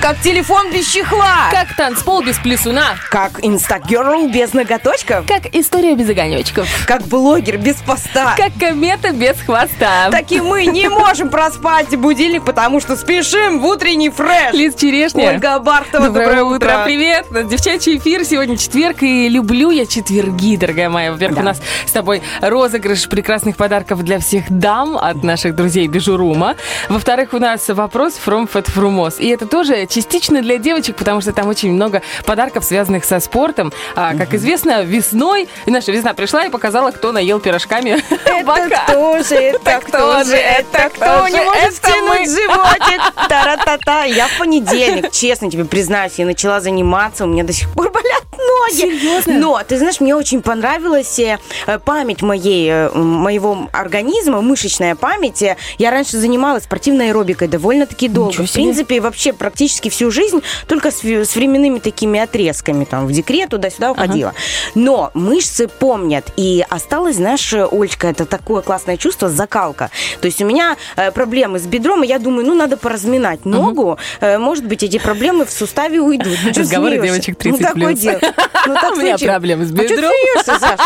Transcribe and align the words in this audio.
Как 0.00 0.18
телефон 0.20 0.72
без 0.72 0.90
чехла. 0.90 1.50
Как 1.50 1.76
танцпол 1.76 2.22
без 2.22 2.38
плясуна. 2.38 2.96
Как 3.10 3.32
instagirl 3.44 4.28
без 4.28 4.54
ноготочков. 4.54 5.26
Как 5.26 5.54
история 5.54 5.94
без 5.94 6.08
огонечков. 6.08 6.66
Как 6.86 7.02
блогер 7.02 7.58
без 7.58 7.76
поста. 7.76 8.34
Как 8.34 8.52
комета 8.58 9.12
без 9.12 9.38
хвоста. 9.42 10.08
Так 10.10 10.32
и 10.32 10.40
мы 10.40 10.64
не 10.64 10.88
можем 10.88 11.28
проспать 11.28 11.94
будильник, 11.98 12.46
потому 12.46 12.80
что 12.80 12.96
спешим 12.96 13.60
в 13.60 13.66
утренний 13.66 14.08
фреш. 14.08 14.54
Лиз 14.54 14.74
Черешня. 14.74 15.28
Ольга 15.34 15.58
Бартова, 15.58 16.06
Доброе, 16.06 16.44
утро. 16.44 16.80
Привет. 16.86 17.26
Девчачий 17.30 17.98
эфир. 17.98 18.24
Сегодня 18.24 18.56
четверг, 18.56 19.02
и 19.02 19.28
люблю 19.28 19.70
я 19.70 19.84
четверги, 19.84 20.56
дорогая 20.56 20.88
моя. 20.88 21.12
Во-первых, 21.12 21.36
Да. 21.36 21.42
у 21.42 21.44
нас 21.44 21.60
с 21.84 21.92
тобой 21.92 22.22
розыгрыш 22.40 23.06
прекрасных 23.06 23.58
подарков 23.58 24.02
для 24.02 24.18
всех 24.18 24.44
дам 24.48 24.96
от 24.96 25.22
наших 25.22 25.54
друзей 25.54 25.88
Бижурума. 25.88 26.56
Во-вторых, 26.88 27.34
у 27.34 27.38
нас 27.38 27.68
вопрос 27.68 28.18
from 28.24 28.48
Fat 28.50 28.66
Frumos. 28.74 29.18
И 29.18 29.28
это 29.28 29.44
тоже 29.46 29.86
частично 29.90 30.40
для 30.40 30.56
девочек, 30.58 30.96
потому 30.96 31.20
что 31.20 31.32
там 31.32 31.48
очень 31.48 31.70
много 31.72 32.02
подарков, 32.24 32.64
связанных 32.64 33.04
со 33.04 33.20
спортом. 33.20 33.72
А, 33.94 34.14
как 34.14 34.32
известно, 34.34 34.82
весной, 34.82 35.48
наша 35.66 35.92
весна 35.92 36.14
пришла 36.14 36.46
и 36.46 36.50
показала, 36.50 36.90
кто 36.90 37.12
наел 37.12 37.40
пирожками. 37.40 38.02
Это 38.24 38.82
кто 38.86 39.22
же, 39.22 39.34
это 39.34 39.80
кто 39.80 40.24
же, 40.24 40.34
это 40.36 40.90
кто 40.94 41.28
не 41.28 41.44
может 41.44 41.78
Это 41.82 41.90
мы. 42.08 42.24
животик? 42.26 43.00
Та-ра-та-та. 43.28 44.04
Я 44.04 44.28
в 44.28 44.38
понедельник, 44.38 45.10
честно 45.10 45.50
тебе 45.50 45.64
признаюсь, 45.64 46.12
я 46.16 46.24
начала 46.26 46.60
заниматься, 46.60 47.24
у 47.24 47.26
меня 47.26 47.44
до 47.44 47.52
сих 47.52 47.68
пор 47.70 47.90
болят 47.90 48.22
ноги. 48.32 48.76
Серьезно? 48.80 49.34
Но, 49.38 49.60
ты 49.66 49.78
знаешь, 49.78 50.00
мне 50.00 50.14
очень 50.14 50.42
понравилась 50.42 51.18
э, 51.18 51.38
память 51.84 52.22
моей, 52.22 52.68
э, 52.70 52.90
моего 52.94 53.68
организма, 53.72 54.40
мышечная 54.40 54.94
память. 54.94 55.42
Э, 55.42 55.56
Я 55.78 55.90
раньше 55.90 56.16
занималась 56.16 56.64
спортивной 56.64 57.08
аэробикой 57.08 57.48
довольно-таки 57.48 58.08
долго. 58.08 58.46
В 58.46 58.52
принципе, 58.52 59.00
вообще 59.00 59.32
практически 59.32 59.79
всю 59.88 60.10
жизнь 60.10 60.42
только 60.66 60.90
с, 60.90 61.02
с 61.02 61.34
временными 61.36 61.78
такими 61.78 62.20
отрезками, 62.20 62.84
там, 62.84 63.06
в 63.06 63.12
декрет 63.12 63.50
туда-сюда 63.50 63.92
уходила. 63.92 64.34
Но 64.74 65.10
мышцы 65.14 65.68
помнят. 65.68 66.26
И 66.36 66.64
осталось, 66.68 67.16
знаешь, 67.16 67.52
Олечка, 67.54 68.08
это 68.08 68.26
такое 68.26 68.62
классное 68.62 68.96
чувство, 68.96 69.28
закалка. 69.28 69.90
То 70.20 70.26
есть 70.26 70.42
у 70.42 70.44
меня 70.44 70.76
э, 70.96 71.10
проблемы 71.12 71.58
с 71.58 71.66
бедром, 71.66 72.02
и 72.04 72.06
я 72.06 72.18
думаю, 72.18 72.46
ну, 72.46 72.54
надо 72.54 72.76
поразминать 72.76 73.44
ногу. 73.44 73.98
Э, 74.20 74.38
может 74.38 74.64
быть, 74.64 74.82
эти 74.82 74.98
проблемы 74.98 75.44
в 75.46 75.50
суставе 75.50 76.00
уйдут. 76.00 76.36
Ну, 76.44 76.50
Разговоры 76.54 76.98
смеешься? 76.98 77.12
девочек 77.14 77.38
30 77.38 77.60
Ну, 77.60 77.66
такое 77.66 77.86
плюс. 77.86 77.98
дело. 78.00 78.18
Ну, 78.66 78.74
так 78.74 78.92
У 78.92 78.96
меня 78.96 79.16
случилось. 79.16 79.22
проблемы 79.22 79.64
с 79.66 79.72
А 79.72 79.76
чё 79.76 79.82
ты 79.82 79.88
бедром. 79.94 80.10
смеешься, 80.10 80.58
Саш? 80.58 80.80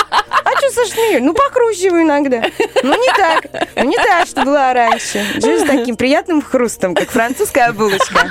А 0.45 0.51
что, 0.59 0.71
Саш, 0.71 0.89
смеешь? 0.91 1.21
Ну, 1.23 1.35
покручивай 1.35 2.03
иногда. 2.03 2.43
Ну, 2.83 2.95
не 3.01 3.09
так. 3.17 3.47
Ну, 3.77 3.85
не 3.85 3.97
так, 3.97 4.27
что 4.29 4.45
была 4.45 4.73
раньше. 4.75 5.25
Жив 5.35 5.61
с 5.61 5.65
таким 5.65 5.97
приятным 5.97 6.43
хрустом, 6.43 6.95
как 6.95 7.11
французская 7.11 7.73
булочка. 7.73 8.31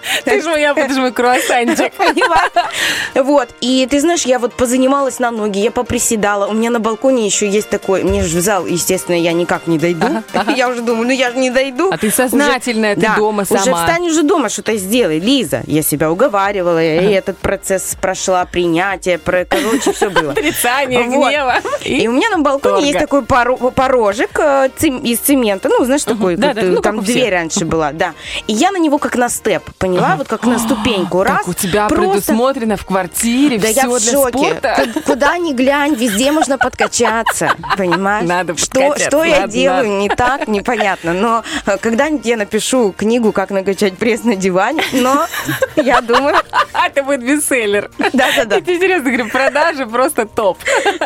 Ты 0.24 0.42
же 0.42 0.48
моя, 0.50 0.74
ты 0.74 0.92
же 0.92 1.00
мой 1.00 1.12
круассанчик. 1.12 1.92
Вот. 3.14 3.48
И 3.60 3.86
ты 3.90 4.00
знаешь, 4.00 4.22
я 4.22 4.38
вот 4.38 4.54
позанималась 4.54 5.18
на 5.18 5.30
ноги, 5.30 5.58
я 5.58 5.70
поприседала. 5.70 6.46
У 6.46 6.52
меня 6.54 6.70
на 6.70 6.80
балконе 6.80 7.26
еще 7.26 7.48
есть 7.48 7.68
такой... 7.68 8.02
Мне 8.02 8.22
же 8.22 8.38
в 8.38 8.40
зал, 8.40 8.66
естественно, 8.66 9.16
я 9.16 9.32
никак 9.32 9.66
не 9.66 9.78
дойду. 9.78 10.06
Я 10.56 10.68
уже 10.68 10.82
думаю, 10.82 11.06
ну 11.06 11.12
я 11.12 11.30
же 11.30 11.38
не 11.38 11.50
дойду. 11.50 11.90
А 11.92 11.98
ты 11.98 12.10
сознательная, 12.10 12.94
ты 12.96 13.08
дома 13.16 13.42
Уже 13.42 13.60
сама. 13.62 13.86
встань 13.86 14.06
уже 14.08 14.22
дома, 14.22 14.48
что-то 14.48 14.76
сделай. 14.76 15.18
Лиза, 15.18 15.62
я 15.66 15.82
себя 15.82 16.10
уговаривала, 16.10 16.82
и 16.82 17.12
этот 17.12 17.38
процесс 17.38 17.96
прошла, 18.00 18.44
принятие, 18.44 19.18
короче, 19.18 19.92
все 19.92 20.10
было. 20.10 20.32
Отрицание 20.32 21.04
гнева. 21.04 21.56
И 21.84 22.08
у 22.08 22.12
меня 22.12 22.30
на 22.30 22.38
балконе 22.38 22.86
есть 22.88 22.98
такой 22.98 23.20
поро- 23.22 23.70
порожек 23.70 24.38
э, 24.38 24.68
из 24.80 25.18
цемента. 25.18 25.68
Ну, 25.68 25.84
знаешь, 25.84 26.04
такой, 26.04 26.36
ну, 26.36 26.80
там 26.80 27.00
дверь 27.02 27.32
раньше 27.32 27.64
была, 27.64 27.92
да. 27.92 28.14
И 28.46 28.52
я 28.52 28.70
на 28.72 28.78
него 28.78 28.98
как 28.98 29.16
на 29.16 29.28
степ, 29.28 29.62
поняла? 29.82 30.14
Вот 30.16 30.28
как 30.28 30.44
на 30.44 30.58
ступеньку. 30.58 31.22
Раз, 31.24 31.38
Так 31.38 31.48
у 31.48 31.54
тебя 31.54 31.88
просто- 31.88 32.10
предусмотрено 32.12 32.76
в 32.76 32.84
квартире 32.86 33.58
Да 33.58 33.68
я 33.68 33.82
все 33.82 33.88
в 33.90 34.00
для 34.00 34.12
шоке. 34.12 34.38
спорта. 34.38 34.86
Ку- 34.94 35.00
Куда 35.02 35.38
ни 35.38 35.52
глянь, 35.52 35.94
везде 35.94 36.30
можно 36.32 36.56
подкачаться, 36.56 37.52
понимаешь? 37.76 38.28
Надо 38.28 38.56
что, 38.56 38.96
что 38.96 39.24
я 39.24 39.40
надо, 39.40 39.52
делаю 39.52 39.82
надо. 39.88 39.88
не 40.00 40.08
так, 40.08 40.48
непонятно. 40.48 41.12
Но 41.12 41.42
э, 41.66 41.76
когда-нибудь 41.78 42.24
я 42.26 42.36
напишу 42.36 42.92
книгу 42.96 43.32
«Как 43.32 43.50
накачать 43.50 43.98
пресс 43.98 44.24
на 44.24 44.36
диване», 44.36 44.82
но 44.92 45.26
я 45.76 46.00
думаю, 46.00 46.36
это 46.86 47.02
будет 47.02 47.24
бестселлер. 47.24 47.90
да-да-да. 48.12 48.56
Я 48.56 48.64
серьезно 48.78 49.10
говорю, 49.10 49.28
продажи 49.30 49.86
просто 49.86 50.26
топ. 50.26 50.58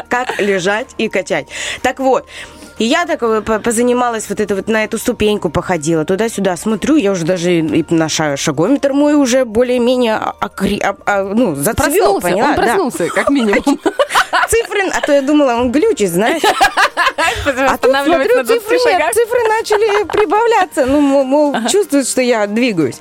как 0.08 0.38
лежать 0.38 0.88
и 0.98 1.08
качать. 1.08 1.47
Так 1.82 1.98
вот, 1.98 2.28
и 2.78 2.84
я 2.84 3.06
так 3.06 3.22
э, 3.22 3.41
по- 3.42 3.59
позанималась 3.59 4.28
вот 4.28 4.41
это 4.41 4.54
вот 4.54 4.69
на 4.69 4.84
эту 4.84 4.98
ступеньку 4.98 5.48
походила 5.50 6.04
туда-сюда, 6.04 6.56
смотрю, 6.56 6.97
я 6.97 7.12
уже 7.12 7.25
даже 7.25 7.53
и 7.59 7.84
на 7.91 8.09
ша- 8.09 8.37
шагометр 8.37 8.92
мой 8.92 9.14
уже 9.14 9.44
более-менее 9.44 10.20
окри- 10.41 10.81
а- 10.82 10.97
а, 11.06 11.22
ну 11.25 11.54
зацвел, 11.54 12.20
Проснулся, 12.20 12.20
поняла? 12.28 12.48
он 12.50 12.54
Да. 12.56 12.62
проснулся, 12.62 13.09
как 13.09 13.31
минимум. 13.31 13.62
Цифры, 14.49 14.83
а 14.93 15.01
то 15.01 15.12
я 15.12 15.23
думала, 15.23 15.55
он 15.55 15.73
глючит, 15.73 16.11
знаешь. 16.11 16.43
А 17.17 17.79
тут 17.79 17.91
смотрю, 17.91 18.37
на 18.37 18.45
20 18.45 18.62
цифры 18.62 18.79
нет, 18.93 19.15
цифры 19.15 19.39
начали 19.49 20.05
прибавляться. 20.05 20.87
Ну, 20.87 21.01
мол, 21.01 21.55
чувствуют, 21.69 22.09
что 22.09 22.21
я 22.21 22.47
двигаюсь. 22.47 23.01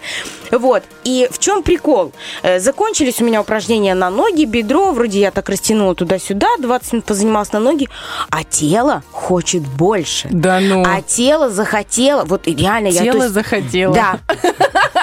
Вот. 0.51 0.84
И 1.03 1.28
в 1.31 1.39
чем 1.39 1.63
прикол? 1.63 2.11
Э, 2.44 2.59
Закончились 2.59 3.22
у 3.22 3.25
меня 3.25 3.41
упражнения 3.41 3.94
на 3.94 4.09
ноги, 4.09 4.45
бедро. 4.45 4.91
Вроде 4.91 5.19
я 5.19 5.31
так 5.31 5.50
растянула 5.50 5.95
туда-сюда, 5.95 6.47
20 6.59 6.94
минут 6.94 7.05
позанималась 7.05 7.51
на 7.51 7.59
ноги. 7.59 7.89
А 8.29 8.44
тело 8.44 9.03
хочет 9.11 9.63
больше. 9.63 10.28
Да 10.31 10.59
ну. 10.59 10.84
А 10.85 11.01
тело 11.01 11.50
захотело. 11.50 12.23
Вот 12.25 12.47
реально 12.47 12.88
я... 12.88 13.00
то 13.00 13.11
Тело 13.11 13.29
захотело. 13.29 13.94
Да. 13.94 14.19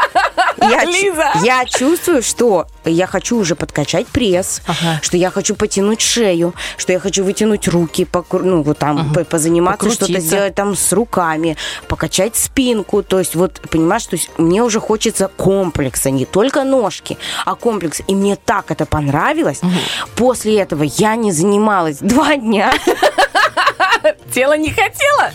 Я, 0.71 0.85
Лиза! 0.85 1.33
я 1.45 1.65
чувствую, 1.65 2.23
что 2.23 2.67
я 2.85 3.07
хочу 3.07 3.39
уже 3.39 3.55
подкачать 3.55 4.07
пресс, 4.07 4.63
Ага. 4.67 5.01
что 5.03 5.17
я 5.17 5.31
хочу 5.31 5.55
потянуть 5.55 6.01
шею, 6.01 6.55
что 6.77 6.93
я 6.93 6.99
хочу 7.01 7.25
вытянуть 7.25 7.69
руки, 7.69 8.05
покру- 8.11 8.43
ну 8.45 8.63
вот 8.63 8.79
там 8.79 9.13
по- 9.13 9.25
позаниматься, 9.25 9.91
что-то 9.91 10.21
сделать 10.21 10.55
там 10.55 10.75
с 10.77 10.93
руками, 10.93 11.57
покачать 11.89 12.37
спинку. 12.37 13.03
То 13.03 13.19
есть 13.19 13.35
вот 13.35 13.61
понимаешь, 13.71 14.07
то 14.07 14.17
есть 14.17 14.31
мне 14.39 14.63
уже 14.63 14.81
хочется 14.81 15.29
комплекса, 15.37 16.11
не 16.11 16.25
только 16.27 16.65
ножки, 16.65 17.19
а 17.45 17.55
комплекс. 17.55 18.01
И 18.07 18.15
мне 18.15 18.37
так 18.37 18.71
это 18.71 18.87
понравилось. 18.87 19.61
После 20.17 20.59
этого 20.61 20.83
я 20.85 21.17
не 21.17 21.33
занималась 21.33 21.99
два 21.99 22.37
дня. 22.37 22.73
Тело 24.35 24.57
не 24.57 24.71
хотело. 24.71 25.31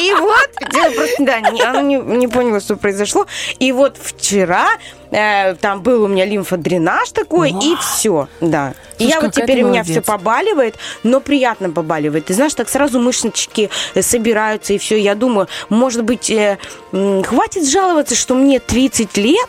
И 0.00 0.12
вот, 0.14 0.50
дело 0.72 0.90
просто, 0.92 1.24
да, 1.24 1.38
она 1.38 1.82
не, 1.82 1.96
не 1.96 2.28
поняла, 2.28 2.60
что 2.60 2.76
произошло. 2.76 3.26
И 3.58 3.72
вот 3.72 3.96
вчера 4.00 4.68
э, 5.10 5.54
там 5.56 5.82
был 5.82 6.04
у 6.04 6.08
меня 6.08 6.24
лимфодренаж 6.24 7.10
такой, 7.10 7.50
и 7.50 7.76
все, 7.76 8.28
да. 8.40 8.74
И 8.98 9.04
Слушай, 9.04 9.14
я 9.14 9.20
вот 9.20 9.32
теперь 9.34 9.62
у 9.62 9.68
меня 9.68 9.84
все 9.84 10.00
побаливает, 10.00 10.76
но 11.02 11.20
приятно 11.20 11.70
побаливает. 11.70 12.26
Ты 12.26 12.34
знаешь, 12.34 12.54
так 12.54 12.68
сразу 12.68 13.00
мышечки 13.00 13.70
э, 13.94 14.02
собираются, 14.02 14.72
и 14.72 14.78
все. 14.78 14.96
Я 14.98 15.14
думаю, 15.14 15.48
может 15.68 16.04
быть, 16.04 16.30
э, 16.30 16.58
хватит 16.90 17.68
жаловаться, 17.68 18.14
что 18.14 18.34
мне 18.34 18.58
30 18.58 19.16
лет, 19.16 19.48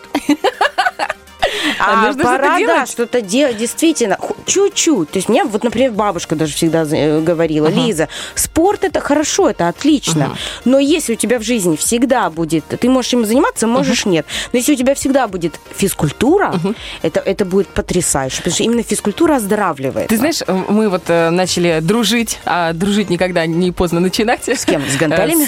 А 1.79 2.09
а, 2.09 2.13
пора, 2.13 2.37
да, 2.37 2.59
делать. 2.59 2.89
что-то 2.89 3.21
делать, 3.21 3.57
действительно, 3.57 4.17
чуть-чуть. 4.45 5.11
То 5.11 5.17
есть 5.17 5.29
мне, 5.29 5.43
вот, 5.43 5.63
например, 5.63 5.91
бабушка 5.91 6.35
даже 6.35 6.53
всегда 6.53 6.83
э, 6.83 7.21
говорила, 7.21 7.67
Лиза, 7.67 8.09
спорт 8.35 8.83
это 8.83 8.99
хорошо, 8.99 9.49
это 9.49 9.67
отлично, 9.67 10.35
но 10.65 10.79
если 10.79 11.13
у 11.13 11.15
тебя 11.15 11.39
в 11.39 11.43
жизни 11.43 11.75
всегда 11.75 12.29
будет, 12.29 12.65
ты 12.65 12.89
можешь 12.89 13.13
им 13.13 13.25
заниматься, 13.25 13.67
можешь 13.67 14.05
нет, 14.05 14.25
но 14.51 14.57
если 14.57 14.73
у 14.73 14.75
тебя 14.75 14.95
всегда 14.95 15.27
будет 15.27 15.59
физкультура, 15.75 16.53
это, 17.01 17.19
это 17.19 17.45
будет 17.45 17.67
потрясающе, 17.67 18.37
потому 18.37 18.53
что 18.53 18.63
именно 18.63 18.83
физкультура 18.83 19.35
оздоравливает. 19.35 20.07
Ты 20.09 20.17
знаешь, 20.17 20.41
э, 20.45 20.63
мы 20.69 20.89
вот 20.89 21.03
э, 21.07 21.29
начали 21.29 21.79
дружить, 21.81 22.39
а 22.45 22.73
дружить 22.73 23.09
никогда 23.09 23.45
не 23.45 23.71
поздно 23.71 23.99
начинать. 23.99 24.47
С 24.47 24.65
кем? 24.65 24.83
С 24.87 24.97
гантелями? 24.97 25.45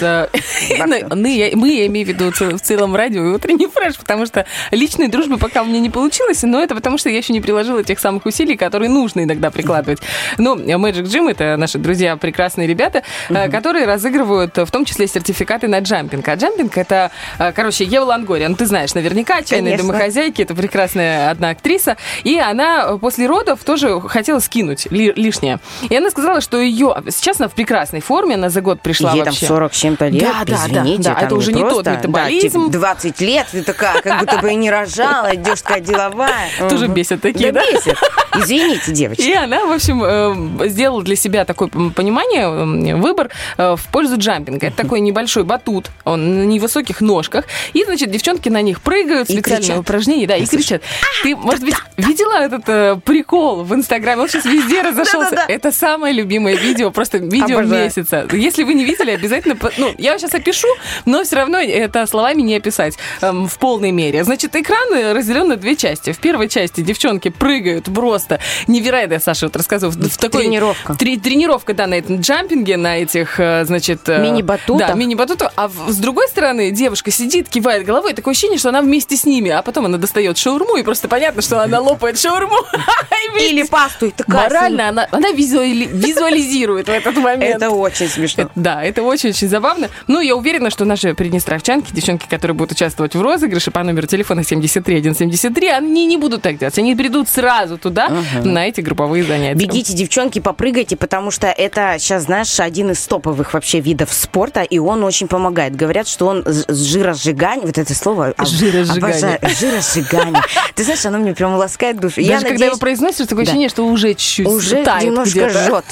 мы, 1.16 1.30
я- 1.30 1.56
мы, 1.56 1.70
я 1.70 1.88
имею 1.88 2.06
в 2.06 2.10
виду 2.10 2.32
в 2.32 2.60
целом 2.62 2.96
радио 2.96 3.26
и 3.26 3.30
утренний 3.30 3.68
фреш, 3.68 3.96
потому 3.98 4.26
что 4.26 4.46
личной 4.72 5.08
дружбы 5.08 5.38
пока 5.38 5.62
у 5.62 5.66
меня 5.66 5.80
не 5.80 5.90
получилось, 5.96 6.44
но 6.44 6.62
это 6.62 6.76
потому, 6.76 6.98
что 6.98 7.10
я 7.10 7.18
еще 7.18 7.32
не 7.32 7.40
приложила 7.40 7.82
тех 7.82 8.00
самых 8.00 8.26
усилий, 8.26 8.58
которые 8.58 8.90
нужно 8.90 9.24
иногда 9.24 9.50
прикладывать. 9.50 10.00
Ну, 10.38 10.58
Magic 10.58 11.04
Gym— 11.04 11.32
это 11.32 11.56
наши 11.56 11.78
друзья, 11.78 12.18
прекрасные 12.18 12.68
ребята, 12.68 13.02
uh-huh. 13.30 13.50
которые 13.50 13.86
разыгрывают 13.86 14.58
в 14.58 14.70
том 14.72 14.84
числе 14.84 15.08
сертификаты 15.08 15.70
на 15.70 15.80
джампинг. 15.80 16.28
А 16.28 16.36
джампинг— 16.36 16.78
это, 16.78 17.12
э, 17.40 17.54
короче, 17.54 17.86
Ева 17.86 18.04
Лангория, 18.04 18.50
ну, 18.50 18.56
ты 18.56 18.66
знаешь 18.66 18.94
наверняка, 18.94 19.42
«Чайные 19.42 19.78
домохозяйки», 19.78 20.42
это 20.42 20.54
прекрасная 20.54 21.30
одна 21.30 21.52
актриса, 21.52 21.96
и 22.26 22.38
она 22.40 22.98
после 22.98 23.28
родов 23.28 23.64
тоже 23.64 24.02
хотела 24.02 24.40
скинуть 24.40 24.92
ли, 24.92 25.14
лишнее. 25.16 25.60
И 25.90 25.96
она 25.96 26.10
сказала, 26.10 26.42
что 26.42 26.60
ее... 26.60 26.94
Сейчас 27.08 27.40
она 27.40 27.48
в 27.48 27.54
прекрасной 27.54 28.02
форме, 28.02 28.36
она 28.36 28.50
за 28.50 28.60
год 28.60 28.82
пришла 28.82 29.14
Ей 29.14 29.24
вообще. 29.24 29.48
там 29.48 29.56
40 29.56 29.72
чем-то 29.72 30.08
лет, 30.10 30.24
да, 30.24 30.44
да, 30.46 30.56
извините. 30.56 31.04
Да, 31.04 31.16
да, 31.16 31.26
это 31.26 31.36
уже 31.36 31.54
не, 31.54 31.62
просто, 31.62 31.84
тот 31.84 31.94
метаболизм. 31.94 32.70
Да, 32.70 32.80
20 32.80 33.22
лет, 33.22 33.48
ты 33.50 33.64
такая, 33.64 34.02
как 34.02 34.20
будто 34.20 34.40
бы 34.40 34.52
и 34.52 34.56
не 34.56 34.70
рожала, 34.70 35.34
идешь 35.34 35.62
такая 35.62 35.85
деловая. 35.86 36.50
Тоже 36.70 36.88
бесит 36.88 37.22
такие, 37.22 37.52
да? 37.52 37.62
бесит. 37.62 37.98
Извините, 38.38 38.92
девочки. 38.92 39.22
И 39.22 39.34
она, 39.34 39.66
в 39.66 39.72
общем, 39.72 40.04
э, 40.04 40.68
сделала 40.70 41.04
для 41.04 41.16
себя 41.16 41.46
такое 41.46 41.70
понимание, 41.70 42.96
выбор 42.96 43.30
э, 43.58 43.76
в 43.76 43.88
пользу 43.92 44.18
джампинга. 44.18 44.68
Это 44.68 44.78
такой 44.78 45.00
небольшой 45.00 45.44
батут, 45.44 45.92
он 46.04 46.40
на 46.40 46.44
невысоких 46.44 47.02
ножках. 47.02 47.46
И, 47.74 47.84
значит, 47.84 48.12
девчонки 48.12 48.50
на 48.50 48.62
них 48.62 48.82
прыгают, 48.82 49.30
специальные 49.30 49.80
упражнения, 49.80 50.28
да, 50.28 50.36
и 50.36 50.46
кричат. 50.46 50.82
Ты, 51.24 51.36
может 51.36 51.64
быть, 51.64 51.76
видела 51.98 52.40
этот 52.40 52.64
э, 52.68 52.98
прикол 53.04 53.64
в 53.64 53.74
Инстаграме? 53.74 54.24
Он 54.24 54.30
сейчас 54.30 54.46
везде 54.46 54.82
разошелся. 54.84 55.46
Это 55.48 55.72
самое 55.72 56.14
любимое 56.14 56.56
видео, 56.56 56.92
просто 56.92 57.20
видео 57.20 57.62
месяца. 57.62 58.28
Если 58.32 58.64
вы 58.64 58.74
не 58.74 58.86
видели, 58.86 59.12
обязательно... 59.12 59.58
Ну, 59.78 59.94
я 59.98 60.18
сейчас 60.18 60.34
опишу, 60.34 60.68
но 61.06 61.24
все 61.24 61.38
равно 61.38 61.60
это 61.60 62.06
словами 62.06 62.42
не 62.42 62.56
описать 62.56 62.98
эм, 63.22 63.48
в 63.48 63.58
полной 63.58 63.92
мере. 63.92 64.24
Значит, 64.24 64.56
экран 64.56 65.14
разделен 65.16 65.48
на 65.48 65.58
две 65.66 65.76
части. 65.76 66.12
В 66.12 66.20
первой 66.20 66.48
части 66.48 66.82
девчонки 66.82 67.30
прыгают 67.30 67.86
просто 67.86 68.40
невероятно, 68.68 69.20
Саша 69.20 69.48
вот 69.48 69.56
рассказывал. 69.56 69.94
В 69.94 70.18
такой, 70.18 70.44
тренировка. 70.44 70.94
Три, 70.94 71.18
тренировка, 71.18 71.74
да, 71.74 71.88
на 71.88 71.96
этом 71.96 72.22
джампинге, 72.22 72.78
на 72.78 73.00
этих, 73.00 73.40
э, 73.40 73.66
значит... 73.66 74.08
Э, 74.08 74.22
Мини-батутах. 74.22 74.90
Да, 74.90 74.94
мини-батутах. 74.94 75.52
А 75.56 75.70
с 75.70 75.98
другой 75.98 76.28
стороны, 76.28 76.70
девушка 76.70 77.10
сидит, 77.10 77.50
кивает 77.50 77.84
головой, 77.84 78.14
такое 78.14 78.34
ощущение, 78.34 78.60
что 78.60 78.70
она 78.70 78.84
вместе 78.84 79.18
с 79.18 79.26
ними, 79.26 79.50
а 79.50 79.64
потом 79.64 79.86
она 79.88 79.98
достает 79.98 80.38
шаурму, 80.38 80.78
и 80.78 80.84
просто 80.84 81.08
понятно, 81.08 81.42
что 81.42 81.60
она 81.60 81.80
лопает 81.80 82.20
шаурму. 82.20 82.58
Или 83.40 83.64
пасту. 83.64 84.14
Морально 84.28 84.90
она, 84.90 85.08
она 85.10 85.32
визуализирует 85.32 86.86
в 86.86 86.92
этот 86.92 87.18
момент. 87.18 87.56
Это 87.56 87.72
очень 87.72 88.08
смешно. 88.08 88.52
Да, 88.54 88.84
это 88.84 89.02
очень-очень 89.02 89.48
забавно. 89.48 89.90
Ну, 90.06 90.22
я 90.22 90.36
уверена, 90.36 90.70
что 90.70 90.86
наши 90.86 91.16
приднестровчанки, 91.16 91.92
девчонки, 91.92 92.28
которые 92.30 92.54
будут 92.54 92.74
участвовать 92.74 93.16
в 93.16 93.22
розыгрыше 93.22 93.72
по 93.72 93.82
номеру 93.84 94.06
телефона 94.06 94.44
73173, 94.44 95.55
они 95.64 96.06
не 96.06 96.18
будут 96.18 96.42
так 96.42 96.58
делать. 96.58 96.78
Они 96.78 96.96
придут 96.96 97.30
сразу 97.30 97.78
туда, 97.78 98.08
uh-huh. 98.08 98.44
на 98.44 98.68
эти 98.68 98.82
групповые 98.82 99.24
занятия. 99.24 99.58
Бегите, 99.58 99.94
девчонки, 99.94 100.40
попрыгайте, 100.40 100.96
потому 100.96 101.32
что 101.32 101.48
это 101.48 101.96
сейчас, 102.00 102.24
знаешь, 102.24 102.60
один 102.60 102.92
из 102.92 103.06
топовых 103.06 103.54
вообще 103.54 103.80
видов 103.80 104.14
спорта, 104.14 104.62
и 104.62 104.80
он 104.80 105.04
очень 105.04 105.28
помогает. 105.28 105.76
Говорят, 105.76 106.08
что 106.08 106.28
он 106.28 106.44
жиросжигание, 106.68 107.66
вот 107.66 107.78
это 107.78 107.96
слово, 107.96 108.34
жиросжигание. 108.38 109.38
Обожаю, 109.38 109.40
жиросжигание. 109.60 110.42
Ты 110.76 110.84
знаешь, 110.84 111.06
оно 111.06 111.18
мне 111.18 111.34
прям 111.34 111.56
ласкает 111.56 112.00
душу. 112.00 112.16
Даже 112.18 112.28
я 112.28 112.38
когда 112.38 112.52
надеюсь... 112.54 112.72
его 112.72 112.80
произносишь, 112.80 113.28
такое 113.28 113.44
ощущение, 113.44 113.70
что 113.70 113.86
уже 113.86 114.14
чуть-чуть 114.14 114.48
Уже 114.48 114.78
немножко 114.78 115.50
жжет. 115.50 115.86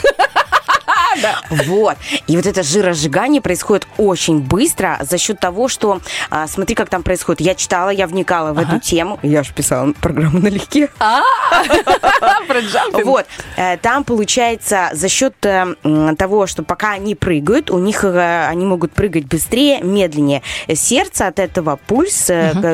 Да. 1.21 1.42
Вот. 1.65 1.98
И 2.27 2.36
вот 2.36 2.45
это 2.45 2.63
жиросжигание 2.63 3.42
происходит 3.42 3.88
очень 3.98 4.39
быстро 4.39 5.00
за 5.01 5.18
счет 5.18 5.39
того, 5.39 5.68
что, 5.68 6.01
а, 6.30 6.48
смотри, 6.48 6.75
как 6.75 6.89
там 6.89 7.04
происходит. 7.04 7.42
Я 7.42 7.56
читала, 7.56 7.89
я 7.89 8.07
вникала 8.07 8.54
в 8.54 8.60
ага. 8.60 8.75
эту 8.75 8.80
тему. 8.80 9.19
Я 9.24 9.44
же 9.44 9.54
писала 9.54 9.94
программу 9.94 10.39
налегке. 10.39 10.89
А. 11.00 11.21
Вот. 13.04 13.25
Э, 13.57 13.77
там, 13.77 14.04
получается, 14.04 14.89
за 14.94 15.10
счет 15.10 15.33
э, 15.44 15.75
того, 16.18 16.48
что 16.48 16.63
пока 16.63 16.92
они 16.92 17.16
прыгают, 17.16 17.71
у 17.71 17.80
них 17.80 18.04
э, 18.04 18.48
они 18.48 18.66
могут 18.66 18.94
прыгать 18.94 19.25
быстрее, 19.25 19.81
медленнее. 19.81 20.42
Сердце 20.74 21.27
от 21.27 21.39
этого, 21.39 21.80
пульс 21.88 22.30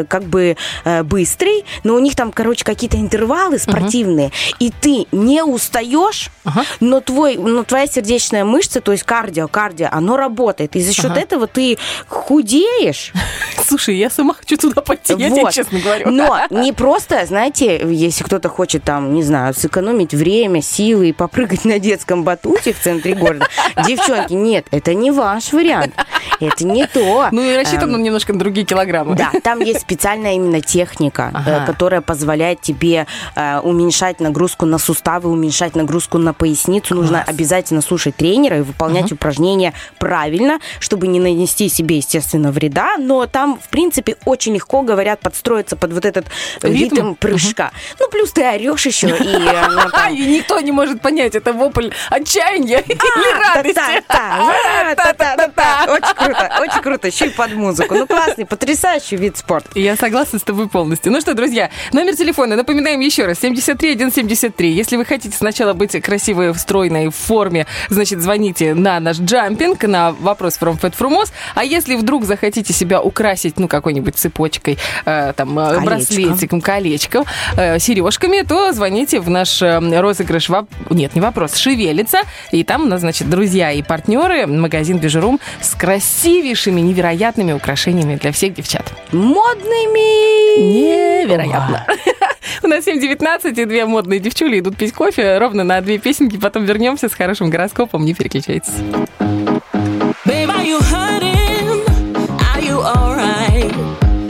как 0.08 0.24
бы 0.24 0.58
быстрый, 1.04 1.66
но 1.84 1.96
у 1.96 2.00
них 2.00 2.16
там, 2.16 2.32
короче, 2.32 2.64
какие-то 2.64 2.98
интервалы 2.98 3.60
спортивные. 3.60 4.32
И 4.60 4.72
ты 4.72 5.06
не 5.12 5.44
устаешь, 5.44 6.30
но, 6.80 7.02
твой, 7.02 7.38
но 7.38 7.64
твоя 7.64 7.88
сердечная 7.88 8.29
мышечная 8.30 8.46
мышца, 8.46 8.82
то 8.82 8.92
есть 8.92 9.04
кардио, 9.04 9.48
кардио, 9.48 9.88
оно 9.92 10.18
работает. 10.18 10.76
И 10.76 10.82
за 10.82 10.94
счет 10.94 11.12
ага. 11.12 11.20
этого 11.20 11.48
ты 11.48 11.78
худеешь. 12.08 13.14
Слушай, 13.66 13.98
я 13.98 14.10
сама 14.10 14.34
хочу 14.34 14.58
туда 14.58 14.82
пойти, 14.82 15.14
вот. 15.14 15.22
я 15.22 15.30
тебе 15.30 15.52
честно 15.52 15.80
говорю. 15.80 16.10
Но 16.12 16.40
не 16.50 16.74
просто, 16.74 17.26
знаете, 17.26 17.82
если 17.90 18.24
кто-то 18.24 18.50
хочет 18.50 18.84
там, 18.84 19.14
не 19.14 19.24
знаю, 19.24 19.54
сэкономить 19.54 20.14
время, 20.14 20.62
силы 20.62 21.10
и 21.10 21.14
попрыгать 21.14 21.66
на 21.66 21.80
детском 21.80 22.24
батуте 22.24 22.74
в 22.74 22.80
центре 22.80 23.16
города. 23.16 23.48
Девчонки, 23.88 24.34
нет, 24.34 24.68
это 24.72 24.94
не 24.94 25.12
ваш 25.12 25.54
вариант. 25.54 25.94
Это 26.40 26.66
не 26.66 26.88
то. 26.88 27.28
Ну 27.32 27.42
и 27.42 27.56
рассчитан 27.56 27.94
он 27.94 28.02
немножко 28.02 28.34
на 28.34 28.40
другие 28.40 28.66
килограммы. 28.66 29.16
Да, 29.16 29.32
там 29.44 29.60
есть 29.60 29.82
специальная 29.82 30.36
именно 30.36 30.62
техника, 30.62 31.32
ага. 31.34 31.66
которая 31.66 32.02
позволяет 32.02 32.62
тебе 32.62 33.08
э, 33.36 33.60
уменьшать 33.60 34.20
нагрузку 34.20 34.66
на 34.66 34.78
суставы, 34.78 35.30
уменьшать 35.30 35.76
нагрузку 35.76 36.18
на 36.18 36.34
поясницу. 36.34 36.96
Класс. 36.96 37.02
Нужно 37.02 37.24
обязательно 37.24 37.82
слушать 37.82 38.19
тренера 38.20 38.58
и 38.58 38.62
выполнять 38.62 39.12
uh-huh. 39.12 39.16
упражнения 39.16 39.74
правильно, 39.98 40.60
чтобы 40.80 41.08
не 41.08 41.20
нанести 41.20 41.70
себе, 41.70 41.98
естественно, 41.98 42.52
вреда. 42.52 42.98
Но 42.98 43.26
там, 43.26 43.60
в 43.60 43.70
принципе, 43.70 44.18
очень 44.26 44.54
легко, 44.54 44.82
говорят, 44.82 45.22
подстроиться 45.22 45.78
под 45.78 45.94
вот 45.94 46.06
этот 46.06 46.26
ритм, 46.62 46.96
ритм 46.96 47.14
прыжка. 47.16 47.72
Uh-huh. 47.74 47.96
Ну, 48.02 48.10
плюс 48.10 48.32
ты 48.32 48.44
орешь 48.44 48.86
еще. 48.86 49.08
И, 49.08 49.12
и 50.22 50.26
никто 50.28 50.60
не 50.60 50.72
может 50.74 51.02
понять, 51.02 51.36
это 51.36 51.54
вопль 51.54 51.90
отчаяния 52.10 52.80
или 52.80 53.56
радости. 53.56 54.04
Очень 55.90 56.16
круто, 56.16 56.52
очень 56.60 56.82
круто. 56.82 57.08
Еще 57.08 57.28
и 57.28 57.30
под 57.30 57.54
музыку. 57.54 57.96
Ну, 57.96 58.06
классный, 58.06 58.46
потрясающий 58.46 59.16
вид 59.16 59.38
спорта. 59.38 59.70
Я 59.76 59.96
согласна 59.96 60.40
с 60.40 60.44
тобой 60.44 60.68
полностью. 60.68 61.12
Ну 61.12 61.22
что, 61.22 61.34
друзья, 61.34 61.72
номер 61.94 62.16
телефона, 62.16 62.58
напоминаем 62.58 63.00
еще 63.00 63.26
раз, 63.26 63.40
73 63.40 63.96
173. 63.96 64.72
Если 64.72 64.98
вы 64.98 65.06
хотите 65.06 65.36
сначала 65.36 65.74
быть 65.74 66.00
красивой, 66.02 66.54
стройной, 66.56 67.08
в 67.08 67.16
форме, 67.16 67.68
значит, 67.90 68.09
звоните 68.18 68.74
на 68.74 69.00
наш 69.00 69.20
джампинг, 69.20 69.84
на 69.84 70.12
вопрос 70.12 70.58
from 70.60 70.80
Fat 70.80 70.96
Frumos. 70.98 71.32
А 71.56 71.64
если 71.64 71.96
вдруг 71.96 72.26
захотите 72.26 72.74
себя 72.74 73.02
украсить, 73.02 73.60
ну, 73.60 73.68
какой-нибудь 73.68 74.16
цепочкой, 74.16 74.78
э, 75.06 75.34
там, 75.36 75.56
Колечко. 75.56 75.86
браслетиком, 75.86 76.62
колечком, 76.62 77.26
э, 77.58 77.80
сережками, 77.80 78.42
то 78.42 78.72
звоните 78.74 79.20
в 79.20 79.30
наш 79.30 79.62
э, 79.62 79.80
розыгрыш. 79.80 80.50
Воп... 80.50 80.70
Нет, 80.90 81.16
не 81.16 81.22
вопрос, 81.22 81.56
шевелится. 81.56 82.20
И 82.52 82.64
там 82.64 82.84
у 82.84 82.86
нас, 82.86 83.02
значит, 83.02 83.30
друзья 83.30 83.72
и 83.72 83.82
партнеры, 83.82 84.48
магазин 84.48 84.98
Бижерум 84.98 85.40
с 85.62 85.76
красивейшими, 85.76 86.82
невероятными 86.82 87.54
украшениями 87.54 88.16
для 88.16 88.32
всех 88.32 88.54
девчат. 88.54 88.86
Модными! 89.12 90.60
Невероятно. 90.60 91.86
У 92.64 92.68
нас 92.68 92.86
7.19, 92.88 93.62
и 93.62 93.66
две 93.66 93.86
модные 93.86 94.20
девчули 94.20 94.60
идут 94.60 94.78
пить 94.78 94.94
кофе 94.94 95.38
ровно 95.38 95.64
на 95.64 95.82
две 95.82 95.98
песенки. 95.98 96.38
Потом 96.38 96.66
вернемся 96.66 97.10
с 97.10 97.14
хорошим 97.14 97.50
гороскопом. 97.50 97.99
Не 97.99 98.15
переключайтесь. 98.15 98.75
Babe, 100.25 100.49
are 100.49 100.65
you 100.65 100.79
hurting? 100.81 101.83
Are 102.53 102.61
you 102.61 102.79
alright? 102.79 103.75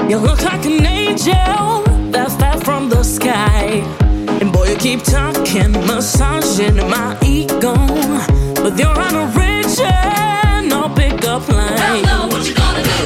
You 0.08 0.18
look 0.18 0.42
like 0.42 0.64
an 0.64 0.84
angel 0.84 1.84
that 2.10 2.30
fell 2.38 2.58
from 2.60 2.88
the 2.88 3.02
sky. 3.02 3.82
And 4.40 4.50
boy, 4.50 4.70
you 4.70 4.76
keep 4.76 5.02
talking, 5.02 5.72
massaging 5.86 6.76
my 6.88 7.16
ego. 7.22 7.74
But 8.62 8.78
you're 8.78 8.98
on 8.98 9.14
a 9.14 9.26
rich 9.36 9.78
no 10.68 10.88
pickup 10.94 11.46
line. 11.48 11.76
Hell 11.76 12.02
no, 12.02 12.26
what 12.28 12.46
you 12.46 12.54
gonna 12.54 12.82
do? 12.82 12.98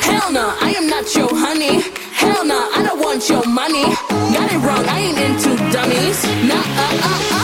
Hell 0.00 0.32
no, 0.32 0.54
I 0.60 0.74
am 0.76 0.88
not 0.88 1.14
your 1.14 1.28
honey. 1.32 1.82
Hell 2.14 2.44
no, 2.46 2.70
I 2.76 2.82
don't 2.82 3.00
want 3.00 3.28
your 3.28 3.46
money. 3.46 3.84
Got 4.34 4.52
it 4.52 4.60
wrong, 4.64 4.84
I 4.88 5.00
ain't 5.00 5.18
into 5.18 5.56
dummies. 5.70 6.24
Nah, 6.48 6.54
uh, 6.54 7.00
uh, 7.04 7.43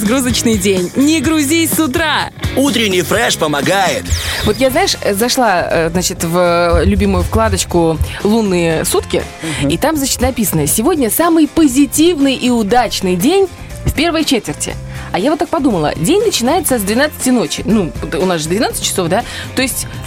разгрузочный 0.00 0.56
день. 0.56 0.90
Не 0.96 1.20
грузись 1.20 1.72
с 1.72 1.78
утра. 1.78 2.30
Утренний 2.56 3.02
фреш 3.02 3.36
помогает. 3.36 4.04
Вот 4.44 4.56
я, 4.58 4.70
знаешь, 4.70 4.96
э, 5.02 5.14
зашла, 5.14 5.62
э, 5.62 5.90
значит, 5.90 6.24
в 6.24 6.80
э, 6.80 6.84
любимую 6.86 7.22
вкладочку 7.22 7.98
«Лунные 8.24 8.84
сутки», 8.86 9.22
угу. 9.60 9.68
и 9.68 9.76
там, 9.76 9.96
значит, 9.96 10.20
написано 10.20 10.66
«Сегодня 10.66 11.10
самый 11.10 11.46
позитивный 11.46 12.34
и 12.34 12.48
удачный 12.50 13.16
день 13.16 13.46
в 13.84 13.92
первой 13.92 14.24
четверти». 14.24 14.74
А 15.12 15.18
я 15.18 15.30
вот 15.30 15.38
так 15.38 15.48
подумала, 15.48 15.92
день 15.96 16.22
начинается 16.22 16.78
с 16.78 16.82
12 16.82 17.26
ночи. 17.26 17.62
Ну, 17.66 17.92
у 18.14 18.26
нас 18.26 18.40
же 18.40 18.48
12 18.48 18.82
часов, 18.82 19.08
да? 19.08 19.24
То 19.54 19.62
есть... 19.62 19.86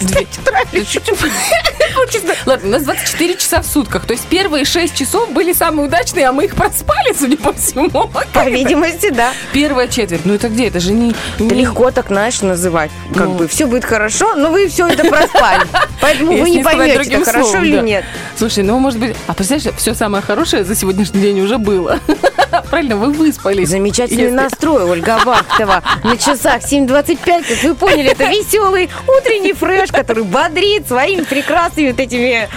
честно. 2.06 2.34
Ладно, 2.46 2.68
у 2.68 2.72
нас 2.72 2.82
24 2.82 3.36
часа 3.36 3.62
в 3.62 3.66
сутках. 3.66 4.06
То 4.06 4.12
есть 4.12 4.26
первые 4.26 4.64
6 4.64 4.94
часов 4.94 5.30
были 5.30 5.52
самые 5.52 5.88
удачные, 5.88 6.28
а 6.28 6.32
мы 6.32 6.46
их 6.46 6.54
проспали, 6.54 7.14
судя 7.18 7.36
по 7.36 7.52
всему. 7.52 7.90
По 8.32 8.48
видимости, 8.48 9.10
да. 9.10 9.32
Первая 9.52 9.88
четверть. 9.88 10.24
Ну 10.24 10.34
это 10.34 10.48
где? 10.48 10.68
Это 10.68 10.80
же 10.80 10.92
не... 10.92 11.14
Да 11.38 11.54
легко 11.54 11.90
так, 11.90 12.08
знаешь, 12.08 12.40
называть. 12.42 12.90
Как 13.14 13.26
ну. 13.26 13.34
бы 13.34 13.48
все 13.48 13.66
будет 13.66 13.84
хорошо, 13.84 14.34
но 14.34 14.50
вы 14.50 14.68
все 14.68 14.86
это 14.86 15.04
проспали. 15.04 15.66
Поэтому 16.00 16.32
Если 16.32 16.42
вы 16.42 16.50
не 16.50 16.62
поймете, 16.62 17.14
это 17.14 17.24
хорошо 17.24 17.46
словом, 17.46 17.64
или 17.64 17.80
нет. 17.80 18.04
Слушай, 18.36 18.64
ну 18.64 18.78
может 18.78 18.98
быть... 18.98 19.16
А 19.26 19.34
представляешь, 19.34 19.76
все 19.78 19.94
самое 19.94 20.22
хорошее 20.22 20.64
за 20.64 20.74
сегодняшний 20.74 21.20
день 21.20 21.40
уже 21.40 21.58
было. 21.58 21.98
Правильно, 22.70 22.96
вы 22.96 23.12
выспались. 23.12 23.68
Замечательный 23.68 24.24
Если... 24.24 24.34
настрой, 24.34 24.84
Ольга 24.84 25.18
Вахтова. 25.24 25.82
На 26.02 26.16
часах 26.16 26.62
7.25, 26.62 27.18
как 27.24 27.62
вы 27.62 27.74
поняли, 27.74 28.10
это 28.10 28.24
веселый 28.24 28.90
утренний 29.06 29.52
фреш, 29.52 29.90
который 29.90 30.24
бодрит 30.24 30.86
своими 30.86 31.22
прекрасными 31.22 31.92
вот 31.94 32.00
этими... 32.00 32.48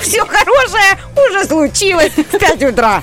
Все 0.00 0.24
хорошее 0.24 0.98
уже 1.28 1.44
случилось 1.46 2.12
в 2.12 2.38
5 2.38 2.62
утра. 2.64 3.02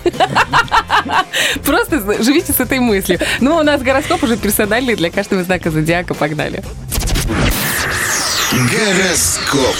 Просто 1.65 2.23
живите 2.23 2.53
с 2.53 2.59
этой 2.59 2.79
мыслью. 2.79 3.19
Ну, 3.39 3.57
у 3.57 3.63
нас 3.63 3.81
гороскоп 3.81 4.23
уже 4.23 4.37
персональный 4.37 4.95
для 4.95 5.09
каждого 5.09 5.43
знака 5.43 5.71
зодиака. 5.71 6.13
Погнали. 6.13 6.63
Гороскоп. 8.51 9.75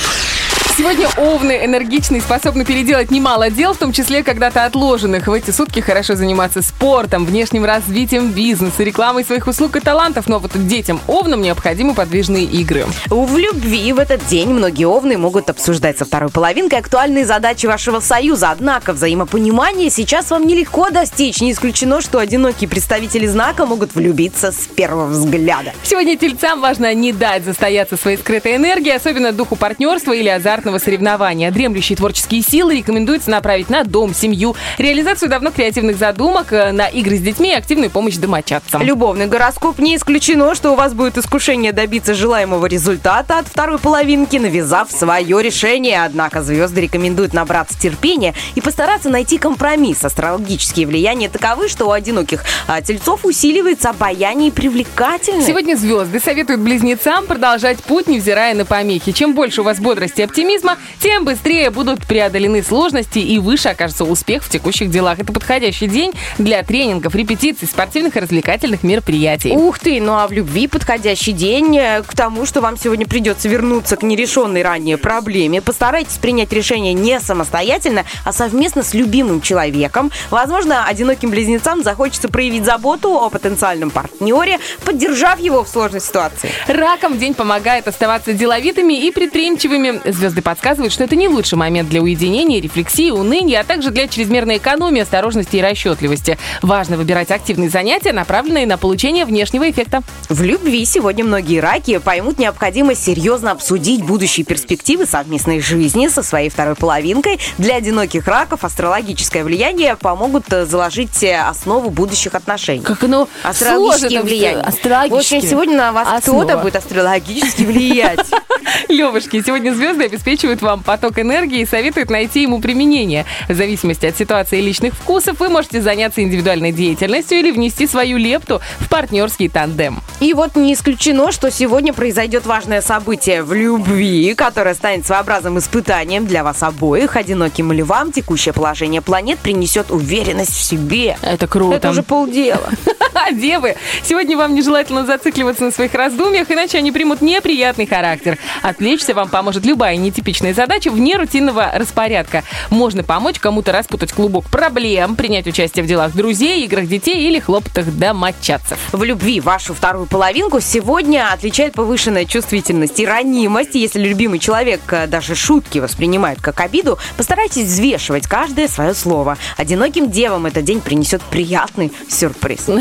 Сегодня 0.75 1.07
овны 1.17 1.65
энергичные, 1.65 2.19
способны 2.19 2.65
переделать 2.65 3.11
немало 3.11 3.51
дел, 3.51 3.75
в 3.75 3.77
том 3.77 3.91
числе 3.91 4.23
когда-то 4.23 4.65
отложенных. 4.65 5.27
В 5.27 5.31
эти 5.31 5.51
сутки 5.51 5.81
хорошо 5.81 6.15
заниматься 6.15 6.63
спортом, 6.63 7.25
внешним 7.25 7.63
развитием 7.63 8.31
бизнеса, 8.31 8.81
рекламой 8.81 9.23
своих 9.23 9.45
услуг 9.45 9.75
и 9.75 9.79
талантов. 9.81 10.27
Но 10.27 10.39
вот 10.39 10.51
детям 10.67 10.99
овнам 11.05 11.43
необходимы 11.43 11.93
подвижные 11.93 12.45
игры. 12.45 12.87
В 13.05 13.37
любви 13.37 13.93
в 13.93 13.99
этот 13.99 14.25
день 14.25 14.49
многие 14.49 14.85
овны 14.85 15.15
могут 15.15 15.51
обсуждать 15.51 15.99
со 15.99 16.05
второй 16.05 16.31
половинкой 16.31 16.79
актуальные 16.79 17.27
задачи 17.27 17.67
вашего 17.67 17.99
союза. 17.99 18.49
Однако 18.49 18.93
взаимопонимание 18.93 19.91
сейчас 19.91 20.31
вам 20.31 20.47
нелегко 20.47 20.89
достичь. 20.89 21.39
Не 21.39 21.51
исключено, 21.51 22.01
что 22.01 22.17
одинокие 22.17 22.67
представители 22.67 23.27
знака 23.27 23.67
могут 23.67 23.93
влюбиться 23.93 24.51
с 24.51 24.65
первого 24.75 25.05
взгляда. 25.05 25.73
Сегодня 25.83 26.17
тельцам 26.17 26.61
важно 26.61 26.95
не 26.95 27.13
дать 27.13 27.45
застояться 27.45 27.95
своей 27.95 28.17
скрытой 28.17 28.55
энергии, 28.55 28.89
особенно 28.89 29.31
духу 29.33 29.55
партнерства 29.55 30.13
или 30.13 30.29
азартного 30.63 30.77
соревнования. 30.77 31.51
Дремлющие 31.51 31.95
творческие 31.95 32.41
силы 32.41 32.77
рекомендуется 32.77 33.29
направить 33.29 33.69
на 33.69 33.83
дом, 33.83 34.13
семью, 34.13 34.55
реализацию 34.77 35.29
давно 35.29 35.51
креативных 35.51 35.97
задумок, 35.97 36.53
э, 36.53 36.71
на 36.71 36.87
игры 36.87 37.17
с 37.17 37.21
детьми 37.21 37.49
и 37.49 37.53
активную 37.53 37.89
помощь 37.89 38.15
домочадцам. 38.15 38.81
Любовный 38.81 39.27
гороскоп 39.27 39.79
не 39.79 39.95
исключено, 39.95 40.55
что 40.55 40.71
у 40.71 40.75
вас 40.75 40.93
будет 40.93 41.17
искушение 41.17 41.73
добиться 41.73 42.13
желаемого 42.13 42.65
результата 42.65 43.39
от 43.39 43.47
второй 43.47 43.77
половинки, 43.77 44.37
навязав 44.37 44.89
свое 44.91 45.41
решение. 45.41 46.03
Однако 46.03 46.41
звезды 46.41 46.81
рекомендуют 46.81 47.33
набраться 47.33 47.79
терпения 47.79 48.33
и 48.55 48.61
постараться 48.61 49.09
найти 49.09 49.37
компромисс. 49.37 50.03
Астрологические 50.03 50.87
влияния 50.87 51.29
таковы, 51.29 51.67
что 51.67 51.85
у 51.87 51.91
одиноких 51.91 52.43
а, 52.67 52.81
тельцов 52.81 53.25
усиливается 53.25 53.89
обаяние 53.89 54.49
и 54.49 54.51
привлекательность. 54.51 55.47
Сегодня 55.47 55.75
звезды 55.75 56.19
советуют 56.19 56.61
близнецам 56.61 57.25
продолжать 57.25 57.83
путь, 57.83 58.07
невзирая 58.07 58.53
на 58.55 58.65
помехи. 58.65 59.11
Чем 59.11 59.33
больше 59.33 59.61
у 59.61 59.63
вас 59.63 59.79
бодрости 59.79 60.21
и 60.21 60.23
оптимизма, 60.23 60.52
тем 60.99 61.25
быстрее 61.25 61.69
будут 61.69 62.05
преодолены 62.05 62.63
сложности 62.63 63.19
и 63.19 63.39
выше 63.39 63.69
окажется 63.69 64.05
успех 64.05 64.43
в 64.43 64.49
текущих 64.49 64.89
делах. 64.89 65.19
Это 65.19 65.33
подходящий 65.33 65.87
день 65.87 66.13
для 66.37 66.63
тренингов, 66.63 67.15
репетиций, 67.15 67.67
спортивных 67.67 68.15
и 68.15 68.19
развлекательных 68.19 68.83
мероприятий. 68.83 69.51
Ух 69.51 69.79
ты, 69.79 69.99
ну 69.99 70.13
а 70.13 70.27
в 70.27 70.31
любви 70.31 70.67
подходящий 70.67 71.31
день 71.31 71.77
э, 71.77 72.03
к 72.03 72.15
тому, 72.15 72.45
что 72.45 72.61
вам 72.61 72.77
сегодня 72.77 73.07
придется 73.07 73.49
вернуться 73.49 73.97
к 73.97 74.03
нерешенной 74.03 74.61
ранее 74.61 74.97
проблеме. 74.97 75.61
Постарайтесь 75.61 76.17
принять 76.17 76.53
решение 76.53 76.93
не 76.93 77.19
самостоятельно, 77.19 78.05
а 78.23 78.31
совместно 78.31 78.83
с 78.83 78.93
любимым 78.93 79.41
человеком. 79.41 80.11
Возможно, 80.29 80.85
одиноким 80.85 81.31
близнецам 81.31 81.83
захочется 81.83 82.29
проявить 82.29 82.65
заботу 82.65 83.13
о 83.13 83.29
потенциальном 83.29 83.89
партнере, 83.89 84.59
поддержав 84.85 85.39
его 85.39 85.63
в 85.63 85.67
сложной 85.67 86.01
ситуации. 86.01 86.51
Ракам 86.67 87.17
день 87.17 87.33
помогает 87.33 87.87
оставаться 87.87 88.33
деловитыми 88.33 88.93
и 88.93 89.11
предприимчивыми. 89.11 90.01
Звезды 90.11 90.42
подсказывают, 90.43 90.93
что 90.93 91.03
это 91.03 91.15
не 91.15 91.27
лучший 91.27 91.57
момент 91.57 91.89
для 91.89 92.01
уединения, 92.01 92.61
рефлексии, 92.61 93.09
уныния, 93.09 93.61
а 93.61 93.63
также 93.63 93.89
для 93.89 94.07
чрезмерной 94.07 94.57
экономии, 94.57 95.01
осторожности 95.01 95.55
и 95.55 95.61
расчетливости. 95.61 96.37
Важно 96.61 96.97
выбирать 96.97 97.31
активные 97.31 97.69
занятия, 97.69 98.13
направленные 98.13 98.67
на 98.67 98.77
получение 98.77 99.25
внешнего 99.25 99.69
эффекта. 99.69 100.01
В 100.29 100.41
любви 100.43 100.85
сегодня 100.85 101.23
многие 101.23 101.59
раки 101.59 101.97
поймут 101.97 102.37
необходимость 102.37 103.03
серьезно 103.03 103.51
обсудить 103.51 104.03
будущие 104.03 104.45
перспективы 104.45 105.05
совместной 105.05 105.61
жизни 105.61 106.07
со 106.09 106.21
своей 106.21 106.49
второй 106.49 106.75
половинкой. 106.75 107.39
Для 107.57 107.75
одиноких 107.77 108.27
раков 108.27 108.63
астрологическое 108.63 109.43
влияние 109.43 109.95
помогут 109.95 110.51
э, 110.51 110.65
заложить 110.65 111.23
э, 111.23 111.37
основу 111.39 111.89
будущих 111.89 112.35
отношений. 112.35 112.83
Как 112.83 113.03
оно 113.03 113.27
Астрологические 113.43 114.09
сложно, 114.09 114.27
влияния. 114.29 114.61
астрологические. 114.61 115.39
В 115.39 115.43
общем, 115.43 115.49
сегодня 115.49 115.77
на 115.77 115.91
вас 115.93 116.21
кто-то 116.21 116.57
будет 116.57 116.75
астрологически 116.75 117.63
влиять. 117.63 118.27
Левушки, 118.89 119.41
сегодня 119.43 119.73
звезды 119.73 120.05
обеспечивают 120.05 120.32
вам 120.61 120.83
поток 120.83 121.19
энергии 121.19 121.61
и 121.61 121.65
советуют 121.65 122.09
найти 122.09 122.41
ему 122.41 122.59
применение. 122.59 123.25
В 123.47 123.53
зависимости 123.53 124.05
от 124.05 124.17
ситуации 124.17 124.59
и 124.59 124.61
личных 124.61 124.93
вкусов 124.93 125.39
вы 125.39 125.49
можете 125.49 125.81
заняться 125.81 126.21
индивидуальной 126.23 126.71
деятельностью 126.71 127.37
или 127.37 127.51
внести 127.51 127.87
свою 127.87 128.17
лепту 128.17 128.61
в 128.79 128.89
партнерский 128.89 129.49
тандем. 129.49 130.01
И 130.19 130.33
вот 130.33 130.55
не 130.55 130.73
исключено, 130.73 131.31
что 131.31 131.51
сегодня 131.51 131.93
произойдет 131.93 132.45
важное 132.45 132.81
событие 132.81 133.43
в 133.43 133.53
любви, 133.53 134.33
которое 134.35 134.73
станет 134.73 135.05
своеобразным 135.05 135.59
испытанием 135.59 136.25
для 136.25 136.43
вас 136.43 136.63
обоих. 136.63 137.15
Одиноким 137.15 137.71
львам 137.71 138.11
текущее 138.11 138.53
положение 138.53 139.01
планет 139.01 139.39
принесет 139.39 139.91
уверенность 139.91 140.53
в 140.55 140.61
себе. 140.61 141.17
Это 141.21 141.47
круто. 141.47 141.75
Это 141.75 141.89
уже 141.89 142.03
полдела. 142.03 142.69
Девы, 143.31 143.75
сегодня 144.03 144.37
вам 144.37 144.55
нежелательно 144.55 145.05
зацикливаться 145.05 145.63
на 145.63 145.71
своих 145.71 145.93
раздумьях, 145.93 146.49
иначе 146.51 146.77
они 146.77 146.91
примут 146.91 147.21
неприятный 147.21 147.85
характер. 147.85 148.37
Отвлечься 148.61 149.13
вам 149.13 149.29
поможет 149.29 149.65
любая 149.65 149.95
нетипичная 149.95 150.22
задача 150.53 150.89
вне 150.89 151.17
рутинного 151.17 151.71
распорядка. 151.73 152.43
Можно 152.69 153.03
помочь 153.03 153.39
кому-то 153.39 153.71
распутать 153.71 154.11
клубок 154.11 154.45
проблем, 154.45 155.15
принять 155.15 155.47
участие 155.47 155.83
в 155.83 155.87
делах 155.87 156.13
друзей, 156.13 156.65
играх 156.65 156.87
детей 156.87 157.27
или 157.27 157.39
хлопотах 157.39 157.85
домочадцев. 157.85 158.77
В 158.91 159.03
любви 159.03 159.39
вашу 159.39 159.73
вторую 159.73 160.05
половинку 160.05 160.59
сегодня 160.59 161.31
отличает 161.31 161.73
повышенная 161.73 162.25
чувствительность 162.25 162.99
и 162.99 163.05
ранимость. 163.05 163.75
Если 163.75 163.99
любимый 163.99 164.39
человек 164.39 164.81
э, 164.91 165.07
даже 165.07 165.35
шутки 165.35 165.79
воспринимает 165.79 166.41
как 166.41 166.59
обиду, 166.61 166.97
постарайтесь 167.17 167.65
взвешивать 167.65 168.27
каждое 168.27 168.67
свое 168.67 168.93
слово. 168.93 169.37
Одиноким 169.57 170.09
девам 170.09 170.45
этот 170.45 170.63
день 170.63 170.81
принесет 170.81 171.21
приятный 171.21 171.91
сюрприз. 172.09 172.67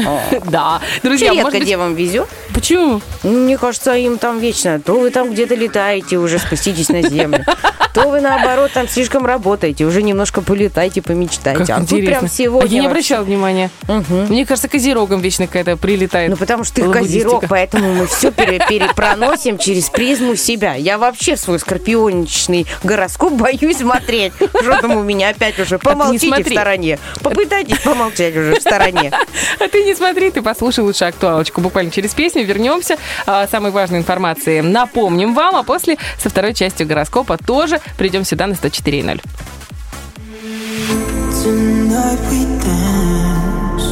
Да, 0.45 0.81
друзья, 1.03 1.33
редко 1.33 1.61
девам 1.61 1.95
везет. 1.95 2.29
Почему? 2.53 3.01
Мне 3.23 3.57
кажется, 3.57 3.95
им 3.95 4.19
там 4.19 4.39
вечно. 4.39 4.81
То 4.81 4.99
вы 4.99 5.11
там 5.11 5.33
где-то 5.33 5.55
летаете 5.55 6.19
уже, 6.19 6.39
спуститесь 6.39 6.89
на 6.89 7.03
землю. 7.03 7.32
то 7.95 8.09
вы, 8.09 8.21
наоборот, 8.21 8.71
там 8.73 8.89
слишком 8.89 9.27
работаете, 9.27 9.85
уже 9.85 10.03
немножко 10.03 10.41
полетайте, 10.41 11.03
помечтайте. 11.03 11.65
Как 11.65 11.79
а 11.79 11.81
интересно. 11.81 12.19
прям 12.21 12.29
сегодня 12.29 12.69
А 12.69 12.73
я 12.73 12.81
не 12.81 12.87
обращала 12.87 13.23
внимания. 13.25 13.71
Мне 13.87 14.47
кажется, 14.47 14.69
козерогом 14.69 15.21
вечно 15.21 15.47
какая-то 15.47 15.77
прилетает. 15.77 16.31
Ну, 16.31 16.37
потому 16.37 16.65
что 16.65 16.77
ты 16.77 16.91
козерог, 16.91 17.45
поэтому 17.49 17.93
мы 17.93 18.07
все 18.07 18.31
перепроносим 18.31 19.59
через 19.59 19.91
призму 19.91 20.37
себя. 20.37 20.75
Я 20.75 20.99
вообще 20.99 21.37
свой 21.37 21.59
скорпионичный 21.59 22.67
гороскоп 22.83 23.33
боюсь 23.33 23.79
смотреть. 23.79 24.33
Что 24.35 24.81
там 24.81 24.97
у 24.97 25.03
меня 25.03 25.31
опять 25.31 25.59
уже? 25.59 25.79
Помолчите 25.79 26.43
в 26.43 26.49
стороне. 26.49 26.99
Попытайтесь 27.23 27.79
помолчать 27.81 28.37
уже 28.37 28.55
в 28.55 28.61
стороне. 28.61 29.13
А 29.59 29.69
ты 29.69 29.85
не 29.85 29.95
смотри, 29.95 30.31
ты 30.31 30.43
послушай 30.43 30.81
лучше 30.81 31.05
актуалочку. 31.05 31.61
Буквально 31.61 31.91
через 31.91 32.15
песню 32.15 32.45
вернемся. 32.45 32.97
а, 33.27 33.47
Самой 33.49 33.71
важной 33.71 33.99
информации 33.99 34.61
напомним 34.61 35.35
вам, 35.35 35.57
а 35.57 35.63
после 35.63 35.99
со 36.19 36.31
второй 36.31 36.55
частью 36.55 36.87
гороскопа 36.87 37.22
тоже 37.47 37.81
придем 37.97 38.25
сюда 38.25 38.47
на 38.47 38.55
104.0. 38.55 39.21
Tonight 41.43 42.21
we 42.31 42.45
dance. 42.63 43.87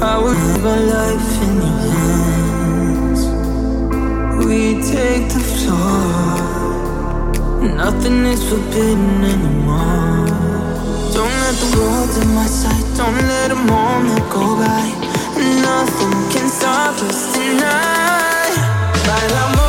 I 0.00 0.16
will 0.16 0.30
live 0.30 0.64
our 0.64 0.82
life 0.96 1.42
in 1.46 1.54
your 1.66 1.78
hands. 1.96 3.20
We 4.46 4.60
take 4.80 5.26
the 5.28 5.40
floor. 5.40 6.52
Nothing 7.62 8.26
is 8.26 8.42
forbidden 8.48 9.24
anymore. 9.24 10.26
Don't 11.14 11.36
let 11.44 11.56
the 11.62 11.68
world 11.78 12.12
in 12.22 12.28
my 12.34 12.46
sight. 12.46 12.84
Don't 12.96 13.20
let 13.26 13.50
a 13.50 13.54
moment 13.54 14.30
go 14.30 14.56
by. 14.56 14.84
Nothing 15.62 16.14
can 16.32 16.48
stop 16.48 16.94
us 17.02 17.32
tonight. 17.34 18.56
Bailamos. 19.06 19.61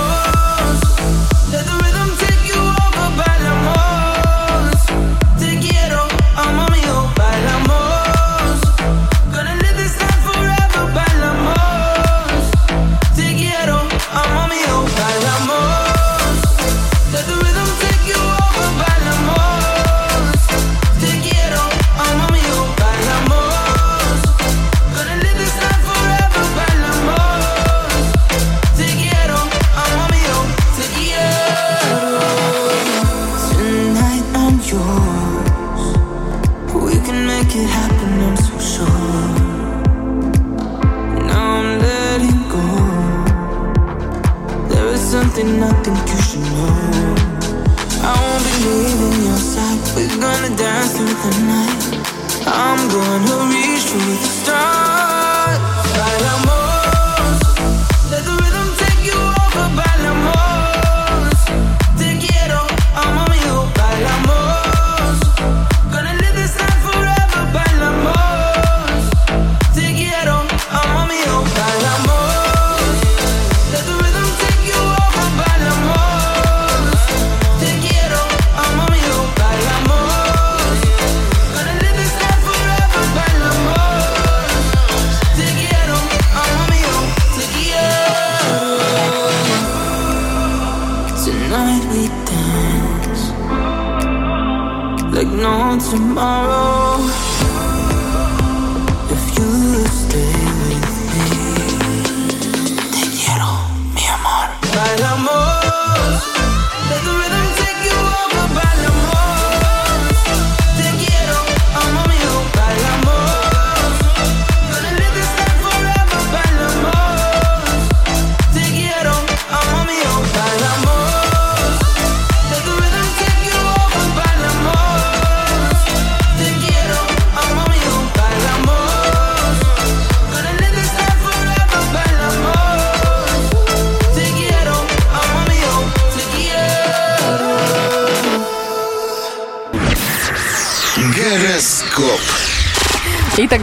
I'm 52.56 52.88
gonna 52.88 53.50
reach 53.52 53.82
for 53.90 53.98
the 53.98 54.28
stars. 54.28 55.13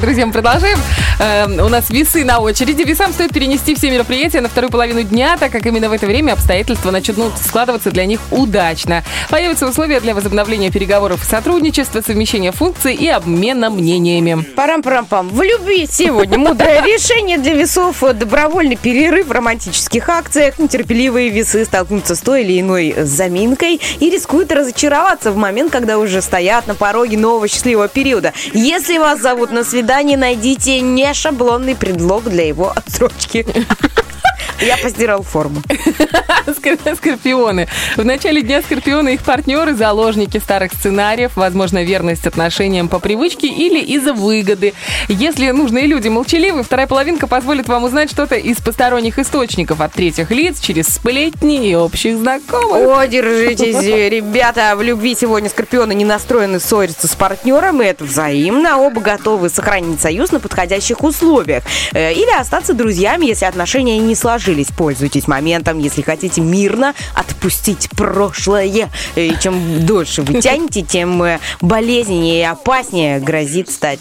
Итак, 0.00 0.08
друзья, 0.08 0.24
мы 0.24 0.32
продолжаем. 0.32 0.78
Э, 1.20 1.44
у 1.46 1.68
нас 1.68 1.90
весы 1.90 2.24
на 2.24 2.38
очереди. 2.38 2.82
Весам 2.82 3.12
стоит 3.12 3.34
перенести 3.34 3.74
все 3.74 3.90
мероприятия 3.90 4.40
на 4.40 4.48
вторую 4.48 4.70
половину 4.70 5.02
дня, 5.02 5.36
так 5.38 5.52
как 5.52 5.66
именно 5.66 5.90
в 5.90 5.92
это 5.92 6.06
время 6.06 6.32
обстоятельства 6.32 6.90
начнут 6.90 7.34
складываться 7.36 7.90
для 7.90 8.06
них 8.06 8.20
удачно. 8.30 9.04
Появятся 9.28 9.68
условия 9.68 10.00
для 10.00 10.14
возобновления 10.14 10.70
переговоров 10.70 11.22
и 11.22 11.26
сотрудничества, 11.26 12.00
совмещения 12.00 12.52
функций 12.52 12.94
и 12.94 13.06
обмена 13.06 13.68
мнениями. 13.68 14.46
Парам-парам-пам. 14.56 15.28
В 15.28 15.42
любви 15.42 15.86
сегодня 15.90 16.38
мудрое 16.38 16.82
решение 16.86 17.36
для 17.36 17.52
весов, 17.52 18.02
добровольный 18.14 18.76
перерыв 18.76 19.26
в 19.26 19.32
романтических 19.32 20.08
акциях, 20.08 20.58
нетерпеливые 20.58 21.28
весы 21.28 21.66
столкнутся 21.66 22.14
с 22.14 22.20
той 22.20 22.44
или 22.44 22.58
иной 22.60 22.94
заминкой 22.96 23.78
и 23.98 24.08
рискуют 24.08 24.52
разочароваться 24.52 25.32
в 25.32 25.36
момент, 25.36 25.70
когда 25.70 25.98
уже 25.98 26.22
стоят 26.22 26.66
на 26.66 26.74
пороге 26.74 27.18
нового 27.18 27.46
счастливого 27.46 27.88
периода. 27.88 28.32
Если 28.54 28.96
вас 28.96 29.20
зовут 29.20 29.50
на 29.52 29.64
свидание, 29.64 30.16
найдите 30.16 30.80
не 30.80 31.09
шаблонный 31.14 31.76
предлог 31.76 32.24
для 32.24 32.46
его 32.46 32.72
отсрочки. 32.74 33.46
Я 34.60 34.76
постирал 34.76 35.22
форму. 35.22 35.62
Скор- 36.60 36.96
Скорпионы. 36.96 37.68
В 37.96 38.04
начале 38.04 38.42
дня 38.42 38.60
скорпионы 38.62 39.14
их 39.14 39.22
партнеры, 39.22 39.74
заложники 39.74 40.38
старых 40.38 40.72
сценариев, 40.72 41.32
возможно, 41.36 41.82
верность 41.82 42.26
отношениям 42.26 42.88
по 42.88 42.98
привычке 42.98 43.46
или 43.48 43.80
из-за 43.80 44.12
выгоды. 44.12 44.74
Если 45.08 45.50
нужные 45.50 45.86
люди 45.86 46.08
молчаливы, 46.08 46.62
вторая 46.62 46.86
половинка 46.86 47.26
позволит 47.26 47.68
вам 47.68 47.84
узнать 47.84 48.10
что-то 48.10 48.34
из 48.36 48.58
посторонних 48.58 49.18
источников 49.18 49.80
от 49.80 49.92
третьих 49.92 50.30
лиц 50.30 50.60
через 50.60 50.88
сплетни 50.88 51.68
и 51.70 51.74
общих 51.74 52.18
знакомых. 52.18 52.98
О, 52.98 53.06
держитесь, 53.06 53.82
ребята. 53.82 54.74
В 54.76 54.82
любви 54.82 55.16
сегодня 55.18 55.48
скорпионы 55.48 55.94
не 55.94 56.04
настроены 56.04 56.60
ссориться 56.60 57.08
с 57.08 57.14
партнером, 57.14 57.80
и 57.82 57.86
это 57.86 58.04
взаимно. 58.04 58.76
Оба 58.78 59.00
готовы 59.00 59.48
сохранить 59.48 60.00
союз 60.00 60.30
на 60.32 60.40
подходящих 60.40 61.02
условиях. 61.02 61.64
Э, 61.92 62.12
Или 62.12 62.30
остаться 62.38 62.74
друзьями, 62.74 63.26
если 63.26 63.46
отношения 63.46 63.98
не 63.98 64.14
сложились. 64.14 64.68
Пользуйтесь 64.76 65.26
моментом, 65.26 65.78
если 65.78 66.02
хотите 66.02 66.40
мирно 66.50 66.94
отпустить 67.14 67.88
прошлое. 67.90 68.90
И 69.16 69.34
чем 69.42 69.86
дольше 69.86 70.22
вы 70.22 70.40
тянете, 70.40 70.82
тем 70.82 71.22
э, 71.22 71.38
болезненнее 71.60 72.40
и 72.40 72.44
опаснее 72.44 73.20
грозит 73.20 73.70
стать, 73.70 74.00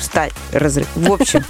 стать 0.00 0.32
разрыв. 0.52 0.88
В 0.94 1.12
общем, 1.12 1.44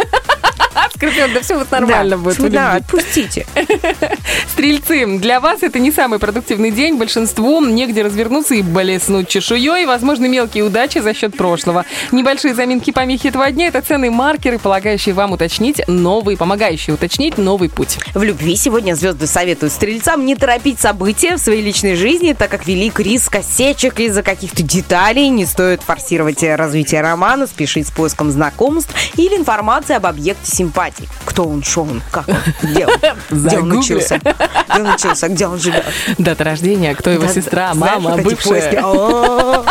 Скорпион, 1.00 1.33
да 1.33 1.40
все 1.40 1.56
вот 1.56 1.70
нормально 1.70 2.18
будет. 2.18 2.52
Да, 2.52 2.74
отпустите. 2.74 3.46
Стрельцы, 4.52 5.06
для 5.18 5.40
вас 5.40 5.62
это 5.62 5.78
не 5.78 5.90
самый 5.90 6.18
продуктивный 6.18 6.70
день. 6.70 6.98
Большинству 6.98 7.64
негде 7.64 8.02
развернуться 8.02 8.54
и 8.54 8.61
блеснуть 8.61 9.26
чешуей. 9.28 9.87
Возможны 9.87 10.28
мелкие 10.28 10.62
удачи 10.62 10.98
за 10.98 11.14
счет 11.14 11.35
прошлого. 11.38 11.87
Небольшие 12.12 12.54
заминки 12.54 12.90
помехи 12.90 13.28
этого 13.28 13.50
дня– 13.50 13.66
это 13.68 13.80
ценные 13.80 14.11
маркеры, 14.11 14.59
полагающие 14.59 15.14
вам 15.14 15.33
уточнить 15.33 15.80
новый, 15.88 16.37
помогающие 16.37 16.92
уточнить 16.92 17.38
новый 17.38 17.70
путь. 17.70 17.96
В 18.12 18.22
любви 18.22 18.54
сегодня 18.56 18.94
звезды 18.94 19.26
советуют 19.26 19.72
стрельцам 19.72 20.26
не 20.26 20.37
торопить 20.37 20.80
события 20.80 21.37
в 21.37 21.38
своей 21.38 21.62
личной 21.62 21.94
жизни, 21.94 22.35
так 22.35 22.50
как 22.50 22.66
велик 22.66 23.00
риск 23.00 23.37
осечек 23.37 24.00
из-за 24.00 24.22
каких-то 24.22 24.62
деталей. 24.62 25.28
Не 25.28 25.46
стоит 25.46 25.80
форсировать 25.83 26.42
развитие 26.42 27.00
романа, 27.00 27.46
спешить 27.46 27.88
с 27.88 27.90
поиском 27.90 28.30
знакомств 28.30 28.94
или 29.16 29.35
информации 29.35 29.96
об 29.96 30.04
объекте 30.04 30.60
симпатии. 30.61 31.09
Кто 31.25 31.44
он, 31.44 31.62
что 31.62 31.83
он, 31.83 32.03
как 32.11 32.29
он, 32.29 32.37
где 32.62 32.87
он, 32.87 32.92
где 33.31 33.59
он 33.59 33.73
учился, 33.73 34.18
где 34.18 34.83
он 34.83 34.94
учился, 34.94 35.29
где 35.29 35.46
он 35.46 35.59
живет. 35.59 35.85
Дата 36.18 36.44
рождения, 36.44 36.94
кто 36.94 37.11
его 37.11 37.27
сестра, 37.29 37.73
мама, 37.75 38.18
бывшая. 38.18 39.64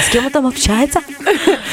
А, 0.00 0.02
с 0.02 0.08
кем 0.08 0.26
он 0.26 0.32
там 0.32 0.46
общается? 0.46 1.00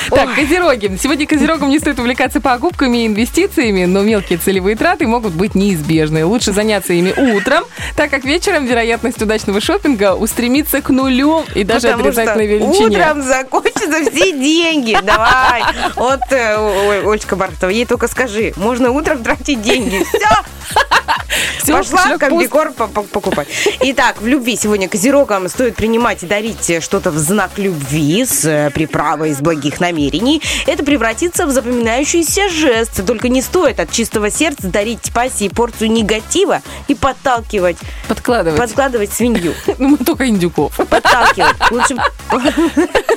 Так, 0.10 0.36
козероги. 0.36 0.98
Сегодня 1.02 1.28
козерогам 1.28 1.70
не 1.70 1.80
стоит 1.80 2.00
увлекаться 2.00 2.40
покупками 2.40 3.04
и 3.04 3.08
инвестициями, 3.08 3.84
но 3.86 4.02
мелкие 4.04 4.40
целевые 4.40 4.78
траты 4.78 5.06
могут 5.06 5.34
быть 5.34 5.54
неизбежны. 5.54 6.24
Лучше 6.26 6.54
заняться 6.54 6.94
ими 6.94 7.12
утром, 7.36 7.66
так 7.98 8.10
как 8.10 8.24
вечером 8.24 8.66
вероятность 8.66 9.22
удачного 9.22 9.60
шопинга 9.60 10.16
устремится 10.16 10.82
к 10.82 10.90
нулю 10.90 11.44
и 11.56 11.64
даже 11.66 11.88
Потому 11.90 12.06
отрицательной 12.10 12.48
величине. 12.48 12.86
утром 12.98 13.22
закончатся 13.22 14.10
все 14.12 14.32
деньги. 14.32 14.98
Давай. 15.04 15.64
Вот, 15.96 16.22
э, 16.32 16.56
ой, 16.58 17.12
Олечка 17.12 17.36
Бархатова, 17.36 17.70
ей 17.70 17.86
только 17.86 18.08
скажи, 18.08 18.54
можно 18.56 18.92
утром 18.92 19.24
тратить 19.24 19.62
деньги. 19.62 20.04
Все, 20.06 20.20
Всё, 21.64 21.78
Пошла 21.78 21.98
кошелек 21.98 22.20
пуст. 22.20 22.30
комбикор 22.30 22.72
по- 22.72 22.88
по- 22.88 23.02
покупать. 23.04 23.48
Итак, 23.82 24.22
в 24.22 24.28
любви 24.28 24.56
сегодня 24.56 24.88
козерогам 24.88 25.50
стоит 25.50 25.76
принимать 25.76 26.24
и 26.24 26.26
дарить 26.26 26.82
что-то 26.82 27.12
в 27.12 27.18
знак 27.18 27.52
любви 27.58 28.17
с 28.26 28.46
э, 28.46 28.70
приправой 28.72 29.32
из 29.32 29.42
благих 29.42 29.80
намерений. 29.80 30.42
Это 30.66 30.84
превратится 30.84 31.46
в 31.46 31.52
запоминающийся 31.52 32.50
жест. 32.50 33.06
Только 33.06 33.30
не 33.30 33.42
стоит 33.42 33.80
от 33.80 33.92
чистого 33.92 34.30
сердца 34.30 34.68
дарить 34.68 35.12
пассии 35.14 35.50
порцию 35.50 35.92
негатива 35.92 36.62
и 36.88 36.96
подталкивать, 36.96 37.78
Подкладывать. 38.08 38.60
подкладывать 38.60 39.14
свинью. 39.14 39.54
Ну, 39.80 39.90
мы 39.90 39.98
только 39.98 40.28
индюков. 40.28 40.76
Подталкивать. 40.90 41.56
Лучше... 41.72 41.96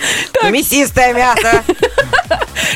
Мясистое 0.50 1.14
мясо. 1.14 1.64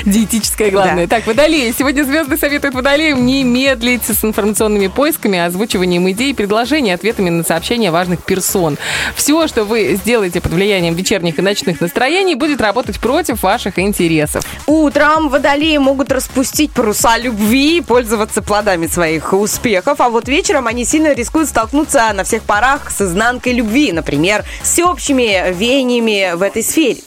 Диетическое 0.04 0.70
главное. 0.70 1.06
Так, 1.06 1.26
водолеи. 1.26 1.72
Сегодня 1.76 2.04
звезды 2.04 2.36
советуют 2.36 2.74
водолеям 2.74 3.24
не 3.24 3.42
медлить 3.42 4.04
с 4.04 4.22
информационными 4.24 4.88
поисками, 4.88 5.38
озвучиванием 5.38 6.10
идей 6.10 6.34
предложений, 6.34 6.92
ответами 6.92 7.30
на 7.30 7.42
сообщения 7.42 7.90
важных 7.90 8.22
персон. 8.22 8.76
Все, 9.16 9.48
что 9.48 9.64
вы 9.64 9.94
сделаете 9.94 10.40
под 10.40 10.52
влиянием 10.52 10.94
вечерних 10.94 11.38
и 11.38 11.42
ночных 11.42 11.80
настроений, 11.80 12.34
будет 12.34 12.60
работать 12.60 13.00
против 13.00 13.42
ваших 13.42 13.78
интересов. 13.78 14.44
Утром 14.66 15.28
водолеи 15.30 15.78
могут 15.78 16.12
распустить 16.12 16.72
паруса 16.72 17.16
любви 17.16 17.78
и 17.78 17.80
пользоваться 17.80 18.42
плодами 18.42 18.86
своих 18.86 19.32
успехов, 19.32 20.00
а 20.00 20.10
вот 20.10 20.28
вечером 20.28 20.66
они 20.66 20.84
сильно 20.84 21.14
рискуют 21.14 21.48
столкнуться 21.48 22.12
на 22.12 22.24
всех 22.24 22.42
парах 22.42 22.90
с 22.90 23.00
изнанкой 23.00 23.54
любви, 23.54 23.92
например, 23.92 24.44
с 24.62 24.72
всеобщими 24.72 25.52
веяниями 25.52 26.34
в 26.34 26.42
этой 26.42 26.62
сфере. 26.62 27.00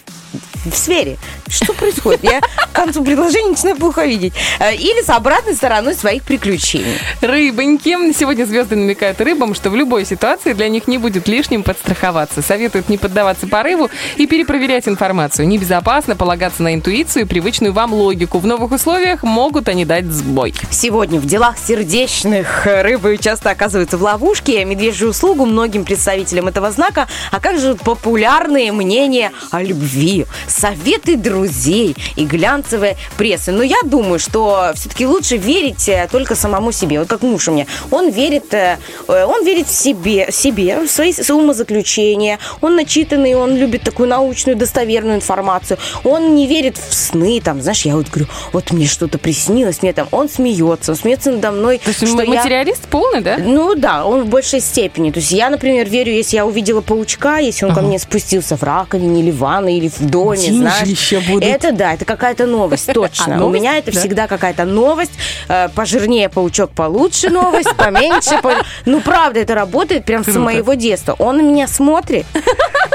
В 0.72 0.76
сфере. 0.76 1.18
Что 1.48 1.74
происходит? 1.74 2.24
Я 2.24 2.42
к 2.42 2.72
концу 2.74 3.04
предложения 3.04 3.52
начинаю 3.52 3.78
плохо 3.78 4.06
видеть. 4.06 4.34
Э, 4.60 4.76
Или 4.76 5.02
с 5.04 5.10
обратной 5.10 5.56
стороной 5.56 5.94
своих 5.96 6.24
приключений. 6.24 6.98
Рыбоньки. 7.22 8.14
Сегодня 8.14 8.46
звезды 8.46 8.76
намекают 8.76 9.20
рыбам, 9.22 9.56
что 9.56 9.70
в 9.70 9.76
любой 9.76 10.06
ситуации 10.06 10.54
для 10.54 10.68
них 10.70 10.88
не 10.88 10.98
будет 10.98 11.28
лишним 11.28 11.64
подстраховаться. 11.64 12.42
Советуют 12.42 12.90
не 12.90 12.98
поддаваться 12.98 13.48
порыву 13.48 13.90
и 14.18 14.28
перепроверять 14.28 14.88
информацию. 14.88 15.48
Небезопасно 15.48 16.16
полагаться 16.16 16.64
на 16.64 16.74
интуицию 16.74 17.24
и 17.24 17.28
привычную 17.28 17.74
вам 17.74 17.94
логику. 17.94 18.40
В 18.40 18.46
новых 18.46 18.72
условиях 18.72 19.24
могут 19.24 19.70
они 19.70 19.86
дать 19.86 20.06
сбой. 20.06 20.54
Сегодня 20.70 21.20
в 21.20 21.26
делах 21.26 21.58
сердечных 21.58 22.66
рыбы 22.66 23.18
часто 23.18 23.50
оказываются 23.50 23.98
в 23.98 24.04
ловушке. 24.04 24.66
Медвежью 24.66 25.10
услугу 25.10 25.46
многим 25.46 25.86
представителям 25.86 26.48
этого 26.48 26.72
знака 26.72 27.08
окажут 27.32 27.82
популярные 27.82 28.72
мнения 28.72 29.32
о 29.52 29.62
любви, 29.64 30.26
советы 30.58 31.16
друзей 31.16 31.96
и 32.16 32.26
глянцевая 32.26 32.98
пресса. 33.18 33.52
Но 33.52 33.64
я 33.64 33.78
думаю, 33.84 34.20
что 34.20 34.72
все-таки 34.76 35.06
лучше 35.06 35.38
верить 35.38 35.88
э, 35.90 36.08
только 36.12 36.36
самому 36.36 36.72
себе. 36.72 37.00
Вот 37.00 37.08
как 37.08 37.22
муж 37.22 37.48
у 37.48 37.52
меня. 37.52 37.66
Он 37.92 38.10
верит, 38.10 38.54
э, 38.54 38.78
э, 39.08 39.26
он 39.26 39.46
верит 39.46 39.68
в 39.68 39.76
себе, 39.76 40.32
себе 40.32 40.82
в 40.82 40.90
свои, 40.90 41.14
умозаключения. 41.30 42.40
Он 42.62 42.76
начитанный, 42.76 43.36
он 43.36 43.56
любит 43.56 43.84
такую 43.84 44.10
научную, 44.10 44.58
достоверную 44.58 45.16
информацию. 45.18 45.78
Он 46.04 46.36
не 46.36 46.48
верит 46.48 46.78
в 46.78 46.94
сны. 46.94 47.42
Там, 47.42 47.62
знаешь, 47.62 47.86
я 47.86 47.96
вот 47.96 48.08
говорю, 48.08 48.28
вот 48.54 48.72
мне 48.72 48.88
что-то 48.88 49.18
приснилось, 49.18 49.82
мне 49.82 49.94
там, 49.94 50.08
он 50.12 50.30
смеется, 50.30 50.92
он 50.92 50.98
смеется 50.98 51.32
надо 51.32 51.52
мной. 51.52 51.80
То 51.80 51.90
есть 51.90 52.08
что 52.08 52.22
я- 52.22 52.30
материалист 52.30 52.88
полный, 52.88 53.22
да? 53.22 53.38
ну 53.38 53.76
да, 53.76 54.06
он 54.06 54.24
в 54.24 54.28
большей 54.28 54.60
степени. 54.60 55.12
То 55.12 55.20
есть 55.20 55.32
я, 55.32 55.50
например, 55.50 55.88
верю, 55.90 56.12
если 56.12 56.38
я 56.38 56.46
увидела 56.46 56.82
паучка, 56.82 57.38
если 57.38 57.66
он 57.66 57.74
ко 57.74 57.82
мне 57.82 58.00
спустился 58.00 58.58
в 58.58 58.64
раковине 58.64 59.22
или 59.22 59.32
в 59.32 59.38
ванной, 59.38 59.78
или 59.78 59.90
в 59.90 60.00
доме, 60.00 60.47
знаешь. 60.52 60.80
Деньжища 60.88 61.22
будут. 61.28 61.44
Это 61.44 61.72
да, 61.72 61.94
это 61.94 62.06
какая-то 62.06 62.46
новость, 62.46 62.88
точно. 62.94 63.38
А, 63.40 63.44
У 63.46 63.50
меня 63.50 63.78
это 63.78 63.92
Да. 63.92 64.00
всегда 64.00 64.28
какая-то 64.28 64.66
новость. 64.66 65.12
Э, 65.50 65.70
Пожирнее 65.76 66.30
паучок 66.30 66.72
получше 66.72 67.30
новость, 67.30 67.76
поменьше. 67.76 68.40
по- 68.42 68.54
Ну, 68.86 69.02
правда, 69.02 69.40
это 69.40 69.56
работает 69.56 70.06
прям 70.06 70.24
с 70.24 70.28
моего 70.36 70.74
детства. 70.74 71.16
Он 71.20 71.38
на 71.38 71.42
меня 71.42 71.68
смотрит 71.68 72.26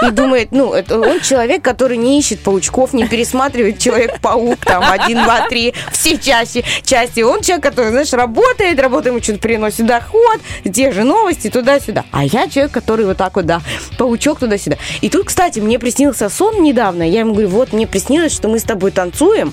и 0.07 0.11
думает, 0.11 0.49
ну, 0.51 0.73
это 0.73 0.99
он 0.99 1.21
человек, 1.21 1.63
который 1.63 1.97
не 1.97 2.19
ищет 2.19 2.41
паучков, 2.41 2.93
не 2.93 3.07
пересматривает 3.07 3.79
Человек-паук, 3.79 4.65
там, 4.65 4.85
один, 4.91 5.23
два, 5.23 5.49
три, 5.49 5.75
все 5.93 6.19
части, 6.19 6.65
части. 6.85 7.21
Он 7.21 7.41
человек, 7.43 7.63
который, 7.65 7.91
знаешь, 7.91 8.13
работает, 8.13 8.81
работа 8.81 9.09
ему 9.11 9.23
что-то 9.23 9.39
приносит 9.39 9.87
доход, 9.87 10.41
те 10.73 10.93
же 10.93 11.05
новости, 11.05 11.49
туда-сюда. 11.51 12.05
А 12.11 12.25
я 12.25 12.49
человек, 12.49 12.73
который 12.73 13.05
вот 13.07 13.17
так 13.17 13.37
вот, 13.37 13.47
да, 13.47 13.61
паучок 13.99 14.39
туда-сюда. 14.41 14.77
И 15.01 15.09
тут, 15.09 15.27
кстати, 15.27 15.61
мне 15.61 15.79
приснился 15.79 16.29
сон 16.29 16.63
недавно, 16.63 17.03
я 17.09 17.21
ему 17.21 17.32
говорю, 17.33 17.49
вот, 17.49 17.73
мне 17.73 17.87
приснилось, 17.87 18.33
что 18.33 18.49
мы 18.49 18.59
с 18.59 18.65
тобой 18.65 18.91
танцуем, 18.91 19.53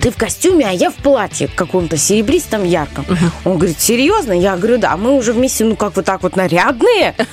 ты 0.00 0.10
в 0.10 0.16
костюме, 0.16 0.66
а 0.68 0.72
я 0.72 0.90
в 0.90 0.94
платье 0.94 1.48
каком-то 1.48 1.96
серебристом 1.96 2.64
ярком. 2.64 3.06
Он 3.44 3.56
говорит, 3.58 3.80
серьезно? 3.80 4.32
Я 4.32 4.56
говорю, 4.56 4.78
да, 4.78 4.96
мы 4.96 5.12
уже 5.12 5.32
вместе, 5.32 5.64
ну 5.64 5.76
как 5.76 5.96
вот 5.96 6.04
так 6.04 6.22
вот 6.22 6.36
нарядные. 6.36 7.14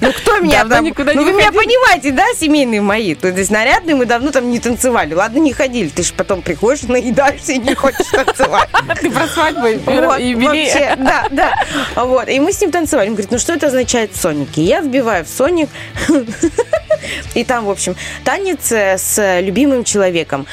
Ну 0.00 0.12
кто 0.12 0.38
меня 0.38 0.66
там... 0.66 0.84
Ну 0.84 1.24
вы 1.24 1.32
меня 1.32 1.50
понимаете, 1.50 2.10
да, 2.10 2.24
семейные 2.38 2.82
мои? 2.82 3.14
То 3.14 3.28
есть 3.28 3.50
нарядные 3.50 3.94
мы 3.94 4.04
давно 4.04 4.32
там 4.32 4.50
не 4.50 4.60
танцевали. 4.60 5.14
Ладно, 5.14 5.38
не 5.38 5.52
ходили. 5.52 5.88
Ты 5.88 6.02
же 6.02 6.12
потом 6.12 6.42
приходишь, 6.42 6.82
наедаешься 6.82 7.52
и 7.52 7.58
не 7.58 7.74
хочешь 7.74 8.08
танцевать. 8.08 8.68
Ты 9.00 9.10
про 9.10 9.26
свадьбу 9.26 9.66
и 9.66 10.34
вообще, 10.34 10.94
да, 10.98 11.26
да. 11.30 11.54
Вот. 11.94 12.28
И 12.28 12.38
мы 12.38 12.52
с 12.52 12.60
ним 12.60 12.70
танцевали. 12.70 13.08
Он 13.08 13.14
говорит, 13.14 13.30
ну 13.30 13.38
что 13.38 13.54
это 13.54 13.68
означает 13.68 14.12
в 14.12 14.20
Сонике? 14.20 14.62
Я 14.62 14.80
вбиваю 14.80 15.24
в 15.24 15.28
Соник. 15.28 15.70
И 17.34 17.44
там, 17.44 17.66
в 17.66 17.70
общем, 17.70 17.96
танец 18.24 18.72
э, 18.72 18.96
с 18.98 19.40
любимым 19.40 19.84
человеком. 19.84 20.46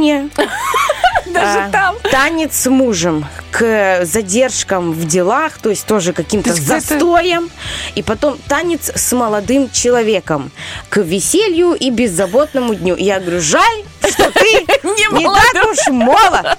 Крутине. 0.00 0.28
Даже 1.26 1.60
а, 1.60 1.70
там. 1.70 1.96
Танец 2.10 2.56
с 2.56 2.68
мужем. 2.68 3.24
К 3.50 4.04
задержкам 4.04 4.92
в 4.92 5.06
делах, 5.06 5.58
то 5.58 5.70
есть 5.70 5.86
тоже 5.86 6.12
каким-то 6.12 6.50
То 6.50 6.62
застоем. 6.62 7.50
И 7.94 8.02
потом 8.02 8.38
танец 8.48 8.90
с 8.94 9.12
молодым 9.12 9.70
человеком. 9.70 10.50
К 10.88 10.98
веселью 11.02 11.74
и 11.74 11.90
беззаботному 11.90 12.74
дню. 12.74 12.96
Я 12.96 13.20
говорю, 13.20 13.40
жаль, 13.40 13.84
что 14.10 14.30
ты 14.30 14.40
не 14.82 15.24
так 15.24 15.64
уж 15.70 15.88
молод, 15.88 16.58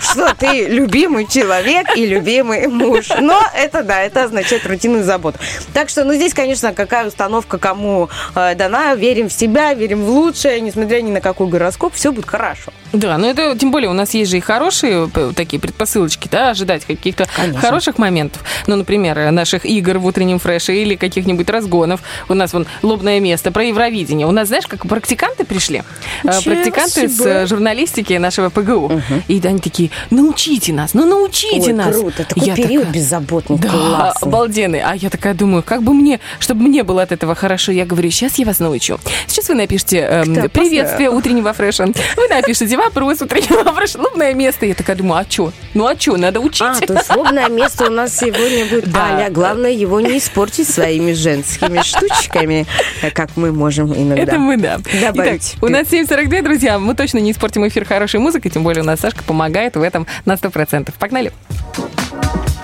что 0.00 0.34
ты 0.34 0.66
любимый 0.68 1.26
человек 1.26 1.96
и 1.96 2.06
любимый 2.06 2.66
муж. 2.66 3.08
Но 3.20 3.40
это 3.54 3.82
да, 3.82 4.02
это 4.02 4.24
означает 4.24 4.66
рутинную 4.66 5.04
заботу. 5.04 5.38
Так 5.72 5.88
что, 5.88 6.04
ну 6.04 6.14
здесь, 6.14 6.34
конечно, 6.34 6.72
какая 6.72 7.06
установка 7.06 7.58
кому 7.58 8.08
э, 8.34 8.54
дана. 8.54 8.94
Верим 8.94 9.28
в 9.28 9.32
себя, 9.32 9.74
верим 9.74 10.04
в 10.04 10.08
лучшее, 10.10 10.60
несмотря 10.60 11.00
ни 11.00 11.10
на 11.10 11.20
какой 11.20 11.48
гороскоп, 11.48 11.94
все 11.94 12.12
будет 12.12 12.26
хорошо. 12.26 12.72
Да, 12.92 13.18
но 13.18 13.28
это 13.30 13.56
тем 13.56 13.70
более 13.70 13.88
у 13.88 13.92
нас 13.92 14.14
есть 14.14 14.30
же 14.30 14.38
и 14.38 14.40
хорошие 14.40 15.08
п- 15.08 15.32
такие 15.32 15.60
предпосылочки, 15.60 16.28
да, 16.30 16.50
ожидать 16.50 16.84
каких-то 16.84 17.26
хороших 17.60 17.98
моментов. 17.98 18.42
Ну, 18.66 18.76
например, 18.76 19.18
э, 19.18 19.30
наших 19.30 19.64
игр 19.64 19.98
в 19.98 20.06
утреннем 20.06 20.38
фреше 20.40 20.74
или 20.74 20.96
каких-нибудь 20.96 21.48
разгонов. 21.48 22.00
У 22.28 22.34
нас 22.34 22.52
вон 22.52 22.66
лобное 22.82 23.20
место 23.20 23.52
про 23.52 23.64
Евровидение. 23.64 24.26
У 24.26 24.32
нас, 24.32 24.48
знаешь, 24.48 24.66
как 24.66 24.86
практиканты 24.88 25.44
пришли. 25.44 25.82
Э, 26.24 26.40
Чего? 26.40 26.54
Практиканты 26.70 27.08
с 27.08 27.14
Спасибо. 27.14 27.34
э, 27.34 27.46
журналистики 27.46 28.12
нашего 28.14 28.48
ПГУ. 28.50 29.00
И 29.28 29.40
они 29.44 29.58
такие, 29.58 29.90
научите 30.10 30.72
нас, 30.72 30.94
ну 30.94 31.04
научите 31.06 31.70
Ой, 31.70 31.72
нас. 31.72 31.96
круто. 31.96 32.24
Такой 32.24 32.46
Я 32.46 32.54
период 32.54 32.84
такая, 32.86 32.94
беззаботный, 32.94 33.58
Да, 33.58 33.68
классный. 33.68 34.28
обалденный. 34.28 34.80
А 34.80 34.94
я 34.94 35.10
такая 35.10 35.34
думаю, 35.34 35.62
как 35.62 35.82
бы 35.82 35.92
мне, 35.94 36.20
чтобы 36.38 36.62
мне 36.62 36.82
было 36.82 37.02
от 37.02 37.12
этого 37.12 37.34
хорошо, 37.34 37.72
я 37.72 37.84
говорю, 37.86 38.10
сейчас 38.10 38.38
я 38.38 38.46
вас 38.46 38.58
научу. 38.60 38.98
Сейчас 39.26 39.48
вы 39.48 39.54
напишите 39.54 39.98
эм, 39.98 40.50
приветствие 40.50 41.10
утреннего 41.10 41.52
фреша. 41.52 41.86
Вы 42.16 42.28
напишите 42.28 42.76
вопрос 42.76 43.22
утреннего 43.22 43.72
фреша, 43.72 43.98
лобное 44.00 44.34
место. 44.34 44.66
Я 44.66 44.74
такая 44.74 44.96
думаю, 44.96 45.20
а 45.26 45.30
что? 45.30 45.52
Ну 45.74 45.86
а 45.86 45.98
что, 45.98 46.16
надо 46.16 46.40
учить. 46.40 46.62
А, 46.62 46.74
то 46.86 46.94
есть 46.94 47.14
лобное 47.14 47.48
место 47.48 47.86
у 47.86 47.90
нас 47.90 48.16
сегодня 48.16 48.66
будет 48.66 48.90
Да. 48.90 49.06
Аля. 49.16 49.30
Главное, 49.30 49.70
его 49.70 50.00
не 50.00 50.18
испортить 50.18 50.68
своими 50.68 51.12
женскими 51.12 51.80
штучками, 51.82 52.66
как 53.14 53.30
мы 53.36 53.52
можем 53.52 53.92
иногда. 53.94 54.22
Это 54.22 54.38
мы, 54.38 54.56
да. 54.56 54.78
Добавить. 55.00 55.54
Итак, 55.56 55.62
у 55.64 55.68
нас 55.68 55.86
7.42, 55.88 56.42
друзья. 56.42 56.59
Мы 56.62 56.94
точно 56.94 57.18
не 57.18 57.32
испортим 57.32 57.66
эфир 57.66 57.84
хорошей 57.84 58.20
музыкой, 58.20 58.50
тем 58.50 58.62
более 58.62 58.82
у 58.82 58.86
нас 58.86 59.00
Сашка 59.00 59.22
помогает 59.24 59.76
в 59.76 59.82
этом 59.82 60.06
на 60.24 60.34
100%. 60.34 60.92
Погнали. 60.98 61.32
Only 61.76 62.59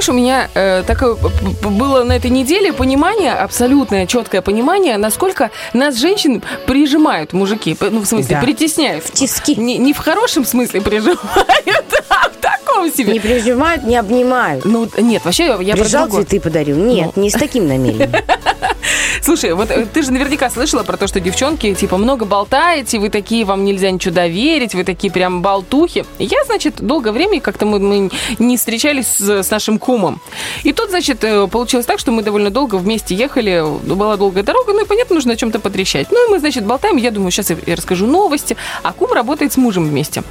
знаешь, 0.00 0.08
у 0.08 0.12
меня 0.12 0.48
э, 0.54 0.82
такое 0.86 1.14
было 1.62 2.04
на 2.04 2.12
этой 2.16 2.30
неделе 2.30 2.72
понимание, 2.72 3.32
абсолютное 3.32 4.06
четкое 4.06 4.40
понимание, 4.40 4.96
насколько 4.96 5.50
нас, 5.74 5.96
женщин, 5.98 6.42
прижимают 6.66 7.34
мужики. 7.34 7.76
Ну, 7.80 8.00
в 8.00 8.06
смысле, 8.06 8.36
Да. 8.36 8.40
притесняют. 8.42 9.04
В 9.04 9.10
тиски. 9.12 9.56
Не, 9.56 9.76
не 9.76 9.92
в 9.92 9.98
хорошем 9.98 10.46
смысле 10.46 10.80
прижимают, 10.80 11.20
а 12.08 12.30
в 12.30 12.36
таком 12.40 12.90
себе. 12.90 13.12
Не 13.12 13.20
прижимают, 13.20 13.84
не 13.84 13.96
обнимают. 13.96 14.64
Ну, 14.64 14.88
нет, 14.98 15.22
вообще 15.24 15.44
я 15.60 15.74
про 15.74 15.82
Прижал, 15.82 16.04
другое. 16.06 16.24
цветы 16.24 16.40
подарил. 16.40 16.76
Нет, 16.78 17.16
не 17.18 17.28
с 17.28 17.34
таким 17.34 17.68
намерением. 17.68 18.10
Слушай, 19.22 19.52
вот 19.54 19.70
э, 19.70 19.86
ты 19.86 20.02
же 20.02 20.12
наверняка 20.12 20.50
слышала 20.50 20.82
про 20.82 20.96
то, 20.96 21.06
что 21.06 21.20
девчонки, 21.20 21.74
типа, 21.74 21.96
много 21.96 22.24
болтаете, 22.24 22.98
вы 22.98 23.08
такие, 23.10 23.44
вам 23.44 23.64
нельзя 23.64 23.90
ничего 23.90 24.14
доверить, 24.14 24.74
вы 24.74 24.84
такие 24.84 25.12
прям 25.12 25.42
болтухи. 25.42 26.04
Я, 26.18 26.44
значит, 26.44 26.80
долгое 26.80 27.12
время 27.12 27.40
как-то 27.40 27.66
мы, 27.66 27.78
мы 27.78 28.10
не 28.38 28.56
встречались 28.56 29.06
с, 29.06 29.42
с 29.42 29.50
нашим 29.50 29.78
кумом. 29.78 30.20
И 30.62 30.72
тут, 30.72 30.90
значит, 30.90 31.22
э, 31.24 31.46
получилось 31.48 31.86
так, 31.86 31.98
что 31.98 32.12
мы 32.12 32.22
довольно 32.22 32.50
долго 32.50 32.76
вместе 32.76 33.14
ехали, 33.14 33.64
была 33.86 34.16
долгая 34.16 34.44
дорога, 34.44 34.72
ну 34.72 34.84
и, 34.84 34.86
понятно, 34.86 35.14
нужно 35.14 35.32
о 35.32 35.36
чем-то 35.36 35.60
потрещать. 35.60 36.08
Ну 36.10 36.28
и 36.28 36.30
мы, 36.30 36.38
значит, 36.38 36.64
болтаем, 36.64 36.96
я 36.96 37.10
думаю, 37.10 37.30
сейчас 37.30 37.50
я, 37.50 37.56
расскажу 37.76 38.06
новости, 38.06 38.56
а 38.82 38.92
кум 38.92 39.12
работает 39.12 39.52
с 39.52 39.56
мужем 39.56 39.86
вместе. 39.88 40.22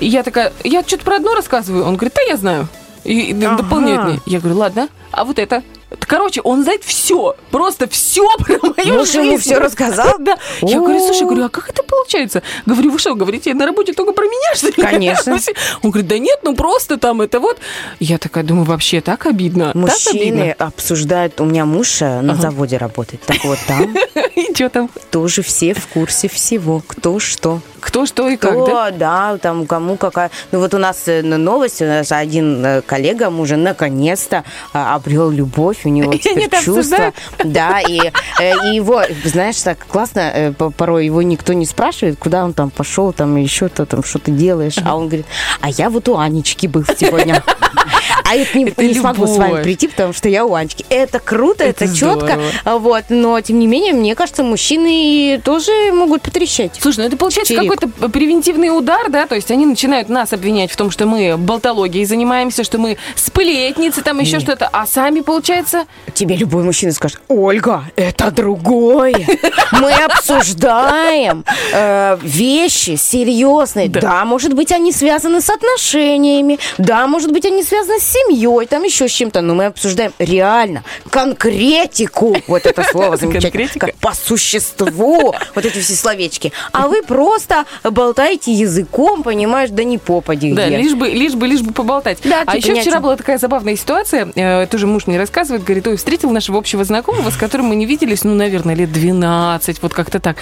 И 0.00 0.06
я 0.06 0.22
такая, 0.22 0.52
я 0.64 0.82
что-то 0.82 1.04
про 1.04 1.16
одно 1.16 1.34
рассказываю, 1.34 1.84
он 1.84 1.96
говорит, 1.96 2.14
да, 2.14 2.22
я 2.22 2.36
знаю. 2.36 2.68
И 3.04 3.32
Ага. 3.32 3.62
дополняет 3.62 4.04
мне. 4.04 4.20
Я 4.26 4.40
говорю, 4.40 4.58
ладно, 4.58 4.88
а 5.12 5.24
вот 5.24 5.38
это? 5.38 5.62
Короче, 6.00 6.40
он 6.42 6.62
знает 6.64 6.84
все, 6.84 7.34
просто 7.50 7.88
все 7.88 8.26
про 8.38 8.58
мою 8.62 8.98
Муж 8.98 9.08
жизнь. 9.10 9.26
ему 9.26 9.38
всё 9.38 9.58
рассказал? 9.58 10.08
Да. 10.18 10.36
Я 10.62 10.78
говорю, 10.78 10.98
слушай, 11.00 11.22
говорю, 11.22 11.44
а 11.44 11.48
как 11.48 11.70
это 11.70 11.82
получается? 11.82 12.42
Говорю, 12.66 12.90
вы 12.90 12.98
что, 12.98 13.14
говорите 13.14 13.54
на 13.54 13.66
работе 13.66 13.92
только 13.92 14.12
про 14.12 14.24
меня, 14.24 14.54
что 14.54 14.66
ли? 14.66 14.72
Конечно. 14.72 15.38
Он 15.82 15.90
говорит, 15.90 16.08
да 16.08 16.18
нет, 16.18 16.40
ну 16.42 16.54
просто 16.54 16.98
там 16.98 17.20
это 17.22 17.40
вот. 17.40 17.58
Я 18.00 18.18
такая 18.18 18.44
думаю, 18.44 18.64
вообще 18.64 19.00
так 19.00 19.26
обидно. 19.26 19.70
Мужчины 19.74 20.54
обсуждают, 20.58 21.40
у 21.40 21.44
меня 21.44 21.64
муж 21.64 22.02
э, 22.02 22.20
на 22.20 22.34
заводе 22.34 22.76
работает, 22.76 23.22
так 23.22 23.44
вот 23.44 23.58
там 23.66 23.94
И 24.34 24.52
что 24.54 24.68
там? 24.68 24.90
тоже 25.10 25.42
все 25.42 25.72
в 25.74 25.86
курсе 25.86 26.28
всего, 26.28 26.82
кто 26.86 27.18
что. 27.18 27.60
Кто, 27.80 28.06
что 28.06 28.28
и 28.28 28.36
как, 28.36 28.52
Кто, 28.52 28.66
да? 28.66 28.90
да? 28.90 29.38
там 29.38 29.66
кому 29.66 29.96
какая. 29.96 30.30
Ну 30.52 30.60
вот 30.60 30.74
у 30.74 30.78
нас 30.78 31.04
э, 31.06 31.22
новость, 31.22 31.82
у 31.82 31.86
нас 31.86 32.10
один 32.12 32.64
э, 32.64 32.82
коллега 32.82 33.30
мужа 33.30 33.56
наконец-то 33.56 34.44
а, 34.72 34.94
обрел 34.94 35.30
любовь, 35.30 35.80
у 35.84 35.88
него 35.88 36.12
теперь 36.16 36.48
чувства. 36.50 36.68
обсуждают? 36.78 37.14
Да, 37.44 37.80
и, 37.80 38.00
э, 38.40 38.52
и 38.70 38.74
его, 38.76 39.02
знаешь, 39.24 39.60
так 39.62 39.78
классно, 39.86 40.54
по- 40.58 40.70
порой 40.70 41.06
его 41.06 41.22
никто 41.22 41.52
не 41.52 41.66
спрашивает, 41.66 42.18
куда 42.18 42.44
он 42.44 42.52
там 42.52 42.70
пошел, 42.70 43.12
там 43.12 43.36
еще 43.36 43.68
то 43.68 43.86
там, 43.86 44.02
что 44.02 44.18
ты 44.18 44.30
делаешь. 44.32 44.76
А 44.84 44.96
он 44.96 45.06
говорит, 45.08 45.26
а 45.60 45.70
я 45.70 45.90
вот 45.90 46.08
у 46.08 46.16
Анечки 46.18 46.66
был 46.66 46.84
сегодня. 46.96 47.42
А 48.24 48.34
это 48.34 48.58
не, 48.58 48.64
Это 48.64 48.82
не 48.84 48.94
смогу 48.94 49.26
с 49.26 49.36
вами 49.36 49.62
прийти, 49.62 49.88
потому 49.88 50.12
что 50.12 50.28
я 50.28 50.44
у 50.44 50.54
Анечки. 50.54 50.84
Это 50.88 51.18
круто, 51.18 51.64
это, 51.64 51.84
Это 51.84 51.94
четко. 51.94 52.38
Вот, 52.64 53.04
но 53.08 53.40
тем 53.40 53.58
не 53.58 53.66
менее, 53.66 53.92
мне 53.92 54.14
кажется, 54.14 54.42
мужчины 54.42 55.40
тоже 55.44 55.72
могут 55.92 56.22
потрещать. 56.22 56.72
Слушай, 56.80 57.00
ну 57.00 57.04
это 57.06 57.16
получается 57.16 57.54
какой-то 57.54 57.88
превентивный 58.08 58.76
удар, 58.76 59.08
да? 59.10 59.26
То 59.26 59.34
есть 59.34 59.50
они 59.50 59.66
начинают 59.66 60.08
нас 60.08 60.32
обвинять 60.32 60.70
в 60.70 60.76
том, 60.76 60.90
что 60.90 61.06
мы 61.06 61.36
болтологией 61.36 62.04
занимаемся, 62.04 62.64
что 62.64 62.78
мы 62.78 62.98
сплетницы, 63.14 64.02
там 64.02 64.18
еще 64.20 64.40
что-то, 64.40 64.68
а 64.72 64.86
сами, 64.86 65.20
получается, 65.20 65.86
Тебе 66.14 66.36
любой 66.36 66.64
мужчина 66.64 66.92
скажет, 66.92 67.20
Ольга, 67.28 67.84
это 67.96 68.30
другое. 68.30 69.26
Мы 69.72 69.92
обсуждаем 69.92 71.44
э, 71.72 72.18
вещи 72.22 72.96
серьезные. 72.96 73.88
Да. 73.88 74.24
может 74.24 74.54
быть, 74.54 74.72
они 74.72 74.92
связаны 74.92 75.40
с 75.40 75.50
отношениями. 75.50 76.58
Да, 76.78 77.06
может 77.06 77.32
быть, 77.32 77.44
они 77.46 77.62
связаны 77.62 78.00
с 78.00 78.04
семьей, 78.24 78.66
там 78.66 78.82
еще 78.82 79.08
с 79.08 79.12
чем-то. 79.12 79.40
Но 79.40 79.54
мы 79.54 79.66
обсуждаем 79.66 80.12
реально 80.18 80.84
конкретику. 81.10 82.36
Вот 82.46 82.66
это 82.66 82.82
слово 82.84 83.16
замечательное. 83.16 83.50
Конкретика? 83.50 83.86
Как 83.86 83.94
по 83.96 84.14
существу. 84.14 85.34
Вот 85.54 85.64
эти 85.64 85.78
все 85.78 85.94
словечки. 85.94 86.52
А 86.72 86.88
вы 86.88 87.02
просто 87.02 87.64
болтаете 87.84 88.52
языком, 88.52 89.22
понимаешь, 89.22 89.70
да 89.70 89.84
не 89.84 89.98
попади 89.98 90.52
Да, 90.52 90.66
лишь 90.68 90.94
бы, 90.94 91.08
лишь 91.08 91.34
бы, 91.34 91.46
лишь 91.46 91.60
бы 91.60 91.72
поболтать. 91.72 92.18
Да, 92.24 92.42
а 92.46 92.56
типа 92.56 92.72
еще 92.72 92.80
вчера 92.82 93.00
была 93.00 93.16
такая 93.16 93.38
забавная 93.38 93.76
ситуация, 93.76 94.30
э, 94.34 94.66
тоже 94.66 94.86
муж 94.86 95.06
мне 95.06 95.18
рассказывает, 95.18 95.64
говорит, 95.64 95.86
ой, 95.86 95.96
встретил 95.96 96.30
нашего 96.30 96.58
общего 96.58 96.84
знакомого, 96.84 97.30
с 97.30 97.36
которым 97.36 97.66
мы 97.66 97.76
не 97.76 97.86
виделись, 97.86 98.24
ну, 98.24 98.34
наверное, 98.34 98.74
лет 98.74 98.92
12, 98.92 99.82
вот 99.82 99.92
как-то 99.92 100.20
так. 100.20 100.36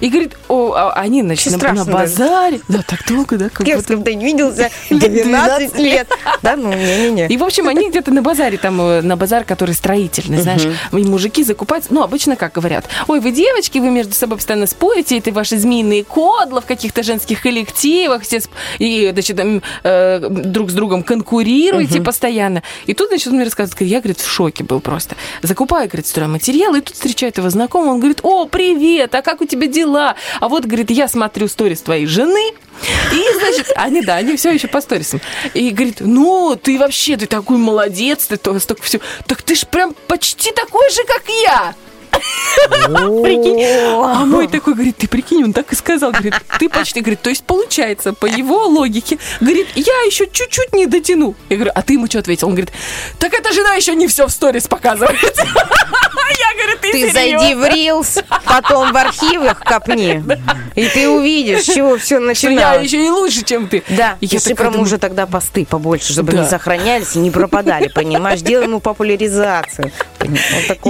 И 0.00 0.08
говорит, 0.08 0.36
о, 0.48 0.72
а 0.72 0.92
они, 0.92 1.22
значит, 1.22 1.60
на, 1.60 1.72
на 1.72 1.84
базаре. 1.84 2.60
Да, 2.68 2.82
так 2.86 3.06
долго, 3.06 3.36
да, 3.36 3.48
как 3.48 3.66
Кем 3.66 3.78
будто. 3.78 3.96
ты 3.98 4.14
не 4.14 4.24
виделся 4.24 4.70
12 4.90 5.78
лет. 5.78 6.08
Да, 6.42 6.56
ну, 6.56 6.72
не-не-не. 7.10 7.34
И, 7.34 7.36
в 7.36 7.44
общем, 7.44 7.68
они 7.68 7.90
где-то 7.90 8.10
на 8.10 8.22
базаре, 8.22 8.58
там, 8.58 8.80
э, 8.80 9.02
на 9.02 9.16
базар, 9.16 9.44
который 9.44 9.74
строительный, 9.74 10.38
знаешь, 10.38 10.62
и 10.92 11.04
мужики 11.04 11.44
закупаются, 11.44 11.92
ну, 11.92 12.02
обычно 12.02 12.36
как 12.36 12.52
говорят, 12.52 12.86
ой, 13.08 13.20
вы 13.20 13.32
девочки, 13.32 13.78
вы 13.78 13.90
между 13.90 14.14
собой 14.14 14.38
постоянно 14.38 14.66
спорите, 14.66 15.18
это 15.18 15.32
ваши 15.32 15.56
змеиные 15.56 16.04
кодла 16.04 16.60
в 16.60 16.66
каких-то 16.66 17.02
женских 17.02 17.42
коллективах, 17.42 18.22
все 18.22 18.40
и, 18.78 19.10
значит, 19.12 19.38
э, 19.82 20.28
друг 20.28 20.70
с 20.70 20.74
другом 20.74 21.02
конкурируете 21.02 22.00
постоянно. 22.00 22.62
И 22.86 22.94
тут, 22.94 23.08
значит, 23.08 23.28
он 23.28 23.34
мне 23.34 23.44
рассказывает, 23.44 23.80
я, 23.82 24.00
говорит, 24.00 24.20
в 24.20 24.30
шоке 24.30 24.64
был 24.64 24.80
просто. 24.80 25.16
Закупаю, 25.42 25.88
говорит, 25.88 26.06
стройматериалы, 26.06 26.78
и 26.78 26.80
тут 26.80 26.94
встречает 26.94 27.38
его 27.38 27.50
знакомый, 27.50 27.90
он 27.90 27.98
говорит, 27.98 28.20
о, 28.22 28.46
привет, 28.46 29.14
а 29.14 29.22
как 29.22 29.40
у 29.40 29.44
тебя 29.44 29.66
дела? 29.66 30.14
А 30.40 30.48
вот, 30.48 30.64
говорит, 30.64 30.90
я 30.90 31.08
смотрю 31.08 31.48
сторис 31.48 31.82
твоей 31.82 32.06
жены, 32.06 32.52
и, 33.12 33.38
значит, 33.38 33.72
они, 33.76 34.02
да, 34.02 34.16
они 34.16 34.36
все 34.36 34.52
еще 34.52 34.68
по 34.68 34.80
сторисам. 34.80 35.20
И 35.54 35.70
говорит, 35.70 35.96
ну, 36.00 36.58
ты 36.60 36.78
вообще, 36.78 37.16
ты 37.16 37.26
такой 37.26 37.56
молодец, 37.58 38.26
ты 38.26 38.36
то- 38.36 38.58
столько 38.58 38.82
все. 38.82 39.00
Так 39.26 39.42
ты 39.42 39.54
ж 39.54 39.66
прям 39.66 39.94
почти 40.06 40.52
такой 40.52 40.90
же, 40.90 41.04
как 41.04 41.22
я. 41.42 41.74
Прикинь. 43.22 43.64
А 44.04 44.24
мой 44.24 44.48
такой 44.48 44.74
говорит, 44.74 44.96
ты 44.96 45.08
прикинь, 45.08 45.44
он 45.44 45.52
так 45.52 45.72
и 45.72 45.76
сказал, 45.76 46.12
говорит, 46.12 46.34
ты 46.58 46.68
почти, 46.68 47.00
говорит, 47.00 47.22
то 47.22 47.30
есть 47.30 47.44
получается, 47.44 48.12
по 48.12 48.26
его 48.26 48.66
логике, 48.66 49.18
говорит, 49.40 49.68
я 49.74 49.94
еще 50.06 50.26
чуть-чуть 50.30 50.72
не 50.74 50.86
дотяну. 50.86 51.34
Я 51.48 51.56
говорю, 51.56 51.72
а 51.74 51.82
ты 51.82 51.94
ему 51.94 52.06
что 52.06 52.18
ответил? 52.18 52.48
Он 52.48 52.54
говорит, 52.54 52.72
так 53.18 53.32
эта 53.34 53.52
жена 53.52 53.74
еще 53.74 53.94
не 53.94 54.06
все 54.08 54.26
в 54.26 54.30
сторис 54.30 54.66
показывает. 54.68 55.18
Я 56.30 56.62
говорю, 56.62 56.78
ты 56.80 56.92
Ты 56.92 56.98
серьезно?» 57.10 57.38
зайди 57.40 57.54
в 57.54 57.64
Reels, 57.64 58.24
потом 58.44 58.92
в 58.92 58.96
архивах 58.96 59.58
копни, 59.60 60.22
и 60.76 60.86
ты 60.88 61.08
увидишь, 61.08 61.62
с 61.62 61.74
чего 61.74 61.96
все 61.96 62.16
Что 62.16 62.20
я 62.20 62.20
начиналось. 62.26 62.84
еще 62.86 63.04
и 63.04 63.10
лучше, 63.10 63.44
чем 63.44 63.68
ты. 63.68 63.82
Да, 63.88 64.16
если 64.20 64.54
про 64.54 64.70
мужа 64.70 64.98
тогда 64.98 65.26
посты 65.26 65.66
побольше, 65.66 66.12
чтобы 66.12 66.32
они 66.32 66.48
сохранялись 66.48 67.16
и 67.16 67.18
не 67.18 67.30
пропадали, 67.32 67.88
понимаешь? 67.88 68.40
Делай 68.42 68.64
ему 68.66 68.78
популяризацию. 68.80 69.90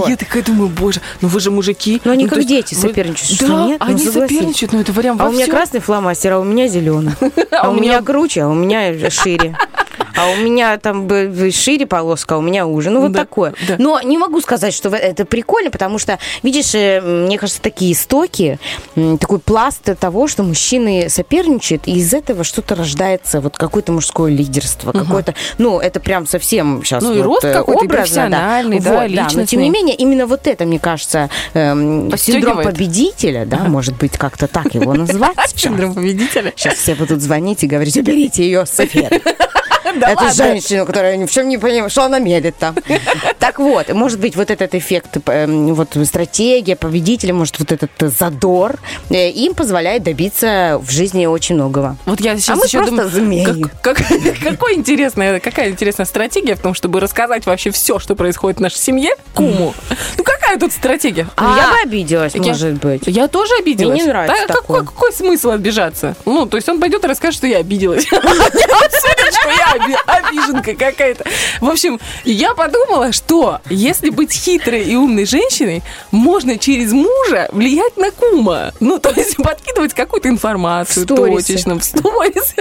Я 0.06 0.16
такая 0.16 0.42
думаю, 0.42 0.68
боже, 0.68 1.00
ну 1.20 1.28
вы 1.28 1.40
же 1.40 1.50
мужики. 1.50 2.00
Ну, 2.04 2.12
они 2.12 2.26
то 2.28 2.36
как 2.36 2.44
дети 2.44 2.74
вы- 2.74 2.80
соперничают, 2.80 3.30
Да, 3.40 3.46
что 3.46 3.66
нет? 3.66 3.80
Ну, 3.80 3.86
они 3.86 4.04
согласись. 4.04 4.36
соперничают, 4.36 4.72
ну 4.72 4.80
это 4.80 4.92
прям 4.92 5.20
А 5.20 5.28
у 5.28 5.32
меня 5.32 5.44
всём. 5.44 5.56
красный 5.56 5.80
фломастер, 5.80 6.32
а 6.32 6.38
у 6.40 6.44
меня 6.44 6.68
зеленый. 6.68 7.12
А 7.50 7.68
у 7.70 7.74
меня 7.74 8.00
круче, 8.02 8.42
а 8.42 8.48
у 8.48 8.54
меня 8.54 9.10
шире. 9.10 9.56
А 10.16 10.30
у 10.30 10.36
меня 10.36 10.76
там 10.78 11.08
шире 11.50 11.86
полоска, 11.86 12.34
а 12.34 12.38
у 12.38 12.42
меня 12.42 12.66
уже. 12.66 12.90
Ну, 12.90 13.00
вот 13.02 13.12
Да, 13.12 13.20
такое. 13.20 13.54
да. 13.66 13.76
Но 13.78 14.00
не 14.00 14.18
могу 14.18 14.40
сказать, 14.40 14.74
что 14.74 14.88
это 14.90 15.24
прикольно, 15.24 15.70
потому 15.70 15.98
что, 15.98 16.18
видишь, 16.42 16.74
э, 16.74 17.00
мне 17.00 17.38
кажется, 17.38 17.62
такие 17.62 17.92
истоки, 17.92 18.58
такой 18.94 19.38
пласт 19.38 19.88
того, 19.98 20.28
что 20.28 20.42
мужчины 20.42 21.08
соперничают, 21.08 21.86
и 21.86 21.92
из 21.92 22.12
этого 22.12 22.44
что-то 22.44 22.74
рождается, 22.74 23.40
вот 23.40 23.56
какое-то 23.56 23.92
мужское 23.92 24.30
лидерство, 24.32 24.92
какое-то, 24.92 25.34
ну, 25.58 25.80
это 25.80 26.00
прям 26.00 26.26
совсем 26.26 26.82
сейчас 26.84 27.02
Ну, 27.02 27.14
и 27.14 27.18
вот, 27.18 27.24
рост 27.24 27.44
э, 27.44 27.52
какой-то, 27.52 27.84
и 27.84 27.88
профессиональный, 27.88 28.80
да, 28.80 29.02
Вот, 29.02 29.32
Но 29.34 29.44
тем 29.44 29.60
не 29.60 29.70
менее, 29.70 29.96
именно 29.96 30.26
вот 30.26 30.46
это, 30.46 30.64
мне 30.64 30.78
кажется, 30.78 31.30
эм, 31.54 32.16
синдром 32.16 32.62
победителя, 32.62 33.44
да, 33.46 33.64
может 33.64 33.96
быть, 33.96 34.16
как-то 34.18 34.46
так 34.46 34.74
его 34.74 34.94
назвать. 34.94 35.36
Синдром 35.54 35.94
победителя. 35.94 36.52
Сейчас 36.56 36.74
все 36.74 36.94
будут 36.94 37.20
звонить 37.20 37.62
и 37.64 37.66
говорить, 37.66 37.96
уберите 37.96 38.44
ее 38.44 38.66
с 38.66 38.78
эфира. 38.80 39.10
Ладно. 39.98 40.32
женщину, 40.32 40.86
которая 40.86 41.16
ни 41.16 41.26
в 41.26 41.30
чем 41.30 41.48
не 41.48 41.58
понимает, 41.58 41.90
что 41.92 42.04
она 42.04 42.18
мерит 42.18 42.56
там. 42.58 42.74
Так 43.38 43.58
вот, 43.58 43.88
может 43.92 44.20
быть, 44.20 44.36
вот 44.36 44.50
этот 44.50 44.74
эффект, 44.74 45.16
эм, 45.26 45.74
вот 45.74 45.96
стратегия 46.04 46.76
победителя, 46.76 47.32
может, 47.34 47.58
вот 47.58 47.72
этот 47.72 47.90
э, 48.00 48.08
задор 48.08 48.76
э, 49.08 49.30
им 49.30 49.54
позволяет 49.54 50.02
добиться 50.02 50.78
в 50.80 50.90
жизни 50.90 51.26
очень 51.26 51.54
многого. 51.56 51.96
Вот 52.06 52.20
я 52.20 52.36
сейчас 52.36 52.58
мы 52.58 52.66
еще 52.66 52.78
просто 52.78 52.90
думаю, 52.94 53.08
змеи. 53.10 53.44
как- 53.44 53.96
как- 53.96 54.06
какой 54.44 54.74
интересная, 54.74 55.40
какая 55.40 55.70
интересная 55.70 56.06
стратегия 56.06 56.54
в 56.54 56.60
том, 56.60 56.74
чтобы 56.74 57.00
рассказать 57.00 57.46
вообще 57.46 57.70
все, 57.70 57.98
что 57.98 58.14
происходит 58.14 58.58
в 58.58 58.62
нашей 58.62 58.78
семье, 58.78 59.10
куму. 59.34 59.74
Ну 60.16 60.24
какая 60.24 60.58
тут 60.58 60.72
стратегия? 60.72 61.26
А, 61.36 61.56
я 61.56 61.68
бы 61.70 61.88
обиделась, 61.90 62.34
я- 62.34 62.42
может 62.42 62.74
быть. 62.74 63.02
Я 63.06 63.26
тоже 63.28 63.52
обиделась. 63.58 63.94
Мне 63.94 64.02
не 64.02 64.08
нравится 64.08 64.36
Да, 64.48 64.54
такое. 64.54 64.80
какой, 64.80 64.94
какой 64.94 65.12
смысл 65.12 65.50
обижаться? 65.50 66.14
Ну, 66.26 66.46
то 66.46 66.56
есть 66.56 66.68
он 66.68 66.78
пойдет 66.80 67.04
и 67.04 67.06
расскажет, 67.06 67.36
что 67.38 67.46
я 67.46 67.58
обиделась. 67.58 68.06
Я 68.12 69.79
обиженка 70.06 70.74
какая-то. 70.74 71.24
В 71.60 71.68
общем, 71.68 72.00
я 72.24 72.54
подумала, 72.54 73.12
что 73.12 73.60
если 73.68 74.10
быть 74.10 74.32
хитрой 74.32 74.84
и 74.84 74.96
умной 74.96 75.24
женщиной, 75.24 75.82
можно 76.10 76.58
через 76.58 76.92
мужа 76.92 77.48
влиять 77.52 77.96
на 77.96 78.10
кума. 78.10 78.72
Ну, 78.80 78.98
то 78.98 79.10
есть 79.10 79.36
подкидывать 79.36 79.94
какую-то 79.94 80.28
информацию 80.28 81.06
точечно 81.06 81.78
в 81.78 81.84
сторис. 81.84 82.54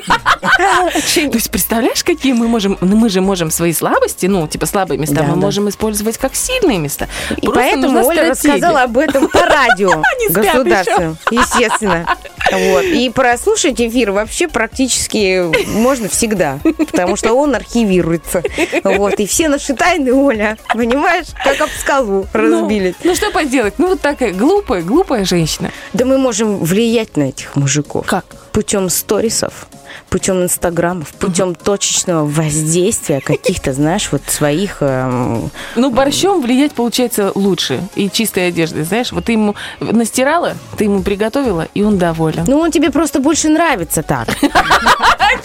То 1.29 1.38
есть, 1.38 1.51
представляешь, 1.51 2.03
какие 2.03 2.34
мы 2.34 2.47
можем... 2.47 2.77
Ну, 2.82 2.95
мы 2.95 3.10
же 3.10 3.21
можем 3.21 3.51
свои 3.51 3.73
слабости, 3.73 4.25
ну, 4.25 4.47
типа 4.47 4.65
слабые 4.65 4.97
места, 4.97 5.15
Да, 5.15 5.23
мы 5.23 5.34
да. 5.34 5.36
можем 5.36 5.69
использовать 5.69 6.17
как 6.17 6.36
сильные 6.36 6.77
места. 6.77 7.08
И 7.38 7.41
Просто 7.41 7.53
поэтому 7.53 8.05
Оля 8.05 8.29
рассказала 8.32 8.84
об 8.84 8.97
этом 8.97 9.27
по 9.29 9.41
радио 9.45 10.03
государственным, 10.29 11.17
естественно. 11.32 12.17
Вот. 12.51 12.84
И 12.84 13.10
прослушать 13.10 13.79
эфир 13.79 14.12
вообще 14.12 14.47
практически 14.47 15.45
можно 15.77 16.10
всегда, 16.10 16.60
потому 16.91 17.09
что 17.15 17.34
он 17.34 17.56
архивируется. 17.56 18.43
Вот. 18.84 19.19
И 19.19 19.28
все 19.28 19.50
наши 19.50 19.74
тайны, 19.74 20.13
Оля, 20.13 20.58
понимаешь, 20.74 21.28
как 21.43 21.62
об 21.62 21.69
скалу 21.69 22.28
разбились. 22.34 22.95
Ну, 23.04 23.12
ну, 23.12 23.15
что 23.15 23.32
поделать? 23.32 23.76
Ну, 23.78 23.89
вот 23.89 24.02
такая 24.02 24.34
глупая, 24.34 24.82
глупая 24.82 25.26
женщина. 25.26 25.72
Да 25.93 26.05
мы 26.05 26.18
можем 26.18 26.57
влиять 26.57 27.18
на 27.18 27.24
этих 27.24 27.55
мужиков. 27.55 28.05
Как? 28.05 28.26
Путем 28.51 28.89
сторисов, 28.89 29.68
путем 30.10 30.44
инстаграмов, 30.44 31.10
путем 31.14 31.56
точечного 31.56 32.26
воздействия 32.26 33.22
каких-то, 33.22 33.74
знаешь, 33.74 34.10
вот 34.12 34.22
своих... 34.28 34.78
эм, 34.82 35.50
Ну, 35.76 35.90
борщом 35.92 36.42
влиять 36.42 36.74
получается 36.74 37.32
лучше. 37.36 37.82
И 37.96 38.10
чистой 38.10 38.48
одеждой, 38.48 38.84
знаешь. 38.84 39.12
Вот 39.12 39.26
ты 39.26 39.34
ему 39.34 39.56
настирала, 39.80 40.54
ты 40.78 40.86
ему 40.86 41.02
приготовила, 41.02 41.68
и 41.74 41.84
он 41.84 41.98
доволен. 41.98 42.44
Ну, 42.48 42.60
он 42.60 42.72
тебе 42.72 42.90
просто 42.92 43.20
больше 43.20 43.50
нравится 43.50 44.04
так. 44.04 44.28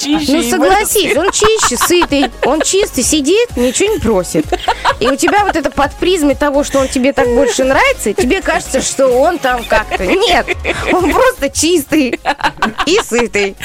Ну 0.07 0.43
согласись, 0.43 1.17
он 1.17 1.31
чище, 1.31 1.77
сытый, 1.77 2.27
он 2.47 2.63
чистый, 2.63 3.03
сидит, 3.05 3.57
ничего 3.57 3.93
не 3.93 3.99
просит. 4.01 4.47
И 4.99 5.07
у 5.09 5.15
тебя 5.15 5.45
вот 5.45 5.57
это 5.57 5.71
под 5.71 5.93
призмой 5.95 6.35
того, 6.35 6.65
что 6.65 6.81
он 6.81 6.89
тебе 6.89 7.13
так 7.13 7.29
больше 7.29 7.65
нравится, 7.65 8.13
тебе 8.15 8.41
кажется, 8.41 8.81
что 8.83 9.09
он 9.09 9.39
там 9.39 9.63
как-то. 9.65 10.05
Нет, 10.07 10.47
он 10.93 11.13
просто 11.13 11.51
чистый 11.51 12.19
и 12.87 12.99
сытый. 13.07 13.57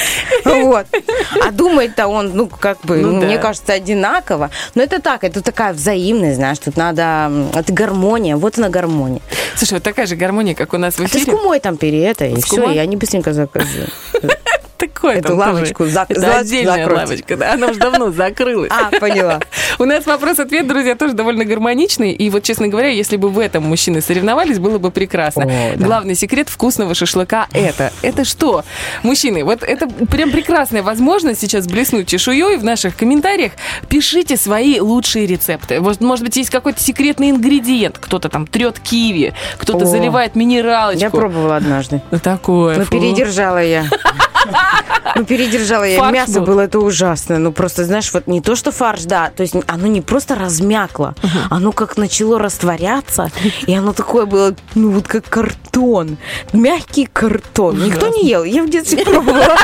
Вот. 0.45 0.68
А 0.77 1.51
думает-то 1.51 2.07
он, 2.07 2.31
ну, 2.35 2.47
как 2.47 2.79
бы, 2.81 2.97
Ну 2.97 3.11
ну, 3.13 3.21
да. 3.21 3.27
мне 3.27 3.37
кажется, 3.37 3.73
одинаково. 3.73 4.49
Но 4.75 4.83
это 4.83 5.01
так, 5.01 5.23
это 5.23 5.41
такая 5.41 5.73
взаимность, 5.73 6.35
знаешь, 6.35 6.59
тут 6.59 6.77
надо... 6.77 7.31
Это 7.55 7.73
гармония, 7.73 8.35
вот 8.37 8.57
она 8.57 8.69
гармония. 8.69 9.21
Слушай, 9.55 9.73
вот 9.75 9.83
такая 9.83 10.05
же 10.07 10.15
гармония, 10.15 10.55
как 10.55 10.73
у 10.73 10.77
нас 10.77 10.95
в 10.95 10.99
А 10.99 11.03
ты 11.03 11.09
с 11.09 11.15
эфире. 11.23 11.31
кумой 11.37 11.59
там 11.59 11.77
пере 11.77 12.03
это, 12.05 12.25
и 12.25 12.39
С 12.39 12.45
все, 12.45 12.57
кумой? 12.61 12.75
и 12.75 12.77
они 12.79 12.95
быстренько 12.95 13.33
заказывают. 13.33 13.91
такое 14.79 15.15
Эту 15.17 15.29
тоже? 15.29 15.39
лавочку 15.39 15.83
зак- 15.85 16.05
Это 16.09 16.19
за- 16.21 16.37
отдельная 16.39 16.77
закройте. 16.83 17.01
лавочка, 17.05 17.37
да, 17.37 17.53
она 17.53 17.67
уже 17.67 17.79
давно 17.79 18.11
закрылась. 18.11 18.71
А, 18.79 18.89
поняла. 18.99 19.39
У 19.77 19.85
нас 19.85 20.05
вопрос-ответ, 20.05 20.67
друзья, 20.67 20.95
тоже 20.95 21.13
довольно 21.13 21.43
гармоничный. 21.45 22.11
И 22.13 22.29
вот, 22.29 22.43
честно 22.43 22.67
говоря, 22.67 22.89
если 22.89 23.17
бы 23.17 23.29
в 23.29 23.37
этом 23.39 23.63
мужчины 23.63 24.01
соревновались, 24.01 24.57
было 24.59 24.77
бы 24.77 24.89
прекрасно. 24.91 25.43
О, 25.43 25.75
да. 25.75 25.85
Главный 25.85 26.15
секрет 26.15 26.49
вкусного 26.49 26.95
шашлыка– 26.95 27.47
это. 27.53 27.91
Это 28.01 28.23
что? 28.25 28.63
Мужчины, 29.03 29.43
вот 29.43 29.63
это 29.63 29.87
прям 29.87 30.31
прекрасная 30.31 30.81
возможность 30.83 31.41
сейчас 31.41 31.67
блеснуть 31.67 32.07
чешуей 32.07 32.57
в 32.57 32.63
наших 32.63 32.95
комментариях. 32.95 33.51
Пишите 33.89 34.37
свои 34.37 34.79
лучшие 34.79 35.25
рецепты. 35.25 35.79
Вот, 35.81 35.99
может 36.01 36.23
быть, 36.25 36.37
есть 36.37 36.49
какой-то 36.49 36.79
секретный 36.81 37.31
ингредиент. 37.31 37.97
Кто-то 37.99 38.29
там 38.29 38.47
трет 38.47 38.79
киви, 38.79 39.33
кто-то 39.57 39.83
О. 39.85 39.87
заливает 39.87 40.35
минералочку. 40.35 41.01
Я 41.01 41.09
пробовала 41.09 41.57
однажды. 41.57 42.01
Ну, 42.11 42.19
такое. 42.19 42.77
Ну, 42.77 42.85
фу. 42.85 42.91
передержала 42.91 43.61
я. 43.63 43.85
Ну, 45.15 45.25
передержала 45.25 45.83
я. 45.83 45.99
Фарш 45.99 46.13
Мясо 46.13 46.39
был. 46.39 46.45
было 46.47 46.61
это 46.61 46.79
ужасно. 46.79 47.39
Ну, 47.39 47.51
просто, 47.51 47.83
знаешь, 47.83 48.13
вот 48.13 48.27
не 48.27 48.41
то, 48.41 48.55
что 48.55 48.71
фарш, 48.71 49.03
да, 49.03 49.31
то 49.35 49.41
есть 49.41 49.55
оно 49.67 49.87
не 49.87 50.01
просто 50.01 50.35
размякло, 50.35 51.15
оно 51.49 51.71
как 51.71 51.97
начало 51.97 52.39
растворяться, 52.39 53.31
и 53.65 53.73
оно 53.73 53.93
такое 53.93 54.25
было, 54.25 54.55
ну, 54.75 54.91
вот 54.91 55.07
как 55.07 55.25
картон. 55.25 56.17
Мягкий 56.53 57.05
картон. 57.05 57.83
Никто 57.83 58.07
не 58.07 58.27
ел. 58.27 58.43
Я 58.43 58.63
в 58.63 58.69
детстве 58.69 59.03
пробовала. 59.03 59.57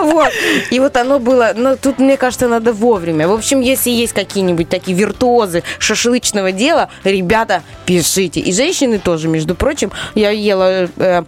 Вот. 0.00 0.30
И 0.70 0.78
вот 0.80 0.96
оно 0.96 1.18
было, 1.18 1.52
ну, 1.56 1.76
тут, 1.76 1.98
мне 1.98 2.16
кажется, 2.16 2.48
надо 2.48 2.72
вовремя. 2.72 3.26
В 3.28 3.32
общем, 3.32 3.60
если 3.60 3.90
есть 3.90 4.12
какие-нибудь 4.12 4.68
такие 4.68 4.96
виртуозы 4.96 5.62
шашлычного 5.78 6.52
дела, 6.52 6.88
ребята, 7.04 7.62
пишите. 7.86 8.40
И 8.40 8.52
женщины 8.52 8.98
тоже, 8.98 9.28
между 9.28 9.54
прочим. 9.54 9.90
Я 10.14 10.30
ела 10.30 10.88
э, 10.96 11.22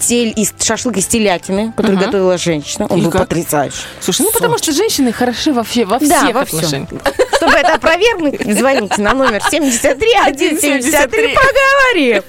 тель 0.00 0.32
из, 0.36 0.52
шашлык 0.60 0.97
из 0.98 1.06
телятины, 1.06 1.72
который 1.76 1.96
Ага. 1.96 2.06
готовила 2.06 2.36
женщина. 2.38 2.86
Он 2.88 2.98
И 2.98 3.02
был 3.04 3.10
как? 3.10 3.28
потрясающий. 3.28 3.76
Слушай, 4.00 4.22
ну 4.22 4.32
потому 4.32 4.58
что 4.58 4.72
женщины 4.72 5.12
хороши 5.12 5.52
вообще 5.52 5.84
во 5.84 5.98
Да, 5.98 6.22
всех 6.24 6.34
во 6.34 6.44
всем. 6.44 6.58
отношениях. 6.58 6.88
Чтобы 7.36 7.52
это 7.52 7.74
опровергнуть, 7.74 8.40
звоните 8.58 9.00
на 9.00 9.14
номер 9.14 9.40
73 9.48 10.08
173 10.34 11.36
поговорим. 11.36 12.22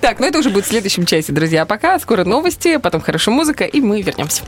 Так, 0.00 0.18
ну 0.18 0.26
это 0.26 0.38
уже 0.40 0.50
будет 0.50 0.64
в 0.66 0.68
следующем 0.68 1.06
часе, 1.06 1.32
друзья. 1.32 1.62
А 1.62 1.66
пока 1.66 1.98
скоро 2.00 2.24
новости, 2.24 2.78
потом 2.78 3.00
хорошая 3.00 3.34
музыка, 3.34 3.64
и 3.64 3.80
мы 3.80 4.02
вернемся. 4.02 4.42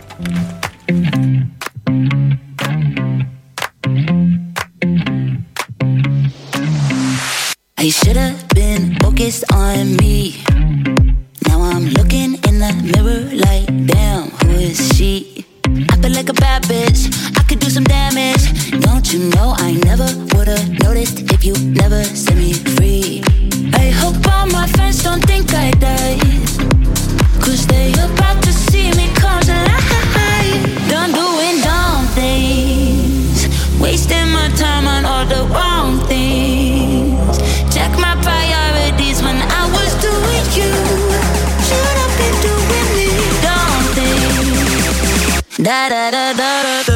I 7.76 7.88
should 7.90 8.16
have 8.16 8.48
been 8.54 8.96
focused 9.00 9.44
on 9.52 9.96
me. 9.96 10.43
Like 16.24 16.38
a 16.38 16.40
bad 16.40 16.62
bitch. 16.62 17.12
I 17.38 17.42
could 17.42 17.58
do 17.58 17.68
some 17.68 17.84
damage. 17.84 18.70
Don't 18.80 19.12
you 19.12 19.28
know 19.30 19.54
I 19.58 19.72
never 19.84 20.08
would've 20.34 20.70
noticed 20.82 21.20
if 21.32 21.44
you 21.44 21.52
never 21.58 22.02
set 22.04 22.36
me 22.36 22.54
free? 22.54 23.22
I 23.74 23.90
hope 23.90 24.16
all 24.32 24.46
my 24.46 24.66
friends 24.68 25.02
don't 25.02 25.22
think 25.24 25.52
I 25.52 25.70
died. 25.72 26.20
Cause 27.44 27.66
they 27.66 27.93
da 45.64 45.88
da 45.88 46.10
da 46.10 46.32
da 46.34 46.82
da. 46.86 46.93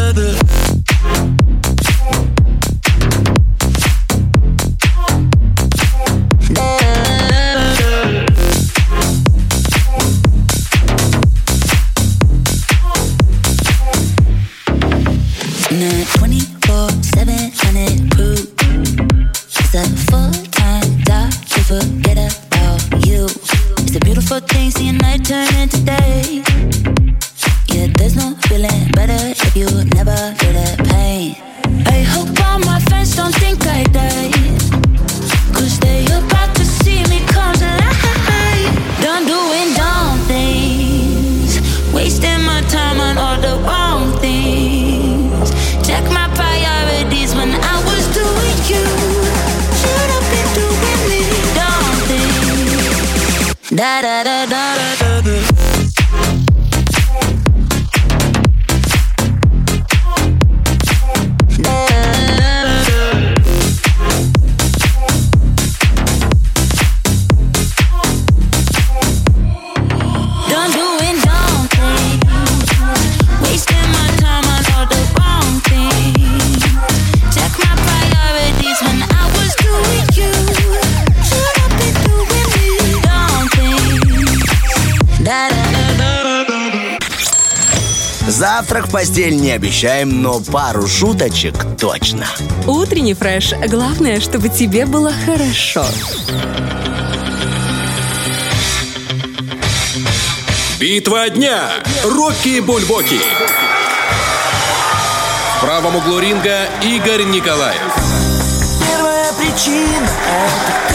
Постель 89.19 89.41
не 89.41 89.51
обещаем, 89.51 90.23
но 90.23 90.39
пару 90.39 90.87
шуточек 90.87 91.57
точно. 91.77 92.25
Утренний 92.69 93.15
фреш. 93.15 93.53
Главное, 93.67 94.21
чтобы 94.21 94.49
тебе 94.49 94.87
было 94.87 95.13
хорошо. 95.27 95.85
Битва 100.79 101.31
дня. 101.31 101.69
Рокки 102.05 102.61
Бульбоки. 102.61 103.19
В 105.57 105.61
правом 105.63 105.97
углу 105.97 106.21
ринга 106.21 106.69
Игорь 106.85 107.25
Николаев. 107.25 107.81
Первая 108.87 109.33
причина— 109.33 110.09
это 110.31 110.95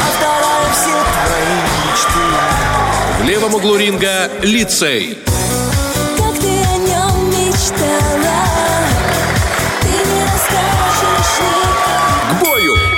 а 0.00 0.08
вторая— 0.16 0.72
все 0.72 1.04
твои 1.26 1.52
мечты. 1.84 2.24
В 3.20 3.24
левом 3.28 3.54
углу 3.56 3.76
ринга 3.76 4.30
Лицей. 4.40 5.23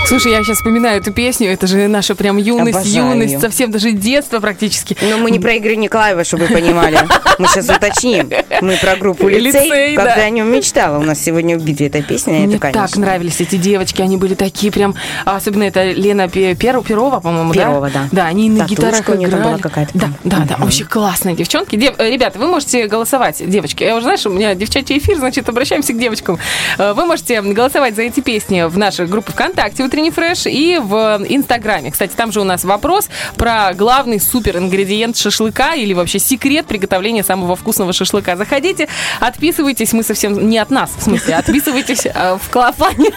Слушай, 0.07 0.32
я 0.32 0.44
сейчас 0.44 0.59
вспоминаю 0.59 1.00
эту 1.00 1.12
песню, 1.12 1.48
это 1.50 1.66
же 1.66 1.88
наша 1.88 2.14
прям 2.14 2.36
юность, 2.36 2.76
Обожаю 2.78 3.11
юность, 3.11 3.40
совсем 3.40 3.72
даже 3.72 3.90
детство 3.90 4.38
практически. 4.38 4.96
Но 5.02 5.18
мы 5.18 5.32
не 5.32 5.40
про 5.40 5.57
Игоря 5.59 5.74
Николаева, 5.74 6.22
чтобы 6.22 6.46
вы 6.46 6.54
понимали. 6.54 6.98
Мы 7.38 7.48
сейчас 7.48 7.68
уточним. 7.68 8.30
Мы 8.61 8.76
про 8.80 8.94
группу 8.96 9.26
Лицей, 9.28 9.64
«Лицей», 9.64 9.96
да. 9.96 10.04
когда 10.04 10.22
о 10.22 10.30
нем 10.30 10.50
мечтала. 10.52 10.98
У 10.98 11.02
нас 11.02 11.20
сегодня 11.20 11.59
в 11.59 11.64
битве 11.64 11.88
эта 11.88 12.02
песня. 12.02 12.34
Мне 12.34 12.46
это, 12.54 12.59
конечно. 12.61 12.86
так 12.86 12.96
нравились 12.96 13.40
эти 13.40 13.57
девочки, 13.57 14.00
они 14.00 14.16
были 14.16 14.34
такие 14.34 14.72
прям, 14.72 14.94
а 15.24 15.36
особенно 15.36 15.64
это 15.64 15.82
Лена 15.90 16.28
Пе- 16.28 16.52
Перо- 16.54 16.84
Перова, 16.84 17.18
по-моему, 17.18 17.52
Перова, 17.52 17.90
да. 17.90 18.09
Да, 18.12 18.26
они 18.26 18.46
и 18.46 18.50
на 18.50 18.61
Татушка 18.61 18.82
гитарах 18.82 19.09
у 19.09 19.14
неё 19.14 19.28
там 19.28 19.40
играли. 19.40 19.52
была 19.54 19.59
какая-то, 19.61 19.90
Да, 19.94 20.09
да, 20.22 20.36
да, 20.48 20.57
вообще 20.59 20.84
классные 20.84 21.34
девчонки. 21.34 21.74
Дев- 21.74 21.96
э, 21.98 22.11
ребята, 22.11 22.38
вы 22.38 22.46
можете 22.46 22.86
голосовать, 22.86 23.42
девочки. 23.44 23.82
Я 23.82 23.96
уже, 23.96 24.04
знаешь, 24.04 24.24
у 24.24 24.30
меня 24.30 24.54
девчачий 24.54 24.98
эфир, 24.98 25.16
значит, 25.18 25.48
обращаемся 25.48 25.92
к 25.92 25.98
девочкам. 25.98 26.38
Э, 26.78 26.92
Вы 26.92 27.04
можете 27.07 27.42
голосовать 27.42 27.96
за 27.96 28.02
эти 28.02 28.20
песни 28.20 28.62
в 28.62 28.78
нашей 28.78 29.07
группе 29.07 29.32
ВКонтакте 29.32 29.82
«Утренний 29.97 30.11
фреш» 30.11 30.44
и 30.44 30.78
в 30.78 31.24
Инстаграме. 31.26 31.90
Кстати, 31.90 32.12
там 32.14 32.30
же 32.30 32.42
у 32.42 32.44
нас 32.44 32.64
вопрос 32.64 33.09
про 33.36 33.72
главный 33.72 34.20
супер 34.20 34.59
ингредиент 34.59 35.16
шашлыка 35.16 35.72
или 35.72 35.94
вообще 35.94 36.18
секрет 36.18 36.66
приготовления 36.66 37.24
самого 37.24 37.57
вкусного 37.57 37.94
шашлыка. 37.94 38.36
Заходите, 38.36 38.88
отписывайтесь, 39.20 39.94
мы 39.94 40.03
совсем 40.03 40.51
не 40.51 40.59
от 40.59 40.70
нас, 40.70 40.90
в 40.99 41.03
смысле, 41.03 41.36
отписывайтесь 41.36 42.05
э, 42.05 42.36
в 42.36 42.51
клапане. 42.51 43.09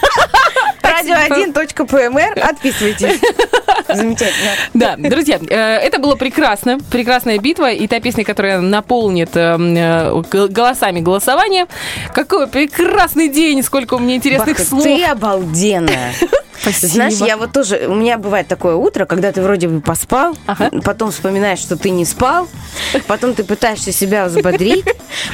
Так 0.80 1.04
radio1.pmr. 1.04 2.40
Отписывайтесь. 2.40 3.20
Замечательно. 3.94 4.50
Да, 4.74 4.96
друзья, 4.96 5.38
э, 5.48 5.54
это 5.54 5.98
было 5.98 6.14
прекрасно, 6.16 6.78
прекрасная 6.90 7.38
битва, 7.38 7.70
и 7.70 7.86
та 7.86 8.00
песня, 8.00 8.24
которая 8.24 8.60
наполнит 8.60 9.30
э, 9.36 9.56
э, 9.58 10.22
голосами 10.48 11.00
голосования. 11.00 11.66
Какой 12.14 12.46
прекрасный 12.46 13.28
день, 13.28 13.62
сколько 13.62 13.94
у 13.94 13.98
меня 13.98 14.16
интересных 14.16 14.58
слов. 14.58 14.82
Ты 14.82 15.04
обалденная. 15.04 16.12
Спасибо. 16.60 16.92
Знаешь, 16.92 17.14
я 17.14 17.38
вот 17.38 17.52
тоже, 17.52 17.86
у 17.88 17.94
меня 17.94 18.18
бывает 18.18 18.46
такое 18.46 18.74
утро, 18.74 19.06
когда 19.06 19.32
ты 19.32 19.40
вроде 19.40 19.66
бы 19.66 19.80
поспал, 19.80 20.36
потом 20.84 21.10
вспоминаешь, 21.10 21.58
что 21.58 21.76
ты 21.78 21.88
не 21.88 22.04
спал, 22.04 22.48
потом 23.06 23.32
ты 23.32 23.44
пытаешься 23.44 23.92
себя 23.92 24.26
взбодрить, 24.26 24.84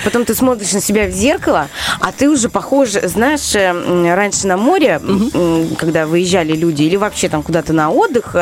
потом 0.04 0.24
ты 0.24 0.36
смотришь 0.36 0.72
на 0.72 0.80
себя 0.80 1.06
в 1.08 1.10
зеркало, 1.10 1.66
а 2.00 2.12
ты 2.12 2.30
уже 2.30 2.48
похож, 2.48 2.90
знаешь, 2.90 3.56
э, 3.56 4.14
раньше 4.14 4.46
на 4.46 4.56
море, 4.56 5.00
м, 5.02 5.74
когда 5.76 6.06
выезжали 6.06 6.52
люди, 6.52 6.84
или 6.84 6.94
вообще 6.94 7.28
там 7.28 7.42
куда-то 7.42 7.72
на 7.72 7.90
отдых, 7.90 8.36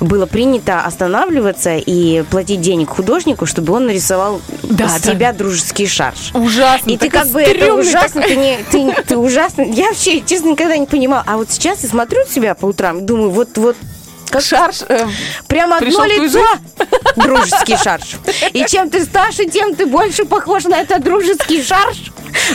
было 0.00 0.26
принято 0.26 0.80
останавливаться 0.80 1.76
и 1.76 2.22
платить 2.30 2.60
денег 2.60 2.90
художнику, 2.90 3.46
чтобы 3.46 3.72
он 3.74 3.86
нарисовал 3.86 4.40
Да, 4.62 4.88
с 4.88 5.00
да. 5.00 5.12
тебя 5.12 5.32
дружеский 5.32 5.86
шарж. 5.86 6.30
Ужасно. 6.34 6.90
И 6.90 6.96
ты 6.96 7.10
как 7.10 7.28
бы 7.28 7.40
это 7.42 7.74
ужасно, 7.74 8.22
такой. 8.22 8.36
ты, 8.36 8.40
не, 8.40 8.58
ты, 8.70 9.02
ты 9.02 9.16
ужасно. 9.16 9.62
Я 9.62 9.88
вообще, 9.88 10.20
честно, 10.20 10.50
никогда 10.50 10.76
не 10.76 10.86
понимала. 10.86 11.22
А 11.26 11.36
вот 11.36 11.50
сейчас 11.50 11.82
я 11.82 11.88
смотрю 11.88 12.20
себя 12.28 12.54
по 12.54 12.66
утрам 12.66 12.98
и 12.98 13.02
думаю, 13.02 13.30
вот, 13.30 13.56
вот, 13.58 13.76
как 14.32 14.42
Шарж. 14.42 14.82
э, 14.88 15.06
прям 15.46 15.72
одно 15.72 16.04
лицо. 16.06 16.44
Дружеский 17.16 17.76
шарж. 17.76 18.16
И 18.52 18.64
чем 18.66 18.88
ты 18.90 19.04
старше, 19.04 19.44
тем 19.44 19.74
ты 19.74 19.86
больше 19.86 20.24
похож 20.24 20.64
на 20.64 20.80
этот 20.80 21.02
дружеский 21.04 21.62
шарж. 21.62 22.10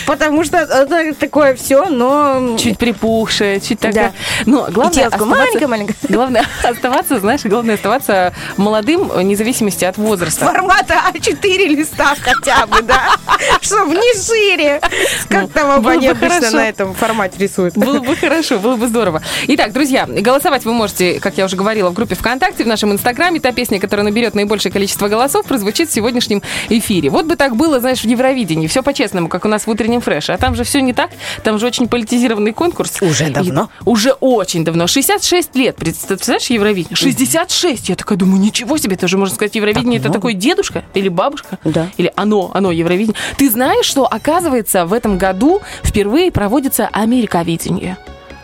Потому 0.06 0.44
что 0.44 0.58
это 0.58 1.14
такое 1.14 1.56
все, 1.56 1.86
но... 1.86 2.58
Чуть 2.58 2.78
припухшая, 2.78 3.60
чуть 3.60 3.80
такая. 3.80 4.14
Да. 4.40 4.44
Но 4.46 4.68
И 4.68 4.72
главное 4.72 5.06
оставаться- 5.08 5.26
маленькое-маленькое. 5.26 5.98
Главное 6.10 6.46
оставаться, 6.64 7.20
знаешь, 7.20 7.42
главное 7.44 7.76
оставаться 7.76 8.34
молодым, 8.58 9.10
вне 9.10 9.36
зависимости 9.36 9.86
от 9.86 9.98
возраста. 9.98 10.46
Формата 10.46 10.96
А4 11.14 11.68
листа 11.68 12.16
хотя 12.20 12.66
бы, 12.66 12.82
да? 12.82 13.12
Чтобы 13.62 13.94
не 13.96 14.20
шире. 14.20 14.82
Как 15.30 15.52
там 15.52 15.82
было 15.82 15.94
они 15.94 16.08
бы 16.08 16.14
обычно 16.26 16.52
на 16.52 16.68
этом 16.70 16.94
формате 16.96 17.36
рисуют. 17.38 17.78
Было 17.78 18.00
бы 18.00 18.16
хорошо, 18.16 18.58
было 18.58 18.76
бы 18.76 18.88
здорово. 18.88 19.22
Итак, 19.48 19.74
друзья, 19.74 20.06
голосовать 20.08 20.66
вы 20.66 20.74
можете, 20.74 21.20
как 21.20 21.38
я 21.38 21.46
уже 21.46 21.56
говорила, 21.56 21.66
в 21.68 21.93
группе 21.93 22.15
ВКонтакте, 22.15 22.63
в 22.63 22.68
нашем 22.68 22.93
Инстаграме. 22.93 23.41
Та 23.41 23.51
песня, 23.51 23.78
которая 23.80 24.05
наберет 24.05 24.36
наибольшее 24.36 24.72
количество 24.72 25.09
голосов, 25.09 25.45
прозвучит 25.45 25.89
в 25.89 25.93
сегодняшнем 25.93 26.41
эфире. 26.70 27.09
Вот 27.09 27.26
бы 27.26 27.36
так 27.36 27.57
было, 27.57 27.82
знаешь, 27.82 28.01
в 28.01 28.05
Евровидении. 28.05 28.68
Все 28.68 28.82
по-честному, 28.82 29.28
как 29.28 29.43
у 29.43 29.49
нас 29.49 29.68
в 29.68 29.70
утреннем 29.70 29.99
фреше. 29.99 30.32
А 30.32 30.38
там 30.38 30.55
же 30.55 30.63
все 30.63 30.82
не 30.82 30.93
так. 30.93 31.11
Там 31.43 31.59
же 31.59 31.65
очень 31.68 31.89
политизированный 31.89 32.53
конкурс. 32.53 33.01
Уже 33.01 33.30
давно? 33.30 33.70
И- 33.86 33.89
уже 33.89 34.11
очень 34.13 34.63
давно. 34.63 34.88
66 34.88 35.55
лет. 35.55 35.76
Представляешь, 35.76 36.45
Евровидение? 36.49 36.95
66. 36.95 37.89
Я 37.89 37.95
такая 37.97 38.18
думаю, 38.18 38.39
ничего 38.39 38.78
себе, 38.78 38.95
это 38.95 39.09
же, 39.09 39.18
можно 39.18 39.36
сказать, 39.36 39.55
Евровидение 39.55 39.99
это 39.99 40.09
такой 40.09 40.36
дедушка 40.36 40.86
или 40.93 41.09
бабушка? 41.09 41.59
Да. 41.65 41.89
Или 41.97 42.13
оно, 42.15 42.49
оно 42.53 42.72
Евровидение. 42.72 43.20
Ты 43.38 43.49
знаешь, 43.49 43.86
что, 43.86 44.05
оказывается, 44.05 44.86
в 44.86 44.93
этом 44.93 45.18
году 45.18 45.61
впервые 45.84 46.32
проводится 46.32 46.88
Америковидение? 46.93 47.97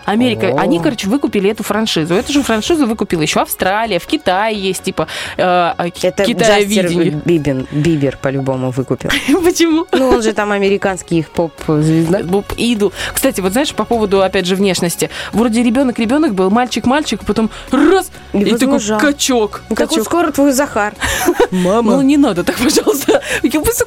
Америка, 0.05 0.47
О. 0.47 0.59
они, 0.59 0.79
короче, 0.79 1.07
выкупили 1.07 1.49
эту 1.49 1.63
франшизу. 1.63 2.13
Эту 2.13 2.33
же 2.33 2.43
франшизу 2.43 2.85
выкупила 2.85 3.21
еще 3.21 3.41
Австралия, 3.41 3.99
в 3.99 4.05
Китае 4.05 4.57
есть, 4.59 4.83
типа, 4.83 5.07
э, 5.37 5.73
э, 5.77 5.89
Это 6.01 6.23
Китаевидение. 6.23 7.21
Бибин, 7.25 7.67
Бибер 7.71 8.17
по-любому 8.21 8.71
выкупил. 8.71 9.09
Почему? 9.43 9.85
Ну, 9.91 10.09
он 10.09 10.21
же 10.21 10.33
там 10.33 10.51
американский 10.51 11.19
их 11.19 11.29
поп-звезда. 11.29 12.21
Иду. 12.57 12.91
Кстати, 13.13 13.41
вот 13.41 13.51
знаешь, 13.53 13.73
по 13.73 13.85
поводу, 13.85 14.21
опять 14.21 14.45
же, 14.45 14.55
внешности. 14.55 15.09
Вроде 15.31 15.63
ребенок-ребенок 15.63 16.33
был, 16.33 16.49
мальчик-мальчик, 16.49 17.21
потом 17.25 17.49
раз, 17.71 18.11
И 18.33 18.39
и, 18.39 18.55
такой 18.55 18.79
качок. 18.99 19.61
Ну, 19.69 19.75
Как 19.75 19.91
он 19.91 20.03
скоро 20.03 20.31
твой 20.31 20.51
Захар. 20.51 20.93
Ну, 21.51 22.01
не 22.01 22.17
надо 22.17 22.43
так, 22.43 22.55
пожалуйста. 22.57 23.21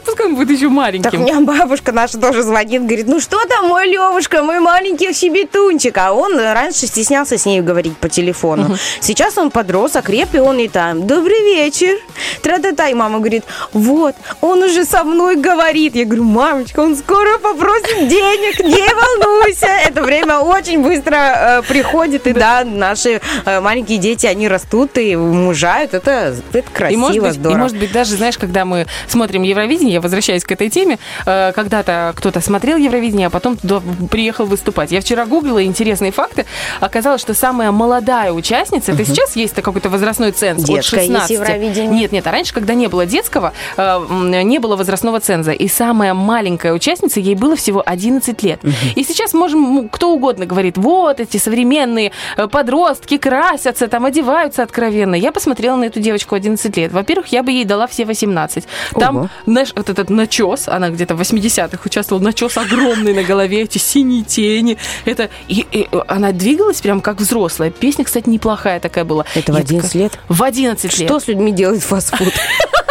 Пускай 0.04 0.26
он 0.26 0.36
будет 0.36 0.50
еще 0.50 0.66
Так 0.66 0.72
маленьким. 0.72 1.20
у 1.20 1.24
меня 1.24 1.40
бабушка 1.40 1.92
наша 1.92 2.18
тоже 2.18 2.42
звонит, 2.42 2.82
говорит, 2.82 3.06
ну 3.08 3.20
что 3.20 3.44
там, 3.46 3.66
мой 3.66 3.86
Левушка, 3.88 4.42
мой 4.42 4.60
маленький 4.60 5.12
щебетунчик. 5.12 5.96
А 6.06 6.12
он 6.12 6.38
раньше 6.38 6.86
стеснялся 6.86 7.36
с 7.36 7.46
ней 7.46 7.60
говорить 7.60 7.96
по 7.96 8.08
телефону. 8.08 8.76
Сейчас 9.00 9.36
он 9.38 9.50
подрос, 9.50 9.96
окреп, 9.96 10.34
и 10.34 10.38
он 10.38 10.58
и 10.60 10.68
там, 10.68 11.04
добрый 11.04 11.42
вечер. 11.42 11.98
Тра-та-та. 12.42 12.88
И 12.88 12.94
мама 12.94 13.18
говорит, 13.18 13.42
вот, 13.72 14.14
он 14.40 14.62
уже 14.62 14.84
со 14.84 15.02
мной 15.02 15.34
говорит. 15.34 15.96
Я 15.96 16.04
говорю, 16.04 16.22
мамочка, 16.22 16.78
он 16.78 16.94
скоро 16.94 17.38
попросит 17.38 18.06
денег, 18.06 18.60
не 18.60 18.86
волнуйся. 18.94 19.66
Это 19.66 20.02
время 20.02 20.38
очень 20.38 20.80
быстро 20.80 21.16
э, 21.16 21.62
приходит, 21.62 22.28
и 22.28 22.32
да, 22.32 22.62
наши 22.64 23.20
э, 23.44 23.60
маленькие 23.60 23.98
дети, 23.98 24.26
они 24.26 24.46
растут 24.46 24.96
и 24.98 25.16
мужают. 25.16 25.92
Это, 25.92 26.36
это 26.52 26.70
красиво, 26.70 26.98
и 26.98 27.00
может, 27.00 27.22
быть, 27.22 27.32
здорово. 27.32 27.58
и 27.58 27.60
может 27.60 27.78
быть 27.78 27.90
даже, 27.90 28.14
знаешь, 28.14 28.38
когда 28.38 28.64
мы 28.64 28.86
смотрим 29.08 29.42
Евровидение, 29.42 29.94
я 29.94 30.00
возвращаюсь 30.00 30.44
к 30.44 30.52
этой 30.52 30.70
теме, 30.70 31.00
э, 31.26 31.50
когда-то 31.52 32.12
кто-то 32.14 32.40
смотрел 32.40 32.76
Евровидение, 32.76 33.26
а 33.26 33.30
потом 33.30 33.56
туда 33.56 33.82
приехал 34.08 34.46
выступать. 34.46 34.92
Я 34.92 35.00
вчера 35.00 35.26
гуглила 35.26 35.64
интересные 35.96 36.12
факты. 36.12 36.46
Оказалось, 36.80 37.20
что 37.20 37.34
самая 37.34 37.72
молодая 37.72 38.32
участница, 38.32 38.92
это 38.92 39.04
сейчас 39.04 39.36
есть 39.36 39.54
какой-то 39.54 39.88
возрастной 39.88 40.32
ценз 40.32 40.62
от 40.62 40.66
Детское 40.66 41.00
есть 41.00 41.12
16. 41.12 41.30
Евровидение? 41.30 42.00
Нет, 42.00 42.12
нет, 42.12 42.26
а 42.26 42.30
раньше, 42.30 42.52
когда 42.52 42.74
не 42.74 42.88
было 42.88 43.06
детского, 43.06 43.52
э, 43.76 44.42
не 44.42 44.58
было 44.58 44.76
возрастного 44.76 45.20
ценза. 45.20 45.52
И 45.52 45.68
самая 45.68 46.14
маленькая 46.14 46.72
участница, 46.72 47.20
ей 47.20 47.34
было 47.34 47.56
всего 47.56 47.82
11 47.84 48.42
лет. 48.42 48.60
И 48.94 49.04
сейчас 49.04 49.34
можем, 49.34 49.88
кто 49.88 50.12
угодно 50.12 50.46
говорит, 50.46 50.76
вот 50.76 51.20
эти 51.20 51.38
современные 51.38 52.12
э, 52.36 52.46
подростки 52.46 53.16
красятся, 53.16 53.88
там 53.88 54.04
одеваются 54.04 54.62
откровенно. 54.62 55.14
Я 55.14 55.32
посмотрела 55.32 55.76
на 55.76 55.84
эту 55.84 56.00
девочку 56.00 56.34
11 56.34 56.76
лет. 56.76 56.92
Во-первых, 56.92 57.28
я 57.28 57.42
бы 57.42 57.52
ей 57.52 57.64
дала 57.64 57.86
все 57.86 58.04
18. 58.04 58.64
Там, 58.98 59.16
Ого. 59.16 59.28
знаешь, 59.46 59.72
вот 59.74 59.88
этот 59.88 60.10
начес, 60.10 60.68
она 60.68 60.90
где-то 60.90 61.14
в 61.14 61.20
80-х 61.20 61.78
участвовала, 61.84 62.22
начес 62.22 62.56
огромный 62.58 63.14
на 63.14 63.22
голове, 63.22 63.62
эти 63.62 63.78
синие 63.78 64.22
тени. 64.22 64.76
Это, 65.04 65.30
и, 65.48 65.64
и 65.72 65.85
она 66.06 66.32
двигалась 66.32 66.80
прям 66.80 67.00
как 67.00 67.18
взрослая. 67.18 67.70
Песня, 67.70 68.04
кстати, 68.04 68.28
неплохая 68.28 68.80
такая 68.80 69.04
была. 69.04 69.24
Это 69.34 69.52
в 69.52 69.56
Я 69.56 69.62
11 69.62 69.90
такая, 69.90 70.02
лет? 70.02 70.18
В 70.28 70.42
11 70.42 70.98
лет. 70.98 71.08
Что 71.08 71.20
с 71.20 71.28
людьми 71.28 71.52
делает 71.52 71.82
фастфуд? 71.82 72.32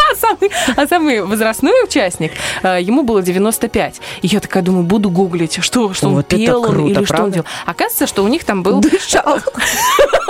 А 0.07 0.17
самый, 0.17 0.51
а 0.77 0.87
самый 0.87 1.21
возрастной 1.23 1.83
участник, 1.83 2.31
э, 2.63 2.79
ему 2.81 3.03
было 3.03 3.21
95. 3.21 3.99
И 4.21 4.27
я 4.27 4.39
такая 4.39 4.63
думаю, 4.63 4.83
буду 4.83 5.09
гуглить, 5.09 5.57
что, 5.61 5.93
что 5.93 6.07
он 6.07 6.13
Вот 6.13 6.27
это 6.27 6.37
пел 6.37 6.61
он 6.61 6.69
круто, 6.69 6.99
или 6.99 7.05
что 7.05 7.23
он 7.23 7.31
делал. 7.31 7.45
Оказывается, 7.65 8.07
что 8.07 8.23
у 8.23 8.27
них 8.27 8.45
там 8.45 8.63
был... 8.63 8.79
Дышал. 8.79 9.39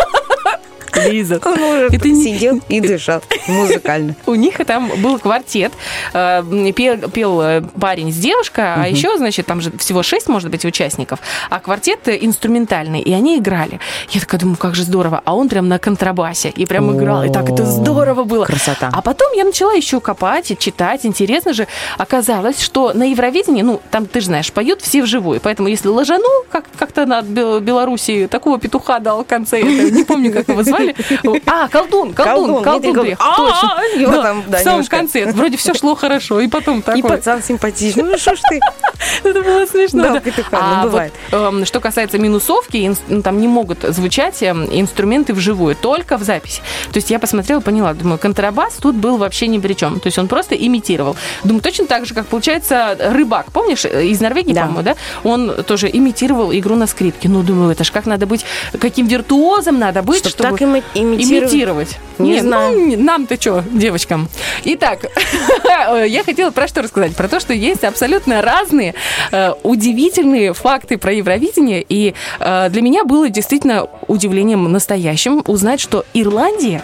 Лиза. 1.09 1.39
Он 1.43 1.61
уже 1.61 1.87
И 1.91 1.97
ты 1.97 2.15
сидел 2.15 2.61
и 2.69 2.79
дышал 2.79 3.21
музыкально. 3.47 4.15
У 4.25 4.35
них 4.35 4.57
там 4.65 4.91
был 5.01 5.19
квартет, 5.19 5.73
э, 6.13 6.71
пел, 6.75 7.41
э, 7.41 7.61
парень 7.79 8.11
с 8.11 8.17
девушкой, 8.17 8.73
а 8.75 8.87
еще, 8.87 9.17
значит, 9.17 9.45
там 9.45 9.61
же 9.61 9.71
всего 9.77 10.03
шесть, 10.03 10.27
может 10.27 10.49
быть, 10.49 10.65
участников, 10.65 11.19
а 11.49 11.59
квартет 11.59 12.07
э, 12.07 12.17
инструментальный, 12.21 13.01
и 13.01 13.13
они 13.13 13.37
играли. 13.37 13.79
Я 14.09 14.21
такая 14.21 14.39
думаю, 14.39 14.57
как 14.57 14.75
же 14.75 14.83
здорово, 14.83 15.21
а 15.25 15.35
он 15.35 15.49
прям 15.49 15.67
на 15.67 15.79
контрабасе, 15.79 16.49
и 16.49 16.65
прям 16.65 16.95
играл, 16.95 17.23
и 17.23 17.31
так 17.31 17.49
это 17.49 17.65
здорово 17.65 18.23
было. 18.23 18.45
Красота. 18.45 18.89
А 18.91 19.01
потом 19.01 19.33
я 19.33 19.43
начала 19.45 19.73
еще 19.73 19.99
копать 19.99 20.51
и 20.51 20.57
читать, 20.57 21.05
интересно 21.05 21.53
же, 21.53 21.67
оказалось, 21.97 22.61
что 22.61 22.93
на 22.93 23.03
Евровидении, 23.03 23.61
ну, 23.61 23.81
там, 23.91 24.05
ты 24.05 24.19
же 24.21 24.27
знаешь, 24.27 24.51
поют 24.51 24.81
все 24.81 25.01
вживую, 25.01 25.39
поэтому 25.41 25.67
если 25.67 25.87
ложану, 25.87 26.27
как, 26.49 26.65
как-то 26.77 27.05
на 27.05 27.21
Бел- 27.21 27.59
Белоруссии 27.59 28.27
такого 28.27 28.59
петуха 28.59 28.99
дал 28.99 29.23
в 29.23 29.27
конце, 29.27 29.61
не 29.61 30.03
помню, 30.03 30.31
как 30.31 30.47
его 30.47 30.63
звали, 30.63 30.84
а, 31.45 31.67
колдун, 31.67 32.13
колдун, 32.13 32.63
Колдун, 32.63 32.93
приехал. 33.01 33.25
Колдун. 33.35 33.53
Точно. 33.53 34.31
А, 34.31 34.35
да, 34.47 34.57
в 34.57 34.61
самом 34.61 34.85
конце. 34.85 35.31
Вроде 35.31 35.57
все 35.57 35.73
шло 35.73 35.95
хорошо, 35.95 36.39
и 36.41 36.47
потом 36.47 36.79
И 36.79 36.81
такой. 36.81 37.01
пацан 37.03 37.41
симпатичный. 37.43 38.03
Ну 38.03 38.17
что 38.17 38.35
ж 38.35 38.39
ты? 38.49 38.59
Это 39.23 39.41
было 39.41 39.65
смешно. 39.65 40.03
Да, 40.03 40.21
А 40.51 40.83
бывает. 40.83 41.13
эм, 41.31 41.65
что 41.65 41.79
касается 41.79 42.17
минусовки, 42.17 42.95
ну, 43.07 43.21
там 43.21 43.39
не 43.39 43.47
могут 43.47 43.83
звучать 43.83 44.41
эм, 44.43 44.65
инструменты 44.71 45.33
вживую, 45.33 45.75
только 45.75 46.17
в 46.17 46.23
записи. 46.23 46.61
То 46.91 46.97
есть 46.97 47.09
я 47.11 47.19
посмотрела, 47.19 47.59
поняла, 47.59 47.93
думаю, 47.93 48.17
контрабас 48.17 48.73
тут 48.81 48.95
был 48.95 49.17
вообще 49.17 49.47
ни 49.47 49.57
при 49.59 49.73
чем. 49.73 49.99
То 49.99 50.07
есть 50.07 50.17
он 50.17 50.27
просто 50.27 50.55
имитировал. 50.55 51.15
Думаю, 51.43 51.61
точно 51.61 51.85
так 51.87 52.05
же, 52.05 52.13
как 52.13 52.27
получается 52.27 52.97
рыбак, 52.99 53.51
помнишь, 53.51 53.85
э, 53.85 54.05
из 54.05 54.21
Норвегии, 54.21 54.53
Да. 54.53 54.61
по-моему, 54.61 54.83
да? 54.83 54.95
Он 55.23 55.63
тоже 55.63 55.89
имитировал 55.91 56.51
игру 56.53 56.75
на 56.75 56.87
скрипке. 56.87 57.29
Ну, 57.29 57.41
думаю, 57.43 57.71
это 57.71 57.83
ж 57.83 57.91
как 57.91 58.05
надо 58.05 58.25
быть, 58.25 58.45
каким 58.79 59.07
виртуозом 59.07 59.79
надо 59.79 60.01
быть, 60.01 60.19
Чтоб 60.19 60.31
чтобы 60.31 60.49
так 60.49 60.61
ими- 60.93 61.15
имитировать? 61.15 61.53
имитировать. 61.53 61.97
Не 62.17 62.29
Нет, 62.31 62.43
знаю. 62.43 62.79
ну, 62.79 63.03
нам-то 63.03 63.39
что, 63.39 63.63
девочкам. 63.71 64.29
Итак, 64.63 65.05
я 66.07 66.23
хотела 66.23 66.51
про 66.51 66.67
что 66.67 66.81
рассказать? 66.81 67.15
Про 67.15 67.27
то, 67.27 67.39
что 67.39 67.53
есть 67.53 67.83
абсолютно 67.83 68.41
разные 68.41 68.93
э, 69.31 69.51
удивительные 69.63 70.53
факты 70.53 70.97
про 70.97 71.11
Евровидение. 71.11 71.85
И 71.87 72.13
э, 72.39 72.69
для 72.69 72.81
меня 72.81 73.03
было 73.03 73.29
действительно 73.29 73.87
удивлением 74.07 74.71
настоящим 74.71 75.43
узнать, 75.45 75.81
что 75.81 76.05
Ирландия 76.13 76.83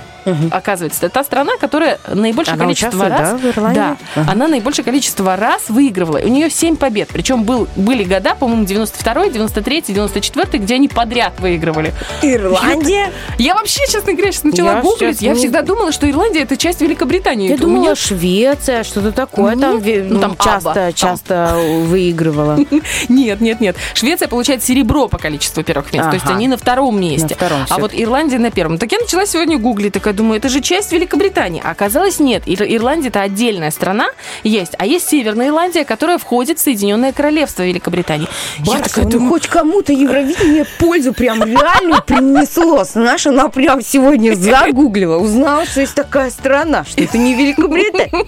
Оказывается, 0.51 1.05
это 1.05 1.13
та 1.15 1.23
страна, 1.23 1.53
которая 1.59 1.99
наибольшее 2.13 2.55
Она 2.55 2.65
количество 2.65 3.09
раз... 3.09 3.31
да, 3.31 3.37
в 3.37 3.45
Ирландии? 3.45 3.75
Да, 3.79 3.97
Ага. 4.15 4.31
она 4.31 4.47
наибольшее 4.47 4.85
количество 4.85 5.35
раз 5.35 5.69
выигрывала. 5.69 6.19
У 6.19 6.27
нее 6.27 6.49
7 6.49 6.75
побед. 6.75 7.09
Причем 7.09 7.43
был, 7.43 7.67
были 7.75 8.03
года, 8.03 8.35
по-моему, 8.35 8.63
92-й, 8.63 9.29
93-й, 9.29 9.93
94-й, 9.93 10.59
где 10.59 10.75
они 10.75 10.87
подряд 10.87 11.33
выигрывали. 11.39 11.93
Ирландия? 12.21 13.11
Я 13.37 13.55
вообще, 13.55 13.81
честно 13.91 14.13
говоря, 14.13 14.31
сейчас 14.31 14.43
начала 14.43 14.73
Я 14.75 14.81
гуглить. 14.81 15.17
сейчас, 15.17 15.21
Я 15.21 15.35
всегда 15.35 15.61
думала, 15.61 15.91
что 15.91 16.09
Ирландия 16.09 16.41
это 16.41 16.57
часть 16.57 16.81
Великобритании. 16.81 17.49
Я 17.49 17.55
У 17.55 17.57
думала, 17.57 17.81
меня- 17.83 17.95
Швеция, 17.95 18.83
что-то 18.83 19.11
такое. 19.11 19.55
Там, 19.55 19.75
Нет. 19.75 19.83
ве- 19.83 20.03
Ну, 20.07 20.15
ну, 20.15 20.19
там 20.21 20.37
часто, 20.37 20.73
там. 20.73 20.93
часто 20.93 21.55
выигрывала. 21.85 22.57
Нет, 23.09 23.41
нет, 23.41 23.61
нет. 23.61 23.75
Швеция 23.93 24.27
получает 24.27 24.63
серебро 24.63 25.07
по 25.07 25.17
количеству 25.17 25.63
первых 25.63 25.91
мест. 25.93 26.07
То 26.09 26.13
есть 26.15 26.25
Ага. 26.25 26.35
они 26.35 26.47
на 26.47 26.57
втором 26.57 26.99
месте. 26.99 27.27
На 27.29 27.35
втором 27.35 27.65
а 27.69 27.77
вот. 27.79 27.91
Ирландия 27.93 28.39
на 28.39 28.51
первом. 28.51 28.77
Так 28.77 28.91
я 28.91 28.99
начала 28.99 29.25
сегодня 29.25 29.57
гуглить, 29.57 29.93
такая 29.93 30.10
думаю, 30.13 30.37
это 30.37 30.49
же 30.49 30.61
часть 30.61 30.91
Великобритании. 30.91 31.61
А 31.63 31.71
оказалось, 31.71 32.19
нет. 32.19 32.43
Ир- 32.45 32.63
Ирландия 32.67 33.09
это 33.09 33.21
отдельная 33.21 33.71
страна 33.71 34.07
есть. 34.43 34.73
А 34.77 34.85
есть 34.85 35.07
Северная 35.09 35.47
Ирландия, 35.49 35.85
которая 35.85 36.17
входит 36.17 36.59
в 36.59 36.61
Соединенное 36.61 37.11
Королевство 37.11 37.63
Великобритании. 37.63 38.27
Я 38.59 38.73
Батя, 38.73 38.83
такая 38.89 39.05
ну 39.05 39.11
думаю, 39.11 39.29
хоть 39.31 39.47
кому-то 39.47 39.93
Евровидение 39.93 40.65
пользу 40.79 41.13
прям 41.13 41.43
реальную 41.43 42.01
принесло. 42.03 42.83
Знаешь, 42.83 43.25
она 43.27 43.49
прям 43.49 43.81
сегодня 43.81 44.33
загуглила, 44.35 45.17
узнала, 45.17 45.65
что 45.65 45.81
есть 45.81 45.95
такая 45.95 46.29
страна, 46.29 46.85
что 46.85 47.01
это 47.03 47.17
не 47.17 47.33
Великобритания. 47.35 48.25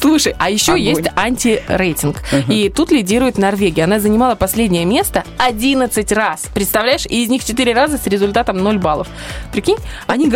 Слушай, 0.00 0.34
а 0.38 0.50
еще 0.50 0.72
Огонь. 0.72 0.82
есть 0.84 1.02
антирейтинг. 1.16 2.16
И 2.48 2.68
тут 2.74 2.90
лидирует 2.90 3.38
Норвегия. 3.38 3.84
Она 3.84 4.00
занимала 4.00 4.34
последнее 4.34 4.84
место 4.84 5.24
11 5.38 6.10
раз. 6.12 6.44
Представляешь? 6.54 7.06
И 7.06 7.22
из 7.22 7.28
них 7.28 7.44
4 7.44 7.72
раза 7.74 7.98
с 7.98 8.06
результатом 8.06 8.58
0 8.58 8.78
баллов. 8.78 9.08
Прикинь, 9.52 9.76
они 10.06 10.28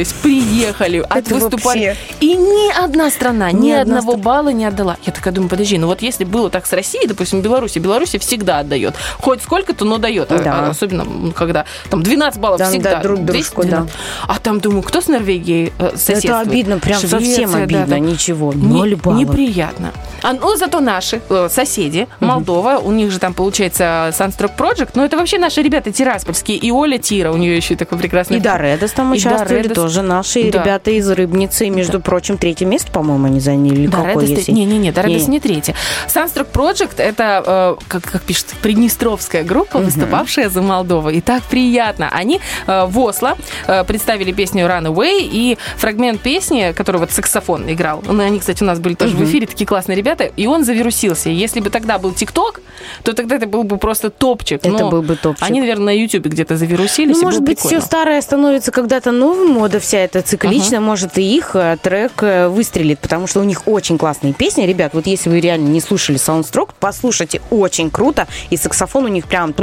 готовились, 0.00 0.12
приехали, 0.12 1.04
Это 1.10 1.34
выступали. 1.34 1.86
вообще. 1.88 1.96
И 2.20 2.34
ни 2.36 2.72
одна 2.84 3.10
страна 3.10 3.52
ни, 3.52 3.70
Ни 3.70 3.72
одного 3.72 4.16
балла 4.16 4.48
не 4.48 4.64
отдала. 4.64 4.96
Я 5.04 5.12
такая 5.12 5.32
думаю, 5.32 5.48
подожди, 5.50 5.78
ну 5.78 5.86
вот 5.86 6.02
если 6.02 6.24
было 6.24 6.50
так 6.50 6.66
с 6.66 6.72
Россией, 6.72 7.06
допустим, 7.06 7.40
Беларуси, 7.40 7.78
Беларусь 7.78 8.10
всегда 8.18 8.58
отдает. 8.60 8.94
Хоть 9.20 9.42
сколько-то, 9.42 9.84
но 9.84 9.98
дает. 9.98 10.32
А- 10.32 10.38
Да. 10.38 10.52
а 10.66 10.70
Особенно, 10.70 11.32
когда 11.32 11.64
там 11.90 12.02
12 12.02 12.40
баллов 12.40 12.58
Да, 12.58 12.68
всегда. 12.70 12.96
да, 12.96 13.02
друг 13.02 13.18
10, 13.20 13.26
дружку, 13.26 13.62
да. 13.62 13.68
12. 13.68 13.94
А 14.28 14.38
там, 14.38 14.60
думаю, 14.60 14.82
кто 14.82 15.00
с 15.00 15.08
Норвегией 15.08 15.72
э, 15.78 15.90
соседствует? 15.96 16.24
Это 16.24 16.40
обидно, 16.40 16.78
прям 16.78 17.00
совсем 17.00 17.20
Швеция, 17.20 17.46
да, 17.48 17.62
обидно, 17.62 17.86
там. 17.96 18.06
ничего. 18.06 18.52
Не- 18.52 18.66
Ноль 18.66 18.96
баллов. 18.96 19.20
Неприятно. 19.20 19.92
А, 20.22 20.32
ну, 20.32 20.56
зато 20.56 20.80
наши 20.80 21.20
э, 21.28 21.48
соседи, 21.50 22.06
Молдова, 22.20 22.78
у 22.78 22.92
них 22.92 23.10
же 23.10 23.18
там 23.18 23.32
получается 23.34 24.12
Sunstroke 24.18 24.56
Project, 24.56 24.90
но 24.94 25.04
это 25.04 25.16
вообще 25.16 25.38
наши 25.38 25.62
ребята 25.62 25.92
тираспольские, 25.92 26.58
и 26.58 26.70
Оля 26.70 26.98
Тира, 26.98 27.32
у 27.32 27.36
нее 27.36 27.56
еще 27.56 27.74
такой 27.76 27.98
прекрасный... 27.98 28.36
И 28.36 28.40
Доредос 28.40 28.92
там 28.92 29.12
участвовали, 29.12 29.62
Доредос. 29.62 29.89
Тоже 29.90 30.02
наши 30.02 30.50
Да. 30.50 30.60
ребята 30.62 30.92
из 30.92 31.10
Рыбницы. 31.10 31.68
Между 31.68 32.00
прочим, 32.00 32.38
третье 32.38 32.64
место, 32.64 32.92
по-моему, 32.92 33.26
они 33.26 33.40
заняли. 33.40 33.80
Или 33.80 33.86
какое, 33.86 34.14
Доредос, 34.14 34.28
если... 34.28 34.52
Не-не-не, 34.52 34.92
Доредос 34.92 35.22
Не. 35.22 35.32
не 35.32 35.40
третья. 35.40 35.74
Sunstroke 36.06 36.52
Project 36.52 36.98
это, 37.02 37.76
э, 37.80 37.84
как, 37.88 38.04
как 38.04 38.22
пишет, 38.22 38.46
приднестровская 38.62 39.42
группа, 39.42 39.78
выступавшая 39.78 40.48
за 40.48 40.62
Молдову. 40.62 41.10
И 41.10 41.20
так 41.20 41.42
приятно. 41.42 42.08
Они 42.12 42.40
э, 42.66 42.86
в 42.86 42.98
Осло 43.00 43.36
э, 43.66 43.82
представили 43.84 44.30
песню 44.32 44.66
Runaway 44.66 45.18
и 45.22 45.58
фрагмент 45.76 46.20
песни, 46.20 46.72
который 46.76 46.98
вот 46.98 47.10
саксофон 47.10 47.68
играл. 47.68 48.02
Ну, 48.06 48.22
Они, 48.22 48.38
кстати, 48.38 48.62
у 48.62 48.66
нас 48.66 48.78
были 48.78 48.94
тоже 48.94 49.16
в 49.16 49.24
эфире, 49.24 49.46
такие 49.48 49.66
классные 49.66 49.96
ребята, 49.96 50.24
и 50.24 50.46
он 50.46 50.64
завирусился. 50.64 51.30
Если 51.30 51.58
бы 51.58 51.70
тогда 51.70 51.98
был 51.98 52.12
ТикТок, 52.12 52.60
то 53.02 53.12
тогда 53.12 53.36
это 53.36 53.46
был 53.46 53.64
бы 53.64 53.76
просто 53.76 54.10
топчик. 54.10 54.60
Это 54.64 54.68
Но 54.68 54.90
был 54.90 55.02
бы 55.02 55.16
топчик. 55.16 55.44
Они, 55.44 55.60
наверное, 55.60 55.86
на 55.86 55.96
Ютубе 55.96 56.30
где-то 56.30 56.56
завирусились. 56.56 57.16
Ну, 57.16 57.24
может 57.24 57.40
быть, 57.40 57.58
прикольно. 57.58 57.80
все 57.80 57.86
старое 57.86 58.20
становится 58.20 58.70
когда-то 58.70 59.10
новым, 59.10 59.52
мода 59.54 59.79
вся 59.80 59.98
эта 59.98 60.22
цикличная, 60.22 60.80
может, 60.80 61.18
и 61.18 61.36
их 61.36 61.50
э, 61.54 61.76
трек 61.82 62.12
э, 62.22 62.48
выстрелит, 62.48 62.98
потому 63.00 63.26
что 63.26 63.40
у 63.40 63.44
них 63.44 63.62
очень 63.66 63.98
классные 63.98 64.32
песни. 64.32 64.62
Ребят, 64.64 64.92
вот 64.94 65.06
если 65.06 65.28
вы 65.30 65.40
реально 65.40 65.68
не 65.68 65.80
слушали 65.80 66.18
Soundstruck, 66.18 66.70
послушайте, 66.78 67.40
очень 67.50 67.90
круто, 67.90 68.26
и 68.50 68.56
саксофон 68.56 69.04
у 69.04 69.08
них 69.08 69.26
прям... 69.26 69.54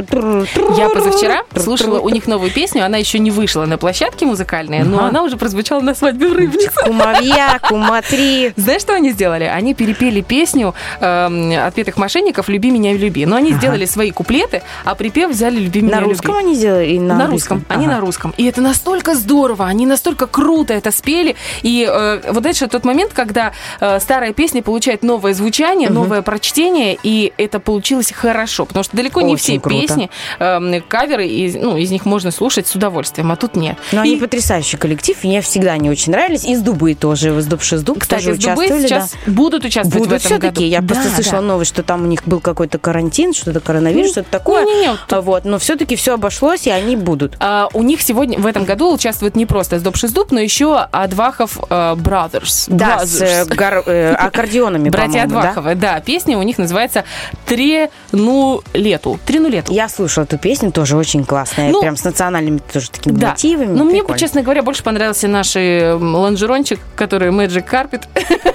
Я 0.78 0.90
позавчера 0.90 1.42
слушала 1.56 2.00
у 2.00 2.10
них 2.10 2.28
новую 2.28 2.52
песню, 2.52 2.86
она 2.86 2.98
еще 2.98 3.20
не 3.20 3.32
вышла 3.32 3.66
на 3.66 3.78
площадке 3.78 4.26
музыкальной, 4.26 4.84
но 4.84 4.98
Ага. 5.00 5.08
она 5.08 5.24
уже 5.24 5.38
прозвучала 5.38 5.82
на 5.82 5.96
свадьбе 5.96 6.28
в 6.28 6.34
Рыбнице. 6.34 6.72
Кумовья, 6.84 7.60
куматри. 7.68 8.54
Знаешь, 8.56 8.82
что 8.82 8.94
они 8.94 9.12
сделали? 9.12 9.44
Они 9.46 9.74
перепели 9.74 10.22
песню 10.22 10.74
эм, 11.00 11.52
«Отпетых 11.66 11.98
мошенников 11.98 12.50
«Люби 12.50 12.72
меня, 12.72 12.94
люби». 12.94 13.26
Но 13.26 13.36
они 13.36 13.54
сделали 13.54 13.86
свои 13.86 14.12
куплеты, 14.12 14.62
а 14.86 14.96
припев 14.96 15.32
взяли 15.32 15.60
«Люби 15.60 15.82
меня, 15.82 15.96
На 15.98 16.00
люби». 16.02 16.12
русском 16.14 16.36
они 16.36 16.56
сделали? 16.56 16.98
На, 16.98 17.16
На, 17.16 17.28
русском. 17.28 17.66
Они 17.70 17.86
Ага. 17.86 17.96
на 17.96 18.02
русском. 18.02 18.34
И 18.38 18.46
это 18.46 18.62
настолько 18.62 19.16
здорово, 19.16 19.66
они 19.66 19.86
настолько 19.86 20.07
круто 20.16 20.74
это 20.74 20.92
спели. 20.92 21.36
И 21.64 21.86
э, 21.90 22.32
вот 22.32 22.44
дальше 22.44 22.68
тот 22.68 22.86
момент, 22.86 23.12
когда 23.14 23.52
э, 23.80 24.00
старая 24.00 24.34
песня 24.34 24.62
получает 24.64 25.04
новое 25.04 25.34
звучание, 25.34 25.90
новое 25.90 26.22
прочтение, 26.22 26.98
и 27.04 27.34
это 27.38 27.60
получилось 27.60 28.12
хорошо. 28.16 28.66
Потому 28.66 28.84
что 28.84 28.96
далеко 28.96 29.22
не 29.22 29.34
Очень 29.34 29.44
все 29.44 29.60
круто. 29.60 29.82
песни, 29.88 30.10
э, 30.40 30.82
каверы, 30.88 31.28
из, 31.28 31.56
ну, 31.56 31.78
из 31.78 31.92
них 31.92 32.06
можно 32.06 32.32
слушать 32.32 32.68
с 32.68 32.76
удовольствием, 32.76 33.32
а 33.32 33.36
тут 33.36 33.56
нет. 33.56 33.78
Но 33.92 34.04
И- 34.04 34.12
они 34.14 34.18
потрясающий 34.18 34.78
коллектив, 34.78 35.18
мне 35.24 35.42
всегда 35.42 35.74
они 35.74 35.90
очень 35.90 36.12
нравились. 36.12 36.46
Из 36.46 36.62
Дубы 36.62 36.94
тоже, 36.96 37.38
из 37.38 37.46
Дуб 37.46 37.62
Шиздуб 37.62 38.00
Кстати, 38.00 38.26
тоже 38.26 38.36
с 38.36 38.40
Дубы 38.44 38.54
участвовали. 38.64 38.82
сейчас 38.88 39.12
да. 39.26 39.32
будут 39.32 39.66
участвовать 39.66 40.08
Будут 40.08 40.22
в 40.22 40.26
этом 40.26 40.38
году. 40.40 40.48
все-таки. 40.54 40.66
Я 40.68 40.82
Да, 40.82 40.94
просто 40.94 41.10
слышала 41.14 41.42
да. 41.42 41.48
новость, 41.48 41.72
что 41.72 41.84
там 41.84 42.04
у 42.04 42.08
них 42.08 42.24
был 42.26 42.40
какой-то 42.40 42.78
карантин, 42.78 43.34
что-то 43.34 43.60
коронавирус, 43.60 44.08
Ну, 44.08 44.12
что-то 44.14 44.30
такое. 44.32 44.64
не-не-не, 44.66 44.90
вот 44.92 45.00
А 45.14 45.22
Вот, 45.22 45.46
но 45.46 45.60
все-таки 45.60 45.96
все 45.96 46.14
обошлось, 46.14 46.68
и 46.68 46.70
они 46.70 46.96
будут. 46.96 47.36
А, 47.40 47.70
у 47.74 47.82
них 47.84 48.02
сегодня 48.02 48.40
в 48.40 48.46
этом 48.46 48.64
году 48.66 48.94
участвует 48.94 49.36
не 49.36 49.46
просто 49.46 49.80
Сдоб 49.98 50.28
Шиздуб, 50.28 50.32
но 50.32 50.40
еще 50.40 50.78
Адвахов 50.92 51.58
э, 51.70 51.96
Brothers. 51.96 52.66
Да, 52.68 53.06
с 53.06 53.22
э, 53.22 53.44
Brothers. 53.44 53.56
гор- 53.56 53.84
э, 53.86 54.14
аккордеонами, 54.20 54.90
Братья 54.90 55.24
по-моему, 55.24 55.34
да? 55.34 55.40
Адваховы, 55.40 55.76
да? 55.76 56.00
Песня 56.02 56.38
у 56.38 56.44
них 56.44 56.58
называется 56.58 57.04
«Трену 57.46 58.62
лету». 58.74 59.20
«Трену 59.26 59.50
лету». 59.50 59.74
Я 59.74 59.90
слушала 59.90 60.26
эту 60.26 60.38
песню, 60.38 60.72
тоже 60.72 60.98
очень 60.98 61.26
классная, 61.26 61.72
Ну, 61.72 61.82
прям 61.82 61.98
с 61.98 62.04
национальными 62.04 62.60
тоже 62.60 62.92
такими 62.92 63.14
Да. 63.18 63.30
мотивами. 63.30 63.76
Но 63.78 63.84
мне, 63.84 64.04
честно 64.18 64.42
говоря, 64.44 64.64
больше 64.64 64.84
понравился 64.84 65.28
наш 65.28 65.56
э, 65.56 65.94
лонжерончик, 65.94 66.80
который 66.96 67.30
Magic 67.30 67.66
Carpet. 67.70 68.04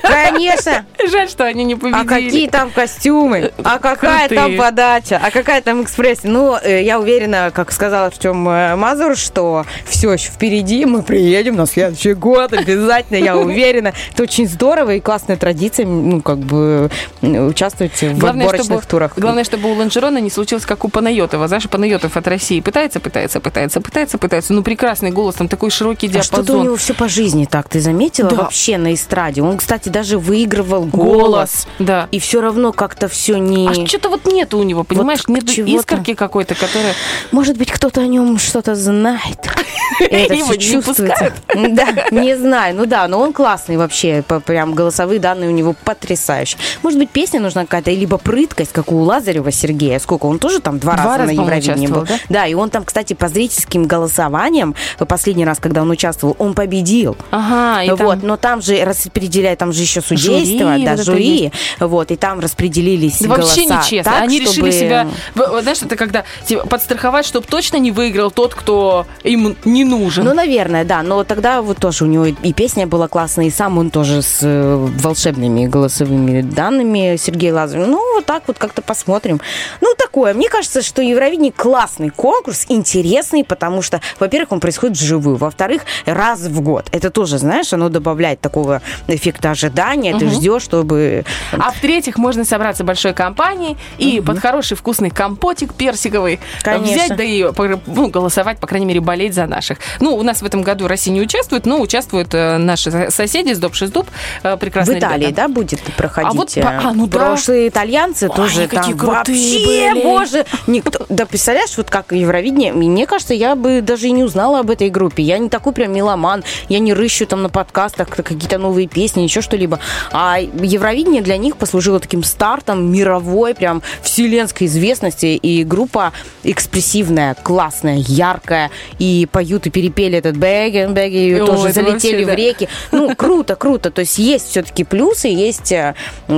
Конечно! 0.02 0.84
Жаль, 1.10 1.28
что 1.28 1.44
они 1.44 1.64
не 1.64 1.74
победили. 1.74 2.02
А 2.02 2.04
какие 2.04 2.48
там 2.48 2.70
костюмы? 2.70 3.52
А 3.64 3.78
какая 3.78 4.28
крутые. 4.28 4.40
там 4.40 4.56
подача? 4.56 5.20
А 5.22 5.30
какая 5.30 5.60
там 5.62 5.82
экспресс? 5.82 6.20
Ну, 6.22 6.56
э, 6.62 6.82
я 6.82 7.00
уверена, 7.00 7.50
как 7.52 7.72
сказал 7.72 8.06
Артем 8.06 8.36
Мазур, 8.36 9.16
что 9.16 9.66
все 9.86 10.12
еще 10.12 10.30
впереди, 10.30 10.84
мы 10.84 11.02
приедем 11.02 11.31
на 11.40 11.66
следующий 11.66 12.14
год 12.14 12.52
обязательно, 12.52 13.16
я 13.16 13.36
уверена. 13.36 13.92
Это 14.12 14.22
очень 14.24 14.46
здорово 14.48 14.94
и 14.96 15.00
классная 15.00 15.36
традиция, 15.36 15.86
ну, 15.86 16.20
как 16.22 16.38
бы 16.38 16.90
участвовать 17.22 17.92
в 18.00 18.18
Главное 18.18 18.46
отборочных 18.46 18.78
чтобы, 18.80 18.90
турах. 18.90 19.12
главное, 19.16 19.44
чтобы 19.44 19.70
у 19.70 19.74
Лонжерона 19.74 20.18
не 20.18 20.30
случилось, 20.30 20.66
как 20.66 20.84
у 20.84 20.88
Панайотова. 20.88 21.48
Знаешь, 21.48 21.68
Панайотов 21.68 22.16
от 22.16 22.26
России 22.28 22.60
пытается, 22.60 23.00
пытается, 23.00 23.40
пытается, 23.40 23.80
пытается, 23.80 24.18
пытается. 24.18 24.52
Ну, 24.52 24.62
прекрасный 24.62 25.10
голос, 25.10 25.36
там 25.36 25.48
такой 25.48 25.70
широкий 25.70 26.06
А 26.08 26.10
диапазон. 26.10 26.44
что-то 26.44 26.58
у 26.58 26.64
него 26.64 26.76
все 26.76 26.94
по 26.94 27.08
жизни 27.08 27.44
так, 27.44 27.68
ты 27.68 27.80
заметила? 27.80 28.28
Да. 28.30 28.36
Вообще 28.36 28.78
на 28.78 28.94
эстраде. 28.94 29.42
Он, 29.42 29.56
кстати, 29.56 29.88
даже 29.88 30.18
выигрывал 30.18 30.84
голос. 30.84 31.22
голос, 31.22 31.66
да. 31.78 32.08
И 32.10 32.18
все 32.18 32.40
равно 32.40 32.72
как-то 32.72 33.08
все 33.08 33.36
не... 33.38 33.68
А 33.68 33.86
что-то 33.86 34.08
вот 34.08 34.26
нету 34.26 34.58
у 34.58 34.62
него, 34.62 34.84
понимаешь? 34.84 35.20
Вот 35.26 35.34
Нет 35.34 35.48
чего-то. 35.48 35.76
искорки 35.76 36.14
какой-то, 36.14 36.54
которая... 36.54 36.94
Может 37.30 37.56
быть, 37.56 37.70
кто-то 37.70 38.00
о 38.00 38.06
нем 38.06 38.38
что-то 38.38 38.74
знает. 38.74 39.38
И 40.00 40.04
это 40.04 40.34
Его 40.34 40.52
всё 40.52 40.80
чувствуется. 41.18 41.42
Да, 41.54 42.06
не 42.10 42.36
знаю. 42.36 42.74
Ну 42.76 42.86
да, 42.86 43.06
но 43.08 43.20
он 43.20 43.32
классный 43.32 43.76
вообще. 43.76 44.22
Прям 44.46 44.74
голосовые 44.74 45.20
данные 45.20 45.50
у 45.50 45.52
него 45.52 45.74
потрясающие. 45.84 46.58
Может 46.82 46.98
быть, 46.98 47.10
песня 47.10 47.40
нужна 47.40 47.62
какая-то, 47.62 47.90
либо 47.90 48.18
прыткость, 48.18 48.72
как 48.72 48.90
у 48.92 48.98
Лазарева 48.98 49.50
Сергея. 49.52 49.98
Сколько? 49.98 50.26
Он 50.26 50.38
тоже 50.38 50.60
там 50.60 50.78
два, 50.78 50.94
Два 50.94 51.04
раза 51.04 51.18
раза, 51.18 51.32
на 51.32 51.40
Евровидении 51.42 51.86
был. 51.86 52.02
участвовал, 52.02 52.20
Да, 52.28 52.46
и 52.46 52.54
он 52.54 52.70
там, 52.70 52.84
кстати, 52.84 53.14
по 53.14 53.28
зрительским 53.28 53.84
голосованиям, 53.84 54.74
последний 55.08 55.44
раз, 55.44 55.58
когда 55.58 55.82
он 55.82 55.90
участвовал, 55.90 56.36
он 56.38 56.54
победил. 56.54 57.16
Ага, 57.30 57.82
и 57.84 57.88
там- 57.88 57.98
вот, 57.98 58.22
но 58.22 58.36
там 58.36 58.62
же 58.62 58.82
распределяют, 58.84 59.58
там 59.58 59.72
же 59.72 59.82
еще 59.82 60.00
судейство, 60.00 60.72
Жюри 60.72 60.84
да, 60.84 60.96
вот 60.96 61.04
жюри, 61.04 61.52
вот, 61.80 62.10
и 62.10 62.16
там 62.16 62.40
распределились 62.40 63.18
Да 63.20 63.28
Вообще 63.28 63.66
голоса 63.66 63.82
нечестно. 63.84 64.12
так, 64.12 64.22
Они 64.22 64.38
решили 64.40 64.52
чтобы- 64.54 64.72
себя, 64.72 65.08
в- 65.34 65.46
вот 65.50 65.62
знаешь, 65.62 65.82
это 65.82 65.96
когда 65.96 66.24
типа, 66.46 66.66
подстраховать, 66.66 67.26
чтобы 67.26 67.46
точно 67.46 67.76
не 67.76 67.90
выиграл 67.90 68.30
тот, 68.30 68.54
кто 68.54 69.06
им 69.22 69.56
не 69.64 69.84
нужен. 69.84 70.24
Ну, 70.24 70.34
наверное, 70.34 70.84
да. 70.84 71.01
Но 71.02 71.24
тогда 71.24 71.62
вот 71.62 71.78
тоже 71.78 72.04
у 72.04 72.06
него 72.06 72.26
и 72.26 72.52
песня 72.52 72.86
была 72.86 73.08
классная, 73.08 73.46
и 73.46 73.50
сам 73.50 73.78
он 73.78 73.90
тоже 73.90 74.22
с 74.22 74.38
э, 74.42 74.76
волшебными 74.76 75.66
голосовыми 75.66 76.42
данными 76.42 77.16
Сергей 77.16 77.52
Лазарев. 77.52 77.86
Ну, 77.88 78.14
вот 78.14 78.26
так 78.26 78.44
вот 78.46 78.58
как-то 78.58 78.82
посмотрим. 78.82 79.40
Ну, 79.80 79.94
такое. 79.98 80.34
Мне 80.34 80.48
кажется, 80.48 80.82
что 80.82 81.02
Евровидение 81.02 81.52
классный 81.52 82.10
конкурс, 82.10 82.66
интересный, 82.68 83.44
потому 83.44 83.82
что, 83.82 84.00
во-первых, 84.20 84.52
он 84.52 84.60
происходит 84.60 84.96
вживую. 84.96 85.36
Во-вторых, 85.36 85.82
раз 86.06 86.40
в 86.40 86.60
год. 86.60 86.88
Это 86.92 87.10
тоже, 87.10 87.38
знаешь, 87.38 87.72
оно 87.72 87.88
добавляет 87.88 88.40
такого 88.40 88.82
эффекта 89.08 89.50
ожидания, 89.50 89.72
ожидания, 89.72 90.18
ты 90.18 90.28
ждешь, 90.28 90.62
чтобы... 90.62 91.24
А 91.52 91.70
в-третьих, 91.70 92.18
можно 92.18 92.44
собраться 92.44 92.84
большой 92.84 93.14
компанией 93.14 93.76
и 93.98 94.20
под 94.20 94.38
хороший 94.38 94.76
вкусный 94.76 95.10
компотик 95.10 95.74
персиковый 95.74 96.40
Конечно. 96.62 97.04
взять, 97.04 97.16
да 97.16 97.22
и 97.22 97.52
пор- 97.52 97.80
ну, 97.86 98.08
голосовать, 98.08 98.58
по 98.58 98.66
крайней 98.66 98.86
мере, 98.86 99.00
болеть 99.00 99.34
за 99.34 99.46
наших. 99.46 99.78
Ну, 100.00 100.16
у 100.16 100.22
нас 100.22 100.42
в 100.42 100.46
этом 100.46 100.62
году 100.62 100.88
Россия 100.92 101.14
не 101.14 101.22
участвует, 101.22 101.64
но 101.64 101.80
участвуют 101.80 102.34
э, 102.34 102.58
наши 102.58 102.90
со- 102.90 103.10
соседи 103.10 103.52
с 103.54 103.58
Доб 103.58 103.72
Дуб, 103.92 104.06
В 104.42 104.56
прекрасные 104.58 104.98
Италии, 104.98 105.26
ребята. 105.26 105.36
да, 105.36 105.48
будет 105.48 105.80
проходить? 105.96 106.30
А 106.30 106.34
вот 106.34 106.56
э, 106.56 106.60
а, 106.60 106.92
ну 106.92 107.06
да. 107.06 107.18
прошлые 107.18 107.68
итальянцы 107.68 108.28
Ой, 108.28 108.36
тоже 108.36 108.68
там 108.68 108.94
вообще, 108.96 109.92
были. 109.94 110.02
боже, 110.02 110.44
никто... 110.66 111.06
Да, 111.08 111.24
представляешь, 111.26 111.76
вот 111.78 111.88
как 111.90 112.12
Евровидение, 112.12 112.72
мне 112.72 113.06
кажется, 113.06 113.32
я 113.34 113.54
бы 113.54 113.80
даже 113.80 114.08
и 114.08 114.10
не 114.10 114.22
узнала 114.22 114.60
об 114.60 114.70
этой 114.70 114.90
группе. 114.90 115.22
Я 115.22 115.38
не 115.38 115.48
такой 115.48 115.72
прям 115.72 115.92
меломан, 115.92 116.44
я 116.68 116.78
не 116.78 116.92
рыщу 116.92 117.26
там 117.26 117.42
на 117.42 117.48
подкастах 117.48 118.08
какие-то 118.10 118.58
новые 118.58 118.86
песни, 118.86 119.22
еще 119.22 119.40
что-либо. 119.40 119.80
А 120.12 120.38
Евровидение 120.40 121.22
для 121.22 121.38
них 121.38 121.56
послужило 121.56 122.00
таким 122.00 122.22
стартом 122.22 122.92
мировой, 122.92 123.54
прям 123.54 123.82
вселенской 124.02 124.66
известности, 124.66 125.26
и 125.26 125.64
группа 125.64 126.12
экспрессивная, 126.44 127.34
классная, 127.42 127.96
яркая, 127.96 128.70
и 128.98 129.26
поют 129.30 129.66
и 129.66 129.70
перепели 129.70 130.18
этот 130.18 130.36
бэгген, 130.36 130.81
и 130.84 131.40
Ой, 131.40 131.46
тоже 131.46 131.72
залетели 131.72 132.24
вообще, 132.24 132.26
да. 132.26 132.32
в 132.32 132.36
реки. 132.36 132.68
Ну, 132.90 133.14
круто, 133.16 133.56
круто. 133.56 133.90
То 133.90 134.00
есть 134.00 134.18
есть 134.18 134.50
все-таки 134.50 134.84
плюсы, 134.84 135.28
есть 135.28 135.72
э, 135.72 135.94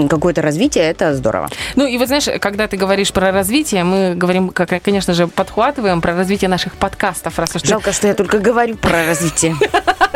какое-то 0.09 0.43
развитие, 0.43 0.85
это 0.85 1.15
здорово. 1.15 1.49
Ну 1.77 1.87
и 1.87 1.99
вот 1.99 2.09
знаешь, 2.09 2.29
когда 2.41 2.67
ты 2.67 2.77
говоришь 2.77 3.13
про 3.13 3.33
развитие, 3.33 3.85
мы 3.85 4.15
говорим, 4.15 4.49
как, 4.51 4.71
конечно 4.83 5.15
же, 5.15 5.27
подхватываем 5.27 6.01
про 6.01 6.15
развитие 6.15 6.49
наших 6.49 6.75
подкастов, 6.75 7.39
раз 7.39 7.55
уж 7.57 7.63
Жалко, 7.63 7.93
что 7.93 8.07
я 8.07 8.15
только 8.15 8.39
говорю 8.39 8.77
про 8.77 9.07
развитие. 9.07 9.57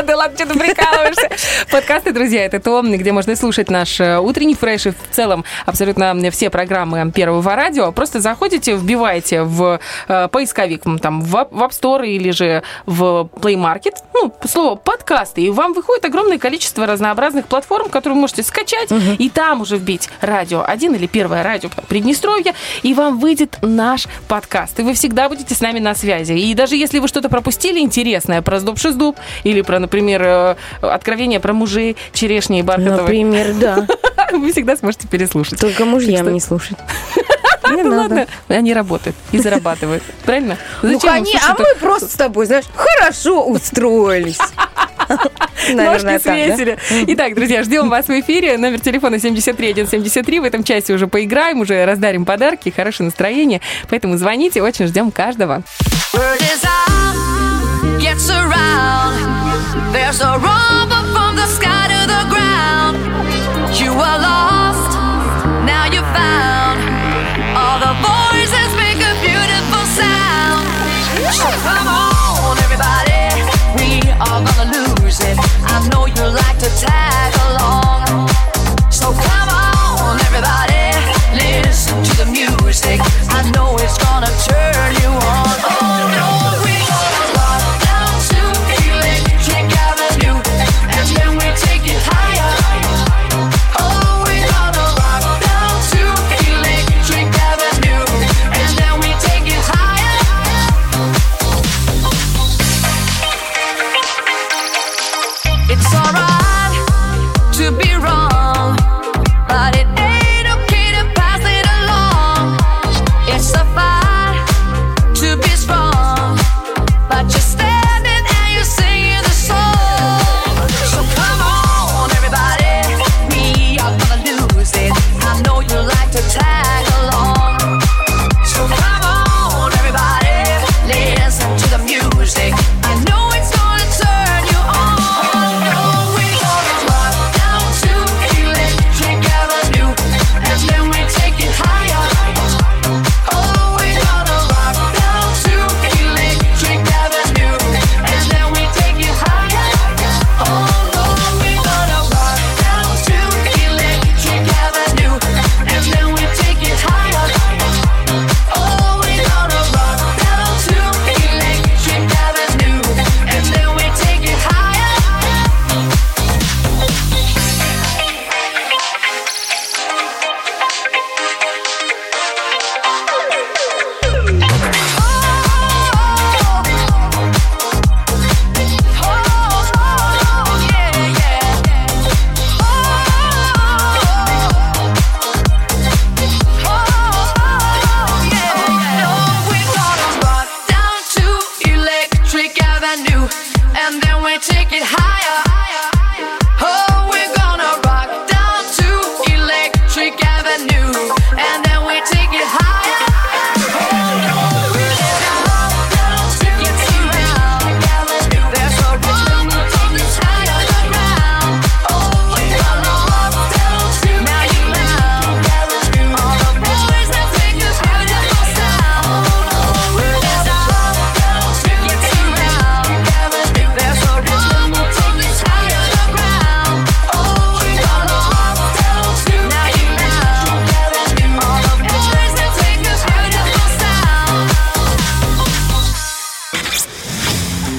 Да 0.06 0.16
ладно, 0.16 0.38
что 0.38 0.46
ты 0.46 0.58
прикалываешься. 0.58 1.28
Подкасты, 1.72 2.12
друзья, 2.12 2.44
это 2.44 2.60
то, 2.60 2.82
где 2.82 3.10
можно 3.10 3.34
слушать 3.34 3.68
наш 3.68 3.98
э, 4.00 4.18
утренний 4.18 4.54
фреш 4.54 4.86
и 4.86 4.90
в 4.90 4.96
целом 5.10 5.44
абсолютно 5.66 6.14
все 6.30 6.50
программы 6.50 7.10
Первого 7.10 7.56
радио. 7.56 7.90
Просто 7.90 8.20
заходите, 8.20 8.74
вбиваете 8.74 9.42
в 9.42 9.80
э, 10.06 10.28
поисковик, 10.28 10.84
там, 11.02 11.20
в 11.20 11.34
App 11.34 11.70
Store 11.70 12.06
или 12.06 12.30
же 12.30 12.62
в 12.86 13.28
Play 13.40 13.56
Market, 13.56 13.96
ну, 14.20 14.32
слово 14.46 14.74
подкасты, 14.76 15.42
и 15.42 15.50
вам 15.50 15.72
выходит 15.72 16.04
огромное 16.04 16.38
количество 16.38 16.86
разнообразных 16.86 17.46
платформ, 17.46 17.88
которые 17.88 18.14
вы 18.14 18.22
можете 18.22 18.42
скачать, 18.42 18.90
и 19.18 19.30
там 19.30 19.60
уже 19.60 19.76
вбить 19.76 20.08
радио 20.20 20.64
1 20.66 20.94
или 20.94 21.06
первое 21.06 21.42
радио 21.42 21.68
Приднестровье, 21.88 22.54
и 22.82 22.94
вам 22.94 23.18
выйдет 23.18 23.58
наш 23.62 24.06
подкаст. 24.26 24.78
И 24.80 24.82
вы 24.82 24.94
всегда 24.94 25.28
будете 25.28 25.54
с 25.54 25.60
нами 25.60 25.78
на 25.78 25.94
связи. 25.94 26.32
И 26.32 26.54
даже 26.54 26.76
если 26.76 26.98
вы 26.98 27.08
что-то 27.08 27.28
пропустили 27.28 27.80
интересное 27.80 28.42
про 28.42 28.60
сдуб 28.60 28.78
шиздуб 28.78 29.16
или 29.44 29.62
про, 29.62 29.78
например, 29.78 30.22
э, 30.22 30.56
откровение 30.82 31.40
про 31.40 31.52
мужей 31.52 31.96
черешни 32.12 32.60
и 32.60 32.62
бархатовой, 32.62 33.00
Например, 33.02 33.54
да. 33.54 33.86
вы 34.32 34.52
всегда 34.52 34.76
сможете 34.76 35.08
переслушать. 35.08 35.60
Только 35.60 35.84
мужьям 35.84 36.32
не 36.32 36.40
слушать. 36.40 36.76
Не 37.76 37.82
Ну 37.82 37.90
надо. 37.90 38.00
ладно, 38.14 38.26
они 38.48 38.72
работают 38.74 39.16
и 39.32 39.38
зарабатывают. 39.38 40.02
Правильно? 40.24 40.56
Ну, 40.82 40.94
Зачем 40.94 41.16
им 41.16 41.24
конечно, 41.24 41.50
а 41.50 41.56
мы 41.58 41.74
просто 41.80 42.06
с 42.08 42.14
тобой, 42.14 42.46
знаешь, 42.46 42.64
хорошо 42.74 43.44
устроились. 43.46 44.38
Наверное, 45.72 46.14
Ножки 46.14 46.24
так, 46.24 46.36
да? 46.48 46.56
свесили. 46.56 46.78
Итак, 47.08 47.34
друзья, 47.34 47.62
ждем 47.62 47.88
вас 47.88 48.06
в 48.06 48.10
эфире. 48.20 48.58
Номер 48.58 48.80
телефона 48.80 49.18
73173. 49.18 50.40
В 50.40 50.44
этом 50.44 50.64
часе 50.64 50.92
уже 50.94 51.06
поиграем, 51.06 51.60
уже 51.60 51.84
раздарим 51.84 52.24
подарки, 52.24 52.70
хорошее 52.74 53.06
настроение. 53.06 53.60
Поэтому 53.88 54.16
звоните, 54.16 54.62
очень 54.62 54.86
ждем 54.86 55.10
каждого. 55.10 55.62
You 63.80 63.92
were 63.92 64.18
lost, 64.18 64.90
now 65.64 65.84
you're 65.92 66.02
found. 66.12 66.67
All 67.68 67.78
the 67.78 67.92
voices 68.00 68.70
make 68.80 68.96
a 68.96 69.12
beautiful 69.20 69.84
sound. 69.92 70.64
So 71.36 71.44
come 71.68 71.86
on, 71.86 72.56
everybody, 72.64 73.44
we 73.76 74.00
are 74.16 74.40
gonna 74.40 74.72
lose 74.72 75.20
it. 75.20 75.36
I 75.68 75.86
know 75.92 76.06
you 76.06 76.24
like 76.32 76.58
to 76.64 76.70
tag 76.80 77.30
along. 77.48 78.28
So 78.90 79.12
come 79.12 79.50
on, 79.52 80.16
everybody, 80.28 80.96
listen 81.36 82.02
to 82.08 82.16
the 82.16 82.26
music. 82.32 83.00
I 83.36 83.44
know 83.52 83.76
it's 83.76 83.98
gonna 83.98 84.32
turn 84.48 84.97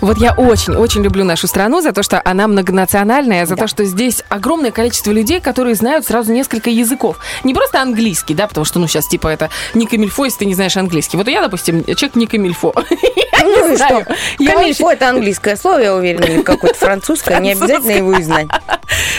Вот 0.00 0.18
я 0.18 0.32
очень-очень 0.32 1.02
люблю 1.02 1.24
нашу 1.24 1.46
страну 1.46 1.80
за 1.80 1.92
то, 1.92 2.02
что 2.02 2.20
она 2.24 2.46
многонациональная, 2.46 3.46
за 3.46 3.56
то, 3.56 3.66
что 3.66 3.84
здесь 3.84 4.22
огромное 4.28 4.70
количество 4.70 5.10
людей, 5.10 5.40
которые 5.40 5.74
знают 5.74 6.06
сразу 6.06 6.32
несколько 6.32 6.70
языков. 6.70 7.18
Не 7.44 7.54
просто 7.54 7.82
английский, 7.82 8.34
да, 8.34 8.46
потому 8.46 8.64
что, 8.64 8.78
ну, 8.78 8.86
сейчас, 8.86 9.08
типа, 9.08 9.28
это 9.28 9.50
не 9.74 9.86
камильфо, 9.86 10.24
если 10.24 10.40
ты 10.40 10.44
не 10.46 10.54
знаешь 10.54 10.76
английский. 10.76 11.16
Вот 11.16 11.28
я, 11.28 11.42
допустим, 11.42 11.84
человек 11.84 12.14
не 12.16 12.26
камильфо. 12.26 12.72
Ну 13.40 13.72
и 13.72 13.76
что? 13.76 14.04
Камильфо 14.38 14.92
это 14.92 15.08
английское 15.08 15.56
слово, 15.56 15.78
я 15.78 15.94
уверена, 15.94 16.24
или 16.24 16.42
какое-то 16.42 16.78
французское, 16.78 17.38
не 17.40 17.52
обязательно 17.52 17.92
его 17.92 18.12
и 18.12 18.22
знать. 18.22 18.48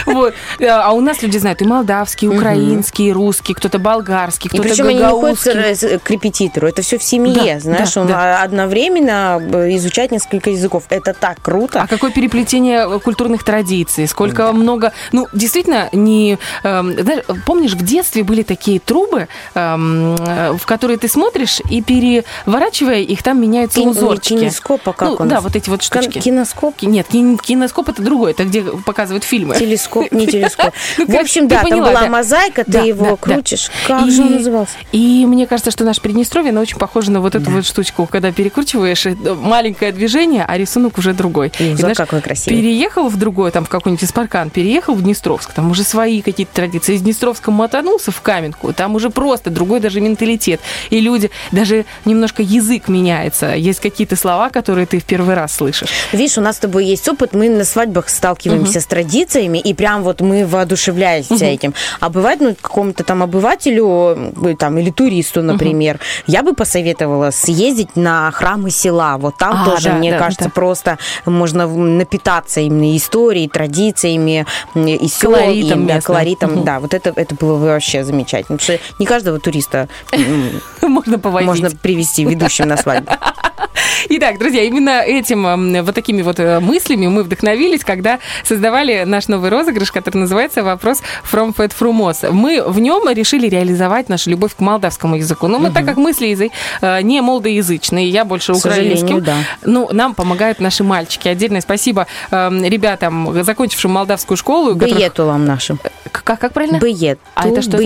Вот. 0.06 0.34
А 0.60 0.92
у 0.92 1.00
нас 1.00 1.22
люди 1.22 1.38
знают 1.38 1.62
и 1.62 1.64
молдавский, 1.64 2.26
и 2.26 2.30
украинский, 2.30 3.08
и 3.08 3.12
русский, 3.12 3.54
кто-то 3.54 3.78
болгарский, 3.78 4.48
кто-то 4.48 4.68
причем 4.68 4.88
они 4.88 4.98
не 4.98 5.04
ходят 5.04 6.02
к 6.02 6.10
репетитору, 6.10 6.66
это 6.66 6.82
все 6.82 6.98
в 6.98 7.02
семье, 7.02 7.54
Да, 7.54 7.60
знаешь, 7.60 7.94
да, 7.94 8.00
он 8.00 8.06
да. 8.08 8.42
одновременно 8.42 9.40
э, 9.40 9.76
изучать 9.76 10.10
несколько 10.10 10.50
языков. 10.50 10.69
Это 10.90 11.12
так 11.14 11.40
круто. 11.42 11.82
А 11.82 11.86
какое 11.86 12.10
переплетение 12.10 12.98
культурных 13.00 13.42
традиций, 13.44 14.06
сколько 14.06 14.52
много... 14.52 14.92
Ну, 15.12 15.26
действительно, 15.32 15.88
не... 15.92 16.38
эм, 16.62 16.92
знаешь, 17.00 17.24
помнишь, 17.46 17.72
в 17.72 17.84
детстве 17.84 18.22
были 18.24 18.42
такие 18.42 18.80
трубы, 18.80 19.28
эм, 19.54 20.14
э, 20.16 20.52
в 20.52 20.66
которые 20.66 20.98
ты 20.98 21.08
смотришь, 21.08 21.60
и 21.70 21.82
переворачивая 21.82 23.00
их, 23.00 23.22
там 23.22 23.40
меняются 23.40 23.80
Кин- 23.80 23.88
узорчики. 23.90 24.38
кинескоп, 24.40 24.88
а 24.88 24.92
как 24.92 25.08
Ну, 25.08 25.16
он? 25.20 25.28
Да, 25.28 25.40
вот 25.40 25.56
эти 25.56 25.68
вот 25.70 25.86
Кон- 25.88 26.02
штучки. 26.02 26.20
киноскоп? 26.20 26.76
Ки- 26.76 26.86
Нет, 26.86 27.06
кин- 27.10 27.38
киноскоп 27.38 27.88
это 27.88 28.02
другое, 28.02 28.32
это 28.32 28.44
где 28.44 28.62
показывают 28.62 29.24
фильмы. 29.24 29.54
Телескоп, 29.56 30.10
не 30.12 30.26
телескоп. 30.26 30.72
Ну, 30.98 31.06
В 31.06 31.14
общем, 31.16 31.48
да, 31.48 31.62
там 31.62 31.78
была 31.80 31.92
да. 31.92 32.06
мозаика, 32.08 32.64
ты 32.64 32.72
Да, 32.72 32.80
его 32.82 33.04
да, 33.04 33.10
да. 33.10 33.16
крутишь. 33.16 33.70
Как 33.86 34.10
же 34.10 34.22
он 34.22 34.34
назывался? 34.36 34.72
И 34.92 35.24
мне 35.26 35.46
кажется, 35.46 35.70
что 35.70 35.84
наше 35.84 36.00
Приднестровье, 36.00 36.50
оно 36.50 36.60
очень 36.60 36.78
похоже 36.78 37.10
на 37.10 37.20
вот 37.20 37.34
эту 37.34 37.50
вот 37.50 37.64
штучку, 37.66 38.06
когда 38.10 38.32
перекручиваешь, 38.32 39.06
э, 39.06 39.14
маленькое 39.34 39.92
движение, 39.92 40.44
а 40.46 40.56
рисунок 40.60 40.98
уже 40.98 41.12
другой. 41.12 41.52
Ой, 41.58 41.72
И, 41.72 41.74
за 41.74 41.94
какой 41.94 42.20
красивый. 42.20 42.60
Переехал 42.60 43.08
в 43.08 43.16
другой, 43.16 43.50
там, 43.50 43.64
в 43.64 43.68
какой-нибудь 43.68 44.04
Испаркан, 44.04 44.50
переехал 44.50 44.94
в 44.94 45.02
Днестровск, 45.02 45.52
там 45.52 45.70
уже 45.70 45.82
свои 45.82 46.22
какие-то 46.22 46.54
традиции. 46.54 46.94
Из 46.94 47.02
Днестровска 47.02 47.50
мотанулся 47.50 48.10
в 48.10 48.20
Каменку, 48.20 48.72
там 48.72 48.94
уже 48.94 49.10
просто 49.10 49.50
другой 49.50 49.80
даже 49.80 50.00
менталитет. 50.00 50.60
И 50.90 51.00
люди, 51.00 51.30
даже 51.52 51.84
немножко 52.04 52.42
язык 52.42 52.88
меняется. 52.88 53.54
Есть 53.54 53.80
какие-то 53.80 54.16
слова, 54.16 54.50
которые 54.50 54.86
ты 54.86 54.98
в 54.98 55.04
первый 55.04 55.34
раз 55.34 55.54
слышишь. 55.54 55.88
Видишь, 56.12 56.38
у 56.38 56.40
нас 56.40 56.56
с 56.56 56.58
тобой 56.58 56.84
есть 56.86 57.08
опыт, 57.08 57.34
мы 57.34 57.48
на 57.48 57.64
свадьбах 57.64 58.08
сталкиваемся 58.08 58.80
с 58.80 58.86
традициями, 58.86 59.58
и 59.58 59.74
прям 59.74 60.02
вот 60.02 60.20
мы 60.20 60.46
воодушевляемся 60.46 61.44
этим. 61.44 61.74
А 62.00 62.08
бывает, 62.08 62.40
ну, 62.40 62.54
какому-то 62.60 63.04
там 63.04 63.22
обывателю 63.22 64.34
э, 64.42 64.54
там, 64.58 64.78
или 64.78 64.90
туристу, 64.90 65.42
например, 65.42 66.00
я 66.26 66.42
бы 66.42 66.54
посоветовала 66.54 67.30
съездить 67.30 67.96
на 67.96 68.30
храмы 68.30 68.70
села. 68.70 69.16
Вот 69.18 69.36
там 69.38 69.62
А, 69.62 69.64
тоже, 69.64 69.90
да, 69.90 69.94
мне 69.94 70.12
да, 70.12 70.18
кажется. 70.18 70.49
Просто 70.50 70.98
можно 71.24 71.66
напитаться 71.66 72.60
именно 72.60 72.96
историей, 72.96 73.48
традициями, 73.48 74.46
и 74.74 75.08
сел, 75.08 75.32
Колоритом 75.32 75.84
и, 75.84 75.88
да, 75.88 76.00
колоритом. 76.00 76.64
Да, 76.64 76.80
вот 76.80 76.94
это, 76.94 77.12
это 77.14 77.34
было 77.34 77.58
бы 77.58 77.66
вообще 77.66 78.04
замечательно. 78.04 78.58
Потому 78.58 78.78
что 78.78 78.94
не 78.98 79.06
каждого 79.06 79.38
туриста 79.38 79.88
Можно 80.82 81.18
можно 81.18 81.70
привести 81.70 82.24
ведущим 82.24 82.68
на 82.68 82.76
свадьбу. 82.76 83.12
Итак, 84.08 84.38
друзья, 84.38 84.62
именно 84.62 85.02
этим, 85.02 85.82
вот 85.84 85.94
такими 85.94 86.22
вот 86.22 86.40
э, 86.40 86.60
мыслями 86.60 87.06
мы 87.06 87.22
вдохновились, 87.22 87.84
когда 87.84 88.18
создавали 88.44 89.04
наш 89.04 89.28
новый 89.28 89.50
розыгрыш, 89.50 89.92
который 89.92 90.18
называется 90.18 90.62
«Вопрос 90.62 91.02
from 91.30 91.54
Fat 91.54 91.72
Frumos». 91.78 92.30
Мы 92.30 92.62
в 92.62 92.80
нем 92.80 93.08
решили 93.08 93.48
реализовать 93.48 94.08
нашу 94.08 94.30
любовь 94.30 94.54
к 94.56 94.60
молдавскому 94.60 95.16
языку. 95.16 95.48
Но 95.48 95.58
мы, 95.58 95.70
так 95.70 95.84
как 95.84 95.96
мысли 95.96 96.28
язы- 96.28 96.50
э, 96.80 97.02
не 97.02 97.20
молдоязычные, 97.20 98.08
я 98.08 98.24
больше 98.24 98.52
К 98.52 98.56
украинским, 98.56 99.22
да. 99.22 99.36
ну, 99.64 99.88
нам 99.92 100.14
помогают 100.40 100.60
наши 100.60 100.82
мальчики. 100.84 101.28
Отдельное 101.28 101.60
спасибо 101.60 102.06
э, 102.30 102.50
ребятам, 102.64 103.44
закончившим 103.44 103.90
молдавскую 103.90 104.38
школу. 104.38 104.70
у 104.72 104.74
которых- 104.78 104.96
Быетулам 104.96 105.44
нашим. 105.44 105.78
Как, 106.10 106.40
как 106.40 106.52
правильно? 106.54 106.78
Быет. 106.78 107.18
А 107.34 107.46
это 107.46 107.60
что. 107.60 107.76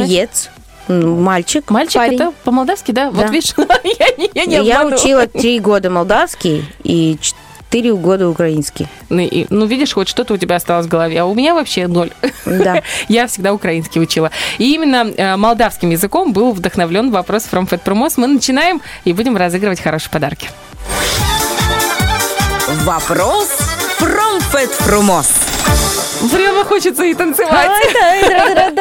М, 0.86 1.22
Мальчик. 1.22 1.68
Мальчик 1.70 1.96
парень. 1.96 2.14
это 2.14 2.32
по-молдавски, 2.44 2.92
да? 2.92 3.10
Вот 3.10 3.26
Да. 3.26 3.32
видишь, 3.32 3.54
я 3.98 4.08
не, 4.18 4.30
я 4.34 4.44
не 4.44 4.66
Я 4.66 4.86
учила 4.86 5.26
три 5.32 5.58
года 5.58 5.88
молдавский 5.90 6.64
и 6.84 7.16
четыре 7.20 7.94
года 7.94 8.28
украинский. 8.28 8.86
Ну, 9.08 9.20
и- 9.20 9.46
ну, 9.50 9.64
видишь, 9.66 9.94
хоть 9.94 10.08
что-то 10.08 10.34
у 10.34 10.36
тебя 10.36 10.56
осталось 10.56 10.86
в 10.86 10.88
голове, 10.90 11.18
а 11.20 11.24
у 11.24 11.34
меня 11.34 11.54
вообще 11.54 11.86
ноль. 11.88 12.10
Да. 12.44 12.82
Я 13.08 13.26
всегда 13.26 13.52
украинский 13.54 14.00
учила. 14.00 14.30
И 14.58 14.74
именно 14.74 15.10
э, 15.16 15.36
молдавским 15.36 15.90
языком 15.90 16.32
был 16.34 16.52
вдохновлен 16.52 17.10
вопрос 17.10 17.48
From 17.50 17.66
Fat 17.68 17.80
Promos. 17.82 18.12
Мы 18.18 18.26
начинаем 18.28 18.80
и 19.04 19.12
будем 19.14 19.36
разыгрывать 19.38 19.80
хорошие 19.80 20.10
подарки. 20.10 20.50
Вопрос 22.82 23.48
from 24.00 24.40
Fat 24.52 24.68
Frumos. 24.80 25.28
Прямо 26.30 26.64
хочется 26.64 27.04
и 27.04 27.14
танцевать. 27.14 27.70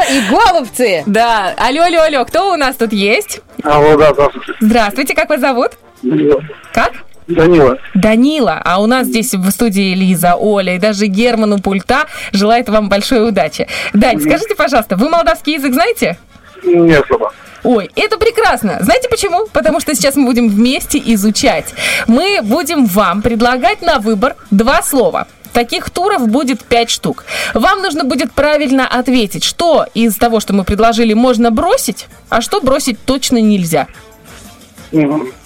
И 0.10 0.22
головцы. 0.30 1.04
Да, 1.06 1.54
алло, 1.58 1.84
алло, 1.84 2.02
алло, 2.02 2.26
кто 2.26 2.52
у 2.54 2.56
нас 2.56 2.76
тут 2.76 2.92
есть? 2.92 3.42
Алло, 3.64 3.96
да, 3.96 4.12
здравствуйте. 4.14 4.54
Здравствуйте, 4.60 5.14
как 5.14 5.30
вас 5.30 5.40
зовут? 5.40 5.72
Данила. 6.02 6.42
Как? 6.74 6.92
Данила. 7.28 7.78
Данила, 7.94 8.62
а 8.66 8.82
у 8.82 8.88
нас 8.88 9.08
здесь 9.08 9.34
в 9.34 9.50
студии 9.52 9.94
Лиза, 9.94 10.36
Оля 10.36 10.76
и 10.76 10.80
даже 10.80 11.06
Герман 11.06 11.54
у 11.54 11.60
пульта 11.60 12.08
желает 12.32 12.70
вам 12.70 12.90
большой 12.90 13.30
удачи. 13.30 13.68
Дань, 13.94 14.20
скажите, 14.20 14.56
пожалуйста, 14.56 14.98
вы 14.98 15.08
молдавский 15.08 15.54
язык 15.54 15.74
знаете? 15.74 16.18
Не 16.64 16.94
особо. 16.94 17.32
Ой, 17.64 17.90
это 17.96 18.18
прекрасно. 18.18 18.78
Знаете 18.82 19.08
почему? 19.10 19.48
Потому 19.54 19.80
что 19.80 19.96
сейчас 19.96 20.16
мы 20.16 20.26
будем 20.26 20.50
вместе 20.50 21.02
изучать. 21.14 21.74
Мы 22.08 22.40
будем 22.44 22.86
вам 22.86 23.22
предлагать 23.22 23.82
на 23.82 24.00
выбор 24.00 24.36
два 24.52 24.82
слова. 24.82 25.28
Таких 25.54 25.90
туров 25.92 26.28
будет 26.28 26.64
пять 26.64 26.90
штук. 26.90 27.26
Вам 27.54 27.82
нужно 27.82 28.04
будет 28.04 28.34
правильно 28.34 28.88
ответить, 28.88 29.44
что 29.44 29.86
из 29.94 30.16
того, 30.18 30.40
что 30.40 30.52
мы 30.54 30.64
предложили, 30.64 31.14
можно 31.14 31.52
бросить, 31.52 32.08
а 32.30 32.42
что 32.42 32.60
бросить 32.60 32.98
точно 33.06 33.38
нельзя. 33.38 33.88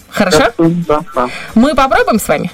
Хорошо? 0.10 0.52
Да, 0.58 1.02
да. 1.14 1.28
Мы 1.56 1.76
попробуем 1.76 2.20
с 2.20 2.28
вами? 2.28 2.52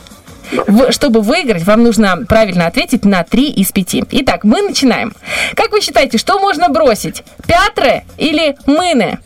В- 0.68 0.92
чтобы 0.92 1.22
выиграть, 1.22 1.64
вам 1.64 1.84
нужно 1.84 2.26
правильно 2.28 2.68
ответить 2.68 3.06
на 3.06 3.24
3 3.24 3.50
из 3.50 3.72
5. 3.72 4.04
Итак, 4.12 4.44
мы 4.44 4.62
начинаем. 4.62 5.14
Как 5.56 5.72
вы 5.72 5.80
считаете, 5.82 6.18
что 6.18 6.40
можно 6.40 6.70
бросить? 6.70 7.24
Пятры 7.48 8.04
или 8.18 8.58
мыны? 8.66 9.20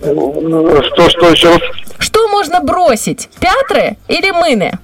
Что, 0.00 1.10
что 1.10 1.30
еще 1.30 1.50
раз? 1.50 1.60
Что 1.98 2.28
можно 2.28 2.60
бросить? 2.60 3.28
Пятры 3.38 3.96
или 4.08 4.30
мыны? 4.30 4.78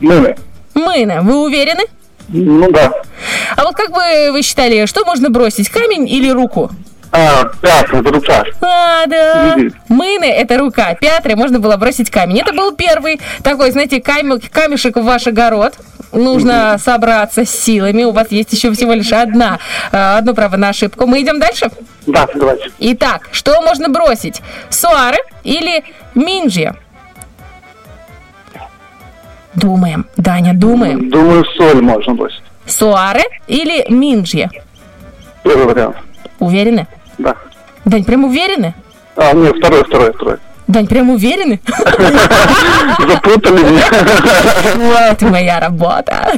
Мыны. 0.00 0.36
Мыны. 0.74 1.20
Вы 1.22 1.44
уверены? 1.44 1.84
Ну 2.28 2.70
да. 2.70 2.92
А 3.56 3.64
вот 3.64 3.76
как 3.76 3.90
бы 3.90 4.32
вы 4.32 4.42
считали, 4.42 4.86
что 4.86 5.04
можно 5.04 5.30
бросить? 5.30 5.68
Камень 5.68 6.08
или 6.08 6.30
руку? 6.30 6.70
А, 7.12 7.44
пятый, 7.62 8.00
это 8.00 8.10
рука. 8.10 8.44
А, 8.60 9.06
да. 9.06 9.56
Мыны– 9.88 10.24
это 10.24 10.58
рука, 10.58 10.94
пятры 10.94 11.36
можно 11.36 11.60
было 11.60 11.76
бросить 11.76 12.10
камень. 12.10 12.40
Это 12.40 12.52
был 12.52 12.74
первый 12.74 13.20
такой, 13.44 13.70
знаете, 13.70 14.00
камешек 14.00 14.96
в 14.96 15.04
ваш 15.04 15.28
огород. 15.28 15.74
Нужно 16.14 16.78
собраться 16.78 17.44
с 17.44 17.50
силами. 17.50 18.04
У 18.04 18.12
вас 18.12 18.30
есть 18.30 18.52
еще 18.52 18.72
всего 18.72 18.92
лишь 18.94 19.12
одна, 19.12 19.58
э, 19.92 19.96
одно 19.96 20.34
право 20.34 20.56
на 20.56 20.68
ошибку. 20.68 21.06
Мы 21.06 21.22
идем 21.22 21.40
дальше? 21.40 21.70
Да, 22.06 22.26
давайте. 22.34 22.70
Итак, 22.78 23.28
что 23.32 23.60
можно 23.60 23.88
бросить? 23.88 24.40
Суары 24.70 25.18
или 25.42 25.84
минджи? 26.14 26.74
Думаем. 29.54 30.06
Даня, 30.16 30.54
думаем. 30.54 31.10
Думаю, 31.10 31.44
соль 31.56 31.80
можно 31.82 32.14
бросить. 32.14 32.42
Суары 32.66 33.22
или 33.46 33.84
минджи? 33.90 34.48
Первый 35.42 35.66
вариант. 35.66 35.96
Уверены? 36.38 36.86
Да. 37.18 37.36
Дань, 37.84 38.04
прям 38.04 38.24
уверены? 38.24 38.74
А, 39.16 39.32
нет, 39.32 39.56
второй, 39.58 39.84
второй, 39.84 40.12
второй. 40.12 40.36
Дань, 40.66 40.86
прям 40.86 41.10
уверены? 41.10 41.60
Запутали 42.98 43.62
меня. 43.62 43.84
Вот 44.76 45.22
моя 45.22 45.60
работа. 45.60 46.32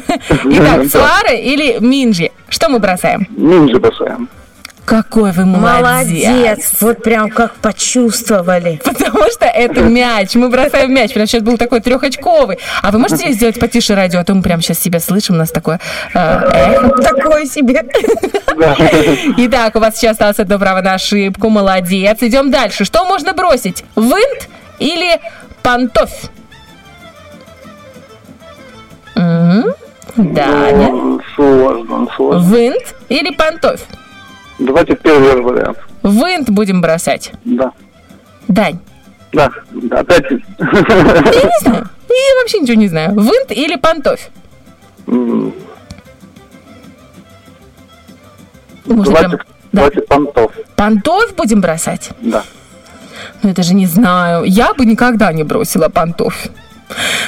Итак, 0.44 0.84
суары 0.90 1.36
или 1.36 1.78
минджи? 1.80 2.30
Что 2.48 2.68
мы 2.68 2.78
бросаем? 2.80 3.26
Ниндзя 3.30 3.78
бросаем. 3.78 4.28
Какой 4.86 5.32
вы 5.32 5.44
молодец. 5.44 6.28
Молодец. 6.28 6.76
Вот 6.80 7.02
прям 7.02 7.28
как 7.28 7.54
почувствовали. 7.56 8.80
Потому 8.84 9.28
что 9.32 9.44
это 9.44 9.82
мяч. 9.82 10.34
Мы 10.36 10.48
бросаем 10.48 10.94
мяч. 10.94 11.12
Прям 11.12 11.26
сейчас 11.26 11.42
был 11.42 11.58
такой 11.58 11.80
трехочковый. 11.80 12.58
А 12.82 12.92
вы 12.92 12.98
можете 13.00 13.32
сделать 13.32 13.58
потише 13.58 13.96
радио? 13.96 14.20
А 14.20 14.24
то 14.24 14.32
мы 14.32 14.42
прям 14.42 14.62
сейчас 14.62 14.78
себя 14.78 15.00
слышим. 15.00 15.34
У 15.34 15.38
нас 15.38 15.50
такое 15.50 15.80
э, 16.14 16.18
эхо. 16.18 16.88
Такое 17.02 17.46
себе. 17.46 17.84
Да. 18.56 18.76
Итак, 19.36 19.74
у 19.74 19.80
вас 19.80 19.96
сейчас 19.96 20.12
осталось 20.12 20.38
одно 20.38 20.58
право 20.58 20.80
на 20.80 20.94
ошибку. 20.94 21.50
Молодец. 21.50 22.18
Идем 22.20 22.52
дальше. 22.52 22.84
Что 22.84 23.04
можно 23.04 23.32
бросить? 23.32 23.84
Винт 23.96 24.48
или 24.78 25.20
пантофь? 25.62 26.30
Даня. 30.16 30.88
Ну, 30.92 31.20
Сложно, 31.34 32.08
сложно. 32.16 32.54
Винт 32.56 32.94
или 33.08 33.34
пантофь? 33.34 33.82
Давайте 34.58 34.96
первый 34.96 35.40
вариант. 35.42 35.78
Винт 36.02 36.50
будем 36.50 36.80
бросать. 36.80 37.32
Да. 37.44 37.72
Дань. 38.48 38.78
Да, 39.32 39.50
опять. 39.90 40.24
Я 40.30 40.36
не 40.58 41.60
знаю. 41.60 41.88
И 42.08 42.40
вообще 42.40 42.58
ничего 42.60 42.76
не 42.78 42.88
знаю. 42.88 43.14
Вынт 43.14 43.50
или 43.50 43.76
Можно 48.86 49.04
Давайте, 49.14 49.28
прям- 49.28 49.40
давайте 49.72 50.00
понтов. 50.02 50.52
Пантофь 50.76 51.34
будем 51.34 51.60
бросать? 51.60 52.10
Да. 52.20 52.44
Ну, 53.42 53.50
это 53.50 53.62
же 53.62 53.74
не 53.74 53.86
знаю. 53.86 54.44
Я 54.44 54.72
бы 54.74 54.86
никогда 54.86 55.32
не 55.32 55.42
бросила 55.44 55.88
пантофь. 55.88 56.48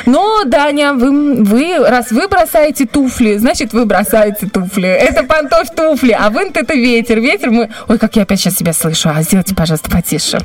Но, 0.07 0.45
Даня, 0.45 0.93
вы, 0.95 1.43
вы, 1.43 1.79
раз 1.79 2.11
вы 2.11 2.29
бросаете 2.29 2.87
туфли, 2.87 3.37
значит, 3.37 3.73
вы 3.73 3.85
бросаете 3.85 4.49
туфли. 4.49 4.89
Это 4.89 5.25
пантофь 5.25 5.71
туфли, 5.75 6.13
а 6.19 6.31
вынт 6.31 6.57
это 6.57 6.75
ветер. 6.75 7.21
Ветер 7.21 7.51
мы... 7.51 7.71
Ой, 7.89 7.99
как 7.99 8.17
я 8.17 8.23
опять 8.23 8.41
сейчас 8.41 8.57
себя 8.57 8.73
слышу. 8.73 9.11
А 9.13 9.23
сделайте, 9.23 9.55
пожалуйста, 9.55 9.91
потише. 9.91 10.39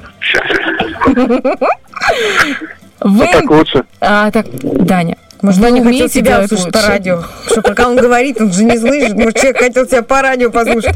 Вот 2.99 3.31
так 3.31 3.49
лучше. 3.49 3.83
А, 3.99 4.31
так, 4.31 4.45
Даня, 4.61 5.17
Может, 5.43 5.59
вы 5.59 5.67
он 5.67 5.73
не 5.73 5.79
хотел 5.81 5.91
умеете 5.91 6.13
себя 6.13 6.31
делать 6.37 6.51
услышать 6.51 6.71
по 6.71 6.77
лучше? 6.77 6.89
радио. 6.89 7.23
Что 7.47 7.61
пока 7.61 7.89
он 7.89 7.97
говорит, 7.97 8.39
он 8.39 8.51
же 8.51 8.63
не 8.63 8.77
слышит. 8.77 9.13
Может, 9.13 9.35
человек 9.35 9.57
хотел 9.57 9.85
тебя 9.85 10.01
по 10.01 10.21
радио 10.21 10.49
послушать. 10.49 10.95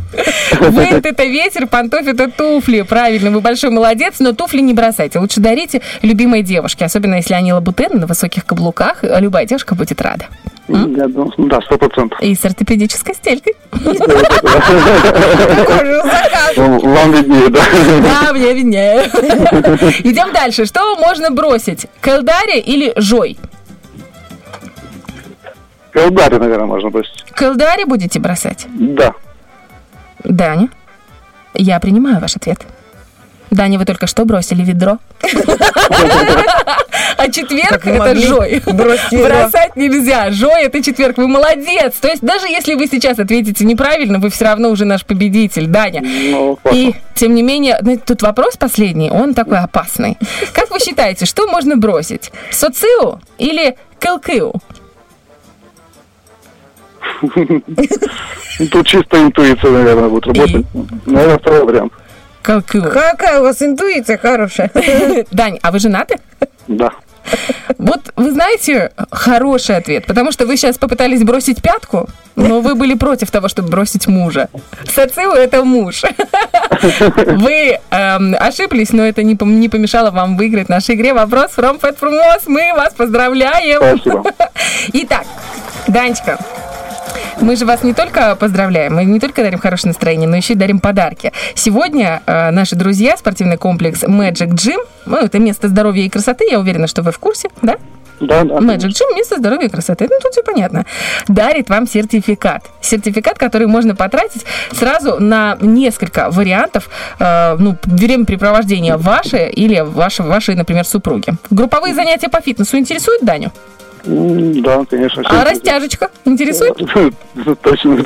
Вынт 0.60 1.06
это 1.06 1.24
ветер, 1.26 1.68
пантофь 1.68 2.08
это 2.08 2.32
туфли. 2.32 2.82
Правильно, 2.84 3.30
вы 3.30 3.42
большой 3.42 3.72
молодец, 3.72 4.16
но 4.20 4.32
туфли 4.32 4.62
не 4.62 4.74
бросайте. 4.74 5.20
Лучше 5.20 5.42
дарите 5.42 5.82
любимой 6.02 6.44
девушке, 6.44 6.86
особенно 6.86 7.16
если 7.16 7.34
они 7.34 7.52
лабутены 7.52 8.00
на 8.00 8.08
высоких 8.08 8.46
каблуках. 8.46 9.00
Любая 9.04 9.46
девушка 9.46 9.76
будет 9.76 10.02
рада. 10.02 10.28
Я 10.70 10.76
думаю, 11.08 11.32
да, 11.38 11.60
сто 11.62 11.78
процентов. 11.78 12.22
И 12.22 12.34
с 12.36 12.44
ортопедической 12.44 13.16
стелькой. 13.16 13.56
Вам 16.56 17.12
виднее, 17.12 17.50
да. 17.50 17.62
Да, 18.24 18.34
мне 18.34 18.54
виднее. 18.54 19.04
Идем 20.04 20.34
дальше. 20.34 20.66
Что 20.66 20.96
можно 20.98 21.32
бросить? 21.32 21.88
Кэлдари 22.02 22.60
или 22.60 22.94
жой? 22.96 23.38
Колдари, 25.98 26.38
наверное, 26.38 26.68
можно 26.68 26.90
бросить. 26.92 27.24
Кэлдари 27.34 27.86
будете 27.86 28.20
бросать? 28.20 28.68
Да. 28.70 29.14
Даня, 30.24 30.70
я 31.56 31.80
принимаю 31.80 32.20
ваш 32.20 32.36
ответ. 32.36 32.60
Даня, 33.50 33.80
вы 33.80 33.86
только 33.86 34.06
что 34.06 34.24
бросили 34.26 34.64
ведро. 34.64 35.00
А 37.18 37.32
четверг 37.32 37.88
это 37.88 38.16
жой. 38.16 38.62
Бросать 38.66 39.76
нельзя. 39.76 40.30
Жой 40.30 40.66
это 40.66 40.84
четверг. 40.84 41.18
Вы 41.18 41.28
молодец. 41.28 41.96
То 42.00 42.10
есть 42.10 42.22
даже 42.22 42.48
если 42.48 42.76
вы 42.76 42.86
сейчас 42.88 43.18
ответите 43.18 43.66
неправильно, 43.66 44.20
вы 44.20 44.30
все 44.30 44.46
равно 44.46 44.70
уже 44.70 44.86
наш 44.86 45.04
победитель, 45.04 45.66
Даня. 45.66 46.02
Ну. 46.02 46.60
И, 46.74 46.94
тем 47.16 47.34
не 47.34 47.42
менее, 47.42 47.80
ну, 47.82 47.98
тут 47.98 48.22
вопрос 48.22 48.56
последний, 48.58 49.10
он 49.10 49.34
такой 49.34 49.58
опасный. 49.58 50.18
Как 50.54 50.70
вы 50.70 50.80
считаете, 50.80 51.26
что 51.26 51.48
можно 51.48 51.76
бросить? 51.76 52.32
Социо 52.52 53.20
или 53.40 53.78
кэлкыу? 54.00 54.62
Ну, 57.22 58.68
Тут 58.72 58.88
чисто 58.88 59.22
интуиция, 59.22 59.72
наверное, 59.72 60.10
будет 60.10 60.28
работать. 60.28 60.66
Наверное, 61.06 61.38
второй 61.38 61.66
вариант. 61.66 61.94
Кэлкыу. 62.42 62.84
Какая 62.84 63.40
у 63.40 63.44
вас 63.44 63.62
интуиция 63.62 64.18
хорошая. 64.18 64.72
Дань, 65.32 65.60
а 65.62 65.72
вы 65.72 65.80
женаты? 65.80 66.18
Да. 66.68 66.92
Вот 67.78 68.14
вы 68.16 68.32
знаете, 68.32 68.92
хороший 69.12 69.76
ответ, 69.76 70.06
потому 70.06 70.32
что 70.32 70.46
вы 70.46 70.56
сейчас 70.56 70.78
попытались 70.78 71.24
бросить 71.24 71.62
пятку, 71.62 72.08
но 72.38 72.62
вы 72.62 72.74
были 72.76 72.94
против 72.94 73.32
того, 73.32 73.50
чтобы 73.50 73.68
бросить 73.70 74.08
мужа. 74.08 74.48
Сациу 74.86 75.32
это 75.34 75.64
муж. 75.66 76.04
Вы 77.26 77.80
эм, 77.90 78.36
ошиблись, 78.40 78.92
но 78.94 79.04
это 79.04 79.24
не, 79.24 79.34
пом- 79.36 79.56
не 79.56 79.68
помешало 79.68 80.12
вам 80.12 80.38
выиграть 80.38 80.68
в 80.68 80.70
нашей 80.70 80.96
игре 80.96 81.14
вопрос 81.14 81.52
from 81.58 81.80
Fat 81.82 81.98
from 82.00 82.14
Oz. 82.14 82.44
Мы 82.46 82.72
вас 82.76 82.94
поздравляем. 82.94 84.00
Спасибо. 84.00 84.24
Итак, 84.94 85.26
Данечка, 85.88 86.38
мы 87.42 87.56
же 87.56 87.66
вас 87.66 87.84
не 87.84 87.94
только 87.94 88.36
поздравляем, 88.36 88.96
мы 88.96 89.06
не 89.06 89.20
только 89.20 89.44
дарим 89.44 89.60
хорошее 89.60 89.90
настроение, 89.90 90.28
но 90.28 90.36
еще 90.36 90.54
и 90.54 90.56
дарим 90.56 90.80
подарки. 90.80 91.32
Сегодня 91.56 92.22
э, 92.26 92.52
наши 92.52 92.76
друзья, 92.76 93.18
спортивный 93.18 93.58
комплекс 93.58 94.04
Magic 94.04 94.50
Gym, 94.50 94.80
ну, 95.06 95.18
это 95.18 95.40
место 95.40 95.68
здоровья 95.68 96.04
и 96.04 96.10
красоты, 96.10 96.46
я 96.50 96.60
уверена, 96.60 96.88
что 96.88 97.02
вы 97.02 97.12
в 97.12 97.20
курсе, 97.20 97.50
да? 97.62 97.78
Да, 98.20 98.44
да. 98.44 98.56
Magic 98.56 98.90
Gym, 98.90 99.16
место 99.16 99.38
здоровья 99.38 99.68
и 99.68 99.70
красоты. 99.70 100.08
Ну, 100.10 100.18
тут 100.22 100.32
все 100.32 100.42
понятно. 100.42 100.86
Дарит 101.28 101.70
вам 101.70 101.88
сертификат. 101.88 102.64
Сертификат, 102.82 103.38
который 103.38 103.68
можно 103.68 103.96
потратить 103.96 104.44
сразу 104.72 105.18
на 105.20 105.56
несколько 105.62 106.32
вариантов, 106.32 106.90
э, 107.20 107.56
ну, 107.60 107.76
времяпрепровождения 107.84 108.98
ваше 108.98 109.48
или 109.50 109.82
ваши, 109.82 110.24
вашей, 110.24 110.56
например, 110.56 110.86
супруги. 110.86 111.34
Групповые 111.52 111.94
занятия 111.94 112.30
по 112.30 112.42
фитнесу 112.42 112.78
интересуют 112.78 113.24
Даню? 113.24 113.52
Да, 114.08 114.86
конечно. 114.90 115.22
А 115.26 115.44
растяжечка 115.44 116.10
интересует? 116.26 116.78
Точно, 117.62 117.98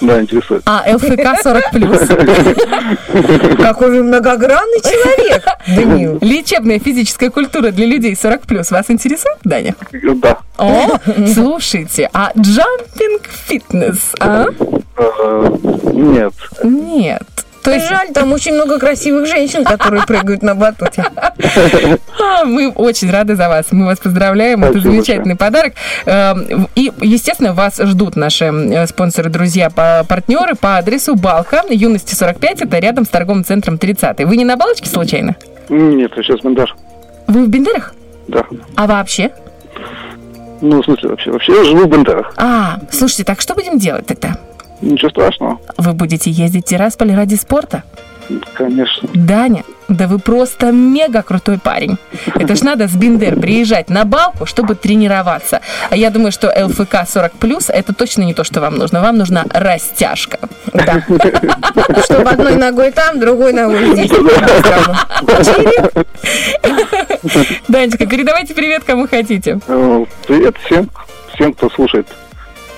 да, 0.00 0.20
интересует. 0.20 0.62
А 0.64 0.84
ЛФК 0.94 1.42
40 1.42 1.70
плюс. 1.72 1.98
Какой 3.58 3.90
вы 3.90 4.02
многогранный 4.04 4.80
человек, 4.80 5.44
Данил. 5.66 6.18
Лечебная 6.20 6.78
физическая 6.78 7.30
культура 7.30 7.70
для 7.70 7.86
людей 7.86 8.14
40 8.14 8.42
плюс 8.42 8.70
вас 8.70 8.90
интересует, 8.90 9.38
Даня? 9.44 9.74
Да. 9.92 10.38
О, 10.58 10.98
слушайте, 11.34 12.08
а 12.12 12.30
джампинг 12.38 13.26
фитнес, 13.28 14.12
а? 14.20 14.46
Э, 14.96 15.56
Нет. 15.92 16.34
Нет. 16.62 17.22
То 17.62 17.70
есть 17.70 17.88
Жаль, 17.88 18.12
там 18.12 18.32
очень 18.32 18.54
много 18.54 18.78
красивых 18.78 19.26
женщин, 19.26 19.64
которые 19.64 20.04
прыгают 20.04 20.42
на 20.42 20.54
батуте. 20.54 21.04
А, 22.20 22.44
Мы 22.44 22.70
очень 22.70 23.10
рады 23.10 23.34
за 23.36 23.48
вас. 23.48 23.66
Мы 23.70 23.86
вас 23.86 23.98
поздравляем. 23.98 24.62
Это 24.64 24.72
Спасибо 24.74 24.92
замечательный 24.92 25.36
подарок. 25.36 25.74
Эм, 26.06 26.68
И, 26.74 26.92
естественно, 27.00 27.52
вас 27.52 27.78
ждут 27.78 28.16
наши 28.16 28.44
э, 28.46 28.86
спонсоры, 28.86 29.30
друзья, 29.30 29.70
партнеры 29.70 30.54
по 30.54 30.76
адресу 30.78 31.14
Балка, 31.14 31.62
юности 31.68 32.14
45, 32.14 32.62
это 32.62 32.78
рядом 32.78 33.04
с 33.04 33.08
торговым 33.08 33.44
центром 33.44 33.78
30. 33.78 34.24
Вы 34.24 34.36
не 34.36 34.44
на 34.44 34.56
Балочке 34.56 34.88
случайно? 34.88 35.36
Нет, 35.68 36.12
я 36.16 36.22
сейчас 36.22 36.40
Бендар. 36.40 36.74
Вы 37.26 37.44
в 37.44 37.48
Бендерах? 37.48 37.94
Да. 38.28 38.44
А 38.76 38.86
вообще? 38.86 39.30
Ну, 40.60 40.80
в 40.80 40.84
смысле, 40.84 41.08
вообще, 41.10 41.30
вообще 41.32 41.56
я 41.56 41.64
живу 41.64 41.86
в 41.86 41.88
Бендарах. 41.88 42.32
А, 42.36 42.78
слушайте, 42.90 43.24
так 43.24 43.40
что 43.40 43.54
будем 43.54 43.78
делать 43.78 44.06
тогда? 44.06 44.36
Ничего 44.82 45.10
страшного, 45.10 45.60
Вы 45.78 45.92
будете 45.92 46.30
ездить 46.30 46.66
в 46.66 46.68
Тирасполь 46.68 47.14
ради 47.14 47.36
спорта? 47.36 47.84
конечно. 48.54 49.08
Даня, 49.14 49.62
да 49.88 50.06
вы 50.06 50.18
просто 50.18 50.72
мега 50.72 51.22
крутой 51.22 51.58
парень. 51.58 51.98
Это 52.34 52.54
ж 52.56 52.62
надо 52.62 52.88
с 52.88 52.94
Биндер 52.94 53.38
приезжать 53.38 53.90
на 53.90 54.04
балку, 54.04 54.46
чтобы 54.46 54.74
тренироваться. 54.74 55.60
А 55.90 55.96
я 55.96 56.08
думаю, 56.10 56.32
что 56.32 56.48
ЛФК 56.48 57.06
40 57.06 57.32
плюс 57.32 57.68
это 57.68 57.92
точно 57.92 58.22
не 58.22 58.32
то, 58.32 58.44
что 58.44 58.60
вам 58.60 58.76
нужно. 58.76 59.02
Вам 59.02 59.18
нужна 59.18 59.44
растяжка. 59.50 60.38
Да. 60.72 61.04
Чтобы 62.04 62.30
одной 62.30 62.56
ногой 62.56 62.90
там, 62.92 63.20
другой 63.20 63.52
ногой 63.52 63.92
здесь. 63.92 64.10
Данечка, 67.68 68.06
передавайте 68.06 68.54
привет 68.54 68.84
кому 68.84 69.06
хотите. 69.08 69.58
Э, 69.66 70.04
Привет 70.26 70.56
всем, 70.64 70.88
всем, 71.34 71.52
кто 71.52 71.68
слушает 71.70 72.06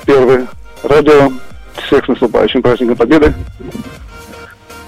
первое 0.04 0.46
радио. 0.82 1.30
Всех 1.86 2.04
с 2.04 2.08
наступающим 2.08 2.62
праздником 2.62 2.96
Победы. 2.96 3.34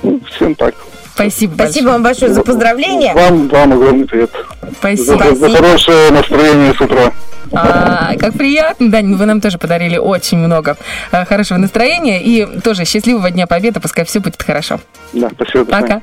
Ну, 0.02 0.20
Всем 0.30 0.54
так. 0.54 0.74
Спасибо 1.14 1.54
Спасибо 1.54 1.88
вам 1.88 2.02
большое 2.02 2.32
за 2.32 2.42
поздравления. 2.42 3.14
Вам, 3.14 3.48
вам 3.48 3.72
огромный 3.72 4.06
привет. 4.06 4.30
Спасибо. 4.78 5.34
За, 5.34 5.34
за 5.34 5.56
хорошее 5.56 6.10
настроение 6.10 6.74
с 6.74 6.80
утра. 6.80 7.12
А, 7.52 8.14
как 8.18 8.34
приятно, 8.34 8.90
Дань, 8.90 9.14
вы 9.14 9.24
нам 9.24 9.40
тоже 9.40 9.58
подарили 9.58 9.96
очень 9.96 10.38
много 10.38 10.76
а, 11.12 11.24
хорошего 11.24 11.58
настроения 11.58 12.22
и 12.22 12.60
тоже 12.60 12.84
счастливого 12.84 13.30
Дня 13.30 13.46
Победы, 13.46 13.80
пускай 13.80 14.04
все 14.04 14.20
будет 14.20 14.42
хорошо. 14.42 14.80
Да, 15.12 15.30
спасибо. 15.30 15.64
Пока. 15.64 16.02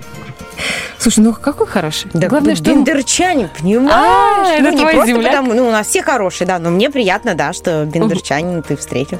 Слушай, 0.97 1.19
ну 1.19 1.33
какой 1.33 1.67
хороший. 1.67 2.09
Да, 2.13 2.27
Главное, 2.27 2.55
что... 2.55 2.65
бендерчанин, 2.65 3.49
понимаешь? 3.57 3.91
А, 3.93 4.53
это 4.53 4.63
ну, 4.63 4.71
не 4.71 4.77
твой 4.77 4.93
просто 4.93 5.07
земляк? 5.07 5.31
потому, 5.31 5.53
ну, 5.53 5.67
у 5.67 5.71
нас 5.71 5.87
все 5.87 6.01
хорошие, 6.01 6.47
да, 6.47 6.59
но 6.59 6.69
мне 6.69 6.89
приятно, 6.89 7.35
да, 7.35 7.53
что 7.53 7.85
бендерчанин 7.85 8.63
ты 8.63 8.77
встретил. 8.77 9.19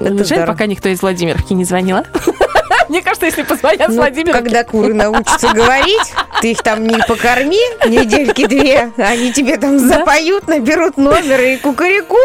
Это 0.00 0.24
Жаль, 0.24 0.46
пока 0.46 0.66
никто 0.66 0.88
из 0.88 1.02
Владимировки 1.02 1.52
не 1.52 1.64
звонила. 1.64 2.04
Мне 2.88 3.02
кажется, 3.02 3.26
если 3.26 3.42
позвонят 3.42 3.88
Ну, 3.88 3.96
Владимировки... 3.96 4.42
когда 4.42 4.64
куры 4.64 4.94
научатся 4.94 5.52
говорить, 5.54 6.12
ты 6.40 6.52
их 6.52 6.62
там 6.62 6.86
не 6.86 6.98
покорми 6.98 7.58
недельки 7.86 8.46
две, 8.46 8.92
они 8.96 9.32
тебе 9.32 9.56
там 9.56 9.78
запоют, 9.78 10.48
наберут 10.48 10.96
номер 10.96 11.40
и 11.40 11.56
кукареку. 11.56 12.16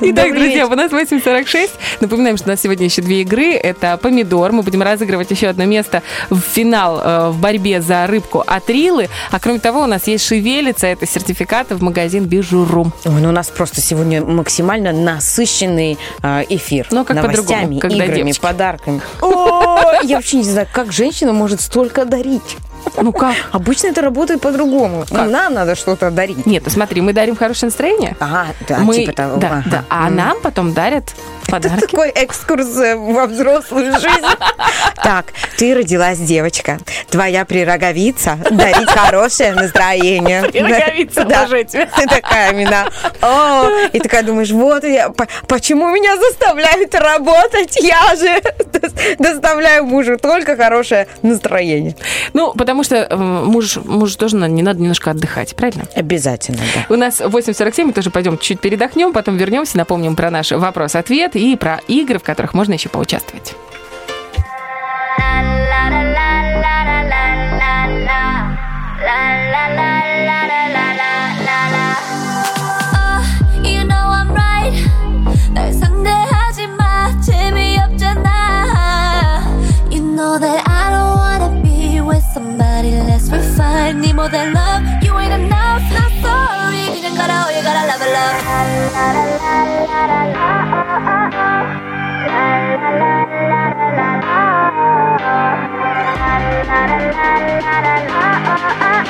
Итак, 0.00 0.26
Добрый 0.26 0.32
друзья, 0.32 0.64
вечер. 0.64 0.72
у 0.72 0.76
нас 0.76 0.92
8.46. 0.92 1.70
Напоминаем, 2.00 2.36
что 2.36 2.46
у 2.46 2.50
нас 2.50 2.60
сегодня 2.60 2.84
еще 2.86 3.02
две 3.02 3.22
игры. 3.22 3.54
Это 3.54 3.96
помидор. 3.96 4.52
Мы 4.52 4.62
будем 4.62 4.82
разыгрывать 4.82 5.30
еще 5.30 5.48
одно 5.48 5.64
место 5.64 6.02
в 6.30 6.38
финал 6.40 7.00
э, 7.02 7.30
в 7.30 7.40
борьбе 7.40 7.80
за 7.80 8.06
рыбку 8.06 8.44
от 8.46 8.70
Рилы. 8.70 9.08
А 9.30 9.40
кроме 9.40 9.58
того, 9.58 9.82
у 9.82 9.86
нас 9.86 10.06
есть 10.06 10.24
шевелица. 10.26 10.86
Это 10.86 11.06
сертификаты 11.06 11.74
в 11.74 11.82
магазин 11.82 12.24
Бижурум. 12.26 12.92
Ой, 13.04 13.20
ну 13.20 13.30
у 13.30 13.32
нас 13.32 13.48
просто 13.48 13.80
сегодня 13.80 14.24
максимально 14.24 14.92
насыщенный 14.92 15.98
э, 16.22 16.44
эфир. 16.48 16.86
Ну, 16.90 17.04
как 17.04 17.16
Новостями, 17.16 17.36
по-другому, 17.46 17.80
когда 17.80 18.04
играми, 18.04 18.16
девочки. 18.18 18.40
подарками. 18.40 19.00
О, 19.20 19.67
я 20.02 20.16
вообще 20.16 20.36
не 20.38 20.44
знаю, 20.44 20.66
как 20.72 20.92
женщина 20.92 21.32
может 21.32 21.60
столько 21.60 22.04
дарить. 22.04 22.56
Ну 23.00 23.12
как? 23.12 23.34
Обычно 23.52 23.88
это 23.88 24.00
работает 24.02 24.40
по-другому. 24.40 25.04
Как? 25.10 25.28
Нам 25.28 25.54
надо 25.54 25.74
что-то 25.74 26.10
дарить. 26.10 26.46
Нет, 26.46 26.62
ну 26.64 26.70
смотри, 26.70 27.00
мы 27.00 27.12
дарим 27.12 27.36
хорошее 27.36 27.68
настроение. 27.68 28.16
Ага, 28.20 28.46
да, 28.68 28.78
мы, 28.78 28.94
типа 28.94 29.12
того. 29.12 29.36
да, 29.36 29.48
ага. 29.48 29.62
да, 29.66 29.84
а 29.88 30.08
нам 30.10 30.40
потом 30.40 30.72
дарят 30.72 31.12
подарки. 31.48 31.80
Такой 31.86 32.08
экскурс 32.10 32.66
э, 32.76 32.96
во 32.96 33.26
взрослую 33.26 33.92
жизнь. 33.92 34.26
Так, 35.02 35.26
ты 35.56 35.74
родилась 35.74 36.18
девочка. 36.18 36.78
Твоя 37.10 37.44
прерогавица– 37.44 38.38
дарить 38.50 38.90
хорошее 38.90 39.54
настроение. 39.54 40.42
Прерогавица, 40.42 41.24
Да. 41.24 41.40
обожаю 41.40 41.64
тебя. 41.64 41.86
Ты 41.86 42.06
такая 42.06 42.52
именно. 42.52 42.90
О, 43.22 43.68
и 43.92 43.98
такая 43.98 44.22
думаешь, 44.22 44.50
вот 44.50 44.84
я, 44.84 45.10
по- 45.10 45.26
почему 45.46 45.88
меня 45.90 46.16
заставляют 46.16 46.94
работать? 46.94 47.76
Я 47.80 48.14
же 48.16 48.42
доставляю 49.18 49.67
мужу 49.82 50.18
только 50.18 50.56
хорошее 50.56 51.06
настроение. 51.22 51.94
Ну, 52.32 52.52
потому 52.54 52.82
что 52.84 52.96
э, 52.96 53.16
муж, 53.16 53.76
мужу 53.76 54.16
тоже 54.18 54.36
на- 54.36 54.48
не 54.48 54.62
надо 54.62 54.80
немножко 54.80 55.10
отдыхать, 55.10 55.54
правильно? 55.56 55.84
Обязательно, 55.94 56.58
да. 56.74 56.94
У 56.94 56.96
нас 56.98 57.20
8.47, 57.20 57.84
мы 57.84 57.92
тоже 57.92 58.10
пойдем 58.10 58.38
чуть 58.38 58.60
передохнем, 58.60 59.12
потом 59.12 59.36
вернемся, 59.36 59.76
напомним 59.76 60.16
про 60.16 60.30
наш 60.30 60.50
вопрос-ответ 60.52 61.36
и 61.36 61.56
про 61.56 61.80
игры, 61.88 62.18
в 62.18 62.22
которых 62.22 62.54
можно 62.54 62.74
еще 62.74 62.88
поучаствовать. 62.88 63.54
la 97.18 97.38
la 97.58 97.80
la 97.80 99.02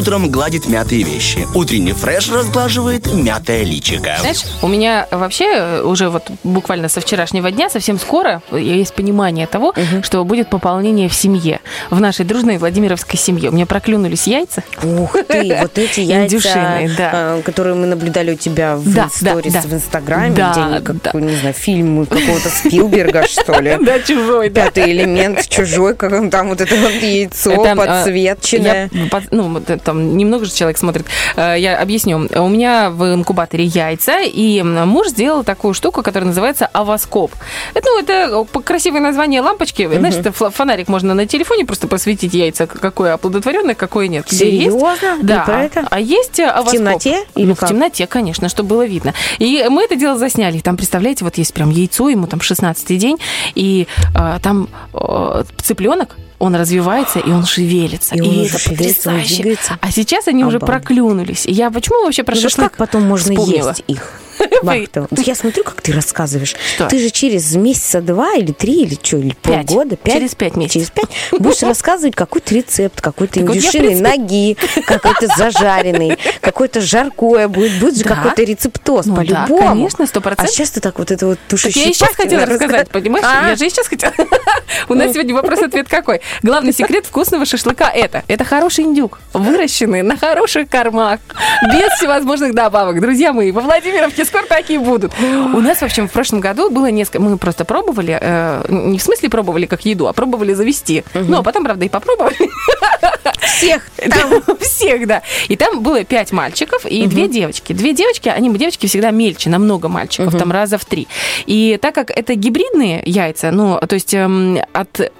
утром 0.00 0.30
гладит 0.30 0.66
мятые 0.66 1.02
вещи. 1.02 1.46
Утренний 1.54 1.92
фреш 1.92 2.30
разглаживает 2.30 3.12
мятое 3.12 3.64
личико. 3.64 4.16
Знаешь, 4.20 4.44
у 4.62 4.68
меня 4.68 5.06
вообще 5.10 5.44
э, 5.44 5.82
уже 5.82 6.08
вот 6.08 6.30
буквально 6.42 6.88
со 6.88 7.02
вчерашнего 7.02 7.50
дня, 7.50 7.68
совсем 7.68 7.98
скоро, 7.98 8.40
э, 8.50 8.58
есть 8.58 8.94
понимание 8.94 9.46
того, 9.46 9.74
что 10.02 10.24
будет 10.24 10.48
пополнение 10.48 11.10
в 11.10 11.14
семье, 11.14 11.60
в 11.90 12.00
нашей 12.00 12.24
дружной 12.24 12.58
Владимировской 12.58 13.18
семье. 13.18 13.50
У 13.50 13.52
меня 13.52 13.66
проклюнулись 13.66 14.26
яйца. 14.26 14.62
Ух 14.82 15.16
ты, 15.28 15.56
вот 15.60 15.76
эти 15.78 16.00
яйца, 16.00 16.78
э, 16.78 17.42
которые 17.44 17.74
мы 17.74 17.86
наблюдали 17.86 18.32
у 18.32 18.36
тебя 18.36 18.76
в 18.76 19.08
сторис 19.10 19.54
в 19.64 19.74
Инстаграме, 19.74 20.32
где 20.32 20.42
они, 20.42 20.80
как, 20.80 21.14
не 21.14 21.36
знаю, 21.36 21.54
фильм 21.54 22.06
какого-то 22.06 22.48
Спилберга, 22.50 23.26
что 23.26 23.60
ли. 23.60 23.76
Да, 23.80 23.98
чужой, 24.00 24.50
да. 24.50 24.66
Пятый 24.66 24.92
элемент, 24.92 25.48
чужой, 25.48 25.94
как 25.94 26.12
он 26.12 26.30
там 26.30 26.48
вот 26.48 26.60
это 26.60 26.74
вот 26.76 26.92
яйцо 26.92 27.52
а, 27.64 27.74
подсвеченное. 27.74 28.90
ну, 29.30 29.62
э, 29.66 29.78
там 29.78 30.16
немного 30.16 30.44
же 30.44 30.52
человек 30.52 30.78
смотрит. 30.78 31.06
Э, 31.36 31.56
Я 31.58 31.78
объясню. 31.78 32.28
У 32.34 32.48
меня 32.48 32.90
в 32.90 33.14
инкубаторе 33.14 33.64
яйца, 33.64 34.20
и 34.20 34.62
муж 34.62 35.08
сделал 35.08 35.44
такую 35.44 35.74
штуку, 35.74 36.02
которая 36.02 36.28
называется 36.28 36.66
авоскоп. 36.66 37.32
Это, 37.74 37.88
ну, 37.90 37.98
это 38.00 38.44
по- 38.52 38.60
красивое 38.60 39.00
название 39.00 39.40
лампочки. 39.40 39.88
Знаешь, 39.92 40.14
это 40.14 40.32
фонарик 40.32 40.88
можно 40.88 41.14
на 41.14 41.26
телефоне 41.26 41.64
просто 41.64 41.79
посветить 41.88 42.34
яйца, 42.34 42.66
какое 42.66 43.14
оплодотворенное, 43.14 43.74
какое 43.74 44.08
нет. 44.08 44.26
Где 44.30 44.50
есть. 44.50 44.64
Серьезно? 44.72 45.16
Не 45.18 45.22
Да. 45.22 45.44
это? 45.62 45.86
А 45.90 46.00
есть 46.00 46.38
э, 46.40 46.46
авоскоп. 46.46 46.72
темноте 46.72 47.24
или 47.34 47.46
Ну, 47.46 47.54
в 47.54 47.66
темноте, 47.66 48.06
конечно, 48.06 48.48
чтобы 48.48 48.70
было 48.70 48.86
видно. 48.86 49.14
И 49.38 49.66
мы 49.70 49.84
это 49.84 49.96
дело 49.96 50.18
засняли. 50.18 50.58
Там, 50.60 50.76
представляете, 50.76 51.24
вот 51.24 51.36
есть 51.38 51.52
прям 51.54 51.70
яйцо, 51.70 52.08
ему 52.08 52.26
там 52.26 52.40
16 52.40 52.98
день, 52.98 53.18
и 53.54 53.86
э, 54.14 54.38
там 54.42 54.68
э, 54.94 55.44
цыпленок, 55.62 56.16
он 56.38 56.54
развивается, 56.54 57.18
и 57.18 57.30
он 57.30 57.44
шевелится. 57.44 58.14
И 58.14 58.18
И, 58.18 58.22
он 58.22 58.28
уже 58.40 58.44
это 58.48 58.58
шевелится, 58.58 59.10
он 59.10 59.14
потрясающе. 59.16 59.42
двигается. 59.42 59.78
А 59.80 59.90
сейчас 59.90 60.26
они 60.28 60.44
уже 60.44 60.56
Обалдеть. 60.56 60.66
проклюнулись. 60.86 61.46
И 61.46 61.52
Я 61.52 61.70
почему 61.70 62.02
вообще 62.04 62.22
про 62.22 62.34
Ну, 62.34 62.40
шашлык 62.40 62.70
как 62.70 62.76
потом 62.78 63.02
можно 63.02 63.32
вспомнила? 63.34 63.68
есть 63.68 63.84
их? 63.86 64.12
Вахтова. 64.62 65.06
Вот 65.10 65.20
Я 65.26 65.34
смотрю, 65.34 65.64
как 65.64 65.80
ты 65.82 65.92
рассказываешь. 65.92 66.54
Что? 66.74 66.86
Ты 66.86 66.98
же 66.98 67.10
через 67.10 67.54
месяца 67.54 68.00
два 68.00 68.34
или 68.34 68.52
три, 68.52 68.82
или 68.82 68.94
что, 69.02 69.16
или 69.18 69.34
Пять. 69.42 69.66
полгода, 69.66 69.96
пять? 69.96 70.14
Через 70.14 70.34
пять 70.34 70.56
месяцев. 70.56 70.72
Через 70.74 70.90
пять 70.90 71.40
будешь 71.40 71.62
рассказывать 71.62 72.14
какой-то 72.14 72.54
рецепт, 72.54 73.00
какой-то 73.00 73.40
вот 73.40 73.56
индюшиной 73.56 73.88
принципе- 73.96 74.08
ноги, 74.18 74.56
какой-то 74.86 75.26
зажаренный, 75.36 76.18
какой-то 76.40 76.80
жаркое 76.80 77.48
будет. 77.48 77.78
Будет 77.80 77.96
же 77.96 78.04
Да. 78.04 78.14
какой-то 78.16 78.42
рецептоз, 78.42 79.06
Ну 79.06 79.14
да, 79.16 79.20
по-любому. 79.46 79.68
конечно, 79.68 80.06
сто 80.06 80.20
А 80.20 80.22
процентов. 80.22 80.54
сейчас 80.54 80.70
ты 80.70 80.80
так 80.80 80.98
вот 80.98 81.10
это 81.10 81.26
вот 81.26 81.38
тушишь. 81.48 81.74
я 81.76 81.84
и 81.84 81.92
сейчас 81.92 82.14
хотела 82.14 82.46
рассказать, 82.46 82.88
понимаешь? 82.90 83.24
А? 83.28 83.48
Я 83.50 83.56
же 83.56 83.66
и 83.66 83.70
сейчас 83.70 83.88
хотела. 83.88 84.12
У 84.88 84.94
нас 84.94 85.12
сегодня 85.12 85.34
вопрос-ответ 85.34 85.88
какой? 85.88 86.20
Главный 86.42 86.72
секрет 86.72 87.06
вкусного 87.06 87.44
шашлыка 87.46 87.88
это. 87.90 88.22
Это 88.28 88.44
хороший 88.44 88.84
индюк, 88.84 89.20
выращенный 89.32 90.02
на 90.02 90.16
хороших 90.16 90.68
кормах, 90.68 91.20
без 91.72 91.92
всевозможных 91.92 92.54
добавок. 92.54 93.00
Друзья 93.00 93.32
мои, 93.32 93.50
во 93.52 93.60
Владимировке 93.60 94.24
скоро 94.30 94.46
такие 94.46 94.78
будут. 94.78 95.12
У 95.20 95.60
нас, 95.60 95.78
в 95.78 95.82
общем, 95.82 96.08
в 96.08 96.12
прошлом 96.12 96.40
году 96.40 96.70
было 96.70 96.90
несколько... 96.90 97.20
Мы 97.20 97.36
просто 97.36 97.64
пробовали, 97.64 98.18
э, 98.20 98.64
не 98.68 98.98
в 98.98 99.02
смысле 99.02 99.28
пробовали 99.28 99.66
как 99.66 99.84
еду, 99.84 100.06
а 100.08 100.12
пробовали 100.12 100.54
завести. 100.54 101.04
Ну, 101.14 101.38
а 101.38 101.42
потом, 101.42 101.64
правда, 101.64 101.84
и 101.84 101.88
попробовали. 101.88 102.36
Всех 103.40 103.90
там. 103.96 104.58
Всех, 104.58 105.06
да. 105.06 105.22
И 105.48 105.56
там 105.56 105.82
было 105.82 106.04
пять 106.04 106.32
мальчиков 106.32 106.86
и 106.86 107.06
две 107.06 107.28
девочки. 107.28 107.72
Две 107.72 107.92
девочки, 107.92 108.28
они 108.28 108.50
девочки 108.50 108.86
всегда 108.86 109.10
мельче, 109.10 109.50
намного 109.50 109.88
мальчиков, 109.88 110.36
там 110.36 110.52
раза 110.52 110.78
в 110.78 110.84
три. 110.84 111.08
И 111.46 111.78
так 111.80 111.94
как 111.94 112.10
это 112.10 112.34
гибридные 112.34 113.02
яйца, 113.04 113.50
ну, 113.50 113.78
то 113.80 113.94
есть 113.94 114.14
эм, 114.14 114.58
от 114.72 115.12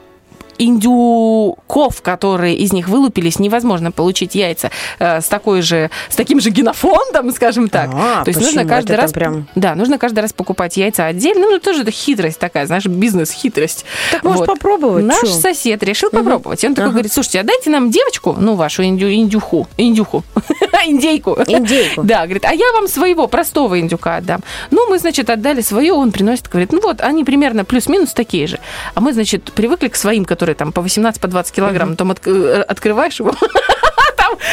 индюков, 0.60 2.02
которые 2.02 2.56
из 2.56 2.72
них 2.72 2.88
вылупились, 2.88 3.38
невозможно 3.38 3.90
получить 3.92 4.34
яйца 4.34 4.70
э, 4.98 5.20
с 5.20 5.26
такой 5.28 5.62
же, 5.62 5.90
с 6.08 6.16
таким 6.16 6.40
же 6.40 6.50
генофондом, 6.50 7.30
скажем 7.34 7.68
так. 7.68 7.90
А, 7.94 8.24
То 8.24 8.30
есть 8.30 8.40
нужно 8.40 8.64
каждый 8.64 8.96
раз, 8.96 9.12
прям- 9.12 9.48
да, 9.54 9.74
нужно 9.74 9.98
каждый 9.98 10.20
раз 10.20 10.32
покупать 10.32 10.76
яйца 10.76 11.06
отдельно. 11.06 11.46
Ну, 11.50 11.58
тоже 11.58 11.82
это 11.82 11.90
хитрость 11.90 12.38
такая, 12.38 12.66
знаешь, 12.66 12.86
бизнес-хитрость. 12.86 13.84
Так, 14.12 14.22
может, 14.24 14.40
Вот. 14.40 14.46
попробовать? 14.48 15.04
Наш 15.04 15.20
чё? 15.20 15.26
сосед 15.26 15.82
решил 15.82 16.10
попробовать. 16.10 16.62
И 16.64 16.66
он 16.66 16.74
такой 16.74 16.90
говорит, 16.92 17.12
слушайте, 17.12 17.40
а 17.40 17.42
дайте 17.42 17.70
нам 17.70 17.90
девочку, 17.90 18.36
ну, 18.38 18.54
вашу 18.54 18.82
индю, 18.82 19.10
индюху, 19.12 19.68
индюху, 19.76 20.24
индейку. 20.86 21.36
Индейку. 21.46 22.02
Да, 22.02 22.24
говорит, 22.24 22.44
а 22.44 22.52
я 22.52 22.72
вам 22.74 22.88
своего 22.88 23.26
простого 23.26 23.78
индюка 23.80 24.16
отдам. 24.16 24.40
Ну, 24.70 24.88
мы, 24.88 24.98
значит, 24.98 25.30
отдали 25.30 25.60
свое, 25.60 25.92
он 25.92 26.12
приносит, 26.12 26.48
говорит, 26.48 26.72
ну 26.72 26.80
вот, 26.80 27.00
они 27.00 27.24
примерно 27.24 27.64
плюс-минус 27.64 28.12
такие 28.12 28.46
же. 28.46 28.58
А 28.94 29.00
мы, 29.00 29.12
значит, 29.12 29.52
привыкли 29.52 29.88
к 29.88 29.96
своим, 29.96 30.24
которые 30.24 30.49
там 30.54 30.72
по 30.72 30.80
18, 30.82 31.20
по 31.20 31.28
20 31.28 31.54
килограмм. 31.54 31.92
Отк- 31.92 32.30
э, 32.30 32.62
открываешь 32.62 33.18
его, 33.20 33.32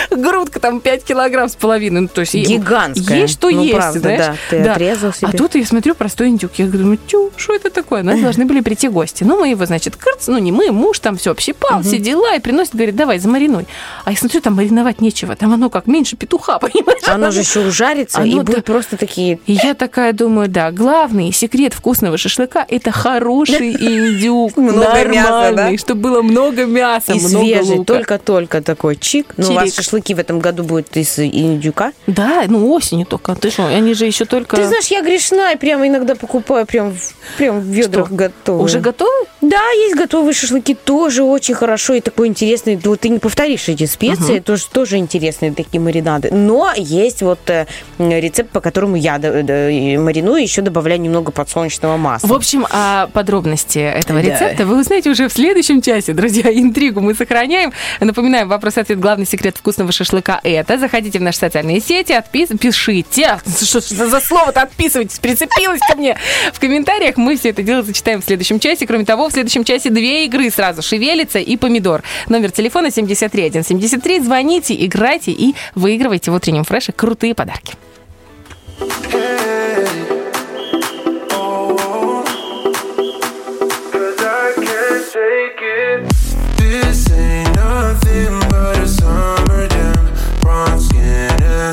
там 0.10 0.22
грудка 0.22 0.60
там 0.60 0.82
5 0.82 1.04
килограмм 1.04 1.50
с 1.50 1.56
половиной. 1.56 2.02
Ну, 2.02 2.08
то 2.08 2.22
есть 2.22 2.34
Гигантская. 2.34 3.20
Есть 3.22 3.34
что 3.34 3.50
Ну, 3.50 3.62
есть, 3.64 3.76
правда, 3.76 4.00
знаешь. 4.00 4.26
да. 4.26 4.36
Ты 4.50 4.70
отрезал 4.70 5.14
себе. 5.14 5.30
А 5.34 5.38
тут 5.38 5.56
я 5.56 5.66
смотрю 5.66 5.96
простой 5.96 6.30
индюк. 6.30 6.52
Я 6.56 6.68
думаю, 6.68 6.98
тю, 7.06 7.32
что 7.38 7.54
это 7.54 7.70
такое? 7.70 8.04
Нас 8.04 8.20
должны 8.20 8.46
были 8.46 8.62
прийти 8.62 8.88
гости. 8.88 9.24
Ну, 9.24 9.40
мы 9.40 9.50
его, 9.50 9.66
значит, 9.66 9.96
кырц, 9.96 10.28
ну, 10.28 10.38
не 10.38 10.52
мы, 10.52 10.72
муж 10.72 11.00
там 11.00 11.18
все 11.18 11.32
общипал, 11.32 11.82
все 11.82 11.98
дела, 11.98 12.36
и 12.36 12.40
приносит, 12.40 12.74
говорит, 12.74 12.96
давай, 12.96 13.20
замаринуй. 13.20 13.66
А 14.06 14.12
я 14.12 14.18
смотрю, 14.18 14.42
там 14.42 14.56
мариновать 14.56 15.02
нечего. 15.02 15.36
Там 15.36 15.54
оно 15.54 15.70
как 15.70 15.88
меньше 15.88 16.16
петуха, 16.16 16.60
понимаешь? 16.60 17.08
Оно 17.08 17.32
же 17.32 17.42
еще 17.42 17.62
ужарится, 17.62 18.22
и 18.22 18.36
будет 18.36 18.56
да. 18.58 18.62
просто 18.62 18.98
такие... 18.98 19.40
И 19.46 19.54
я 19.54 19.74
такая 19.74 20.14
думаю, 20.14 20.48
да, 20.48 20.72
главный 20.72 21.32
секрет 21.32 21.74
вкусного 21.74 22.18
шашлыка– 22.18 22.66
это 22.70 22.92
хороший 22.92 23.72
индюк, 23.80 24.58
Много 24.58 25.06
мяса, 25.06 25.54
да? 25.56 25.78
чтобы 25.78 26.02
было 26.02 26.22
много 26.22 26.66
мяса, 26.66 27.14
И 27.14 27.20
много 27.20 27.30
свежий, 27.30 27.84
только-только 27.86 28.62
такой 28.62 28.96
чик. 28.96 29.34
Ну, 29.38 29.44
Чирик. 29.72 29.76
шашлыки 29.86 30.14
в 30.14 30.20
этом 30.20 30.40
году 30.40 30.64
будут 30.64 30.96
из 30.98 31.18
индюка. 31.20 31.94
Да, 32.08 32.44
ну 32.48 32.72
осенью 32.74 33.06
только. 33.06 33.36
Ты 33.36 33.50
что, 33.50 33.66
они 33.68 33.94
же 33.94 34.06
еще 34.06 34.26
только... 34.26 34.58
Ты 34.58 34.66
знаешь, 34.68 34.88
я 34.88 35.02
грешна, 35.02 35.54
и 35.54 35.58
прямо 35.58 35.88
иногда 35.88 36.16
покупаю 36.16 36.66
прям, 36.66 36.96
прям 37.38 37.60
в 37.60 37.66
ведрах 37.66 38.12
готовые. 38.12 38.64
Уже 38.64 38.80
готовы? 38.80 39.28
Да, 39.42 39.70
есть 39.72 39.96
готовые 39.96 40.34
шашлыки, 40.34 40.74
тоже 40.76 41.24
очень 41.24 41.54
хорошо 41.54 41.94
и 41.94 42.02
такой 42.02 42.28
интересный. 42.28 42.80
Вот 42.84 43.02
ты 43.02 43.10
не 43.10 43.20
повторишь 43.20 43.68
эти 43.70 43.86
специи, 43.86 44.40
тоже, 44.40 44.66
тоже 44.72 44.98
интересные 44.98 45.54
такие 45.54 45.80
маринады. 45.80 46.30
Но 46.32 46.72
есть 46.76 47.22
вот 47.22 47.40
э, 47.50 47.66
рецепт, 48.00 48.50
по 48.52 48.62
которому 48.62 48.96
я 48.96 49.18
и 49.18 49.98
мариную, 49.98 50.42
еще 50.42 50.62
добавляю 50.62 51.00
немного 51.02 51.32
подсолнечного 51.32 51.98
масла. 51.98 52.28
В 52.28 52.34
общем, 52.34 52.66
а 52.72 53.08
подробности 53.14 53.80
этого 53.80 54.22
Да. 54.22 54.28
рецепта 54.28 54.66
вы 54.66 54.80
узнаете 54.80 55.10
уже 55.10 55.28
в 55.28 55.34
следующем 55.34 55.82
часе, 55.82 56.14
друзья. 56.14 56.52
Интригу 56.52 57.00
мы 57.02 57.14
сохраняем. 57.14 57.72
Напоминаем, 58.00 58.48
вопрос-ответ, 58.50 59.00
главный 59.00 59.26
секрет 59.26 59.57
вкусного 59.58 59.92
шашлыка– 59.92 60.40
это. 60.44 60.78
Заходите 60.78 61.20
в 61.20 61.22
наши 61.22 61.40
социальные 61.40 61.82
сети, 61.82 62.14
отпис... 62.14 62.50
пишите. 62.60 63.40
Что 63.46 63.82
за 63.82 64.20
слово-то 64.20 64.62
отписывайтесь, 64.62 65.20
прицепилась 65.20 65.80
ко 65.80 65.96
мне. 65.98 66.18
В 66.54 66.60
комментариях 66.60 67.18
мы 67.18 67.38
все 67.38 67.50
это 67.50 67.64
дело 67.64 67.84
зачитаем 67.84 68.22
в 68.22 68.26
следующем 68.26 68.60
часе. 68.60 68.88
Кроме 68.88 69.06
того, 69.06 69.30
в 69.30 69.32
следующем 69.32 69.64
часе 69.64 69.90
две 69.90 70.26
игры 70.26 70.50
сразу. 70.50 70.82
«Шевелица» 70.82 71.40
и 71.40 71.58
«Помидор». 71.58 72.04
Номер 72.30 72.52
телефона 72.52 72.92
73173. 72.92 74.22
Звоните, 74.22 74.76
играйте 74.86 75.32
и 75.32 75.56
выигрывайте 75.76 76.32
в 76.32 76.36
утреннем 76.36 76.64
фреше 76.64 76.92
крутые 76.92 77.36
подарки. 77.36 77.74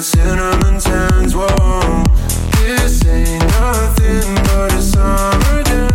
Cinnamon 0.04 0.78
tans. 0.78 1.34
Whoa. 1.34 2.04
This 2.58 3.04
ain't 3.06 3.40
nothing 3.40 4.34
but 4.44 4.74
a 4.74 4.82
summer 4.82 5.62
jam. 5.62 5.88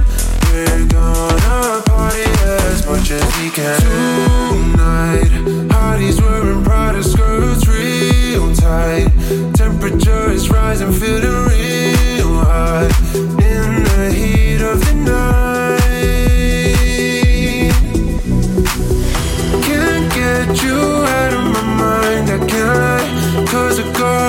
We're 0.52 0.88
gonna 0.88 1.84
party 1.86 2.24
as 2.66 2.88
much 2.88 3.12
as 3.12 3.28
we 3.38 3.52
can 3.52 3.80
tonight. 3.82 5.30
Hotties 5.70 6.20
wearing 6.20 6.64
Prada 6.64 7.04
skirts 7.04 7.68
real 7.68 8.56
tight. 8.56 9.10
Temperature 9.54 10.32
is 10.32 10.50
rising, 10.50 10.92
feeling 10.92 11.46
real 11.46 12.34
hot 12.44 13.39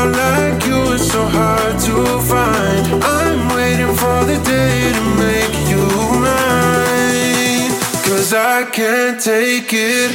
Girl 0.01 0.12
like 0.12 0.64
you 0.64 0.81
is 0.94 1.12
so 1.12 1.22
hard 1.27 1.78
to 1.81 2.18
find. 2.20 3.05
I'm 3.05 3.55
waiting 3.55 3.94
for 3.94 4.24
the 4.24 4.40
day 4.44 4.93
to 4.97 5.02
make 5.20 5.55
you 5.68 5.85
mine. 6.24 7.68
Cause 8.06 8.32
I 8.32 8.64
can't 8.72 9.20
take 9.20 9.70
it. 9.74 10.12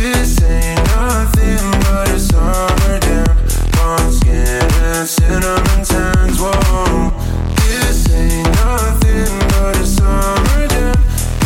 This 0.00 0.40
ain't 0.42 0.80
nothing 0.96 1.70
but 1.84 2.08
a 2.08 2.18
summer 2.18 2.98
jam. 3.00 3.36
Palm 3.72 4.10
skin 4.10 4.62
and 4.88 5.06
cinnamon 5.06 5.84
tans. 5.84 6.38
Whoa. 6.40 7.12
This 7.56 8.08
ain't 8.14 8.48
nothing 8.64 9.38
but 9.52 9.76
a 9.76 9.86
summer 9.86 10.66
jam. 10.68 10.96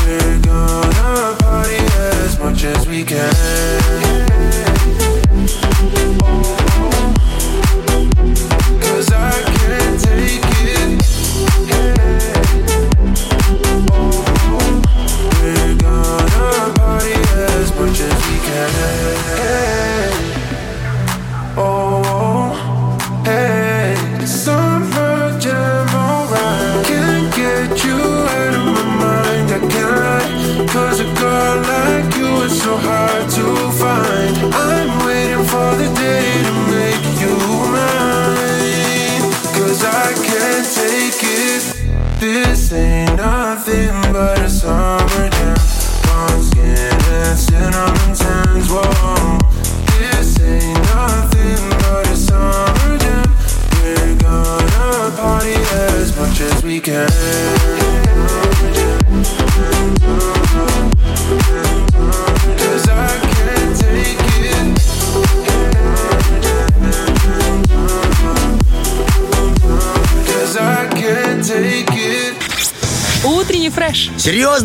We're 0.07 0.39
gonna 0.43 1.37
party 1.43 1.83
as 2.23 2.39
much 2.39 2.63
as 2.63 2.87
we 2.87 3.03
can. 3.03 4.14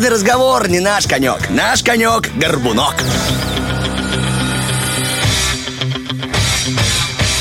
Серьезный 0.00 0.16
разговор 0.16 0.68
не 0.70 0.80
наш 0.80 1.06
конек. 1.06 1.50
Наш 1.50 1.82
конек– 1.82 2.30
горбунок. 2.34 2.94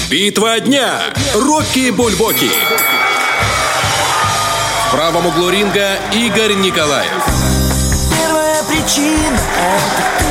Битва 0.10 0.60
дня. 0.60 1.00
Рокки 1.36 1.90
Бульбоки. 1.92 2.52
В 4.88 4.92
правом 4.92 5.28
углу 5.28 5.50
ринга 5.50 5.92
Игорь 6.12 6.56
Николаев. 6.56 7.24
Первая 8.18 8.62
причина— 8.64 9.40
это 9.58 10.04
ты, 10.20 10.26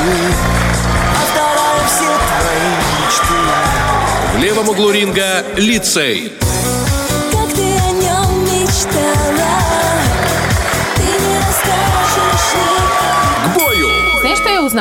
а 1.15 1.21
вторая— 1.31 1.87
все 1.87 2.11
твои 2.29 2.69
мечты. 3.07 3.39
В 4.35 4.37
левом 4.37 4.69
углу 4.69 4.91
ринга 4.91 5.43
Лицей. 5.55 6.31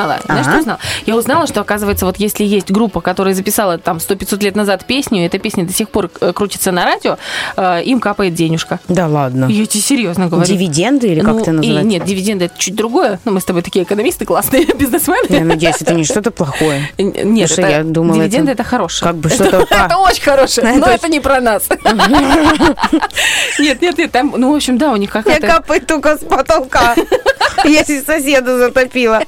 Узнала? 0.03 0.19
Знаешь, 0.25 0.47
что 0.47 0.59
узнала? 0.59 0.79
Я 1.07 1.17
узнала, 1.17 1.47
что, 1.47 1.61
оказывается, 1.61 2.07
вот 2.07 2.17
если 2.19 2.45
есть 2.45 2.71
группа, 2.71 3.01
которая 3.01 3.35
записала 3.35 3.79
там 3.79 3.99
100-500 3.99 4.43
лет 4.45 4.57
назад 4.57 4.85
песню, 4.85 5.23
и 5.23 5.27
эта 5.27 5.39
песня 5.39 5.65
до 5.67 5.73
сих 5.73 5.91
пор 5.91 6.11
э, 6.21 6.33
крутится 6.33 6.73
на 6.73 6.85
радио, 6.85 7.19
э, 7.57 7.83
им 7.85 8.01
капает 8.01 8.35
денежка. 8.35 8.81
Да 8.89 9.07
ладно. 9.07 9.47
Я 9.47 9.67
тебе 9.67 9.83
серьезно 9.83 10.29
говорю. 10.29 10.47
Дивиденды 10.47 11.09
или 11.09 11.21
как 11.21 11.35
Ну, 11.35 11.41
это 11.41 11.51
и 11.51 11.55
называется? 11.55 11.89
нет, 11.89 12.05
дивиденды 12.05 12.45
это 12.47 12.55
чуть 12.59 12.75
другое. 12.75 13.21
Ну, 13.25 13.33
мы 13.33 13.41
с 13.41 13.45
тобой 13.45 13.63
такие 13.63 13.85
экономисты 13.85 14.25
классные, 14.25 14.65
бизнесмены. 14.79 15.27
Я 15.29 15.45
надеюсь, 15.45 15.77
это 15.81 15.95
не 15.95 16.05
что-то 16.05 16.31
плохое. 16.31 16.89
Нет, 16.99 17.15
Потому 17.15 17.47
что 17.49 17.63
это, 17.63 17.71
я 17.71 17.85
думала, 17.85 18.19
дивиденды 18.19 18.53
это 18.53 18.63
это, 18.63 18.71
хорошее. 18.71 19.09
как 19.11 19.17
бы 19.21 19.29
что-то- 19.31 19.67
Это, 19.71 19.97
очень 19.99 20.23
хорошее, 20.23 20.73
но 20.77 20.87
это 20.87 21.09
не 21.09 21.21
про 21.21 21.41
нас. 21.41 21.69
Нет, 23.59 23.83
нет, 23.83 23.99
нет, 23.99 24.13
там, 24.13 24.33
ну, 24.37 24.53
в 24.53 24.57
общем, 24.57 24.79
да, 24.79 24.93
у 24.93 24.97
них 24.97 25.15
Я 25.15 25.23
какая-то... 25.23 25.47
капает 25.47 25.87
только 25.87 26.17
с 26.17 26.21
потолка, 26.21 26.95
если 27.65 28.01
соседа 28.01 28.59
затопило. 28.59 29.23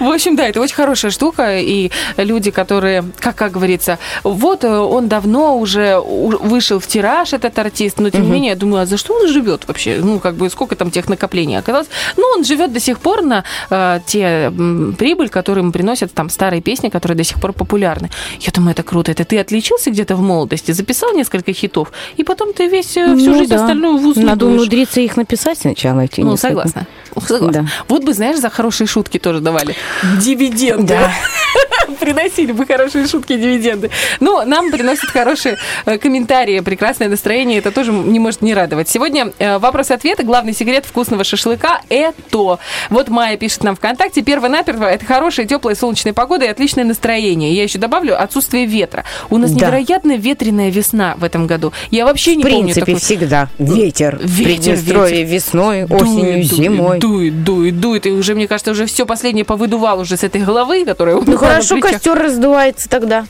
В 0.00 0.08
общем, 0.08 0.36
да, 0.36 0.48
это 0.48 0.60
очень 0.60 0.74
хорошая 0.74 1.10
штука, 1.10 1.58
и 1.58 1.90
люди, 2.16 2.50
которые, 2.50 3.04
как, 3.20 3.36
как 3.36 3.52
говорится, 3.52 3.98
вот 4.24 4.64
э, 4.64 4.68
он 4.68 5.08
давно 5.08 5.58
уже 5.58 5.98
вышел 6.00 6.78
в 6.78 6.86
тираж, 6.86 7.32
этот 7.32 7.58
артист, 7.58 7.98
но 7.98 8.10
тем 8.10 8.22
не 8.22 8.30
менее, 8.30 8.50
я 8.50 8.56
думаю, 8.56 8.82
а 8.82 8.86
за 8.86 8.96
что 8.96 9.14
он 9.14 9.28
живет 9.28 9.66
вообще? 9.68 9.98
Ну, 10.02 10.18
как 10.18 10.34
бы, 10.34 10.48
сколько 10.50 10.76
там 10.76 10.90
тех 10.90 11.08
накоплений 11.08 11.58
оказалось? 11.58 11.88
Ну, 12.16 12.24
он 12.36 12.44
живет 12.44 12.72
до 12.72 12.80
сих 12.80 12.98
пор 13.00 13.22
на 13.22 13.44
э, 13.70 14.00
те 14.06 14.22
м, 14.46 14.94
прибыль, 14.98 15.28
которую 15.28 15.64
ему 15.64 15.72
приносят 15.72 16.12
там 16.14 16.30
старые 16.30 16.62
песни, 16.62 16.88
которые 16.88 17.16
до 17.16 17.24
сих 17.24 17.40
пор 17.40 17.52
популярны. 17.52 18.10
Я 18.40 18.52
думаю, 18.52 18.72
это 18.72 18.82
круто. 18.82 19.10
Это 19.12 19.24
ты 19.24 19.38
отличился 19.38 19.90
где-то 19.90 20.16
в 20.16 20.20
молодости, 20.22 20.72
записал 20.72 21.12
несколько 21.14 21.52
хитов, 21.52 21.92
и 22.16 22.24
потом 22.24 22.52
ты 22.52 22.68
весь, 22.68 22.96
э, 22.96 23.16
всю 23.16 23.30
Ну 23.30 23.38
жизнь 23.38 23.50
да. 23.50 23.56
остальную 23.56 23.98
в 23.98 24.16
Надо 24.18 24.46
умудриться 24.46 25.00
их 25.00 25.16
написать 25.16 25.58
сначала. 25.58 26.00
эти 26.00 26.20
Ну, 26.20 26.32
несколько. 26.32 26.48
согласна. 26.48 26.86
Согласна. 27.26 27.62
Да. 27.62 27.68
Вот 27.88 28.04
бы, 28.04 28.12
знаешь, 28.14 28.38
за 28.38 28.48
хорошие 28.50 28.86
шутки 28.86 29.18
тоже 29.18 29.40
давали. 29.42 29.74
Дивиденды. 30.20 30.94
Да. 30.94 31.12
Приносили 32.00 32.52
бы 32.52 32.66
хорошие 32.66 33.06
шутки 33.06 33.36
дивиденды. 33.36 33.90
Но 34.20 34.44
нам 34.44 34.70
приносят 34.70 35.10
хорошие 35.10 35.56
э, 35.84 35.98
комментарии, 35.98 36.60
прекрасное 36.60 37.08
настроение. 37.08 37.58
Это 37.58 37.70
тоже 37.70 37.92
не 37.92 38.18
может 38.18 38.42
не 38.42 38.54
радовать. 38.54 38.88
Сегодня 38.88 39.32
э, 39.38 39.58
вопрос-ответы. 39.58 40.22
Главный 40.22 40.54
секрет 40.54 40.84
вкусного 40.86 41.24
шашлыка– 41.24 41.80
это. 41.88 42.58
Вот 42.90 43.08
Майя 43.08 43.36
пишет 43.36 43.62
нам 43.64 43.76
ВКонтакте. 43.76 44.22
Первое-наперво– 44.22 44.84
это 44.90 45.04
хорошая, 45.04 45.46
теплая, 45.46 45.74
солнечная 45.74 46.12
погода 46.12 46.44
и 46.44 46.48
отличное 46.48 46.84
настроение. 46.84 47.52
Я 47.52 47.64
еще 47.64 47.78
добавлю 47.78 48.20
отсутствие 48.20 48.64
ветра. 48.66 49.04
У 49.28 49.36
нас 49.38 49.50
Да. 49.52 49.66
невероятно 49.66 50.16
ветреная 50.16 50.70
весна 50.70 51.14
в 51.18 51.24
этом 51.24 51.46
году. 51.46 51.72
Я 51.90 52.04
вообще 52.06 52.36
не 52.36 52.44
В 52.44 52.46
помню 52.48 52.62
принципе, 52.72 52.86
такой- 52.86 53.00
всегда. 53.00 53.48
Ветер. 53.58 54.18
Ветер, 54.22 54.74
Приднестровье 54.76 55.22
ветер. 55.24 55.34
весной, 55.34 55.84
осенью, 55.84 56.32
Дует, 56.32 56.44
зимой. 56.46 56.98
Дует, 56.98 57.44
дует, 57.44 57.80
дует. 57.80 58.06
И 58.06 58.10
уже, 58.10 58.34
мне 58.34 58.48
кажется, 58.48 58.70
уже 58.70 58.86
все 58.86 59.04
последнее 59.22 59.44
повыдувал 59.44 60.00
уже 60.00 60.16
с 60.16 60.24
этой 60.24 60.40
головы, 60.40 60.84
которая 60.84 61.14
у 61.14 61.22
Ну 61.24 61.36
хорошо, 61.38 61.78
костер 61.78 62.18
раздувается 62.18 62.88
тогда. 62.88 63.24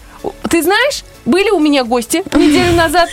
Ты 0.49 0.63
знаешь, 0.63 1.05
были 1.27 1.51
у 1.51 1.59
меня 1.59 1.85
гости 1.85 2.23
неделю 2.35 2.75
назад, 2.75 3.11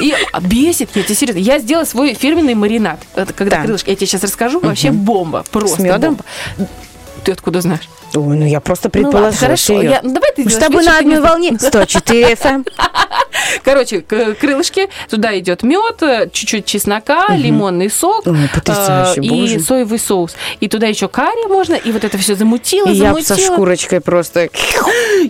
и 0.00 0.14
а, 0.32 0.40
бесит, 0.40 0.88
я 0.94 1.02
тебе 1.02 1.14
серьезно, 1.14 1.40
я 1.40 1.58
сделала 1.58 1.84
свой 1.84 2.14
фирменный 2.14 2.54
маринад. 2.54 3.00
Это 3.14 3.34
когда 3.34 3.56
Да. 3.56 3.62
крылышки, 3.64 3.90
я 3.90 3.96
тебе 3.96 4.06
сейчас 4.06 4.22
расскажу, 4.22 4.60
вообще 4.60 4.92
бомба, 4.92 5.44
просто 5.50 5.76
С 5.76 5.84
мёдом? 5.84 6.14
бомба. 6.56 6.70
Ты 7.24 7.32
откуда 7.32 7.60
знаешь? 7.60 7.86
Ой, 8.14 8.36
ну 8.36 8.46
я 8.46 8.60
просто 8.60 8.88
Ну 8.92 8.98
ладно, 9.02 9.10
предположила. 9.10 9.40
хорошо, 9.40 9.82
я- 9.82 10.00
ну 10.02 10.14
давай 10.14 10.32
ты 10.34 10.42
с 10.44 10.46
сделаешь 10.46 10.64
тобой 10.66 10.82
вид, 10.82 10.90
на 10.90 10.98
одной 10.98 11.20
волне. 11.20 11.58
104 11.58 12.32
FM. 12.32 12.66
Короче, 13.64 14.00
крылышки, 14.00 14.88
туда 15.10 15.38
идет 15.38 15.62
мед, 15.62 16.02
э, 16.02 16.28
чуть-чуть 16.32 16.64
чеснока, 16.66 17.26
лимонный 17.36 17.90
сок 17.90 18.26
Ой, 18.26 18.36
э, 18.66 19.14
боже. 19.28 19.54
и 19.56 19.58
соевый 19.58 19.98
соус. 19.98 20.34
И 20.60 20.68
туда 20.68 20.86
еще 20.86 21.08
карри 21.08 21.46
можно, 21.48 21.74
и 21.74 21.92
вот 21.92 22.04
это 22.04 22.18
все 22.18 22.34
замутило, 22.34 22.88
И 22.88 22.94
замутило. 22.98 23.36
со 23.36 23.42
шкурочкой 23.42 24.00
просто... 24.00 24.48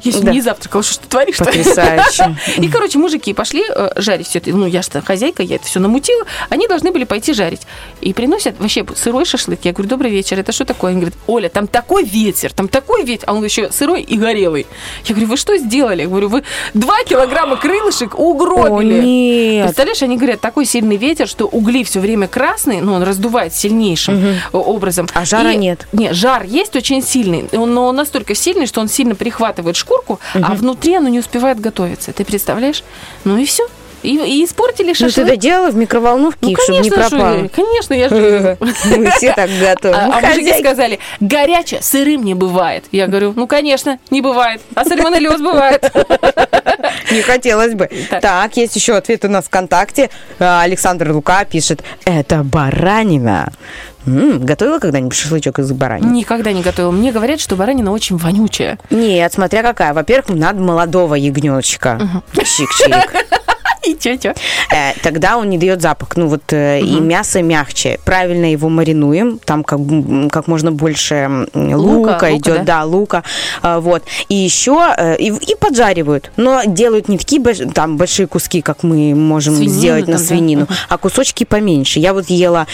Я 0.03 0.12
Да. 0.20 0.31
не 0.32 0.40
завтракала, 0.40 0.82
что 0.82 1.01
ты 1.01 1.09
творишь? 1.09 1.36
Потрясающе. 1.39 2.36
И, 2.59 2.69
короче, 2.69 2.99
мужики 2.99 3.32
пошли 3.35 3.65
э, 3.69 3.90
жарить 3.97 4.28
все 4.28 4.39
это. 4.39 4.51
Ну, 4.51 4.66
я 4.66 4.82
что, 4.82 5.01
хозяйка, 5.03 5.43
я 5.43 5.57
это 5.57 5.66
все 5.66 5.81
намутила. 5.81 6.24
Они 6.49 6.66
должны 6.69 6.93
были 6.93 7.05
пойти 7.05 7.32
жарить. 7.32 7.62
И 8.01 8.12
приносят 8.12 8.59
вообще 8.59 8.85
сырой 8.97 9.24
шашлык. 9.24 9.61
Я 9.65 9.73
говорю, 9.73 9.89
добрый 9.89 10.11
вечер, 10.11 10.39
это 10.39 10.53
что 10.53 10.65
такое? 10.65 10.90
Они 10.93 11.01
говорят, 11.01 11.19
Оля, 11.27 11.49
там 11.49 11.66
такой 11.66 12.05
ветер, 12.05 12.53
там 12.53 12.69
такой 12.69 13.05
ветер. 13.05 13.24
А 13.28 13.35
он 13.35 13.44
еще 13.44 13.70
сырой 13.70 14.03
и 14.03 14.16
горелый. 14.16 14.66
Я 15.05 15.15
говорю, 15.15 15.31
вы 15.31 15.36
что 15.36 15.57
сделали? 15.57 16.03
Я 16.03 16.09
говорю, 16.09 16.28
вы 16.28 16.43
два 16.74 17.03
килограмма 17.05 17.57
крылышек 17.57 18.11
угробили. 18.18 18.98
О, 18.98 19.02
нет. 19.02 19.64
Представляешь, 19.66 20.02
они 20.02 20.16
говорят, 20.16 20.40
такой 20.40 20.64
сильный 20.64 20.97
ветер, 20.97 21.28
что 21.28 21.47
угли 21.47 21.84
все 21.84 22.01
время 22.01 22.28
красные, 22.28 22.82
ну, 22.82 22.94
он 22.94 23.02
раздувает 23.02 23.55
сильнейшим 23.55 24.14
э, 24.16 24.36
образом. 24.56 25.09
А 25.14 25.24
жара 25.24 25.52
И- 25.52 25.56
нет. 25.56 25.86
Нет, 25.93 26.14
жар 26.14 26.44
есть 26.44 26.76
очень 26.76 27.02
сильный, 27.02 27.48
но 27.52 27.86
он 27.86 27.97
настолько 27.97 28.34
сильный, 28.34 28.66
что 28.66 28.80
он 28.80 28.89
сильно 28.89 29.14
прихватывает 29.14 29.76
шкурку, 29.76 30.20
а 30.34 30.55
внутри 30.55 30.94
оно 30.94 31.09
не 31.09 31.18
успевает 31.18 31.60
готовиться. 31.60 32.12
Ты 32.12 32.24
представляешь? 32.24 32.82
Ну 33.24 33.36
и 33.39 33.44
все. 33.44 33.66
И, 34.02 34.16
и 34.16 34.44
испортили 34.44 34.88
Ну 34.88 34.94
шашлык. 34.94 35.14
ты 35.14 35.22
это 35.22 35.36
делала 35.36 35.70
в 35.70 35.76
микроволновке, 35.76 36.38
Ну, 36.48 36.56
чтобы 36.62 36.78
не 36.80 36.90
пропало. 36.90 37.42
я- 37.42 37.48
конечно, 37.48 37.94
я 37.94 38.08
же... 38.08 38.56
Мы 38.96 39.10
все 39.10 39.32
так 39.32 39.48
готовы. 39.60 39.94
А, 39.94 40.18
а 40.18 40.20
мужики 40.20 40.52
сказали, 40.58 40.98
горячее 41.20 41.82
сырым 41.82 42.24
не 42.24 42.34
бывает. 42.34 42.84
Я 42.92 43.06
говорю, 43.06 43.32
ну, 43.36 43.46
конечно, 43.46 43.98
не 44.10 44.20
бывает. 44.20 44.60
А 44.74 44.84
сальмонеллез 44.84 45.40
бывает. 45.40 45.90
Не 47.10 47.20
хотелось 47.22 47.74
бы. 47.74 47.88
Так. 48.10 48.20
Так, 48.22 48.56
есть 48.56 48.74
еще 48.76 48.94
ответ 48.96 49.24
у 49.24 49.28
нас 49.28 49.44
ВКонтакте. 49.46 50.08
А, 50.38 50.62
Александр 50.62 51.10
Лука 51.12 51.44
пишет, 51.44 51.82
это 52.04 52.42
баранина. 52.42 53.52
М, 54.06 54.44
готовила 54.44 54.78
когда-нибудь 54.78 55.14
шашлычок 55.14 55.58
из 55.58 55.70
баранины? 55.72 56.10
Никогда 56.10 56.52
не 56.52 56.62
готовила. 56.62 56.90
Мне 56.90 57.12
говорят, 57.12 57.40
что 57.40 57.54
баранина 57.56 57.92
очень 57.92 58.16
вонючая. 58.16 58.78
Нет, 58.90 59.32
смотря 59.32 59.62
какая. 59.62 59.92
Во-первых, 59.94 60.30
надо 60.30 60.60
молодого 60.60 61.14
ягненочка. 61.14 62.00
Чик-чик. 62.34 63.10
И 63.86 63.94
чё-чё? 63.94 64.34
Э, 64.70 64.92
Тогда 65.02 65.36
он 65.36 65.50
не 65.50 65.59
дает 65.59 65.82
запах. 65.82 66.16
Ну 66.16 66.28
вот 66.28 66.52
э, 66.52 66.80
и 66.80 67.00
мясо 67.00 67.42
мягче. 67.42 67.98
Правильно 68.04 68.50
его 68.50 68.68
маринуем. 68.68 69.38
Там 69.44 69.64
как, 69.64 69.80
как 70.30 70.46
можно 70.46 70.70
больше 70.72 71.46
лука, 71.54 72.36
идет, 72.36 72.64
да? 72.64 72.84
лука. 72.84 73.24
А, 73.62 73.80
Вот. 73.80 74.04
И 74.28 74.34
еще 74.34 74.94
э, 74.96 75.16
и, 75.18 75.54
поджаривают. 75.59 76.30
Но 76.36 76.62
делают 76.66 77.09
не 77.09 77.18
такие 77.18 77.42
там 77.72 77.96
большие 77.96 78.26
куски, 78.26 78.62
как 78.62 78.82
мы 78.82 79.14
можем 79.14 79.54
сделать 79.54 80.09
на 80.09 80.18
свинину, 80.18 80.66
а 80.88 80.98
кусочки 80.98 81.44
поменьше. 81.44 81.98
Я 81.98 82.12
вот 82.14 82.30
ела 82.30 82.66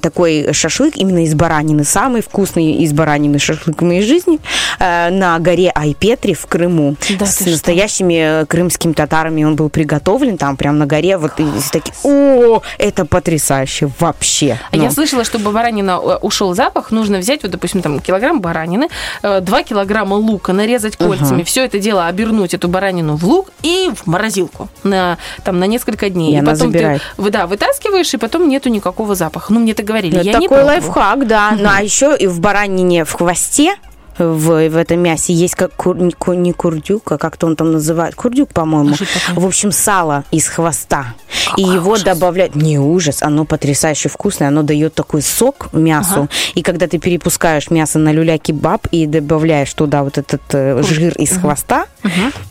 такой 0.00 0.52
шашлык 0.52 0.96
именно 0.96 1.24
из 1.24 1.34
баранины. 1.34 1.84
Самый 1.84 2.22
вкусный 2.22 2.72
из 2.72 2.92
баранины 2.92 3.38
шашлык 3.38 3.80
в 3.80 3.84
моей 3.84 4.02
жизни 4.02 4.38
э, 4.78 5.10
на 5.10 5.38
горе 5.38 5.70
Айпетри 5.74 6.34
в 6.34 6.46
Крыму. 6.46 6.96
С 7.20 7.40
настоящими 7.46 8.42
э, 8.42 8.46
крымскими 8.46 8.92
татарами 8.92 9.44
он 9.44 9.56
был 9.56 9.68
приготовлен 9.68 10.36
там 10.38 10.49
прям 10.56 10.78
на 10.78 10.86
горе. 10.86 11.16
Вот 11.16 11.32
и 11.38 11.46
такие, 11.70 11.94
о, 12.04 12.62
это 12.78 13.04
потрясающе 13.04 13.90
вообще. 13.98 14.58
А 14.70 14.76
Ну, 14.76 14.82
Я 14.82 14.90
слышала, 14.90 15.24
чтобы 15.24 15.50
баранина 15.50 16.00
э, 16.02 16.16
ушел 16.20 16.54
запах, 16.54 16.90
нужно 16.90 17.18
взять, 17.18 17.42
вот, 17.42 17.52
допустим, 17.52 17.82
там 17.82 18.00
килограмм 18.00 18.40
баранины, 18.40 18.88
э, 19.22 19.40
2 19.40 19.62
килограмма 19.62 20.14
лука, 20.14 20.52
нарезать 20.52 20.96
кольцами, 20.96 21.42
все 21.42 21.64
это 21.64 21.78
дело 21.78 22.06
обернуть 22.06 22.54
эту 22.54 22.68
баранину 22.68 23.16
в 23.16 23.24
лук 23.24 23.50
и 23.62 23.90
в 23.94 24.06
морозилку 24.06 24.68
на, 24.82 25.18
там, 25.44 25.58
на 25.58 25.64
несколько 25.64 26.10
дней. 26.10 26.34
И 26.34 26.38
она 26.38 26.52
потом 26.52 26.72
забирает. 26.72 27.02
ты 27.16 27.30
да, 27.30 27.46
вытаскиваешь, 27.46 28.12
и 28.14 28.16
потом 28.16 28.48
нету 28.48 28.68
никакого 28.68 29.14
запаха. 29.14 29.52
Ну, 29.52 29.60
мне 29.60 29.74
так 29.74 29.86
говорили. 29.86 30.16
ну, 30.16 30.22
я 30.22 30.30
это 30.32 30.40
не 30.40 30.48
такой 30.48 30.64
пробовала. 30.64 30.80
лайфхак, 30.80 31.26
да. 31.26 31.52
Ну, 31.58 31.68
а 31.70 31.82
еще 31.82 32.16
и 32.16 32.26
в 32.26 32.40
баранине 32.40 33.04
в 33.04 33.12
хвосте 33.12 33.76
в, 34.24 34.68
в 34.68 34.76
этом 34.76 35.00
мясе 35.00 35.32
есть 35.32 35.54
как 35.54 35.72
кур- 35.74 35.96
не, 35.96 36.12
ку- 36.12 36.32
не 36.34 36.52
курдюк, 36.52 37.10
а 37.12 37.18
как-то 37.18 37.46
он 37.46 37.56
там 37.56 37.72
называет. 37.72 38.14
Курдюк, 38.14 38.50
по-моему. 38.50 38.94
В 39.34 39.46
общем, 39.46 39.72
сало 39.72 40.24
из 40.30 40.46
хвоста. 40.48 41.14
и 41.56 41.62
его 41.62 41.96
добавляют. 41.98 42.54
Не 42.54 42.78
ужас, 42.78 43.22
оно 43.22 43.44
потрясающе 43.44 44.08
вкусное. 44.08 44.48
Оно 44.48 44.62
дает 44.62 44.94
такой 44.94 45.22
сок 45.22 45.72
мясу. 45.72 46.28
И 46.54 46.62
когда 46.62 46.86
ты 46.86 46.98
перепускаешь 46.98 47.70
мясо 47.70 47.98
на 47.98 48.12
люля-кебаб 48.12 48.86
и 48.90 49.06
добавляешь 49.06 49.72
туда 49.74 50.02
вот 50.04 50.18
этот 50.18 50.42
э, 50.52 50.82
жир 50.82 51.14
из 51.16 51.36
хвоста, 51.38 51.86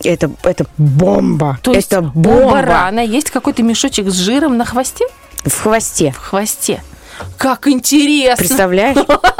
это, 0.03 0.31
это 0.43 0.65
бомба. 0.77 1.59
То 1.61 1.73
есть 1.73 1.91
это 1.91 1.99
у 2.01 2.03
бомба. 2.19 2.51
барана 2.51 2.99
есть 2.99 3.29
какой-то 3.31 3.63
мешочек 3.63 4.09
с 4.09 4.15
жиром 4.15 4.57
на 4.57 4.65
хвосте? 4.65 5.05
В 5.45 5.61
хвосте. 5.61 6.11
В 6.11 6.17
хвосте. 6.29 6.81
Как 7.37 7.67
интересно! 7.67 8.37
Представляешь? 8.37 8.97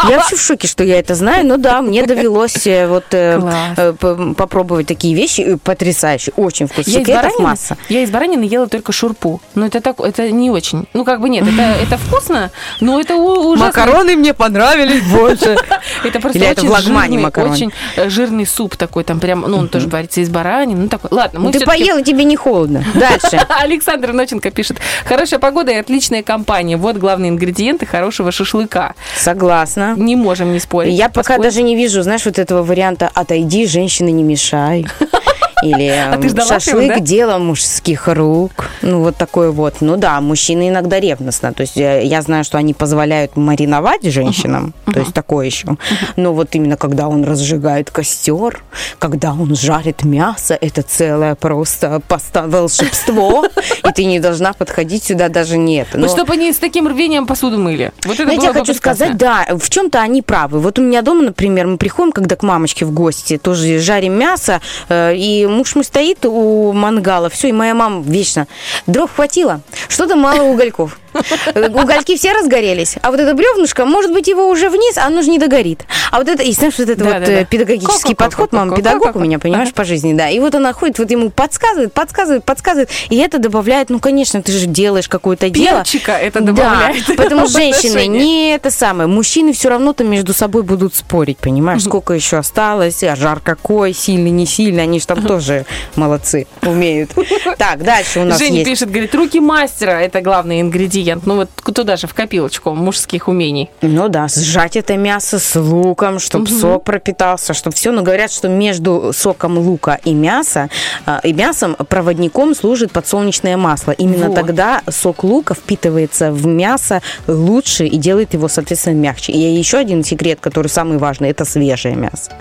Я 0.10 0.18
вообще 0.18 0.36
в 0.36 0.42
шоке, 0.42 0.68
что 0.68 0.84
я 0.84 1.00
это 1.00 1.16
знаю. 1.16 1.46
Но 1.46 1.58
да, 1.58 1.82
мне 1.82 2.04
довелось 2.06 2.66
э, 2.68 2.88
вот 2.88 3.06
э, 3.12 3.40
э, 3.78 3.94
попробовать 4.38 4.88
такие 4.88 5.14
вещи. 5.16 5.56
Потрясающе, 5.64 6.32
очень 6.36 6.68
вкусно. 6.68 6.90
Я 6.92 7.00
из, 7.00 7.06
Секретов 7.06 7.24
баранины, 7.24 7.44
масса. 7.44 7.78
я 7.90 8.02
из 8.02 8.10
баранины 8.12 8.44
ела 8.44 8.68
только 8.68 8.92
шурпу. 8.92 9.42
Но 9.56 9.66
это 9.66 9.82
так, 9.82 10.00
это 10.00 10.32
не 10.32 10.50
очень. 10.50 10.88
Ну, 10.94 11.04
как 11.06 11.20
бы 11.22 11.30
нет, 11.30 11.46
это, 11.48 11.62
это 11.84 11.98
вкусно, 11.98 12.52
но 12.80 13.00
это 13.00 13.16
у- 13.16 13.52
ужасно. 13.54 14.04
мне 14.16 14.34
понравились 14.34 15.04
больше. 15.04 15.58
Это 16.04 16.20
просто 16.20 16.38
Или 16.40 16.48
это 16.48 16.62
очень 16.62 16.70
в 16.70 16.72
лагмане 16.72 17.08
жирный, 17.14 17.24
макароны? 17.24 17.54
очень 17.54 17.72
жирный 18.10 18.46
суп 18.46 18.76
такой, 18.78 19.04
там 19.04 19.20
прям, 19.20 19.42
ну, 19.42 19.58
он 19.58 19.68
тоже 19.68 19.88
варится 19.90 20.22
из 20.22 20.30
баранины, 20.30 20.84
ну, 20.84 20.88
такой. 20.88 21.10
Ладно, 21.12 21.40
мы 21.40 21.46
Ну, 21.48 21.52
ты 21.52 21.60
всё-таки- 21.60 21.84
поел, 21.84 21.98
и 21.98 22.04
тебе 22.04 22.24
не 22.24 22.36
холодно. 22.38 22.84
Дальше. 22.94 23.46
Александр 23.60 24.14
Ноченко 24.14 24.50
пишет. 24.52 24.78
Хорошая 25.06 25.40
погода 25.40 25.72
и 25.72 25.76
отличная 25.76 26.24
компания. 26.24 26.78
Вот 26.78 26.96
главные 26.98 27.32
ингредиенты 27.70 27.86
хорошего 27.86 28.32
шашлыка. 28.32 28.96
Согласна. 29.18 29.96
Не 29.98 30.16
можем 30.16 30.52
не 30.52 30.60
спорить. 30.60 30.94
Я 30.94 31.10
пока 31.10 31.20
Поспорим? 31.36 31.44
даже 31.44 31.62
не 31.64 31.76
вижу, 31.76 32.02
знаешь, 32.02 32.26
вот 32.26 32.40
этого 32.40 32.64
варианта 32.64 33.10
«отойди, 33.14 33.68
женщина, 33.68 34.10
не 34.10 34.24
мешай». 34.24 34.86
Или 35.64 35.88
А 35.90 36.46
шашлык 36.46 36.88
да? 36.88 37.00
дело 37.00 37.38
мужских 37.38 38.08
рук. 38.08 38.70
Ну, 38.82 39.02
вот 39.02 39.18
такое 39.18 39.52
вот. 39.52 39.76
Ну 39.82 39.98
да, 39.98 40.22
мужчины 40.22 40.70
иногда 40.70 41.00
ревностно. 41.00 41.54
То 41.54 41.62
есть 41.62 41.78
э, 41.78 42.02
я 42.06 42.22
знаю, 42.22 42.44
что 42.44 42.58
они 42.58 42.74
позволяют 42.74 43.36
мариновать 43.36 44.04
женщинам. 44.04 44.74
То 44.92 45.00
есть 45.00 45.14
такое 45.14 45.46
еще. 45.48 45.68
Но 46.16 46.34
вот 46.34 46.50
именно 46.56 46.78
когда 46.78 47.08
он 47.08 47.24
разжигает 47.24 47.92
костер, 47.92 48.64
когда 49.00 49.34
он 49.34 49.56
жарит 49.56 50.04
мясо, 50.04 50.58
это 50.60 50.82
целое 50.82 51.36
просто 51.36 52.02
поста- 52.08 52.48
волшебство. 52.48 53.46
И 53.88 53.92
ты 53.94 54.06
не 54.06 54.20
должна 54.20 54.54
подходить 54.54 55.04
сюда 55.04 55.30
даже 55.30 55.58
не 55.58 55.78
это. 55.78 55.98
Вот 55.98 56.02
Но- 56.02 56.08
чтобы 56.08 56.34
они 56.34 56.52
с 56.54 56.58
таким 56.58 56.88
рвением 56.88 57.28
посуду 57.28 57.58
мыли. 57.58 57.92
Вот 58.06 58.16
это 58.16 58.24
знаете, 58.24 58.48
я 58.48 58.54
хочу 58.54 58.74
сказать, 58.74 59.18
да, 59.18 59.46
в 59.58 59.70
чем-то 59.70 60.00
они 60.02 60.22
правы. 60.22 60.60
Вот 60.60 60.80
у 60.80 60.82
меня 60.82 61.02
дома, 61.02 61.24
например, 61.24 61.68
мы 61.68 61.78
приходим, 61.78 62.12
когда 62.12 62.36
к 62.36 62.44
мамочке 62.44 62.86
в 62.86 62.92
гости, 62.92 63.38
тоже 63.38 63.80
жарим 63.80 64.14
мясо, 64.14 64.62
э, 64.88 65.14
и 65.16 65.48
муж 65.50 65.76
мой 65.76 65.84
стоит 65.84 66.26
у 66.26 66.72
мангала, 66.74 67.30
все, 67.30 67.50
и 67.50 67.52
моя 67.52 67.74
мама 67.74 68.02
вечно, 68.02 68.48
дров 68.88 69.12
хватило, 69.16 69.62
что-то 69.88 70.16
мало 70.16 70.44
угольков. 70.44 71.00
Угольки 71.56 72.16
все 72.16 72.34
разгорелись, 72.34 72.96
а 73.02 73.12
вот 73.12 73.20
это 73.20 73.34
бревнышко, 73.34 73.86
может 73.86 74.12
быть, 74.12 74.28
его 74.28 74.48
уже 74.48 74.70
вниз, 74.70 74.98
а 74.98 75.08
оно 75.08 75.22
же 75.22 75.30
не 75.30 75.40
догорит. 75.40 75.86
А 76.12 76.20
вот 76.20 76.28
это, 76.28 76.44
и 76.44 76.52
знаешь, 76.52 76.78
вот 76.78 76.90
это 76.90 77.04
Да, 77.04 77.06
вот 77.06 77.20
да, 77.20 77.26
да. 77.26 77.32
э, 77.42 77.46
педагогический 77.46 78.16
подход, 78.16 78.52
мама 78.52 78.76
педагог 78.76 79.16
у 79.16 79.20
меня, 79.20 79.40
понимаешь, 79.40 79.74
по 79.74 79.84
жизни, 79.84 80.14
да. 80.14 80.30
И 80.30 80.40
вот 80.40 80.56
она 80.56 80.74
ходит, 80.74 81.00
вот 81.00 81.12
ему 81.12 81.30
подсказывает, 81.30 81.94
подсказывает, 81.94 82.44
подсказывает, 82.44 82.90
и 83.10 83.18
это 83.18 83.40
добавляет, 83.40 83.90
ну, 83.90 84.00
конечно, 84.00 84.42
ты 84.42 84.52
же 84.52 84.66
делаешь 84.66 85.08
какое-то 85.08 85.50
дело. 85.50 85.80
Перчика 85.80 86.14
это 86.14 86.42
добавляет. 86.42 87.06
Да, 87.08 87.14
потому 87.18 87.48
что 87.48 87.60
женщины 87.60 88.08
не 88.08 88.54
это 88.54 88.72
самое. 88.72 89.08
Мужчины 89.08 89.54
все 89.54 89.70
равно-то 89.70 90.04
между 90.04 90.34
собой 90.34 90.64
будут 90.64 90.96
спорить, 90.96 91.38
понимаешь, 91.38 91.84
сколько 91.84 92.14
еще 92.14 92.38
осталось, 92.38 93.04
а 93.04 93.16
жар 93.16 93.40
какой, 93.40 93.94
сильный, 93.94 94.32
не 94.32 94.46
сильный, 94.46 94.84
они 94.84 95.00
же 95.00 95.08
там 95.08 95.24
тоже 95.24 95.66
молодцы, 95.96 96.48
умеют. 96.62 97.12
Так, 97.58 97.84
дальше 97.84 98.22
у 98.22 98.24
нас 98.26 98.40
Женя 98.40 98.64
пишет, 98.64 98.90
говорит, 98.90 99.14
руки 99.16 99.40
мастера– 99.40 99.92
это 100.02 100.22
главный 100.22 100.62
ингредиент. 100.62 100.99
Ну 101.26 101.36
вот 101.36 101.50
туда 101.74 101.98
же, 101.98 102.08
в 102.08 102.14
копилочку 102.14 102.72
мужских 102.72 103.28
умений. 103.28 103.70
Ну 103.82 104.10
да, 104.10 104.28
сжать 104.28 104.76
это 104.76 104.98
мясо 104.98 105.40
с 105.40 105.60
луком, 105.60 106.20
чтобы 106.20 106.48
сок 106.48 106.84
пропитался, 106.84 107.54
чтобы 107.54 107.76
все. 107.76 107.92
Но 107.92 108.02
говорят, 108.02 108.32
что 108.32 108.48
между 108.48 109.12
соком 109.14 109.58
лука 109.58 110.00
и 110.04 110.14
мяса 110.14 110.70
а, 111.06 111.20
и 111.24 111.34
мясом 111.34 111.76
проводником 111.76 112.56
служит 112.56 112.92
подсолнечное 112.92 113.58
масло. 113.58 113.92
Именно 113.92 114.28
Вот. 114.28 114.36
тогда 114.36 114.82
сок 114.90 115.24
лука 115.24 115.54
впитывается 115.54 116.32
в 116.32 116.46
мясо 116.46 117.02
лучше 117.28 117.86
и 117.86 117.98
делает 117.98 118.34
его, 118.34 118.48
соответственно, 118.48 118.96
мягче. 118.96 119.32
И 119.32 119.38
еще 119.38 119.78
один 119.78 120.04
секрет, 120.04 120.40
который 120.42 120.68
самый 120.68 120.98
важный, 120.98 121.30
это 121.30 121.46
свежее 121.46 121.96
мясо. 121.96 122.32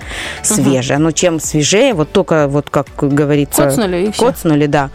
Свежее. 0.43 0.97
Оно 0.97 1.11
чем 1.11 1.41
свежее, 1.41 1.95
вот 1.95 2.13
только 2.13 2.49
вот 2.49 2.71
как 2.71 2.87
говорится... 2.97 3.65
Коцнули, 3.65 4.07
и. 4.07 4.13
Коцнули, 4.13 4.67
да. 4.67 4.91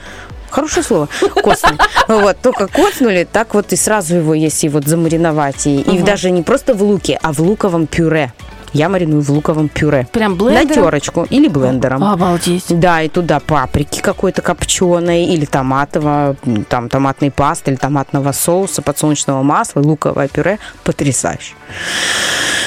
Хорошее 0.54 0.84
слово. 0.84 1.10
Коцнули. 1.36 1.80
Вот, 2.08 2.38
только 2.44 2.68
коцнули, 2.68 3.28
так 3.32 3.56
вот 3.56 3.74
и 3.74 3.76
сразу 3.76 4.18
его, 4.18 4.36
если 4.36 4.68
вот 4.68 4.86
замариновать. 4.86 5.66
И, 5.66 5.82
и 5.82 6.04
даже 6.04 6.30
не 6.30 6.44
просто 6.44 6.76
в 6.76 6.84
луке, 6.84 7.18
а 7.24 7.34
в 7.34 7.40
луковом 7.40 7.88
пюре. 7.88 8.32
Я 8.74 8.90
мариную 8.90 9.22
в 9.22 9.30
луковом 9.30 9.70
пюре. 9.70 10.08
Прям 10.12 10.32
На 10.32 10.38
блендером? 10.38 10.84
терочку 10.86 11.28
или 11.30 11.48
блендером. 11.48 12.04
Обалдеть. 12.04 12.66
Да, 12.70 13.02
и 13.04 13.08
туда 13.10 13.40
паприки 13.40 14.02
какой-то 14.02 14.42
копченой, 14.42 15.26
или 15.26 15.46
томатового, 15.46 16.36
м, 16.46 16.64
там, 16.66 16.90
томатной 16.90 17.30
пасты, 17.32 17.72
или 17.72 17.78
томатного 17.78 18.32
соуса, 18.32 18.82
подсолнечного 18.82 19.44
масла, 19.44 19.82
луковое 19.82 20.28
пюре. 20.28 20.58
Потрясающе. 20.84 21.54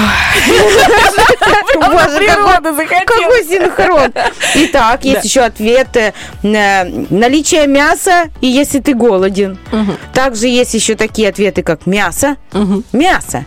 Боже, 1.76 2.86
какой 2.88 3.44
синхрон. 3.46 4.12
Итак, 4.56 5.04
есть 5.06 5.24
еще 5.24 5.42
ответы. 5.42 6.14
Наличие 6.44 7.68
мяса, 7.68 8.26
и 8.42 8.48
если 8.48 8.80
ты 8.80 8.94
голоден. 8.94 9.58
Также 10.14 10.48
есть 10.48 10.74
еще 10.74 10.96
такие 10.96 11.30
ответы, 11.30 11.64
как 11.64 11.86
мясо. 11.86 12.36
Мясо. 12.92 13.46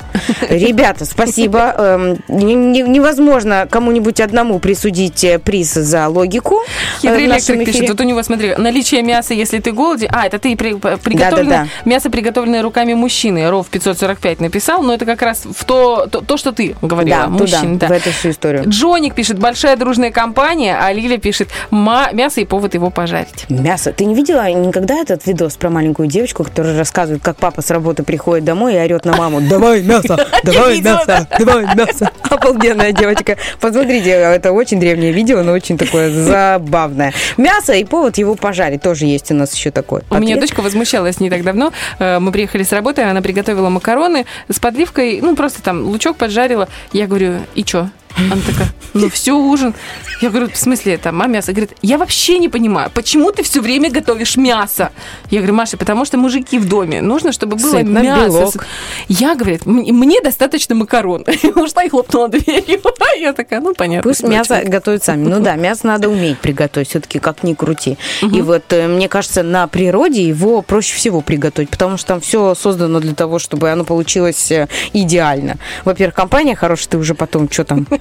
Ребята, 0.48 1.04
спасибо. 1.04 1.74
Эм, 1.76 2.16
не- 2.28 2.54
не- 2.54 2.82
Невозможно 2.82 3.66
кому-нибудь 3.70 4.20
одному 4.20 4.58
присудить 4.58 5.24
э, 5.24 5.38
приз 5.38 5.72
за 5.74 6.08
логику. 6.08 6.60
э, 6.60 7.00
Хитрый 7.00 7.24
электрик 7.26 7.64
пишет, 7.64 7.88
вот 7.88 8.00
у 8.00 8.04
него, 8.04 8.22
смотри, 8.22 8.54
наличие 8.56 9.02
мяса, 9.02 9.34
если 9.34 9.58
ты 9.60 9.72
голоден. 9.72 10.08
А, 10.12 10.26
это 10.26 10.38
ты 10.38 10.56
при- 10.56 10.74
приготовленное, 10.74 11.68
мясо, 11.84 12.10
приготовленное 12.10 12.62
руками 12.62 12.94
мужчины. 12.94 13.48
Ров 13.50 13.66
545 13.68 14.40
написал, 14.40 14.82
но 14.82 14.94
это 14.94 15.04
как 15.06 15.22
раз 15.22 15.42
в 15.44 15.64
то, 15.64 16.06
то, 16.10 16.20
то, 16.20 16.36
что 16.36 16.52
ты 16.52 16.76
говорила. 16.82 17.20
Да, 17.22 17.26
мужчин, 17.28 17.74
туда, 17.78 17.88
да. 17.88 17.94
в 17.94 17.96
эту 17.96 18.10
всю 18.12 18.30
историю. 18.30 18.64
Джоник 18.66 19.14
пишет, 19.14 19.38
большая 19.38 19.76
дружная 19.76 20.10
компания, 20.10 20.76
а 20.80 20.92
Лиля 20.92 21.18
пишет, 21.18 21.48
«Ма- 21.70 22.10
мясо 22.12 22.40
и 22.40 22.44
повод 22.44 22.74
его 22.74 22.90
пожарить. 22.90 23.46
Мясо. 23.48 23.92
Ты 23.92 24.04
не 24.04 24.14
видела 24.14 24.48
никогда 24.50 24.94
этот 24.96 25.26
видос 25.26 25.54
про 25.56 25.70
маленькую 25.70 26.08
девочку, 26.08 26.44
которая 26.44 26.76
рассказывает, 26.78 27.22
как 27.22 27.36
папа 27.36 27.62
с 27.62 27.70
работы 27.70 28.02
приходит 28.02 28.44
домой 28.44 28.74
и 28.74 28.78
орет 28.78 29.04
на 29.04 29.16
маму 29.16 29.40
«Давай 29.40 29.82
мясо! 29.82 30.13
Давай 30.42 30.80
мясо! 30.80 31.28
Давай 31.38 31.64
мясо!» 31.74 32.10
Обалденная 32.30 32.92
девочка. 32.92 33.36
Посмотрите, 33.60 34.10
это 34.10 34.52
очень 34.52 34.80
древнее 34.80 35.12
видео, 35.12 35.42
но 35.42 35.52
очень 35.52 35.78
такое 35.78 36.10
забавное. 36.10 37.12
Мясо 37.36 37.72
и 37.74 37.84
повод 37.84 38.18
его 38.18 38.34
пожарить. 38.34 38.82
Тоже 38.82 39.06
есть 39.06 39.30
у 39.30 39.34
нас 39.34 39.54
еще 39.54 39.70
такой. 39.70 40.02
У 40.10 40.18
меня 40.18 40.36
дочка 40.36 40.60
возмущалась 40.60 41.20
не 41.20 41.30
так 41.30 41.42
давно. 41.44 41.72
Э, 41.98 42.18
Мы 42.18 42.32
приехали 42.32 42.62
с 42.62 42.72
работы, 42.72 43.02
она 43.02 43.22
приготовила 43.22 43.68
макароны 43.68 44.26
с 44.48 44.58
подливкой, 44.58 45.20
ну, 45.20 45.36
просто 45.36 45.62
там 45.62 45.84
лучок 45.84 46.16
поджарила. 46.16 46.68
Я 46.92 47.06
говорю, 47.06 47.34
и 47.54 47.64
чё? 47.64 47.88
Она 48.16 48.36
такая, 48.46 48.68
ну 48.92 49.08
все, 49.10 49.32
ужин. 49.32 49.74
Я 50.20 50.30
говорю, 50.30 50.48
в 50.50 50.56
смысле 50.56 50.94
это, 50.94 51.08
а 51.10 51.26
мясо? 51.26 51.52
Говорит, 51.52 51.72
я 51.82 51.98
вообще 51.98 52.38
не 52.38 52.48
понимаю, 52.48 52.90
почему 52.94 53.32
ты 53.32 53.42
все 53.42 53.60
время 53.60 53.90
готовишь 53.90 54.36
мясо? 54.36 54.90
Я 55.30 55.40
говорю, 55.40 55.54
Маша, 55.54 55.76
потому 55.76 56.04
что 56.04 56.16
мужики 56.16 56.58
в 56.58 56.68
доме, 56.68 57.02
нужно, 57.02 57.32
чтобы 57.32 57.56
было 57.56 57.78
Сытно, 57.78 57.98
мясо. 57.98 58.26
белок. 58.26 58.66
Я, 59.08 59.34
говорит, 59.34 59.66
«М- 59.66 59.74
мне 59.98 60.20
достаточно 60.20 60.74
макарон. 60.74 61.24
Ушла 61.56 61.84
и 61.84 61.88
хлопнула 61.88 62.28
дверью. 62.28 62.80
Я 63.18 63.32
такая, 63.32 63.60
ну 63.60 63.74
понятно. 63.74 64.08
Пусть 64.08 64.22
мясо 64.22 64.62
готовят 64.64 65.04
сами. 65.04 65.26
Ну 65.28 65.40
да, 65.40 65.54
мясо 65.56 65.86
надо 65.86 66.08
уметь 66.08 66.38
приготовить, 66.38 66.88
все-таки 66.88 67.18
как 67.18 67.42
ни 67.42 67.54
крути. 67.54 67.96
И 68.22 68.42
вот 68.42 68.64
э, 68.72 68.86
мне 68.88 69.08
кажется, 69.08 69.42
на 69.42 69.66
природе 69.68 70.26
его 70.26 70.62
проще 70.62 70.94
всего 70.96 71.20
приготовить, 71.20 71.70
потому 71.70 71.96
что 71.96 72.08
там 72.08 72.20
все 72.20 72.54
создано 72.54 73.00
для 73.00 73.14
того, 73.14 73.38
чтобы 73.38 73.70
оно 73.70 73.84
получилось 73.84 74.50
э, 74.50 74.68
идеально. 74.92 75.56
Во-первых, 75.84 76.14
компания 76.14 76.54
хорошая, 76.56 76.88
ты 76.90 76.98
уже 76.98 77.14
потом 77.14 77.48
что 77.50 77.64
там 77.64 77.86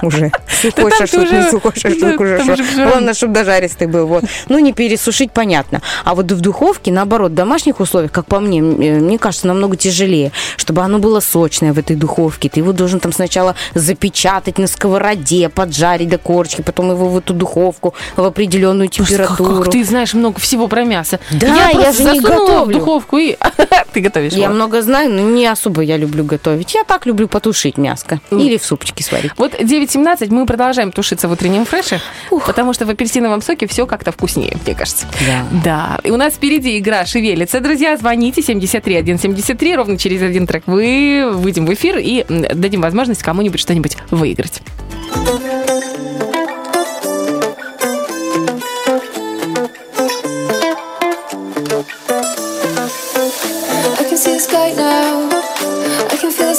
уже 0.06 0.32
сухой 0.48 0.90
шашлык, 0.92 1.50
сухой 1.50 1.72
шашлык 1.74 2.20
уже. 2.20 2.40
Главное, 2.76 3.14
чтобы 3.14 3.34
дожаристый 3.34 3.86
был. 3.86 4.06
Вот. 4.06 4.24
Ну, 4.48 4.58
не 4.58 4.72
пересушить, 4.72 5.32
понятно. 5.32 5.82
А 6.04 6.14
вот 6.14 6.30
в 6.30 6.40
духовке, 6.40 6.92
наоборот, 6.92 7.32
в 7.32 7.34
домашних 7.34 7.80
условиях, 7.80 8.12
как 8.12 8.26
по 8.26 8.40
мне, 8.40 8.60
э, 8.60 8.62
мне 9.00 9.18
кажется, 9.18 9.46
намного 9.46 9.76
тяжелее, 9.76 10.32
чтобы 10.56 10.82
оно 10.82 10.98
было 10.98 11.20
сочное 11.20 11.72
в 11.72 11.78
этой 11.78 11.96
духовке. 11.96 12.48
Ты 12.48 12.60
его 12.60 12.72
должен 12.72 13.00
там 13.00 13.12
сначала 13.12 13.54
запечатать 13.74 14.58
на 14.58 14.66
сковороде, 14.66 15.48
поджарить 15.48 16.08
до 16.08 16.18
корочки, 16.18 16.62
потом 16.62 16.90
его 16.90 17.08
в 17.08 17.18
эту 17.18 17.34
духовку 17.34 17.94
в 18.16 18.24
определенную 18.24 18.88
Как, 18.88 19.06
температуру. 19.06 19.62
как 19.62 19.72
ты 19.72 19.84
знаешь 19.84 20.14
много 20.14 20.40
всего 20.40 20.68
про 20.68 20.84
мясо. 20.84 21.20
Да, 21.30 21.46
я, 21.46 21.70
я 21.70 21.92
же 21.92 22.04
не 22.04 22.20
готовлю. 22.20 22.76
в 22.76 22.78
духовку 22.78 23.18
и 23.18 23.36
ты 23.92 24.00
готовишь. 24.00 24.32
Я 24.32 24.48
много 24.50 24.82
знаю, 24.82 25.10
но 25.10 25.20
не 25.22 25.46
особо 25.46 25.82
я 25.82 25.96
люблю 25.96 26.24
готовить. 26.24 26.74
Я 26.74 26.84
так 26.84 27.06
люблю 27.06 27.28
потушить 27.28 27.78
мяско. 27.78 28.20
Или 28.30 28.56
в 28.56 28.64
супчике 28.64 29.04
сварить. 29.04 29.32
Вот 29.36 29.54
9.17 29.90 30.32
мы 30.32 30.46
продолжаем 30.46 30.92
тушиться 30.92 31.28
в 31.28 31.32
утреннем 31.32 31.64
фреше, 31.64 32.00
потому 32.46 32.72
что 32.72 32.86
в 32.86 32.90
апельсиновом 32.90 33.42
соке 33.42 33.66
все 33.66 33.86
как-то 33.86 34.12
вкуснее, 34.12 34.56
мне 34.64 34.74
кажется. 34.74 35.06
Да. 35.26 35.46
Да. 35.64 35.98
И 36.04 36.10
у 36.10 36.16
нас 36.16 36.34
впереди 36.34 36.78
игра 36.78 37.04
«Шевелится». 37.04 37.60
Друзья, 37.60 37.96
звоните 37.96 38.42
73173. 38.42 39.76
Ровно 39.76 39.98
через 39.98 40.22
один 40.22 40.46
трек 40.46 40.62
вы 40.66 41.30
выйдем 41.32 41.66
в 41.66 41.74
эфир 41.74 41.98
и 41.98 42.24
дадим 42.28 42.80
возможность 42.80 43.22
кому-нибудь 43.22 43.60
что-нибудь 43.60 43.96
выиграть. 44.10 44.62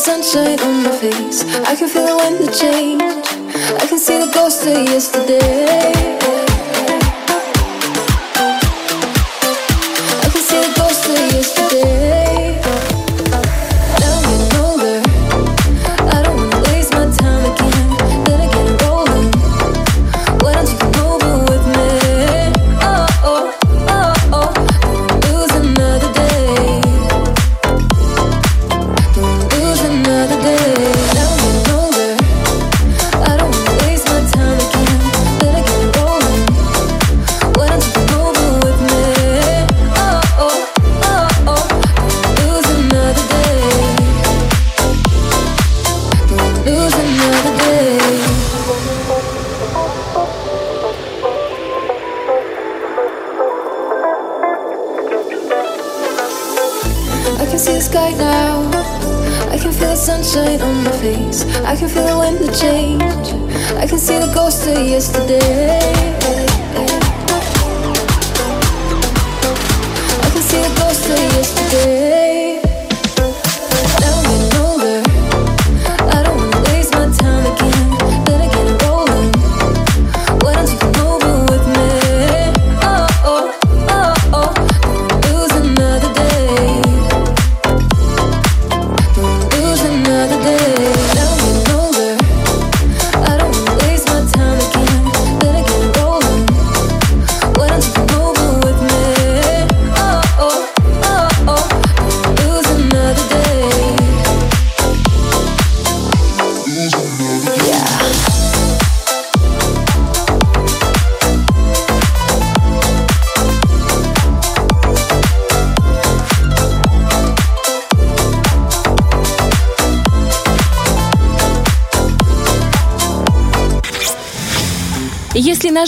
Sunshine 0.02 0.60
on 0.62 0.82
my 0.82 0.98
face. 0.98 1.44
I 1.68 1.76
can 1.76 1.88
feel 1.88 2.08
the 2.08 2.16
wind 2.18 2.40
that 2.40 2.56
change. 2.60 3.04
I 3.80 3.86
can 3.86 4.00
see 4.00 4.18
the 4.18 4.32
ghost 4.34 4.66
of 4.66 4.74
yesterday. 4.90 6.31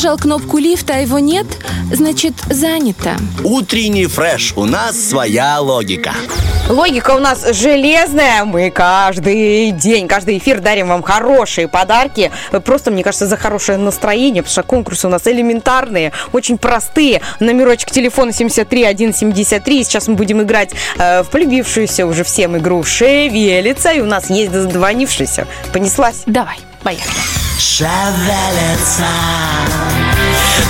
Нажал 0.03 0.17
кнопку 0.17 0.57
лифта, 0.57 0.95
а 0.95 0.97
его 0.97 1.17
нет, 1.17 1.45
значит 1.89 2.33
занято. 2.49 3.15
Утренний 3.41 4.07
фреш. 4.07 4.51
У 4.57 4.65
нас 4.65 4.99
своя 4.99 5.61
логика. 5.61 6.11
Логика 6.67 7.11
у 7.11 7.19
нас 7.19 7.45
железная. 7.55 8.43
Мы 8.43 8.69
каждый 8.69 9.71
день, 9.71 10.09
каждый 10.09 10.39
эфир 10.39 10.59
дарим 10.59 10.89
вам 10.89 11.03
хорошие 11.03 11.69
подарки. 11.69 12.31
Просто, 12.65 12.91
мне 12.91 13.01
кажется, 13.01 13.27
за 13.27 13.37
хорошее 13.37 13.77
настроение, 13.77 14.43
потому 14.43 14.51
что 14.51 14.63
конкурсы 14.63 15.07
у 15.07 15.09
нас 15.09 15.25
элементарные, 15.25 16.11
очень 16.33 16.57
простые. 16.57 17.21
Номерочек 17.39 17.89
телефона 17.89 18.33
73173. 18.33 19.85
Сейчас 19.85 20.09
мы 20.09 20.15
будем 20.15 20.41
играть 20.41 20.71
э, 20.97 21.23
в 21.23 21.29
полюбившуюся 21.29 22.05
уже 22.05 22.25
всем 22.25 22.57
игру 22.57 22.83
«Шевелится». 22.83 23.93
И 23.93 24.01
у 24.01 24.05
нас 24.05 24.29
есть 24.29 24.51
дозвонившийся. 24.51 25.47
Понеслась? 25.71 26.23
Давай, 26.25 26.57
поехали. 26.83 27.42
Шевелится 27.65 29.07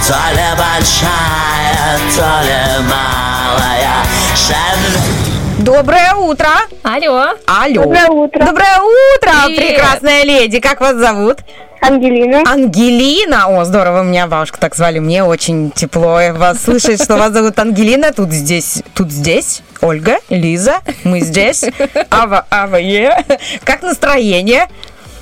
То 0.08 0.14
ли 0.32 0.50
большая, 0.56 1.98
то 2.16 2.46
ли 2.46 2.86
малая 2.88 4.06
Шевелится 4.36 5.64
Доброе 5.64 6.14
утро! 6.14 6.50
Алло. 6.84 7.30
Алло. 7.48 7.84
Доброе 7.84 8.08
утро. 8.10 8.46
Доброе 8.46 8.80
утро, 8.80 9.32
Привет. 9.46 9.58
прекрасная 9.58 10.24
леди. 10.24 10.60
Как 10.60 10.82
вас 10.82 10.96
зовут? 10.96 11.40
Ангелина. 11.82 12.44
Ангелина. 12.46 13.48
О, 13.48 13.66
здорово, 13.66 14.04
меня 14.04 14.28
бабушка 14.28 14.60
так 14.60 14.76
звали. 14.76 15.00
Мне 15.00 15.24
очень 15.24 15.72
тепло 15.72 16.20
вас 16.34 16.64
слышать, 16.64 17.02
что 17.04 17.18
вас 17.18 17.34
зовут 17.34 17.58
Ангелина. 17.58 18.14
Тут 18.14 18.32
здесь, 18.32 18.84
тут 18.94 19.12
здесь. 19.12 19.64
Ольга, 19.82 20.20
Лиза, 20.30 20.82
мы 21.04 21.22
здесь. 21.22 21.66
Ава, 22.12 22.46
Ава, 22.52 22.76
е. 22.76 23.26
Как 23.64 23.82
настроение? 23.82 24.68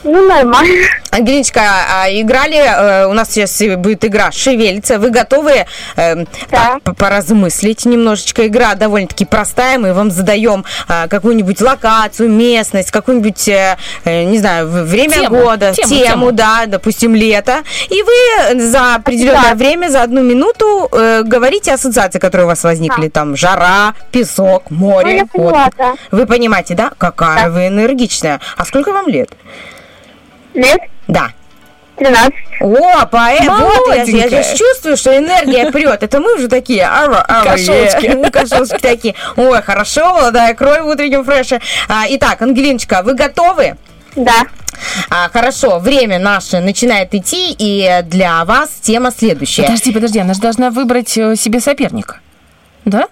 Ну, 0.03 0.27
нормально. 0.27 0.87
Ангелиночка, 1.11 1.61
а 1.89 2.09
играли, 2.09 2.55
э, 2.57 3.05
у 3.05 3.13
нас 3.13 3.29
сейчас 3.31 3.61
будет 3.77 4.03
игра 4.03 4.31
«Шевелится». 4.31 4.97
Вы 4.97 5.09
готовы 5.11 5.65
э, 5.95 6.25
так, 6.49 6.81
п- 6.81 6.93
поразмыслить 6.93 7.85
немножечко? 7.85 8.47
Игра 8.47 8.73
довольно-таки 8.75 9.25
простая. 9.25 9.77
Мы 9.77 9.93
вам 9.93 10.09
задаем 10.09 10.65
э, 10.87 11.07
какую-нибудь 11.07 11.61
локацию, 11.61 12.29
местность, 12.31 12.89
какую-нибудь, 12.91 13.47
э, 13.49 13.77
э, 14.05 14.23
не 14.23 14.39
знаю, 14.39 14.67
время 14.67 15.13
Тему, 15.13 15.29
года, 15.43 15.73
тему, 15.73 15.89
тему, 15.89 16.05
тему. 16.05 16.31
да, 16.31 16.63
допустим, 16.65 17.13
лето. 17.15 17.57
И 17.89 18.01
вы 18.01 18.59
за 18.59 18.95
определенное 18.95 19.49
Да. 19.51 19.55
время, 19.55 19.89
за 19.89 20.01
одну 20.01 20.23
минуту 20.23 20.87
э, 20.91 21.21
говорите 21.23 21.73
ассоциации, 21.73 22.17
которые 22.19 22.45
у 22.45 22.47
вас 22.49 22.63
возникли. 22.63 23.09
Там 23.09 23.35
жара, 23.35 23.93
песок, 24.11 24.63
Ну, 24.71 24.77
море. 24.77 25.17
я 25.17 25.25
поняла, 25.27 25.65
Вот. 25.65 25.73
да. 25.77 25.93
Вы 26.09 26.25
понимаете, 26.25 26.73
да? 26.73 26.91
Какая 26.97 27.51
вы 27.51 27.67
энергичная. 27.67 28.39
А 28.57 28.65
сколько 28.65 28.91
вам 28.93 29.07
лет? 29.07 29.29
Лет 30.53 30.81
Да. 31.07 31.31
13. 31.97 32.33
О, 32.61 33.05
поэт, 33.05 33.47
вот, 33.47 34.07
я, 34.07 34.25
я 34.25 34.43
же 34.43 34.57
чувствую, 34.57 34.97
что 34.97 35.15
энергия 35.15 35.71
прет. 35.71 36.01
Это 36.01 36.19
мы 36.19 36.35
уже 36.35 36.47
такие, 36.47 36.83
ава, 36.83 37.23
ава, 37.27 37.43
Кошелочки. 38.31 38.79
такие. 38.81 39.13
Ой, 39.35 39.61
хорошо, 39.61 40.13
молодая 40.13 40.55
кровь 40.55 40.81
в 40.81 40.87
утреннем 40.87 41.23
фреше. 41.23 41.61
А, 41.87 42.05
итак, 42.09 42.41
Ангелиночка, 42.41 43.03
вы 43.03 43.13
готовы? 43.13 43.75
Да. 44.15 44.45
А, 45.09 45.29
хорошо, 45.29 45.79
время 45.79 46.17
наше 46.17 46.59
начинает 46.59 47.13
идти, 47.13 47.55
и 47.57 48.01
для 48.05 48.45
вас 48.45 48.69
тема 48.81 49.11
следующая. 49.11 49.63
Подожди, 49.63 49.91
подожди, 49.91 50.19
она 50.19 50.33
же 50.33 50.39
должна 50.41 50.71
выбрать 50.71 51.15
э, 51.17 51.35
себе 51.35 51.59
соперника. 51.59 52.19
Да? 52.85 53.07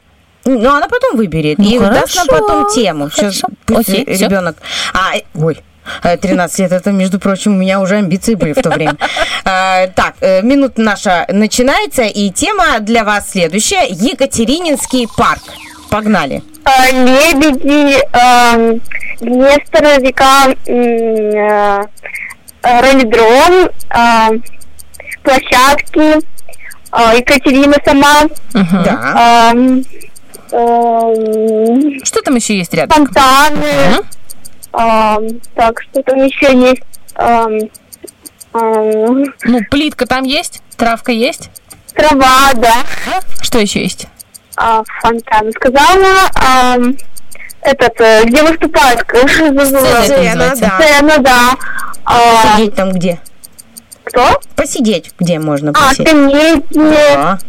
Ну, 0.45 0.74
она 0.74 0.88
потом 0.88 1.16
выберет 1.16 1.60
Ну, 1.60 1.66
и 1.66 1.78
даст 1.78 2.16
нам 2.16 2.28
хорошо, 2.28 2.48
потом 2.48 2.74
тему. 2.74 3.10
Сейчас 3.11 3.41
пусть 3.66 3.90
Окей, 3.90 4.06
ребенок... 4.06 4.57
А, 4.94 5.18
э, 5.18 5.22
ой, 5.36 5.61
13 6.02 6.60
лет, 6.60 6.72
это, 6.72 6.91
между 6.91 7.20
прочим, 7.20 7.53
у 7.53 7.57
меня 7.57 7.80
уже 7.82 7.95
амбиции 7.98 8.36
были 8.36 8.53
в 8.53 8.61
то 8.61 8.70
время. 8.70 8.95
А, 9.45 9.88
Так, 9.88 10.16
э, 10.22 10.41
минута 10.41 10.82
наша 10.82 11.26
начинается, 11.30 12.03
и 12.03 12.30
тема 12.30 12.80
для 12.80 13.03
вас 13.03 13.32
следующая. 13.32 13.86
Екатерининский 13.90 15.07
парк. 15.18 15.41
Погнали. 15.90 16.44
А, 16.66 16.90
лебеди, 16.91 17.98
Днестр, 19.22 20.02
река, 20.02 20.45
м, 20.45 20.56
э, 20.68 21.84
э, 22.64 22.82
ролидром, 22.82 23.70
э, 23.90 24.30
площадки, 25.24 26.20
э, 26.91 27.18
Екатерина 27.18 27.76
сама, 27.84 28.24
Да. 28.53 29.53
Что 32.03 32.22
там 32.24 32.36
еще 32.36 32.57
есть 32.57 32.74
рядом? 32.74 33.06
фонтаны, 33.06 33.99
так, 35.56 35.82
что 35.82 36.02
там 36.04 36.24
еще 36.24 36.54
есть? 36.58 36.84
Ну, 38.54 39.60
плитка 39.70 40.06
там 40.06 40.24
есть? 40.24 40.62
Травка 40.78 41.12
есть? 41.12 41.50
трава, 41.96 42.54
да. 42.56 42.74
Что 43.42 43.60
еще 43.60 43.82
есть? 43.82 44.08
А, 44.56 44.84
фонтан 45.02 45.52
сказала. 45.52 46.30
этот, 47.62 48.00
э, 48.00 48.24
где 48.26 48.42
выступают? 48.44 49.02
это 49.02 49.28
Сцена, 49.28 50.54
да. 50.56 50.80
Сцена, 50.80 51.18
да. 51.20 51.56
А, 52.06 52.18
Посидеть 52.54 52.76
там 52.76 52.92
где? 52.94 53.20
кто? 54.06 54.40
Посидеть 54.56 55.12
где 55.20 55.40
можно 55.40 55.72
А, 55.72 55.90
посидеть? 55.90 56.08
скамейки, 56.08 56.66
Да, 56.74 57.40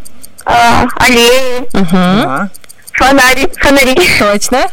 а, 0.44 0.86
аллеи, 0.96 1.68
да. 1.72 2.50
фонари, 2.92 3.48
фонари. 3.56 3.96
Точно? 4.18 4.66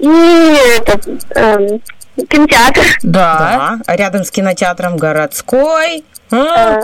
И 0.00 0.56
этот, 0.78 1.06
эм, 1.36 1.80
кинотеатр, 2.28 2.80
Да. 3.02 3.38
Да. 3.38 3.78
А 3.86 3.96
Рядом 3.96 4.24
с 4.24 4.30
кинотеатром 4.30 4.96
городской. 4.96 6.04
А, 6.32 6.80
Э, 6.80 6.82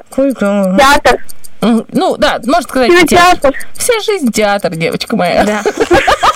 театр, 0.79 1.25
Ну, 1.61 2.17
да, 2.19 2.39
можно 2.45 2.63
сказать 2.63 2.91
театр. 2.91 3.07
кинотеатр. 3.09 3.55
Вся 3.75 4.01
жизнь 4.01 4.31
театр, 4.33 4.75
девочка 4.77 5.17
моя. 5.17 5.45
Да. 5.45 5.63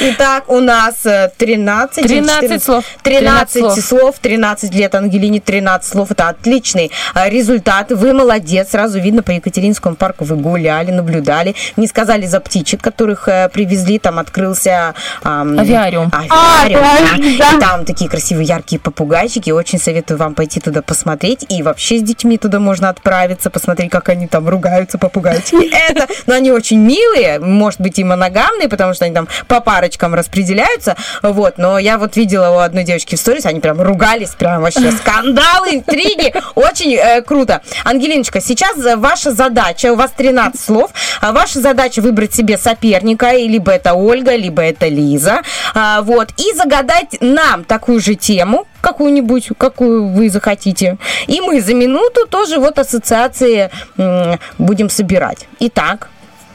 Итак, 0.00 0.44
у 0.48 0.60
нас 0.60 1.06
э, 1.06 1.30
13, 1.36 1.98
или 1.98 2.08
13 2.20 2.40
14? 2.40 2.62
слов. 2.62 2.84
13 3.02 3.52
13 3.54 3.84
слов. 3.84 4.16
13 4.20 4.74
лет 4.74 4.94
Ангелине, 4.94 5.40
13 5.40 5.90
слов. 5.90 6.10
Это 6.10 6.28
отличный 6.28 6.90
э, 7.14 7.30
результат. 7.30 7.90
Вы 7.90 8.12
молодец. 8.12 8.70
Сразу 8.70 9.00
видно, 9.00 9.22
по 9.22 9.30
Екатеринскому 9.30 9.96
парку 9.96 10.24
вы 10.24 10.36
гуляли, 10.36 10.90
наблюдали. 10.90 11.54
Не 11.76 11.86
сказали 11.86 12.26
за 12.26 12.40
птичек, 12.40 12.82
которых 12.82 13.28
э, 13.28 13.48
привезли. 13.48 13.98
Там 13.98 14.18
открылся... 14.18 14.94
ам, 15.22 15.58
Авиариум. 15.58 16.10
Авиариум, 16.12 16.84
А, 16.84 17.18
да. 17.18 17.50
да. 17.50 17.56
И 17.56 17.60
там 17.60 17.84
такие 17.86 18.10
красивые 18.10 18.46
яркие 18.46 18.78
попугайчики. 18.78 19.50
Очень 19.50 19.78
советую 19.78 20.18
вам 20.18 20.34
пойти 20.34 20.60
туда 20.60 20.82
посмотреть. 20.82 21.46
И 21.48 21.62
вообще 21.62 21.98
с 21.98 22.02
детьми 22.02 22.36
туда 22.36 22.60
можно 22.60 22.90
отправиться, 22.90 23.48
посмотреть, 23.48 23.90
как 23.90 24.10
они 24.10 24.26
там 24.26 24.46
ругаются, 24.48 24.98
попугайчики. 24.98 25.70
Это, 25.90 26.06
но 26.26 26.34
они 26.34 26.50
очень 26.50 26.78
милые, 26.78 27.38
может 27.38 27.80
быть, 27.80 27.98
и 27.98 28.04
моногамные, 28.04 28.68
потому 28.68 28.92
что 28.92 29.06
они 29.06 29.14
там 29.14 29.26
по 29.48 29.60
парочке 29.60 29.85
парочкам 29.86 30.14
распределяются, 30.14 30.96
вот, 31.22 31.58
но 31.58 31.78
я 31.78 31.98
вот 31.98 32.16
видела 32.16 32.50
у 32.50 32.58
одной 32.58 32.84
девочки 32.84 33.14
в 33.14 33.18
сторис, 33.18 33.46
они 33.46 33.60
прям 33.60 33.80
ругались, 33.80 34.30
прям 34.30 34.62
вообще 34.62 34.90
скандалы, 34.92 35.76
интриги, 35.76 36.34
очень 36.54 36.94
э, 36.94 37.22
круто. 37.22 37.62
Ангелиночка, 37.84 38.40
сейчас 38.40 38.76
ваша 38.96 39.32
задача, 39.32 39.92
у 39.92 39.96
вас 39.96 40.10
13 40.16 40.60
слов, 40.60 40.90
а 41.20 41.32
ваша 41.32 41.60
задача 41.60 42.02
выбрать 42.02 42.34
себе 42.34 42.58
соперника, 42.58 43.32
либо 43.32 43.72
это 43.72 43.94
Ольга, 43.94 44.34
либо 44.34 44.62
это 44.62 44.88
Лиза, 44.88 45.42
а, 45.74 46.02
вот, 46.02 46.30
и 46.36 46.56
загадать 46.56 47.16
нам 47.20 47.64
такую 47.64 48.00
же 48.00 48.14
тему, 48.14 48.66
какую-нибудь, 48.80 49.50
какую 49.58 50.08
вы 50.08 50.30
захотите. 50.30 50.98
И 51.26 51.40
мы 51.40 51.60
за 51.60 51.74
минуту 51.74 52.26
тоже 52.28 52.58
вот 52.58 52.78
ассоциации 52.78 53.70
м, 53.96 54.38
будем 54.58 54.90
собирать. 54.90 55.46
Итак, 55.60 56.08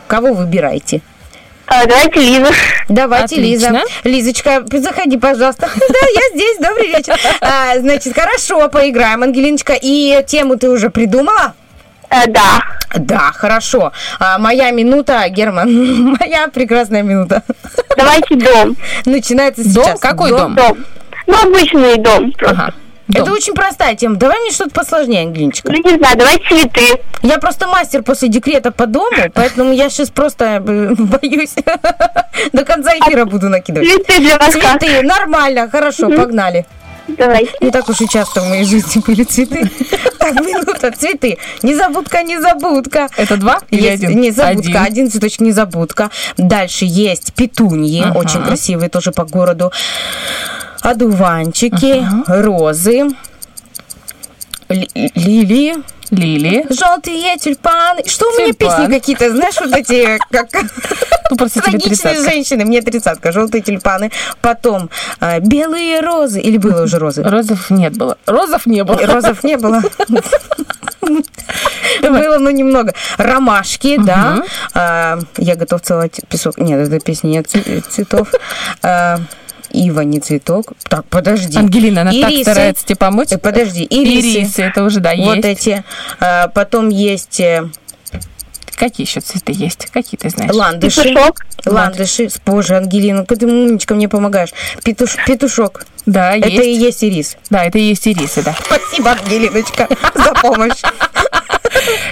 кого 0.08 0.34
выбираете? 0.34 1.02
А, 1.74 1.86
давайте 1.86 2.20
Лиза. 2.20 2.52
Давайте, 2.90 3.36
Отлично. 3.36 3.68
Лиза. 3.70 3.84
Лизочка, 4.04 4.66
заходи, 4.74 5.18
пожалуйста. 5.18 5.70
Да, 5.78 6.08
я 6.14 6.36
здесь, 6.36 6.58
добрый 6.60 6.88
вечер. 6.88 7.16
А, 7.40 7.80
Значит, 7.80 8.14
хорошо, 8.14 8.68
поиграем, 8.68 9.24
Ангелиночка. 9.24 9.74
И 9.82 10.22
тему 10.28 10.58
ты 10.58 10.70
уже 10.70 10.90
придумала? 10.90 11.54
Э, 12.10 12.28
да. 12.28 12.62
Да, 12.94 13.32
хорошо. 13.34 13.94
А, 14.20 14.38
Моя 14.38 14.72
минута, 14.72 15.24
Герман, 15.30 16.18
моя 16.20 16.50
прекрасная 16.50 17.04
минута. 17.04 17.42
Давайте 17.96 18.36
дом. 18.36 18.76
Начинается 19.06 19.64
Дом? 19.74 19.86
сейчас. 19.86 20.00
Какой 20.02 20.32
дом? 20.32 20.56
Дом. 20.56 20.86
Ну, 21.28 21.36
обычный 21.42 21.96
дом 21.98 22.34
просто. 22.34 22.64
Ага. 22.64 22.74
Это 23.14 23.32
очень 23.32 23.54
простая 23.54 23.96
тема. 23.96 24.16
Давай 24.16 24.40
мне 24.42 24.52
что-то 24.52 24.72
посложнее, 24.72 25.22
Ангелиночка. 25.22 25.72
Ну, 25.72 25.78
не 25.78 25.98
знаю, 25.98 26.18
давайте 26.18 26.44
цветы. 26.48 27.02
Я 27.24 27.38
просто 27.38 27.68
мастер 27.68 28.04
после 28.04 28.30
декрета 28.30 28.72
по 28.72 28.86
дому, 28.86 29.10
поэтому 29.34 29.74
я 29.74 29.90
сейчас 29.90 30.10
просто 30.10 30.64
э, 30.66 30.94
боюсь. 30.98 31.56
До 32.54 32.66
конца 32.66 32.92
эфира 32.98 33.26
буду 33.26 33.50
накидывать. 33.50 33.90
Цветы 33.90 34.20
для 34.20 34.38
вас? 34.38 34.52
Цветы, 34.54 35.02
нормально, 35.04 35.70
хорошо, 35.70 36.10
погнали. 36.10 36.66
Давайте. 37.08 37.52
Не 37.62 37.72
так 37.72 37.90
уж 37.90 38.00
и 38.02 38.08
часто 38.08 38.42
в 38.42 38.48
моей 38.48 38.64
жизни 38.64 39.02
были 39.06 39.24
цветы. 39.24 39.70
Так, 40.22 40.36
минута, 40.36 40.92
цветы. 40.92 41.40
Незабудка, 41.64 42.22
незабудка. 42.22 43.10
Это 43.18 43.38
два 43.38 43.58
или 43.72 43.82
Есть 43.82 44.04
один? 44.04 44.22
Незабудка, 44.22 44.84
один, 44.84 45.10
цветочек 45.10 45.40
незабудка. 45.42 46.12
Дальше 46.38 46.86
есть 46.86 47.34
петуньи, 47.34 48.04
Ага. 48.04 48.20
очень 48.20 48.44
красивые 48.44 48.90
тоже 48.90 49.12
по 49.12 49.26
городу. 49.26 49.72
Одуванчики, 50.82 52.06
розы, 52.28 53.10
ли- 54.70 54.90
лилии. 55.16 55.76
Лилии. 56.12 56.66
Желтые 56.70 57.38
тюльпаны. 57.38 58.04
Что 58.06 58.26
у 58.30 58.34
меня 58.38 58.48
Тюльпан. 58.48 58.82
песни 58.82 58.94
какие-то, 58.94 59.30
знаешь, 59.32 59.56
вот 59.62 59.74
эти, 59.74 60.20
как 60.30 60.50
Ну, 61.30 61.38
просто 61.38 61.62
трагичные 61.62 62.16
женщины. 62.22 62.66
Мне 62.66 62.82
тридцатка, 62.82 63.32
желтые 63.32 63.62
тюльпаны. 63.62 64.12
Потом 64.42 64.90
а, 65.22 65.40
белые 65.40 66.02
розы. 66.02 66.42
Или 66.42 66.58
было 66.58 66.84
уже 66.84 67.00
розы? 67.00 67.24
Розов 67.24 67.70
нет 67.70 67.96
было. 67.96 68.18
Розов 68.26 68.66
не 68.66 68.84
было. 68.84 68.98
Розов 69.06 69.42
не 69.46 69.56
было. 69.56 69.82
Было, 72.02 72.38
но 72.40 72.52
немного. 72.52 72.94
Ромашки, 73.18 73.98
да. 73.98 74.44
А, 74.74 75.18
Я 75.38 75.56
готов 75.56 75.82
целовать 75.82 76.20
песок. 76.28 76.58
Нет, 76.58 76.88
это 76.90 77.00
песня 77.00 77.30
нет 77.30 77.48
цветов. 77.90 78.28
Ива 79.74 80.02
не 80.02 80.20
цветок. 80.20 80.74
Так, 80.90 81.06
подожди. 81.06 81.58
Ангелина, 81.58 82.02
она 82.02 82.12
так 82.12 82.30
Ирисы. 82.32 82.44
старается 82.44 82.86
тебе 82.86 82.96
помочь. 82.96 83.30
Э, 83.32 83.38
Подожди, 83.38 83.84
ирисы. 83.90 84.40
Ирисы, 84.40 84.62
это 84.64 84.84
уже, 84.84 85.00
да, 85.00 85.14
Вот 85.16 85.38
есть. 85.38 85.46
эти. 85.68 85.84
А, 86.20 86.48
Потом 86.50 86.90
есть 86.90 87.40
э, 87.40 87.70
Какие 88.76 89.06
еще 89.06 89.20
цветы 89.20 89.52
есть? 89.56 89.86
Какие 89.92 90.18
ты 90.18 90.30
знаешь? 90.30 90.52
ландыши. 90.52 91.04
Петушок. 91.04 91.46
Ландыши. 91.66 92.30
Боже, 92.46 92.78
Ангелина, 92.78 93.26
ты 93.26 93.46
умничка 93.46 93.94
мне 93.94 94.10
помогаешь. 94.10 94.50
Петуш, 94.84 95.18
петушок. 95.28 95.86
Да, 96.08 96.36
Это 96.36 96.50
есть. 96.50 96.66
и 96.66 96.74
есть 96.74 97.04
ирис. 97.04 97.38
Да, 97.52 97.64
это 97.64 97.78
и 97.78 97.84
есть 97.84 98.08
ирисы, 98.08 98.42
да. 98.42 98.56
Спасибо, 98.66 99.12
Ангелиночка, 99.12 99.88
за 100.16 100.34
помощь. 100.42 100.82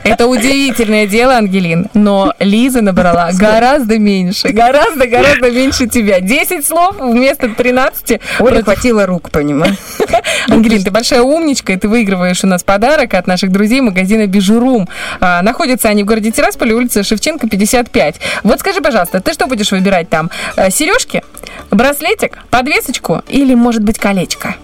Это 0.04 0.28
удивительное 0.28 1.08
дело, 1.08 1.36
Ангелин, 1.36 1.88
но 1.94 2.34
Лиза 2.40 2.82
набрала 2.82 3.32
гораздо 3.34 4.00
меньше, 4.00 4.50
гораздо, 4.50 5.08
гораздо 5.08 5.52
меньше 5.52 5.88
тебя. 5.88 6.20
10 6.20 6.66
слов 6.66 6.96
вместо 7.00 7.50
13. 7.50 8.20
Оля 8.40 8.64
хватило 8.64 9.06
рук, 9.06 9.30
понимаешь? 9.32 9.76
Ангелин, 10.50 10.84
ты 10.84 10.92
большая 10.92 11.22
умничка, 11.22 11.74
и 11.74 11.78
ты 11.78 11.88
выигрываешь 11.88 12.44
у 12.44 12.48
нас 12.48 12.64
подарок 12.64 13.14
от 13.14 13.28
наших 13.28 13.52
друзей 13.52 13.82
магазина 13.82 14.28
Бижурум. 14.28 14.88
А, 15.20 15.42
находятся 15.42 15.90
они 15.90 16.04
в 16.04 16.06
городе 16.06 16.32
Тирасполе, 16.32 16.74
улица 16.74 17.04
Шевченко, 17.04 17.48
55. 17.48 18.16
Вот 18.44 18.60
скажи, 18.60 18.82
пожалуйста, 18.82 19.22
ты 19.22 19.34
что 19.34 19.48
будешь 19.48 19.72
выбирать 19.72 20.10
там? 20.10 20.30
Э, 20.56 20.70
Сережки, 20.70 21.24
браслетик, 21.72 22.38
подвесочку 22.50 23.22
или, 23.28 23.54
может 23.54 23.84
быть, 23.84 24.00
колечко? 24.00 24.56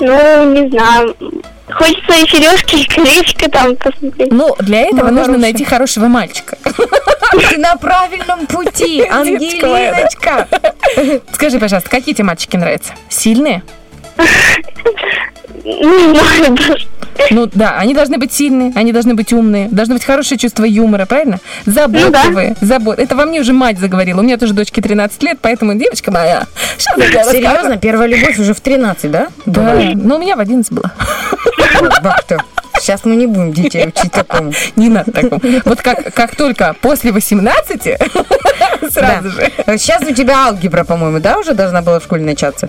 Ну, 0.00 0.52
не 0.52 0.68
знаю. 0.68 1.14
Хочется 1.70 2.12
и 2.14 2.28
сережки, 2.28 2.76
и 2.76 2.84
колечко 2.86 3.48
там 3.50 3.76
посмотреть. 3.76 4.32
Ну, 4.32 4.54
для 4.58 4.80
этого 4.82 5.06
Ну, 5.08 5.14
нужно 5.16 5.22
хорошая. 5.24 5.38
найти 5.38 5.64
хорошего 5.64 6.06
мальчика. 6.08 6.56
Ты 7.32 7.56
на 7.58 7.76
правильном 7.76 8.46
пути. 8.46 9.02
Ангелиночка. 9.08 10.48
Скажи, 11.32 11.58
пожалуйста, 11.58 11.88
какие 11.88 12.14
тебе 12.14 12.24
мальчики 12.24 12.56
нравятся? 12.56 12.92
Сильные? 13.08 13.62
Не 15.64 16.18
знаю 16.18 16.56
даже. 16.56 16.86
Ну 17.30 17.48
да, 17.52 17.78
они 17.78 17.94
должны 17.94 18.18
быть 18.18 18.32
сильные, 18.32 18.72
они 18.74 18.92
должны 18.92 19.14
быть 19.14 19.32
умные, 19.32 19.68
должно 19.70 19.94
быть 19.94 20.04
хорошее 20.04 20.38
чувство 20.38 20.64
юмора, 20.64 21.06
правильно? 21.06 21.38
Заботливые, 21.66 22.56
забот. 22.60 22.98
Это 22.98 23.14
во 23.16 23.26
мне 23.26 23.40
уже 23.40 23.52
мать 23.52 23.78
заговорила. 23.78 24.20
У 24.20 24.22
меня 24.22 24.38
тоже 24.38 24.54
дочке 24.54 24.80
13 24.82 25.22
лет, 25.22 25.38
поэтому 25.40 25.74
девочка 25.74 26.10
моя. 26.10 26.46
Сейчас 26.78 26.98
я 26.98 27.06
тебе 27.06 27.18
расскажу. 27.20 27.36
Серьезно? 27.36 27.76
Первая 27.78 28.08
любовь 28.08 28.38
уже 28.38 28.54
в 28.54 28.60
13, 28.60 29.10
да? 29.10 29.28
Да, 29.46 29.74
но 29.94 30.16
у 30.16 30.18
меня 30.18 30.36
в 30.36 30.40
11 30.40 30.72
было. 30.72 30.90
Бах-то. 32.02 32.38
Сейчас 32.80 33.04
мы 33.04 33.14
не 33.14 33.26
будем 33.26 33.52
детей 33.52 33.86
учить 33.86 34.10
такому. 34.10 34.52
Не 34.76 34.88
надо 34.88 35.12
такому. 35.12 35.40
Вот 35.64 35.80
как, 35.82 36.12
как 36.14 36.34
только 36.34 36.74
после 36.80 37.12
18, 37.12 37.82
сразу 38.90 39.30
же. 39.30 39.52
Сейчас 39.78 40.02
у 40.02 40.12
тебя 40.12 40.46
алгебра, 40.46 40.82
по-моему, 40.82 41.20
да, 41.20 41.38
уже 41.38 41.54
должна 41.54 41.82
была 41.82 42.00
в 42.00 42.04
школе 42.04 42.24
начаться? 42.24 42.68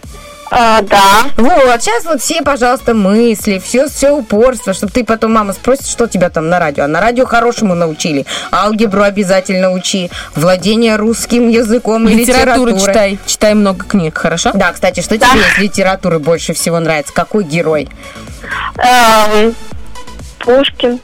А, 0.51 0.81
да. 0.81 1.25
Вот, 1.37 1.81
сейчас 1.81 2.05
вот 2.05 2.21
все, 2.21 2.41
пожалуйста, 2.41 2.93
мысли, 2.93 3.61
все, 3.63 3.87
все 3.87 4.11
упорство, 4.11 4.73
чтобы 4.73 4.91
ты 4.91 5.03
потом 5.03 5.33
мама 5.33 5.53
спросит, 5.53 5.87
что 5.87 6.07
тебя 6.07 6.29
там 6.29 6.49
на 6.49 6.59
радио. 6.59 6.83
А 6.83 6.87
на 6.87 7.01
радио 7.01 7.25
хорошему 7.25 7.75
научили. 7.75 8.25
Алгебру 8.51 9.03
обязательно 9.03 9.71
учи. 9.71 10.11
Владение 10.35 10.95
русским 10.95 11.49
языком 11.49 12.07
и 12.07 12.13
Литературу 12.13 12.71
литературой. 12.71 12.79
читай, 12.79 13.19
читай 13.25 13.53
много 13.53 13.83
книг, 13.85 14.17
хорошо? 14.17 14.51
Да, 14.53 14.71
кстати, 14.71 15.01
что 15.01 15.17
тебе 15.17 15.39
из 15.39 15.57
литературы 15.59 16.19
больше 16.19 16.53
всего 16.53 16.79
нравится? 16.79 17.13
Какой 17.13 17.43
герой? 17.43 17.89
Эм, 18.77 19.55
Пушкин. 20.39 20.99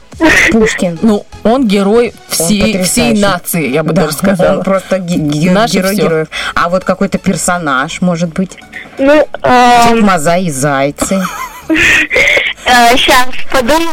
Пушкин. 0.52 0.98
Ну, 1.02 1.24
он 1.44 1.66
герой 1.66 2.12
всей, 2.28 2.46
всей 2.60 2.72
потрясающий. 2.74 3.20
нации, 3.22 3.68
я 3.70 3.82
бы 3.82 3.92
Да, 3.92 4.02
даже 4.02 4.16
сказала. 4.16 4.58
Он 4.58 4.62
просто 4.64 4.98
ге- 4.98 5.16
ге- 5.16 5.50
Наше 5.50 5.74
герой 5.74 5.94
всё. 5.94 6.02
героев. 6.02 6.28
А 6.54 6.68
вот 6.68 6.84
какой-то 6.84 7.18
персонаж, 7.18 8.00
может 8.00 8.32
быть? 8.32 8.56
Ну, 8.98 9.26
эм, 9.42 10.00
Маза 10.02 10.36
и 10.36 10.50
зайцы. 10.50 11.22
сейчас 12.66 13.26
подумаю. 13.50 13.88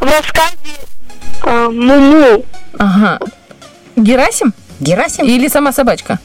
В 0.00 0.04
рассказе 0.04 0.56
э, 1.44 1.68
Муму. 1.68 2.44
Ага. 2.78 3.18
Герасим? 3.96 4.52
Герасим? 4.80 5.24
Или 5.26 5.48
сама 5.48 5.72
собачка? 5.72 6.18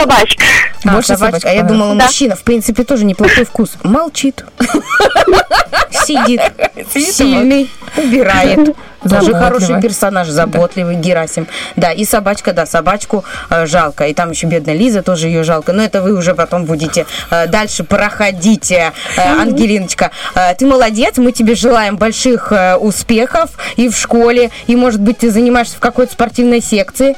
Собачка. 0.00 0.44
А, 0.84 0.92
Больше 0.92 1.08
собачка. 1.08 1.26
собачка 1.26 1.48
А 1.50 1.52
я 1.52 1.62
думала, 1.62 1.88
понравилась. 1.90 2.06
мужчина, 2.06 2.36
в 2.36 2.42
принципе, 2.42 2.84
тоже 2.84 3.04
неплохой 3.04 3.44
вкус. 3.44 3.72
Молчит. 3.82 4.44
Сидит. 5.90 6.40
Сильный. 6.94 7.70
Убирает. 7.96 8.76
Тоже 9.08 9.34
хороший 9.34 9.80
персонаж, 9.80 10.28
заботливый 10.28 10.96
Герасим. 10.96 11.46
Да, 11.76 11.90
и 11.92 12.04
собачка, 12.04 12.52
да, 12.52 12.66
собачку 12.66 13.24
э, 13.48 13.66
жалко. 13.66 14.06
И 14.06 14.14
там 14.14 14.30
еще 14.30 14.46
бедная 14.46 14.74
Лиза, 14.74 15.02
тоже 15.02 15.26
ее 15.28 15.42
жалко. 15.42 15.72
Но 15.72 15.82
это 15.82 16.02
вы 16.02 16.14
уже 16.14 16.34
потом 16.34 16.64
будете 16.64 17.06
э, 17.30 17.46
дальше 17.46 17.82
проходить. 17.82 18.70
Э, 18.70 18.92
Ангелиночка, 19.16 20.10
ты 20.58 20.66
молодец, 20.66 21.16
мы 21.16 21.32
тебе 21.32 21.54
желаем 21.54 21.96
больших 21.96 22.52
успехов 22.80 23.50
и 23.76 23.88
в 23.88 23.96
школе, 23.96 24.50
и, 24.66 24.76
может 24.76 25.00
быть, 25.00 25.18
ты 25.18 25.30
занимаешься 25.30 25.76
в 25.76 25.80
какой-то 25.80 26.12
спортивной 26.12 26.60
секции. 26.60 27.16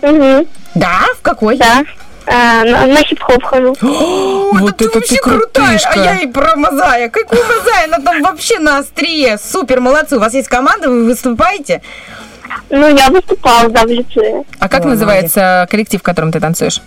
Да, 0.00 1.00
в 1.18 1.22
какой? 1.22 1.56
Да. 1.56 1.84
Э, 2.26 2.64
на, 2.64 2.86
на 2.86 3.02
хип-хоп 3.02 3.42
хожу. 3.44 3.74
Вот 4.54 4.80
это 4.80 4.88
ты 4.88 4.98
вообще 4.98 5.16
крутая, 5.16 5.80
а 5.84 5.98
я 5.98 6.20
и 6.20 6.26
про 6.26 6.56
Мазая. 6.56 7.08
Какой 7.08 7.38
Мазая? 7.38 7.84
Она 7.84 7.98
там 7.98 8.22
вообще 8.22 8.58
на 8.58 8.78
острие. 8.78 9.36
Супер, 9.38 9.80
молодцы. 9.80 10.16
У 10.16 10.20
вас 10.20 10.32
есть 10.32 10.48
команда, 10.48 10.88
вы 10.88 11.04
выступаете? 11.04 11.82
Ну, 12.70 12.96
я 12.96 13.08
выступала, 13.08 13.68
да, 13.68 13.82
в 13.82 13.88
лицее. 13.88 14.44
А 14.58 14.68
как 14.68 14.84
называется 14.84 15.66
коллектив, 15.70 16.00
в 16.00 16.04
котором 16.04 16.30
ты 16.32 16.40
танцуешь? 16.40 16.80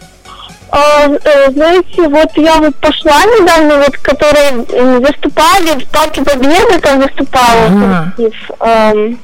А, 0.69 1.07
э, 1.07 1.51
знаете, 1.51 2.07
вот 2.07 2.31
я 2.35 2.55
вот 2.55 2.75
пошла 2.75 3.23
недавно, 3.25 3.77
вот, 3.77 3.97
которые 3.97 4.51
выступали 4.99 5.83
в 5.83 5.89
Парке 5.89 6.23
Победы, 6.23 6.79
там 6.81 6.99
выступала 7.01 7.65
Ага. 7.67 8.13
коллектив. 8.15 8.51
Эм, 8.59 9.19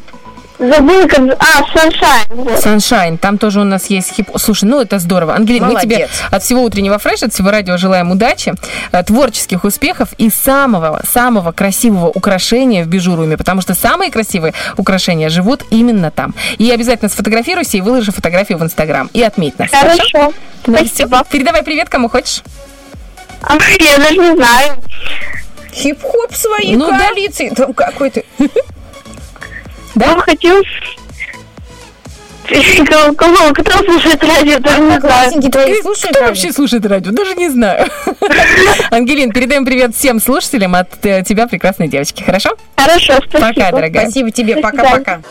Забыла, 0.60 1.08
как... 1.08 1.20
А, 1.40 1.62
Sunshine. 1.76 2.26
вот. 2.30 2.64
Sunshine, 2.64 3.18
там 3.18 3.38
тоже 3.38 3.60
у 3.60 3.64
нас 3.64 3.88
есть 3.88 4.14
хип... 4.14 4.30
Слушай, 4.38 4.66
ну 4.66 4.82
это 4.82 5.00
здорово. 5.00 5.36
Ангелина, 5.36 5.68
мы 5.68 5.80
тебе 5.80 6.08
от 6.32 6.44
всего 6.44 6.62
утреннего 6.64 7.00
фреша, 7.00 7.26
от 7.26 7.34
всего 7.34 7.50
радио 7.52 7.78
желаем 7.78 8.12
удачи, 8.12 8.54
э, 8.92 9.04
творческих 9.04 9.64
успехов 9.64 10.10
и 10.18 10.30
самого, 10.30 11.02
самого 11.12 11.52
красивого 11.52 12.10
украшения 12.10 12.84
в 12.84 12.88
бижуруме, 12.88 13.38
потому 13.38 13.62
что 13.62 13.74
самые 13.74 14.12
красивые 14.12 14.54
украшения 14.78 15.30
живут 15.30 15.64
именно 15.72 16.12
там. 16.12 16.36
И 16.60 16.70
обязательно 16.72 17.10
сфотографируйся 17.10 17.78
и 17.78 17.82
выложи 17.82 18.12
фотографию 18.12 18.58
в 18.60 18.64
Инстаграм 18.64 19.10
и 19.14 19.22
отметь 19.24 19.58
нас. 19.58 19.72
Хорошо. 19.72 20.34
Ну, 20.68 20.78
всё. 20.86 21.08
Передавай 21.30 21.64
привет, 21.64 21.90
кому 21.90 22.10
хочешь. 22.10 22.44
А, 23.42 23.56
я 23.80 23.98
даже 23.98 24.18
не 24.18 24.36
знаю. 24.36 24.74
Хип-хоп 25.74 26.34
своей 26.34 26.76
Ну 26.76 26.88
да. 26.90 27.00
коалиции. 27.00 27.50
Там 27.50 27.74
Да? 29.96 30.20
хочу... 30.20 30.64
Кого, 32.90 33.14
кого- 33.16 33.54
кто 33.54 33.72
слушает 33.86 34.22
радио, 34.22 34.60
даже 34.60 34.82
не 34.82 34.86
знаю. 34.88 35.02
Классненькие 35.02 35.52
твои 35.52 35.82
слушают 35.82 36.10
Кто 36.12 36.20
радио? 36.20 36.28
вообще 36.28 36.52
слушает 36.52 36.86
радио? 36.86 37.12
Даже 37.12 37.36
не 37.36 37.50
знаю. 37.50 37.88
Ангелин, 38.92 39.32
передаем 39.32 39.66
привет 39.66 39.96
всем 39.96 40.20
слушателям 40.20 40.76
от 40.76 40.90
э, 41.06 41.24
тебя, 41.24 41.48
прекрасной 41.48 41.88
девочки. 41.88 42.22
Хорошо? 42.22 42.50
Хорошо, 42.76 43.14
спасибо. 43.30 43.54
Пока, 43.54 43.72
дорогая. 43.72 44.04
Спасибо 44.04 44.32
тебе, 44.32 44.58
пока-пока. 44.58 45.22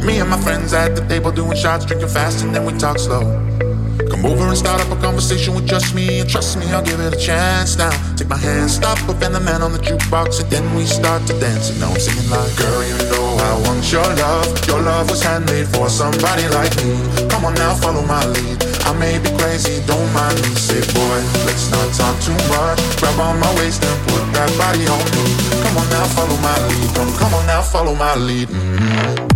Me 0.00 0.20
and 0.20 0.30
my 0.30 0.38
friends 0.38 0.72
at 0.72 0.94
the 0.94 1.02
table 1.08 1.32
doing 1.32 1.56
shots, 1.56 1.84
drinking 1.84 2.06
fast, 2.08 2.44
and 2.44 2.54
then 2.54 2.64
we 2.64 2.72
talk 2.78 2.98
slow. 3.00 3.67
Come 4.06 4.24
over 4.24 4.46
and 4.46 4.56
start 4.56 4.80
up 4.80 4.90
a 4.94 5.00
conversation 5.02 5.54
with 5.54 5.66
just 5.66 5.94
me, 5.94 6.20
and 6.20 6.30
trust 6.30 6.56
me, 6.58 6.70
I'll 6.70 6.82
give 6.82 7.00
it 7.00 7.12
a 7.12 7.18
chance 7.18 7.76
now. 7.76 7.90
Take 8.14 8.28
my 8.28 8.36
hand, 8.38 8.70
stop 8.70 8.98
up, 9.10 9.20
and 9.22 9.34
the 9.34 9.40
man 9.40 9.62
on 9.62 9.72
the 9.72 9.78
jukebox, 9.78 10.40
and 10.40 10.48
then 10.50 10.62
we 10.74 10.86
start 10.86 11.26
to 11.26 11.34
dance. 11.40 11.70
And 11.70 11.80
now 11.80 11.90
I'm 11.90 11.98
singing 11.98 12.30
like, 12.30 12.54
Girl, 12.56 12.82
you 12.86 12.96
know 13.10 13.26
I 13.42 13.52
want 13.66 13.82
your 13.90 14.06
love. 14.22 14.46
Your 14.66 14.80
love 14.80 15.10
was 15.10 15.22
handmade 15.22 15.66
for 15.68 15.88
somebody 15.90 16.46
like 16.54 16.74
me. 16.78 16.94
Come 17.28 17.44
on 17.44 17.54
now, 17.54 17.74
follow 17.74 18.02
my 18.06 18.24
lead. 18.26 18.62
I 18.86 18.92
may 18.98 19.18
be 19.18 19.30
crazy, 19.36 19.82
don't 19.86 20.08
mind 20.14 20.38
me. 20.46 20.54
Say, 20.54 20.80
boy, 20.94 21.18
let's 21.44 21.66
not 21.74 21.88
talk 21.98 22.14
too 22.22 22.38
much. 22.48 22.78
Grab 23.02 23.18
on 23.18 23.40
my 23.40 23.50
waist 23.58 23.82
and 23.84 23.98
put 24.06 24.22
that 24.32 24.50
body 24.56 24.86
on 24.86 25.04
me. 25.18 25.26
Come 25.66 25.76
on 25.76 25.86
now, 25.90 26.06
follow 26.14 26.38
my 26.38 26.56
lead. 26.70 26.88
Come, 26.94 27.12
come 27.18 27.34
on 27.34 27.46
now, 27.46 27.62
follow 27.62 27.94
my 27.94 28.14
lead. 28.14 28.48
Mhm. 28.48 29.26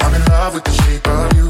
I'm 0.00 0.14
in 0.14 0.24
love 0.30 0.54
with 0.54 0.64
the 0.64 0.72
shape 0.82 1.06
of 1.08 1.32
you. 1.36 1.49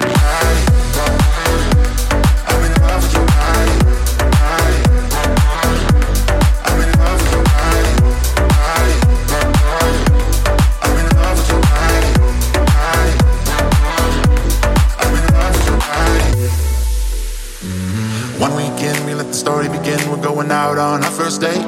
One 18.41 18.57
weekend, 18.57 18.97
we 19.05 19.13
let 19.13 19.27
the 19.27 19.37
story 19.37 19.69
begin. 19.69 20.01
We're 20.09 20.17
going 20.17 20.49
out 20.49 20.79
on 20.79 21.03
our 21.05 21.11
first 21.11 21.41
date. 21.41 21.61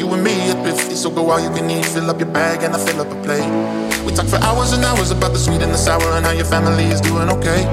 You 0.00 0.08
and 0.16 0.24
me 0.24 0.48
at 0.48 0.56
50, 0.64 0.96
so 0.96 1.10
go 1.10 1.28
all 1.28 1.38
you 1.38 1.52
can 1.52 1.68
eat. 1.68 1.84
Fill 1.84 2.08
up 2.08 2.18
your 2.18 2.32
bag 2.32 2.64
and 2.64 2.72
I 2.72 2.80
fill 2.80 3.04
up 3.04 3.12
a 3.12 3.18
plate. 3.20 3.44
We 4.08 4.16
talk 4.16 4.24
for 4.24 4.40
hours 4.40 4.72
and 4.72 4.82
hours 4.88 5.10
about 5.10 5.36
the 5.36 5.38
sweet 5.38 5.60
and 5.60 5.68
the 5.68 5.76
sour 5.76 6.00
and 6.16 6.24
how 6.24 6.32
your 6.32 6.48
family 6.48 6.84
is 6.88 7.02
doing 7.02 7.28
okay. 7.28 7.68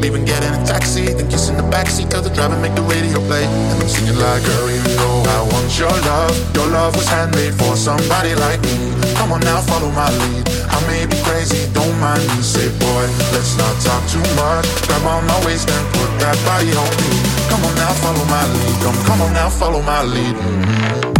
Leaving, 0.00 0.24
getting 0.24 0.56
a 0.56 0.64
taxi, 0.64 1.04
then 1.12 1.28
kissing 1.28 1.58
the 1.58 1.68
backseat. 1.68 2.08
Tell 2.08 2.22
the 2.22 2.32
driver 2.32 2.56
make 2.64 2.74
the 2.74 2.80
radio 2.88 3.20
play. 3.28 3.44
And 3.44 3.76
I'm 3.76 3.88
singing 3.92 4.16
like, 4.16 4.40
girl, 4.48 4.72
you 4.72 4.80
know 4.96 5.20
I 5.36 5.44
want 5.44 5.68
your 5.76 5.92
love. 6.08 6.32
Your 6.56 6.72
love 6.72 6.96
was 6.96 7.04
handmade 7.12 7.60
for 7.60 7.76
somebody 7.76 8.32
like 8.40 8.64
me. 8.64 8.96
Come 9.20 9.36
on 9.36 9.44
now, 9.44 9.60
follow 9.60 9.92
my 9.92 10.08
lead. 10.08 10.48
I 10.72 10.80
may 10.88 11.04
be 11.04 11.20
crazy, 11.28 11.68
don't 11.76 11.92
mind 12.00 12.24
me. 12.24 12.40
Say, 12.40 12.72
boy, 12.80 13.04
let's 13.36 13.52
not 13.60 13.76
talk 13.84 14.00
too 14.08 14.24
much. 14.32 14.64
Grab 14.88 15.04
on 15.04 15.28
my 15.28 15.44
waist 15.44 15.68
and 15.68 15.84
put 15.92 16.08
that 16.24 16.40
body 16.48 16.72
on 16.72 16.88
me. 17.04 17.25
Come 17.50 17.64
on 17.64 17.74
now, 17.76 17.92
follow 18.02 18.24
my 18.26 18.44
lead. 18.52 18.74
Come, 18.82 18.98
come 19.06 19.20
on 19.22 19.32
now, 19.32 19.48
follow 19.48 19.82
my 19.82 20.02
lead. 20.02 20.34
Mhm. 20.36 21.14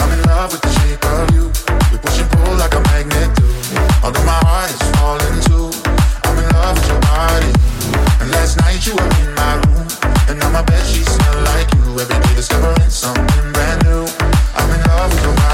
I'm 0.00 0.10
in 0.12 0.22
love 0.30 0.52
with 0.52 0.62
the 0.62 0.72
shape 0.80 1.04
of 1.04 1.30
you. 1.34 1.44
We 1.92 1.98
push 1.98 2.18
and 2.20 2.30
pull 2.30 2.54
like 2.56 2.74
a 2.74 2.80
magnet 2.90 3.30
do. 3.36 3.46
Although 4.04 4.24
my 4.24 4.40
heart 4.48 4.70
is 4.70 4.82
falling 4.96 5.38
too. 5.48 5.70
I'm 6.26 6.38
in 6.38 6.48
love 6.56 6.74
with 6.78 6.88
your 6.88 7.00
body. 7.00 7.52
And 8.20 8.30
last 8.30 8.54
night 8.62 8.80
you 8.86 8.94
were 8.94 9.10
in 9.22 9.34
my 9.34 9.52
room. 9.64 9.86
And 10.28 10.38
now 10.40 10.50
my 10.50 10.62
bed 10.62 10.84
sheets 10.86 11.12
smell 11.12 11.38
like 11.52 11.68
you. 11.74 12.00
Every 12.02 12.18
day 12.24 12.34
discovering 12.34 12.90
something 12.90 13.52
brand 13.52 13.82
new. 13.84 14.04
I'm 14.58 14.70
in 14.76 14.80
love 14.90 15.10
with 15.12 15.22
your 15.26 15.34
body, 15.34 15.49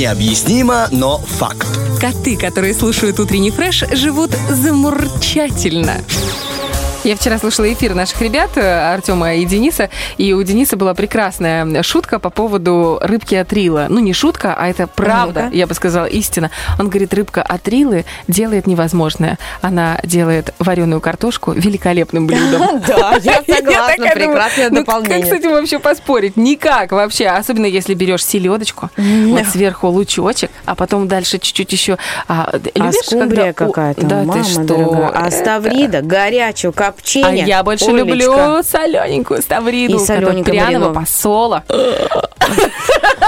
Необъяснимо, 0.00 0.86
но 0.90 1.18
факт. 1.18 1.68
Коты, 2.00 2.34
которые 2.34 2.72
слушают 2.72 3.20
утренний 3.20 3.50
фреш, 3.50 3.84
живут 3.92 4.30
замурчательно. 4.48 6.00
Я 7.02 7.16
вчера 7.16 7.38
слушала 7.38 7.72
эфир 7.72 7.94
наших 7.94 8.20
ребят, 8.20 8.50
э, 8.56 8.92
Артема 8.92 9.34
и 9.34 9.46
Дениса, 9.46 9.88
и 10.18 10.34
у 10.34 10.42
Дениса 10.42 10.76
была 10.76 10.92
прекрасная 10.92 11.82
шутка 11.82 12.18
по 12.18 12.28
поводу 12.28 12.98
рыбки 13.00 13.34
Атрила. 13.34 13.86
Ну, 13.88 14.00
не 14.00 14.12
шутка, 14.12 14.54
а 14.54 14.68
это 14.68 14.86
правда, 14.86 15.44
Ну-ка. 15.44 15.56
я 15.56 15.66
бы 15.66 15.72
сказала, 15.72 16.04
истина. 16.04 16.50
Он 16.78 16.90
говорит, 16.90 17.14
рыбка 17.14 17.40
Атрилы 17.42 18.04
делает 18.28 18.66
невозможное. 18.66 19.38
Она 19.62 19.98
делает 20.04 20.52
вареную 20.58 21.00
картошку 21.00 21.52
великолепным 21.52 22.26
блюдом. 22.26 22.82
Да, 22.86 23.16
я 23.22 23.42
согласна, 23.48 24.06
прекрасное 24.14 24.68
ну, 24.68 24.76
дополнение. 24.80 25.20
Как 25.20 25.28
с 25.30 25.32
этим 25.32 25.52
вообще 25.52 25.78
поспорить? 25.78 26.36
Никак 26.36 26.92
вообще. 26.92 27.28
Особенно 27.28 27.66
если 27.66 27.94
берешь 27.94 28.24
селедочку, 28.26 28.90
вот 28.96 29.46
сверху 29.46 29.88
лучочек, 29.88 30.50
а 30.66 30.74
потом 30.74 31.08
дальше 31.08 31.38
чуть-чуть 31.38 31.72
еще... 31.72 31.96
А, 32.28 32.52
А 32.78 32.92
скумбрия 32.92 33.54
какая-то, 33.54 34.04
Да 34.04 34.16
мама 34.22 34.34
ты 34.34 34.50
что? 34.50 34.64
дорогая. 34.64 35.08
А 35.14 35.28
Это- 35.28 35.36
ставрида, 35.36 36.02
горячую, 36.02 36.74
А 36.76 36.89
копчение. 36.90 37.46
я 37.46 37.62
больше 37.62 37.86
Олечка. 37.86 38.06
люблю 38.06 38.62
солененькую 38.62 39.42
ставриду, 39.42 39.96
И 39.96 39.98
солененькую 39.98 40.44
пряного 40.44 40.92
посола. 40.94 41.64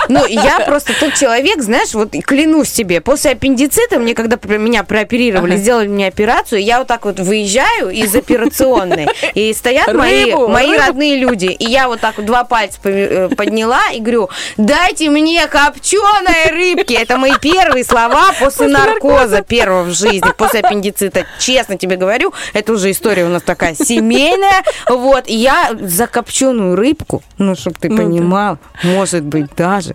Ну, 0.08 0.26
я 0.26 0.60
просто 0.60 0.92
тот 0.98 1.14
человек, 1.14 1.62
знаешь, 1.62 1.94
вот 1.94 2.10
клянусь 2.10 2.72
тебе, 2.72 3.00
после 3.00 3.32
аппендицита, 3.32 3.98
мне 3.98 4.14
когда 4.14 4.36
меня 4.58 4.82
прооперировали, 4.84 5.56
сделали 5.56 5.86
мне 5.86 6.08
операцию, 6.08 6.62
я 6.62 6.78
вот 6.78 6.88
так 6.88 7.04
вот 7.04 7.20
выезжаю 7.20 7.90
из 7.90 8.14
операционной, 8.14 9.08
и 9.34 9.52
стоят 9.54 9.94
мои, 9.94 10.34
мои 10.34 10.76
родные 10.76 11.16
люди, 11.16 11.46
и 11.46 11.64
я 11.64 11.88
вот 11.88 12.00
так 12.00 12.16
вот 12.16 12.26
два 12.26 12.44
пальца 12.44 12.78
э, 12.84 13.28
подняла 13.36 13.82
и 13.92 14.00
говорю, 14.00 14.28
дайте 14.56 15.08
мне 15.08 15.46
копченой 15.46 16.50
рыбки. 16.50 16.94
Это 16.94 17.16
мои 17.16 17.32
первые 17.40 17.84
слова 17.84 18.32
после 18.38 18.68
наркоза 18.68 19.42
первого 19.42 19.84
в 19.84 19.92
жизни, 19.92 20.32
после 20.36 20.60
аппендицита. 20.60 21.26
Честно 21.38 21.76
тебе 21.76 21.96
говорю, 21.96 22.32
это 22.52 22.72
уже 22.72 22.90
история 22.90 23.24
у 23.24 23.28
нас 23.28 23.42
такая 23.42 23.51
семейная. 23.74 24.62
Вот, 24.88 25.28
я 25.28 25.70
за 25.80 26.06
копченую 26.06 26.76
рыбку, 26.76 27.22
ну, 27.38 27.54
чтобы 27.54 27.76
ты 27.80 27.88
Ну 27.88 27.96
да. 27.96 28.02
понимал, 28.02 28.58
может 28.82 29.24
быть, 29.24 29.54
даже 29.56 29.94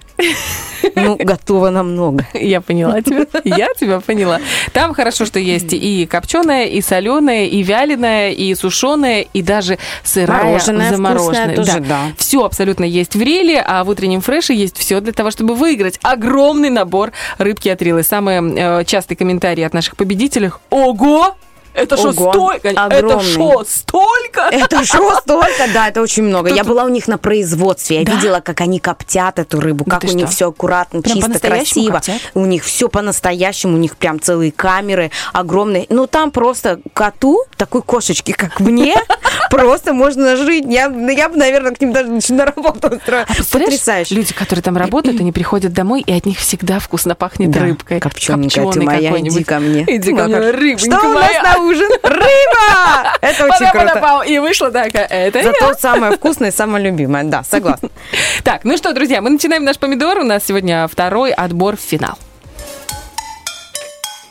ну, 0.95 1.15
готова 1.17 1.69
намного. 1.69 2.25
Я 2.33 2.61
поняла 2.61 3.01
тебя. 3.01 3.25
Я 3.43 3.67
тебя 3.77 3.99
поняла. 3.99 4.39
Там 4.73 4.93
хорошо, 4.93 5.25
что 5.25 5.39
есть 5.39 5.73
и 5.73 6.05
копченая, 6.05 6.65
и 6.65 6.81
соленая, 6.81 7.45
и 7.45 7.63
вяленая, 7.63 8.31
и 8.31 8.53
сушеная, 8.55 9.21
и 9.21 9.41
даже 9.41 9.77
сырая, 10.03 10.43
Мороженое 10.45 10.89
замороженная. 10.91 11.55
тоже, 11.55 11.79
да. 11.79 11.99
Все 12.17 12.43
абсолютно 12.43 12.83
есть 12.83 13.15
в 13.15 13.21
риле, 13.21 13.63
а 13.65 13.83
в 13.83 13.89
утреннем 13.89 14.21
фреше 14.21 14.53
есть 14.53 14.77
все 14.77 14.99
для 15.01 15.13
того, 15.13 15.31
чтобы 15.31 15.55
выиграть 15.55 15.99
огромный 16.01 16.69
набор 16.69 17.11
рыбки 17.37 17.69
от 17.69 17.81
рилы. 17.81 18.03
Самый 18.03 18.55
э, 18.55 18.83
частый 18.85 19.17
комментарий 19.17 19.65
от 19.65 19.73
наших 19.73 19.95
победителей. 19.95 20.51
Ого! 20.69 21.35
Это 21.77 21.95
что, 21.95 22.11
столько? 22.11 22.69
Это 22.69 23.19
что, 23.21 23.63
столько? 23.67 24.41
Это 24.51 24.83
что 24.83 25.15
столько? 25.21 25.67
Да, 25.73 25.89
это 25.89 26.01
очень 26.01 26.23
много. 26.23 26.49
Я 26.49 26.63
была 26.63 26.83
у 26.85 26.89
них 26.89 27.07
на 27.07 27.17
производстве, 27.17 28.01
я 28.01 28.03
видела, 28.03 28.39
как 28.39 28.61
они 28.61 28.79
коптят 28.79 29.37
эту 29.37 29.59
рыбу, 29.59 29.83
Да 29.85 29.99
как 29.99 30.09
у 30.09 30.13
них 30.13 30.29
все 30.29 30.49
аккуратно, 30.49 31.03
чисто, 31.03 31.39
красиво. 31.39 32.01
У 32.33 32.45
них 32.45 32.63
все 32.63 32.89
по-настоящему, 32.89 33.75
у 33.75 33.77
них 33.77 33.95
прям 33.95 34.19
целые 34.19 34.51
камеры 34.51 35.11
огромные. 35.33 35.85
Ну, 35.89 36.07
там 36.07 36.31
просто 36.31 36.79
коту, 36.93 37.43
такой 37.57 37.83
кошечки, 37.83 38.31
как 38.31 38.59
мне, 38.59 38.95
просто 39.51 39.93
можно 39.93 40.35
жить. 40.35 40.65
Я, 40.67 40.87
я 40.87 41.29
бы, 41.29 41.37
наверное, 41.37 41.73
к 41.73 41.81
ним 41.81 41.93
даже 41.93 42.09
на 42.33 42.45
работу 42.45 42.95
устроила. 42.95 43.27
Потрясающе. 43.51 44.15
люди, 44.15 44.33
которые 44.33 44.63
там 44.63 44.77
работают, 44.77 45.19
они 45.19 45.31
приходят 45.31 45.73
домой, 45.73 46.01
и 46.01 46.11
от 46.11 46.25
них 46.25 46.39
всегда 46.39 46.79
вкусно 46.79 47.13
пахнет 47.13 47.55
рыбкой. 47.55 47.99
копчёненькая 47.99 48.71
ты 48.71 48.81
моя, 48.81 49.19
иди 49.19 49.43
ко 49.43 49.59
мне. 49.59 49.83
Иди 49.87 50.11
ко 50.11 50.23
Ну, 50.23 50.37
мне, 50.37 50.51
рыбонька 50.51 50.97
Что 50.97 51.09
у 51.09 51.13
нас 51.13 51.31
на 51.43 51.66
ужин? 51.67 51.89
Рыба! 52.03 53.17
Это 53.21 53.45
очень 53.45 53.69
круто. 53.71 54.23
И 54.25 54.39
вышла 54.39 54.71
такая, 54.71 55.05
это 55.05 55.43
Зато 55.43 55.73
самое 55.79 56.13
вкусное 56.13 56.49
и 56.49 56.51
самое 56.51 56.83
любимое. 56.85 57.23
Да, 57.23 57.43
согласна. 57.43 57.89
Так, 58.43 58.63
ну 58.63 58.77
что, 58.77 58.93
друзья, 58.93 59.21
мы 59.21 59.29
начинаем 59.29 59.63
наш 59.63 59.77
помидор. 59.77 60.19
У 60.19 60.23
нас 60.23 60.45
сегодня 60.45 60.87
второй 60.87 61.31
отбор 61.31 61.75
в 61.75 61.81
финал. 61.81 62.17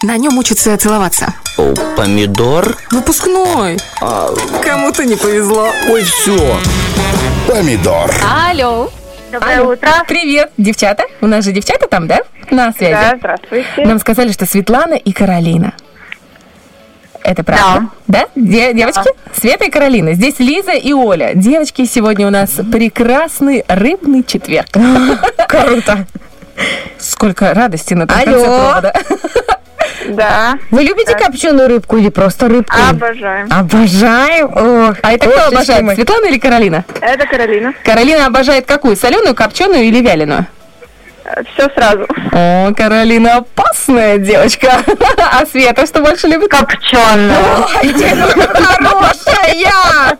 На 0.02 0.16
нем 0.16 0.38
учатся 0.38 0.76
целоваться. 0.76 1.34
О, 1.58 1.74
помидор? 1.96 2.76
Выпускной. 2.90 3.78
Кому-то 4.62 5.04
не 5.04 5.16
повезло. 5.16 5.68
Ой, 5.88 6.04
все. 6.04 6.58
Помидор. 7.48 8.10
Алло. 8.50 8.90
Доброе 9.32 9.62
утро. 9.62 9.90
Привет, 10.06 10.52
девчата. 10.56 11.04
У 11.20 11.26
нас 11.26 11.44
же 11.44 11.52
девчата 11.52 11.88
там, 11.88 12.06
да? 12.06 12.20
На 12.50 12.72
связи. 12.72 12.92
Да, 12.92 13.16
здравствуйте. 13.18 13.84
Нам 13.84 13.98
сказали, 13.98 14.32
что 14.32 14.46
Светлана 14.46 14.94
и 14.94 15.12
Каролина. 15.12 15.74
Это 17.26 17.42
правда? 17.42 17.88
Да? 18.06 18.26
Де- 18.36 18.72
девочки? 18.72 19.10
Света 19.34 19.64
и 19.64 19.70
Каролина. 19.70 20.12
Здесь 20.12 20.38
Лиза 20.38 20.72
и 20.72 20.92
Оля. 20.92 21.32
Девочки, 21.34 21.84
сегодня 21.84 22.28
у 22.28 22.30
нас 22.30 22.50
прекрасный 22.72 23.64
рыбный 23.66 24.22
четверг. 24.24 24.68
Круто. 25.48 26.06
Сколько 26.98 27.52
радости 27.52 27.94
на 27.94 28.06
том 28.06 28.16
конце 28.16 28.44
провода. 28.44 28.92
Да, 30.08 30.56
Вы 30.70 30.82
любите 30.84 31.16
копченую 31.16 31.68
рыбку 31.68 31.96
или 31.96 32.10
просто 32.10 32.46
рыбку? 32.48 32.76
обожаем. 32.90 33.48
Обожаю. 33.50 34.46
Ох, 34.90 34.96
А 35.02 35.12
это 35.12 35.28
кто 35.28 35.46
обожает? 35.48 35.82
мои. 35.82 35.96
Светлана 35.96 36.26
или 36.26 36.38
Каролина? 36.38 36.84
Это 37.00 37.26
Каролина. 37.26 37.74
Каролина 37.84 38.26
обожает 38.26 38.66
какую? 38.66 38.94
Соленую, 38.96 39.34
копченую 39.34 39.82
или 39.82 40.00
вяленую? 40.00 40.46
Все 41.54 41.68
сразу. 41.74 42.06
О, 42.32 42.72
Каролина 42.74 43.36
опасная 43.36 44.18
девочка. 44.18 44.72
А 45.18 45.44
Света 45.46 45.86
что 45.86 46.00
больше 46.00 46.28
любит? 46.28 46.50
Копченая. 46.50 47.36
Ой, 47.82 47.92
девушка 47.92 48.48
хорошая! 48.54 49.16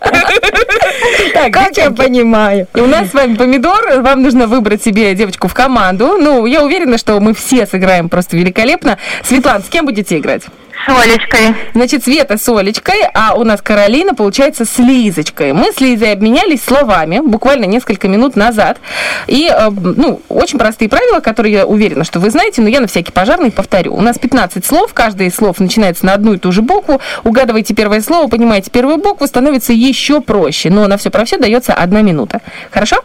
Так, 1.33 1.53
Как 1.53 1.77
я 1.77 1.91
понимаю. 1.91 2.67
У 2.75 2.87
нас 2.87 3.11
с 3.11 3.15
вами 3.15 3.35
помидор. 3.37 4.01
Вам 4.01 4.23
нужно 4.23 4.47
выбрать 4.47 4.83
себе 4.83 5.15
девочку 5.15 5.49
в 5.49 5.55
команду. 5.55 6.17
Ну, 6.19 6.47
я 6.47 6.63
уверена, 6.63 6.99
что 6.99 7.21
мы 7.21 7.35
все 7.35 7.67
сыграем 7.67 8.09
просто 8.09 8.37
великолепно. 8.37 8.99
Светлана, 9.23 9.61
с 9.63 9.69
кем 9.69 9.85
будете 9.85 10.19
играть? 10.19 10.43
С 10.85 10.89
Олечкой. 10.89 11.55
Значит, 11.75 12.05
Света 12.05 12.37
с 12.37 12.49
Олечкой, 12.49 13.03
а 13.15 13.35
у 13.35 13.45
нас 13.45 13.63
Каролина, 13.63 14.15
получается, 14.15 14.65
с 14.65 14.79
Лизочкой. 14.79 15.53
Мы 15.53 15.73
с 15.73 15.81
Лизой 15.81 16.13
обменялись 16.13 16.63
словами 16.63 17.21
буквально 17.21 17.65
несколько 17.65 18.09
минут 18.09 18.37
назад. 18.37 18.79
И, 19.27 19.49
э, 19.49 19.71
ну, 19.71 20.21
очень 20.29 20.59
простые 20.59 20.89
правила, 20.89 21.21
которые 21.21 21.55
я 21.55 21.67
уверена, 21.67 22.05
что 22.05 22.21
вы 22.21 22.31
знаете, 22.31 22.61
но 22.61 22.69
я 22.69 22.81
на 22.81 22.87
всякий 22.89 23.13
пожарный 23.13 23.51
повторю. 23.51 23.95
У 23.95 24.01
нас 24.01 24.19
15 24.19 24.65
слов, 24.65 24.93
каждое 24.93 25.29
из 25.29 25.35
слов 25.35 25.59
начинается 25.61 26.05
на 26.05 26.15
одну 26.15 26.35
и 26.35 26.39
ту 26.39 26.53
же 26.53 26.63
букву. 26.63 27.01
Угадываете 27.25 27.75
первое 27.75 28.01
слово, 28.01 28.29
понимаете 28.29 28.71
первую 28.71 28.99
букву, 28.99 29.27
становится 29.27 29.73
еще 29.73 30.21
проще. 30.21 30.71
Но 30.71 30.87
на 30.87 30.99
все 30.99 31.11
про 31.11 31.25
все 31.25 31.39
дается 31.39 31.73
одна 31.73 32.03
минута. 32.03 32.43
Хорошо? 32.71 33.03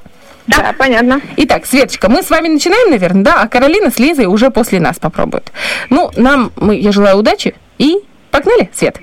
Да, 0.48 0.74
понятно. 0.78 1.22
Итак, 1.38 1.66
Светочка, 1.66 2.10
мы 2.10 2.24
с 2.24 2.30
вами 2.30 2.48
начинаем, 2.48 2.90
наверное, 2.90 3.24
да, 3.24 3.42
а 3.42 3.48
Каролина 3.48 3.92
с 3.92 4.00
Лизой 4.00 4.26
уже 4.26 4.50
после 4.50 4.80
нас 4.80 5.00
попробует. 5.00 5.52
Ну, 5.90 6.12
нам, 6.16 6.52
мы, 6.56 6.76
я 6.76 6.92
желаю 6.92 7.18
удачи 7.18 7.56
и 7.82 7.98
погнали, 8.30 8.70
Свет. 8.74 9.00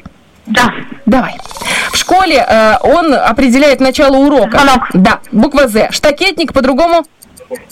Да. 0.46 0.72
Давай. 1.04 1.36
В 1.92 1.96
школе 1.96 2.46
э, 2.48 2.74
он 2.82 3.12
определяет 3.12 3.80
начало 3.80 4.16
урока. 4.16 4.58
Звонок. 4.58 4.88
Да, 4.94 5.18
буква 5.32 5.68
З. 5.68 5.88
Штакетник 5.90 6.52
по-другому. 6.52 7.04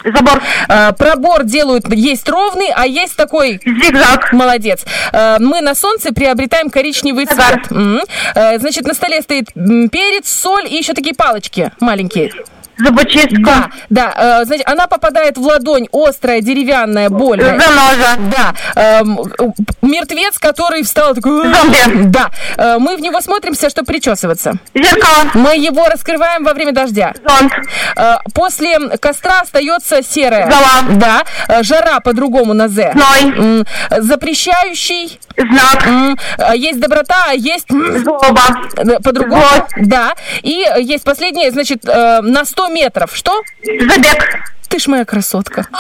Забор. 0.05 0.43
Э, 0.69 0.93
пробор 0.93 1.45
делают, 1.45 1.85
есть 1.95 2.28
ровный, 2.28 2.70
а 2.74 2.87
есть 2.87 3.16
такой... 3.16 3.61
Зигзаг. 3.65 4.33
Молодец. 4.33 4.85
Э, 5.12 5.37
мы 5.39 5.61
на 5.61 5.74
солнце 5.74 6.12
приобретаем 6.12 6.70
коричневый 6.70 7.27
Загар. 7.27 7.65
цвет. 7.66 7.70
Мгм. 7.70 8.01
Э, 8.35 8.59
значит, 8.59 8.85
на 8.87 8.95
столе 8.95 9.23
стоит 9.23 9.53
перец, 9.55 10.28
соль 10.28 10.66
и 10.66 10.77
еще 10.77 10.93
такие 10.93 11.15
палочки 11.15 11.73
маленькие. 11.81 12.33
Зубочистка. 12.78 13.40
Да, 13.43 13.70
да. 13.90 14.40
э, 14.43 14.44
значит, 14.44 14.69
она 14.69 14.86
попадает 14.86 15.39
в 15.39 15.43
ладонь, 15.43 15.89
острая, 15.93 16.40
деревянная, 16.40 17.09
больная. 17.09 17.59
Заноза. 17.59 18.16
Да. 18.36 18.55
эм, 19.01 19.19
мертвец, 19.82 20.39
который 20.39 20.82
встал 20.82 21.15
такой... 21.15 21.53
Зомби. 21.53 22.09
Да. 22.09 22.31
Э, 22.57 22.77
мы 22.78 22.97
в 22.97 23.01
него 23.01 23.20
смотримся, 23.20 23.70
чтобы 23.70 23.86
причесываться. 23.86 24.55
Зеркало. 24.74 25.31
Мы 25.35 25.57
его 25.57 25.86
раскрываем 25.89 26.44
во 26.44 26.53
время 26.55 26.73
дождя. 26.73 27.15
Зонт. 27.27 27.53
Э, 27.97 28.16
После 28.35 28.78
костра 28.98 29.40
остается 29.40 30.03
серая. 30.03 30.51
Зола. 30.51 30.97
Да. 30.97 31.62
Жара 31.62 32.01
по-другому 32.01 32.53
на 32.55 32.69
З. 32.69 32.93
Зной. 32.93 33.65
Запрещающий. 33.98 35.19
Знак. 35.36 35.86
Есть 36.55 36.81
доброта, 36.81 37.27
а 37.28 37.35
есть 37.35 37.66
Злоба. 37.70 39.01
по-другому. 39.03 39.43
Да. 39.77 40.15
И 40.43 40.65
есть 40.81 41.05
последнее, 41.05 41.51
значит, 41.51 41.85
э, 41.86 42.20
на 42.23 42.44
100 42.66 42.68
метров. 42.74 43.10
Что? 43.14 43.43
Забег. 43.64 44.52
Ты 44.68 44.78
ж 44.80 44.88
моя 44.88 45.05
красотка. 45.05 45.66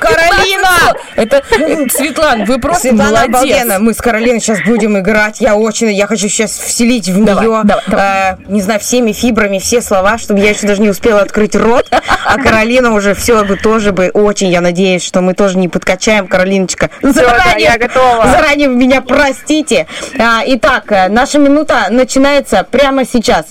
Каролина! 0.00 0.94
Это, 1.16 1.42
э, 1.50 1.88
Светлан, 1.90 2.44
вы 2.44 2.58
просто 2.58 2.88
Светлана 2.88 3.10
молодец. 3.10 3.34
обалденно. 3.34 3.78
Мы 3.80 3.92
с 3.92 3.98
Каролиной 3.98 4.40
сейчас 4.40 4.60
будем 4.64 4.98
играть. 4.98 5.40
Я 5.40 5.56
очень, 5.56 5.90
я 5.92 6.06
хочу 6.06 6.28
сейчас 6.28 6.52
вселить 6.52 7.08
в 7.08 7.24
Давай, 7.24 7.46
нее, 7.46 7.60
давай, 7.64 7.84
давай. 7.88 8.32
э, 8.32 8.36
не 8.48 8.62
знаю, 8.62 8.80
всеми 8.80 9.12
фибрами, 9.12 9.58
все 9.58 9.82
слова, 9.82 10.16
чтобы 10.16 10.40
я 10.40 10.50
еще 10.50 10.66
даже 10.66 10.80
не 10.80 10.88
успела 10.88 11.20
открыть 11.20 11.54
рот. 11.56 11.88
А 12.24 12.38
Каролина 12.38 12.94
уже 12.94 13.14
все 13.14 13.44
бы 13.44 13.56
тоже 13.56 13.92
бы 13.92 14.10
очень, 14.14 14.48
я 14.48 14.60
надеюсь, 14.60 15.04
что 15.04 15.20
мы 15.20 15.34
тоже 15.34 15.58
не 15.58 15.68
подкачаем, 15.68 16.28
Каролиночка. 16.28 16.88
Заранее, 17.02 17.68
я 17.72 17.78
готова. 17.78 18.26
Заранее 18.30 18.68
меня 18.68 19.02
простите. 19.02 19.86
А, 20.18 20.42
итак, 20.46 20.84
э, 20.92 21.08
наша 21.08 21.38
минута 21.38 21.88
начинается 21.90 22.64
прямо 22.70 23.04
сейчас. 23.04 23.46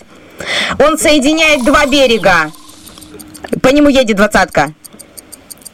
Он 0.79 0.97
соединяет 0.97 1.63
два 1.63 1.85
берега. 1.85 2.51
По 3.61 3.69
нему 3.69 3.89
едет 3.89 4.17
двадцатка. 4.17 4.73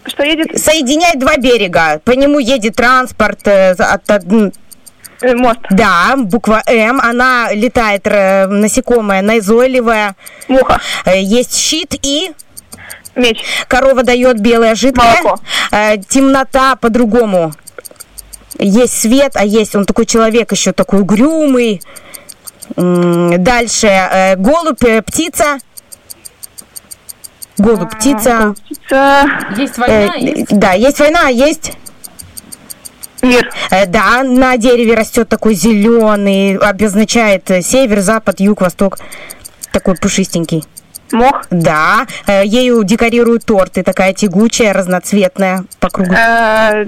Что 0.05 0.23
едет? 0.23 0.57
Соединяет 0.61 1.19
два 1.19 1.37
берега. 1.37 1.99
По 2.03 2.11
нему 2.11 2.39
едет 2.39 2.75
транспорт. 2.75 3.47
э, 3.47 3.71
от- 3.71 4.09
Э, 5.21 5.33
Мост. 5.33 5.59
да, 5.71 6.15
буква 6.17 6.61
М. 6.67 6.99
Она 6.99 7.49
летает 7.53 8.01
э, 8.05 8.47
насекомое, 8.47 9.21
назойливое. 9.21 10.15
Муха. 10.47 10.79
Есть 11.07 11.55
щит 11.57 11.95
и 12.01 12.31
Меч. 13.15 13.39
корова 13.67 14.03
дает 14.03 14.39
белое 14.41 14.75
жидкое. 14.75 15.21
Молоко. 15.23 15.39
Темнота 16.09 16.75
по-другому. 16.75 17.53
Есть 18.59 18.99
свет, 19.01 19.31
а 19.35 19.45
есть 19.45 19.75
он 19.75 19.85
такой 19.85 20.05
человек 20.05 20.51
еще 20.51 20.71
такой 20.73 20.99
угрюмый. 21.01 21.81
Дальше 22.75 23.87
э, 23.87 24.35
голубь, 24.35 24.83
э, 24.83 25.01
птица. 25.01 25.57
Голубь, 27.57 27.91
птица. 27.95 28.53
Птица. 28.65 29.25
Есть 29.57 29.77
Э, 29.77 29.81
война, 29.81 30.15
есть... 30.15 30.57
Да, 30.57 30.73
есть 30.73 30.99
война, 30.99 31.27
а 31.27 31.29
есть 31.29 31.73
Мир. 33.21 33.49
Э, 33.71 33.85
Да, 33.85 34.23
на 34.23 34.57
дереве 34.57 34.95
растет 34.95 35.29
такой 35.29 35.53
зеленый, 35.55 36.57
обозначает 36.57 37.49
север, 37.61 38.01
запад, 38.01 38.39
юг, 38.39 38.61
восток. 38.61 38.97
Такой 39.71 39.95
пушистенький. 39.95 40.63
Мох. 41.11 41.43
Да, 41.51 42.07
э, 42.27 42.45
ею 42.45 42.83
декорируют 42.83 43.45
торты, 43.45 43.83
такая 43.83 44.13
тягучая, 44.13 44.73
разноцветная 44.73 45.65
по 45.79 45.89
кругу. 45.89 46.13
Э, 46.13 46.85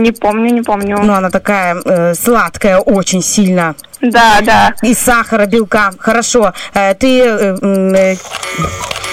Не 0.00 0.12
помню, 0.12 0.52
не 0.52 0.62
помню. 0.62 0.98
Ну, 1.02 1.12
она 1.12 1.30
такая 1.30 1.76
э, 1.84 2.14
сладкая, 2.14 2.78
очень 2.78 3.22
сильно. 3.22 3.74
Да, 4.00 4.38
да. 4.42 4.74
Из 4.82 4.98
сахара, 4.98 5.46
белка. 5.46 5.92
Хорошо. 5.98 6.52
Э, 6.74 6.94
ты... 6.94 7.20
э, 7.20 7.56
э, 7.62 8.16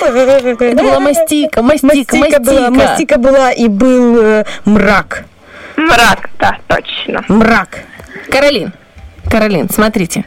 Это 0.02 0.84
была 0.84 1.00
мастика, 1.00 1.62
мастика, 1.62 2.16
Мастика 2.18 2.40
была, 2.40 2.70
мастика. 2.70 2.90
мастика 2.90 3.18
была 3.18 3.52
и 3.52 3.68
был 3.68 4.18
э, 4.22 4.46
мрак. 4.66 5.26
Мрак, 5.76 6.30
да, 6.40 6.58
точно. 6.68 7.24
Мрак. 7.28 7.80
Каролин, 8.32 8.72
Каролин, 9.30 9.70
смотрите. 9.70 10.26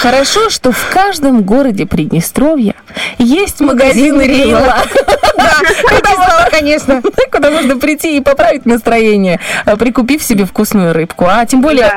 Хорошо, 0.00 0.50
что 0.50 0.72
в 0.72 0.90
каждом 0.92 1.42
городе 1.42 1.86
Приднестровья 1.86 2.74
есть 3.18 3.60
магазин 3.60 4.20
Рила. 4.20 4.76
Да, 5.34 6.48
конечно. 6.50 7.02
Куда 7.32 7.50
можно 7.50 7.78
прийти 7.78 8.16
и 8.16 8.20
поправить 8.20 8.66
настроение, 8.66 9.40
э, 9.66 9.76
прикупив 9.76 10.22
себе 10.22 10.44
вкусную 10.44 10.92
рыбку. 10.92 11.26
А 11.28 11.44
тем 11.46 11.60
более, 11.60 11.90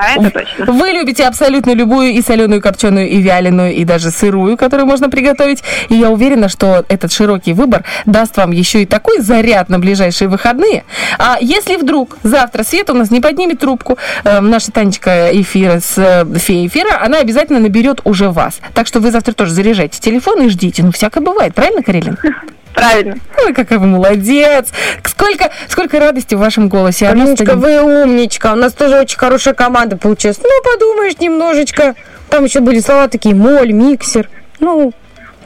вы 0.57 0.89
любите 0.89 1.26
абсолютно 1.26 1.72
любую 1.72 2.11
и 2.11 2.22
соленую, 2.22 2.61
копченую, 2.61 3.09
и 3.09 3.17
вяленую, 3.22 3.73
и 3.73 3.84
даже 3.84 4.11
сырую, 4.11 4.57
которую 4.57 4.88
можно 4.88 5.09
приготовить. 5.09 5.63
И 5.89 5.95
я 5.95 6.09
уверена, 6.09 6.49
что 6.49 6.85
этот 6.88 7.11
широкий 7.11 7.53
выбор 7.53 7.84
даст 8.05 8.38
вам 8.38 8.51
еще 8.51 8.84
и 8.84 8.85
такой 8.85 9.19
заряд 9.19 9.69
на 9.69 9.80
ближайшие 9.80 10.27
выходные. 10.27 10.84
А 11.19 11.38
если 11.39 11.76
вдруг 11.76 12.17
завтра 12.23 12.63
Света 12.63 12.93
у 12.93 12.95
нас 12.95 13.11
не 13.11 13.22
поднимет 13.22 13.59
трубку, 13.59 13.97
э, 14.23 14.39
наша 14.39 14.72
Танечка 14.72 15.30
эфира 15.31 15.80
с 15.80 16.26
феей 16.40 16.68
эфира, 16.68 17.02
она 17.02 17.20
обязательно 17.20 17.60
наберет 17.60 18.02
уже 18.03 18.30
вас. 18.30 18.60
Так 18.74 18.88
что 18.88 18.99
вы 18.99 19.12
завтра 19.12 19.34
тоже 19.34 19.53
заряжайте 19.53 19.99
телефон 19.99 20.41
и 20.44 20.49
ждите. 20.49 20.84
Ну, 20.84 20.91
всякое 20.91 21.22
бывает, 21.22 21.53
правильно, 21.53 21.82
Карелин? 21.82 22.18
Правильно. 22.76 23.16
Ой, 23.41 23.53
какая 23.53 23.80
вы 23.80 23.88
молодец! 23.88 24.68
Сколько, 25.06 25.49
сколько 25.70 25.98
радости 25.98 26.36
в 26.36 26.40
вашем 26.40 26.68
голосе. 26.68 27.07
Кариночка, 27.07 27.56
вы 27.56 27.82
умничка. 27.82 28.52
У 28.52 28.57
нас 28.57 28.74
тоже 28.74 28.99
очень 28.99 29.18
хорошая 29.18 29.53
команда 29.53 29.95
получилась. 29.95 30.40
Ну, 30.44 30.49
подумаешь 30.62 31.18
немножечко. 31.20 31.95
Там 32.30 32.44
еще 32.44 32.60
были 32.60 32.82
слова 32.82 33.07
такие 33.07 33.34
моль, 33.34 33.72
миксер. 33.72 34.30
Ну, 34.60 34.91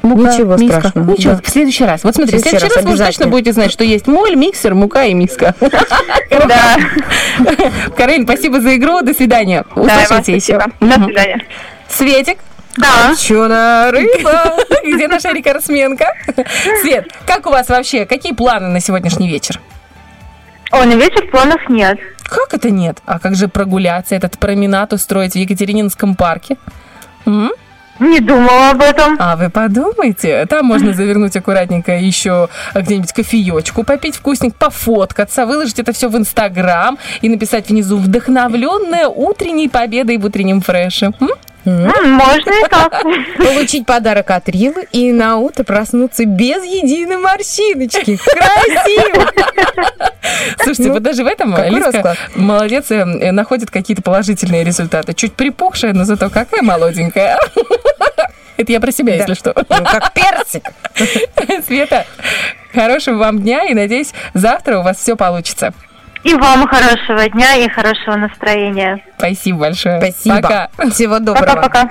Мука, 0.02 0.32
ничего 0.32 0.56
миска. 0.56 0.80
страшного. 0.80 1.12
Ничего, 1.12 1.34
Да. 1.36 1.42
в 1.44 1.50
следующий 1.50 1.84
раз. 1.86 2.04
Вот 2.04 2.16
смотри, 2.16 2.38
в 2.38 2.42
следующий 2.42 2.66
раз, 2.66 2.76
раз 2.78 2.86
вы 2.86 2.98
точно 2.98 3.28
будете 3.28 3.54
знать, 3.54 3.72
что 3.72 3.84
есть 3.84 4.08
моль, 4.08 4.36
миксер, 4.36 4.74
мука 4.76 5.06
и 5.06 5.14
миска. 5.14 5.56
Да. 6.30 6.78
Каролин, 7.98 8.24
спасибо 8.26 8.62
за 8.62 8.76
игру. 8.78 9.02
До 9.02 9.14
свидания. 9.14 9.66
Еще. 9.76 10.06
спасибо. 10.06 10.66
До 10.80 10.94
свидания. 11.04 11.46
Светик. 11.90 12.38
Да. 12.78 13.10
Копченая 13.10 13.92
рыба. 13.92 14.56
Где 14.86 15.08
наша 15.08 15.32
рекордсменка? 15.34 16.06
Свет, 16.82 17.08
как 17.26 17.46
у 17.48 17.50
вас 17.50 17.68
вообще? 17.68 18.06
Какие 18.06 18.34
планы 18.34 18.68
на 18.70 18.80
сегодняшний 18.80 19.28
вечер? 19.28 19.60
О, 20.72 20.86
на 20.86 20.94
вечер 20.94 21.28
планов 21.30 21.68
нет. 21.68 21.98
Как 22.24 22.54
это 22.54 22.70
нет? 22.70 23.00
А 23.06 23.20
как 23.20 23.36
же 23.36 23.48
прогуляться, 23.48 24.16
этот 24.16 24.38
променад 24.38 24.94
устроить 24.94 25.34
в 25.34 25.36
Екатерининском 25.36 26.16
парке? 26.16 26.58
М? 27.26 27.52
Не 28.00 28.20
думала 28.20 28.72
об 28.72 28.82
этом. 28.82 29.18
А 29.20 29.36
вы 29.36 29.50
подумайте, 29.50 30.46
там 30.48 30.66
можно 30.66 30.94
завернуть 30.94 31.36
аккуратненько 31.36 31.98
еще 31.98 32.50
где-нибудь 32.74 33.12
кофеечку, 33.14 33.84
попить 33.84 34.16
вкусник, 34.16 34.56
пофоткаться, 34.56 35.46
выложить 35.46 35.80
это 35.80 35.92
все 35.92 36.10
в 36.10 36.18
Инстаграм 36.18 36.98
и 37.22 37.30
написать 37.30 37.70
внизу 37.70 37.98
«Вдохновленная 37.98 39.08
утренней 39.08 39.70
победой 39.70 40.18
в 40.18 40.26
утреннем 40.26 40.62
фреше». 40.62 41.12
М? 41.20 41.30
М, 41.66 42.12
Можно 42.14 42.52
и 42.66 42.70
так. 42.70 43.04
Получить 43.38 43.86
подарок 43.86 44.32
от 44.32 44.48
Рилы 44.50 44.88
и 44.92 45.12
на 45.12 45.38
утро 45.38 45.64
проснуться 45.64 46.26
без 46.26 46.64
единой 46.64 47.18
морщиночки. 47.18 48.18
Красиво! 48.18 49.32
Слушайте, 50.58 50.84
Ну, 50.88 50.94
вот 50.94 51.04
даже 51.04 51.24
в 51.24 51.28
этом 51.28 51.56
расклад? 51.56 52.18
молодец, 52.36 52.92
э, 52.92 52.96
э, 52.96 53.32
находит 53.32 53.72
какие-то 53.72 54.02
положительные 54.02 54.64
результаты. 54.64 55.14
Чуть 55.14 55.34
припухшая, 55.34 55.94
но 55.94 56.06
зато 56.06 56.30
какая 56.30 56.62
молоденькая. 56.62 57.38
Это 58.58 58.72
я 58.74 58.80
про 58.80 58.92
себя, 58.92 59.16
если 59.16 59.34
что. 59.36 59.54
Ну, 59.56 59.64
как 59.86 60.14
персик. 60.14 60.64
Света, 61.66 62.06
хорошего 62.74 63.18
вам 63.18 63.40
дня 63.42 63.64
и, 63.66 63.74
надеюсь, 63.74 64.12
завтра 64.34 64.80
у 64.80 64.84
вас 64.84 64.98
все 64.98 65.16
получится. 65.16 65.74
И 66.24 66.34
вам 66.34 66.68
хорошего 66.68 67.30
дня 67.30 67.56
и 67.56 67.70
хорошего 67.70 68.16
настроения. 68.16 69.04
Спасибо 69.18 69.60
большое. 69.60 70.00
Спасибо. 70.00 70.42
Пока. 70.42 70.70
Всего 70.92 71.20
доброго. 71.20 71.46
Пока-пока. 71.46 71.90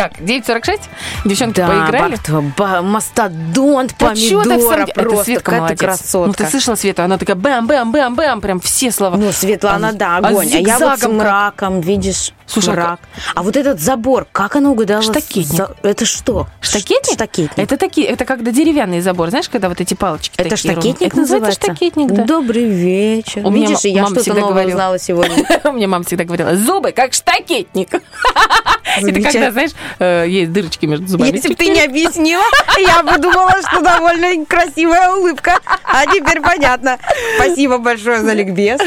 Так, 0.00 0.18
9.46. 0.18 0.80
Девчонки 1.26 1.60
Да, 1.60 1.66
поиграли. 1.68 2.12
Бартова, 2.12 2.40
ба- 2.56 2.80
мастодонт 2.80 3.94
помидора. 3.96 4.44
деле- 4.44 4.84
Это 4.92 5.02
Просто 5.02 5.24
Светка 5.24 5.44
какая-то 5.44 5.62
молодец. 5.62 5.78
красотка. 5.80 6.26
Ну, 6.28 6.32
ты 6.32 6.46
слышала 6.50 6.74
Свету? 6.74 7.02
Она 7.02 7.18
такая 7.18 7.36
бэм-бэм-бэм-бэм, 7.36 8.40
прям 8.40 8.60
все 8.60 8.90
слова. 8.92 9.16
Ну, 9.18 9.30
Светлана, 9.30 9.92
да, 9.92 10.16
огонь. 10.16 10.48
А, 10.54 10.56
я 10.56 10.78
вот 10.78 10.98
с 11.00 11.06
мраком, 11.06 11.80
видишь, 11.82 12.32
Слушай, 12.46 12.70
а 12.70 12.72
мрак. 12.72 13.00
А 13.34 13.42
вот 13.42 13.56
этот 13.56 13.78
забор, 13.78 14.26
как 14.32 14.56
она 14.56 14.70
угадала? 14.70 15.02
Штакетник. 15.02 15.46
за- 15.56 15.76
Это 15.82 16.06
что? 16.06 16.46
Штакетник? 16.62 17.12
Штакетник. 17.14 17.58
Это 17.58 17.76
такие, 17.76 18.06
это 18.06 18.24
когда 18.24 18.50
деревянный 18.52 19.02
забор, 19.02 19.28
знаешь, 19.28 19.48
когда 19.50 19.68
вот 19.68 19.80
эти 19.82 19.92
палочки 19.94 20.32
Это 20.38 20.50
такие 20.50 20.72
штакетник 20.72 21.08
Это 21.08 21.16
называется 21.18 21.60
штакетник, 21.62 22.10
да. 22.10 22.24
Добрый 22.24 22.64
вечер. 22.64 23.46
У 23.46 23.52
Видишь, 23.52 23.80
я 23.84 24.02
мама 24.02 24.16
что-то 24.16 24.30
новое 24.34 24.48
говорила. 24.52 24.70
узнала 24.70 24.98
сегодня. 24.98 25.44
У 25.64 25.72
меня 25.72 25.88
мама 25.88 26.04
всегда 26.04 26.24
говорила, 26.24 26.56
зубы 26.56 26.92
как 26.92 27.12
штакетник. 27.12 27.90
Это 28.96 29.22
когда, 29.22 29.50
знаешь, 29.52 29.70
э, 29.98 30.26
есть 30.28 30.52
дырочки 30.52 30.86
между 30.86 31.06
зубами. 31.06 31.32
Если 31.32 31.48
бы 31.48 31.54
ты 31.54 31.68
не 31.68 31.82
объяснила, 31.82 32.44
я 32.78 33.02
бы 33.02 33.18
думала, 33.18 33.54
что 33.68 33.80
довольно 33.80 34.44
красивая 34.46 35.10
улыбка. 35.12 35.58
А 35.84 36.06
теперь 36.06 36.40
понятно. 36.40 36.98
Спасибо 37.36 37.78
большое 37.78 38.20
за 38.20 38.32
ликбез. 38.32 38.80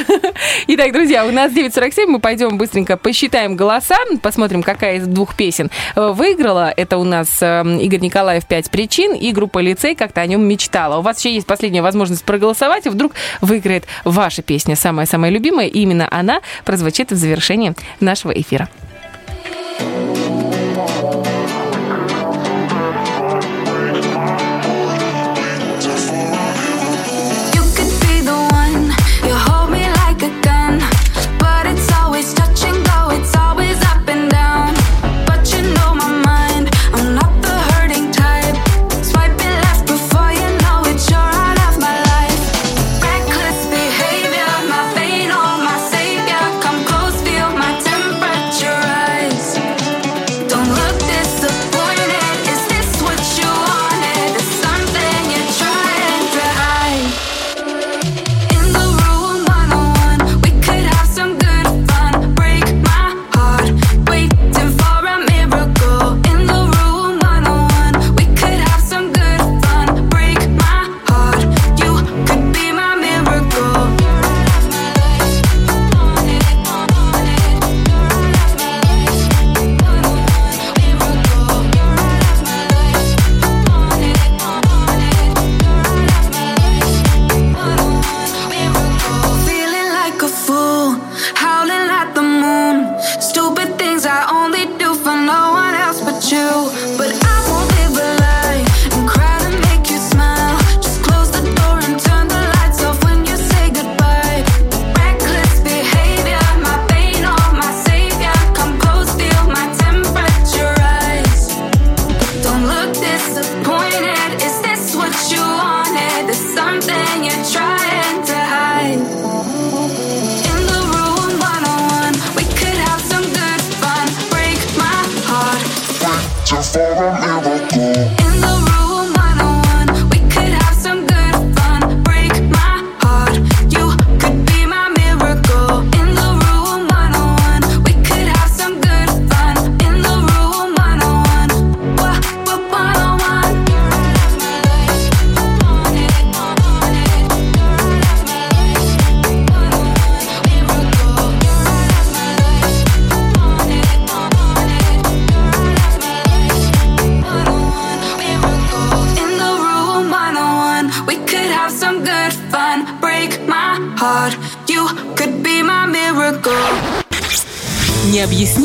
Итак, 0.67 0.93
друзья, 0.93 1.25
у 1.25 1.31
нас 1.31 1.51
9.47, 1.51 2.05
мы 2.07 2.19
пойдем 2.19 2.57
быстренько 2.57 2.97
посчитаем 2.97 3.55
голоса, 3.55 3.97
посмотрим, 4.21 4.63
какая 4.63 4.97
из 4.97 5.07
двух 5.07 5.35
песен 5.35 5.69
э, 5.95 6.11
выиграла. 6.11 6.73
Это 6.75 6.97
у 6.97 7.03
нас 7.03 7.41
э, 7.41 7.63
Игорь 7.81 7.99
Николаев 7.99 8.45
«Пять 8.45 8.69
причин» 8.69 9.13
и 9.13 9.31
группа 9.31 9.59
«Лицей» 9.59 9.95
как-то 9.95 10.21
о 10.21 10.25
нем 10.25 10.45
мечтала. 10.47 10.97
У 10.97 11.01
вас 11.01 11.19
еще 11.19 11.33
есть 11.33 11.47
последняя 11.47 11.81
возможность 11.81 12.23
проголосовать, 12.23 12.85
и 12.85 12.89
вдруг 12.89 13.13
выиграет 13.41 13.85
ваша 14.05 14.41
песня, 14.41 14.75
самая-самая 14.75 15.31
любимая, 15.31 15.67
и 15.67 15.79
именно 15.79 16.07
она 16.09 16.41
прозвучит 16.65 17.11
в 17.11 17.15
завершении 17.15 17.73
нашего 17.99 18.31
эфира. 18.31 18.69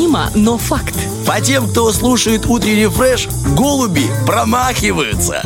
Необъяснимо, 0.09 0.29
но 0.35 0.57
факт. 0.57 0.95
По 1.25 1.39
тем, 1.41 1.67
кто 1.67 1.91
слушает 1.91 2.45
утренний 2.45 2.87
фреш, 2.87 3.27
голуби 3.55 4.09
промахиваются. 4.25 5.43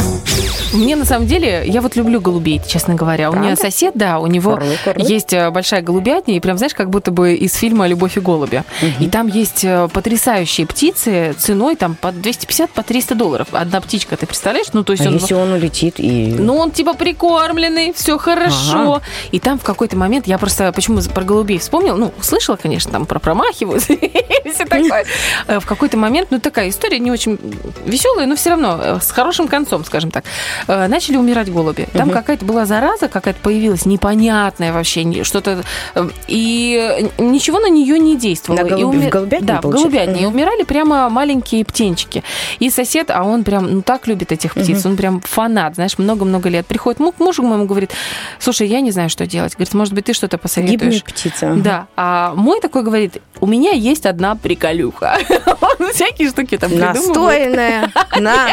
Мне 0.73 0.95
на 0.95 1.05
самом 1.05 1.27
деле, 1.27 1.63
я 1.65 1.81
вот 1.81 1.95
люблю 1.95 2.19
голубей, 2.19 2.61
честно 2.67 2.95
говоря. 2.95 3.29
У 3.29 3.33
меня 3.33 3.55
Правда? 3.55 3.61
сосед, 3.61 3.93
да, 3.95 4.19
у 4.19 4.27
него 4.27 4.51
Курлы, 4.53 4.77
курлы. 4.83 5.05
есть 5.07 5.33
э, 5.33 5.49
большая 5.51 5.81
голубятня, 5.81 6.35
и 6.35 6.39
прям, 6.39 6.57
знаешь, 6.57 6.73
как 6.73 6.89
будто 6.89 7.11
бы 7.11 7.35
из 7.35 7.53
фильма 7.53 7.87
«Любовь 7.87 8.17
и 8.17 8.19
голуби». 8.19 8.63
И 8.99 9.07
там 9.07 9.27
есть 9.27 9.63
э, 9.63 9.87
потрясающие 9.93 10.65
птицы 10.65 11.33
ценой 11.37 11.75
там 11.75 11.95
по 11.95 12.11
250, 12.11 12.71
по 12.71 12.83
300 12.83 13.15
долларов. 13.15 13.47
Одна 13.51 13.81
птичка, 13.81 14.17
ты 14.17 14.25
представляешь? 14.25 14.67
Ну, 14.73 14.83
то 14.83 14.93
есть 14.93 15.05
А 15.05 15.09
он... 15.09 15.15
если 15.15 15.33
он 15.33 15.51
улетит 15.51 15.95
и... 15.99 16.35
Ну, 16.37 16.57
он 16.57 16.71
типа 16.71 16.93
прикормленный, 16.93 17.93
все 17.93 18.17
хорошо. 18.17 18.95
Ага. 18.95 19.01
И 19.31 19.39
там 19.39 19.59
в 19.59 19.63
какой-то 19.63 19.95
момент, 19.95 20.27
я 20.27 20.37
просто 20.37 20.71
почему 20.71 21.01
про 21.13 21.23
голубей 21.23 21.59
вспомнил, 21.59 21.97
ну, 21.97 22.13
слышала, 22.21 22.55
конечно, 22.55 22.91
там 22.91 23.05
про 23.05 23.19
промахиваются 23.19 23.93
и 23.93 24.49
все 24.49 24.65
такое. 24.65 25.05
Э, 25.47 25.59
В 25.59 25.65
какой-то 25.65 25.97
момент, 25.97 26.29
ну, 26.31 26.39
такая 26.39 26.69
история 26.69 26.99
не 26.99 27.11
очень 27.11 27.37
веселая, 27.85 28.25
но 28.25 28.35
все 28.35 28.51
равно 28.51 28.99
с 29.01 29.11
хорошим 29.11 29.47
концом, 29.47 29.85
скажем 29.85 30.11
так. 30.11 30.23
Э, 30.67 30.87
Начали 30.87 31.17
умирать 31.17 31.51
голуби. 31.51 31.87
Там 31.93 32.07
Мгм. 32.07 32.13
какая-то 32.17 32.45
была 32.45 32.65
зараза, 32.65 33.07
какая-то 33.07 33.39
появилась 33.41 33.85
непонятная 33.85 34.71
вообще, 34.73 35.23
что-то... 35.23 35.63
э, 35.95 36.09
И 36.27 37.09
ничего 37.17 37.59
на 37.59 37.69
нее 37.69 37.99
не 37.99 38.15
действовало. 38.17 38.61
На 38.63 38.67
И 38.67 38.71
голуби- 38.71 38.97
уми- 38.97 39.07
в 39.07 39.09
голубятне, 39.09 39.47
Да, 39.47 39.57
в 39.59 39.61
получается? 39.61 40.11
И 40.19 40.25
Мгм. 40.25 40.33
умирали 40.35 40.63
прямо 40.63 41.09
маленькие 41.09 41.65
птенчики. 41.65 42.23
И 42.59 42.69
сосед, 42.69 43.09
а 43.11 43.23
он 43.23 43.43
прям, 43.43 43.71
ну, 43.71 43.81
так 43.81 44.07
любит 44.07 44.31
этих 44.31 44.53
птиц, 44.53 44.79
Мгм. 44.83 44.91
он 44.91 44.97
прям 44.97 45.21
фанат, 45.21 45.75
знаешь, 45.75 45.97
много-много 45.97 46.49
лет. 46.49 46.65
Приходит 46.65 46.99
му- 46.99 47.11
к 47.11 47.19
мужу 47.19 47.43
моему, 47.43 47.65
говорит, 47.65 47.91
слушай, 48.39 48.67
я 48.67 48.81
не 48.81 48.91
знаю, 48.91 49.09
что 49.09 49.25
делать. 49.25 49.53
Говорит, 49.53 49.73
может 49.73 49.93
быть, 49.93 50.05
ты 50.05 50.13
что-то 50.13 50.37
посоветуешь? 50.37 50.79
Гибнет 50.81 51.03
птица. 51.03 51.53
Да, 51.57 51.87
а 51.95 52.33
мой 52.35 52.59
такой 52.61 52.83
говорит, 52.83 53.17
у 53.39 53.47
меня 53.47 53.71
есть 53.71 54.05
одна 54.05 54.35
приколюха. 54.35 55.17
Он 55.79 55.91
всякие 55.93 56.29
штуки 56.29 56.57
там 56.57 56.69
придумывает. 56.69 57.07
Настойная 57.07 57.91
на 58.19 58.47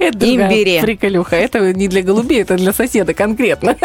имбире. 0.00 0.80
приколюха. 0.80 1.41
Это 1.42 1.72
не 1.72 1.88
для 1.88 2.02
голубей, 2.02 2.42
это 2.42 2.56
для 2.56 2.72
соседа 2.72 3.14
конкретно. 3.14 3.76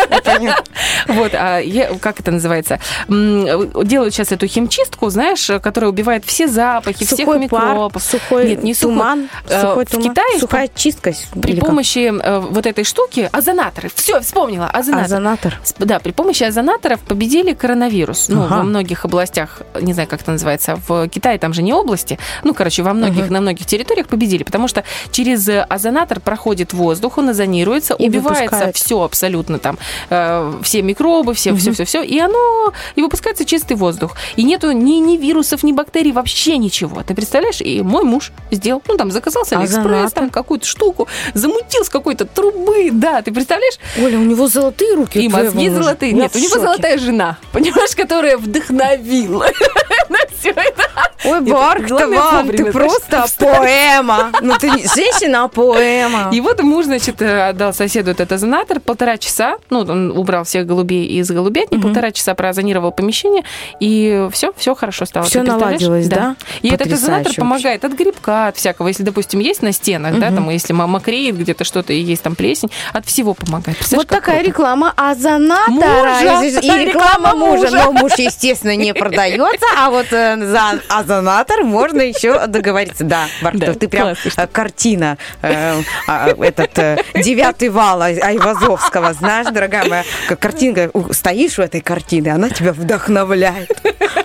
Вот, 1.08 1.32
а 1.34 1.60
я- 1.60 1.94
как 2.00 2.20
это 2.20 2.32
называется? 2.32 2.80
Делают 3.08 4.14
сейчас 4.14 4.32
эту 4.32 4.48
химчистку, 4.48 5.10
знаешь, 5.10 5.50
которая 5.62 5.90
убивает 5.90 6.26
все 6.26 6.48
запахи, 6.48 7.06
всех 7.06 7.20
Сухой 7.20 7.48
пар, 7.48 7.70
микробов. 7.70 8.04
сухой 8.04 8.50
Нет, 8.50 8.64
не 8.64 8.74
туман, 8.74 9.30
Э, 9.50 9.62
сухой 9.62 9.86
В 9.86 9.90
туман, 9.92 10.10
Китае 10.10 10.40
сухая 10.40 10.70
чистка. 10.74 11.14
при 11.42 11.60
помощи 11.60 12.12
э, 12.14 12.40
вот 12.40 12.66
этой 12.66 12.84
штуки 12.84 13.30
озонаторы. 13.32 13.90
Все, 13.96 14.20
вспомнила. 14.22 14.68
Озонатор. 14.68 15.60
Да, 15.80 16.00
при 16.00 16.12
помощи 16.12 16.44
озонаторов 16.44 17.00
победили 17.02 17.54
коронавирус. 17.54 18.30
Ну, 18.30 18.46
во 18.48 18.64
многих 18.64 19.06
областях, 19.06 19.62
не 19.82 19.94
знаю, 19.94 20.08
как 20.08 20.22
это 20.22 20.32
называется, 20.32 20.80
в 20.88 21.08
Китае 21.08 21.40
там 21.40 21.54
же 21.54 21.62
не 21.64 21.74
области. 21.74 22.20
Ну, 22.44 22.54
короче, 22.54 22.84
во 22.84 22.94
многих, 22.94 23.30
на 23.30 23.42
многих 23.42 23.66
территориях 23.66 24.08
победили, 24.08 24.44
потому 24.44 24.68
что 24.68 24.84
через 25.12 25.48
э, 25.48 25.62
озонатор 25.62 26.20
проходит 26.20 26.74
воздух, 26.74 27.18
он 27.18 27.30
озонируется, 27.48 27.96
И 27.98 28.08
убивается 28.08 28.44
выпускает. 28.44 28.76
все 28.76 29.02
абсолютно 29.04 29.60
там, 29.60 29.78
э, 30.10 30.54
все 30.64 30.82
микробы, 30.82 31.34
все, 31.34 31.56
все, 31.56 31.72
все, 31.72 31.86
все, 31.86 32.04
и 32.04 32.20
оно, 32.20 32.74
и 32.96 33.02
выпускается 33.02 33.46
чистый 33.46 33.76
воздух. 33.78 34.16
И 34.36 34.44
нету 34.44 34.72
ни, 34.72 34.94
ни 35.00 35.18
вирусов, 35.18 35.64
ни 35.64 35.72
бактерий, 35.72 36.12
вообще 36.12 36.58
ничего. 36.58 37.04
Ты 37.04 37.16
представляешь? 37.16 37.62
И 37.62 37.82
мой 37.82 38.04
муж 38.04 38.32
сделал, 38.52 38.82
ну, 38.88 38.98
там, 38.98 39.12
заказал 39.12 39.46
с 39.46 39.54
Алиэкспресс, 39.54 39.86
Озонатор. 39.86 40.12
там, 40.12 40.30
какую-то 40.30 40.66
штуку, 40.66 41.08
замутил 41.34 41.84
с 41.86 41.90
какой-то 41.90 42.26
трубы, 42.26 42.90
да, 42.92 43.22
ты 43.22 43.32
представляешь? 43.32 43.78
Оля, 44.02 44.18
у 44.18 44.24
него 44.24 44.48
золотые 44.48 44.94
руки. 44.96 45.20
И 45.20 45.30
мозги 45.30 45.70
мужа. 45.70 45.84
золотые. 45.84 46.12
Я 46.12 46.18
Нет, 46.24 46.36
у 46.36 46.40
него 46.40 46.50
шоке. 46.50 46.62
золотая 46.62 46.98
жена, 46.98 47.38
понимаешь, 47.52 47.96
которая 47.96 48.38
вдохновила 48.38 49.46
на 50.10 50.18
все 50.38 50.50
это. 50.52 50.84
Ой, 51.28 51.42
вам, 51.42 51.86
вовремя, 51.86 52.58
ты 52.58 52.72
просто 52.72 53.26
поэма. 53.38 54.32
Ну, 54.42 54.56
ты 54.60 54.70
женщина, 54.70 55.44
а 55.44 55.48
поэма. 55.48 56.30
И 56.32 56.42
вот 56.42 56.62
муж, 56.62 56.86
значит, 56.86 57.22
э, 57.22 57.50
отдал 57.50 57.74
соседу 57.74 58.12
этот 58.12 58.32
озонатор 58.32 58.80
полтора 58.80 59.18
часа. 59.18 59.58
Ну, 59.70 59.80
он 59.80 60.12
убрал 60.12 60.44
всех 60.44 60.66
голубей 60.66 61.06
из 61.06 61.30
голубятни, 61.30 61.78
полтора 61.78 62.12
часа 62.12 62.36
проозонировал 62.36 62.92
помещение, 62.92 63.44
и 63.80 64.28
все, 64.32 64.54
все 64.58 64.76
хорошо 64.76 65.06
стало. 65.06 65.24
Представляешь? 65.24 65.82
наладилось, 65.82 66.08
да? 66.08 66.36
И 66.62 66.70
этот 66.70 66.92
озонатор 66.92 67.34
помогает 67.34 67.86
от 67.86 67.94
грибка, 67.94 68.48
от 68.48 68.58
всякого. 68.58 68.88
Если, 68.88 69.04
допустим, 69.04 69.40
есть 69.40 69.62
на 69.62 69.72
стенах, 69.72 70.20
да, 70.20 70.32
там, 70.32 70.50
если 70.50 70.74
мокреет 70.74 71.38
где-то 71.38 71.64
что-то 71.64 71.94
и 71.94 72.00
есть 72.00 72.24
там 72.24 72.36
плесень, 72.36 72.70
от 72.94 73.06
всего 73.06 73.34
помогает. 73.34 73.78
Вот 73.92 74.08
такая 74.08 74.44
реклама 74.44 74.94
озонатора. 74.96 76.44
И, 76.44 76.86
реклама 76.86 77.36
мужа. 77.36 77.70
Но 77.72 77.92
муж, 77.92 78.14
естественно, 78.18 78.76
не 78.76 78.94
продается, 78.94 79.66
а 79.78 79.90
вот 79.90 80.08
э, 80.12 80.38
за 80.46 81.17
озонатор 81.18 81.64
можно 81.64 82.02
еще 82.02 82.48
договориться. 82.48 83.04
Да, 83.04 83.28
Барк, 83.42 83.58
Да, 83.58 83.74
ты 83.74 83.88
прям 83.88 84.10
э, 84.10 84.48
картина, 84.52 85.18
э, 85.42 85.82
а, 86.08 86.30
этот 86.30 86.78
э, 86.78 86.98
девятый 87.16 87.70
вал 87.70 88.02
Ай- 88.02 88.18
Айвазовского, 88.18 89.14
знаешь, 89.14 89.48
дорогая 89.48 89.86
моя, 89.88 90.04
картинка, 90.40 90.92
стоишь 91.12 91.60
у 91.60 91.62
этой 91.62 91.82
картины, 91.82 92.30
она 92.30 92.50
тебя 92.50 92.74
вдохновляет. 92.74 93.70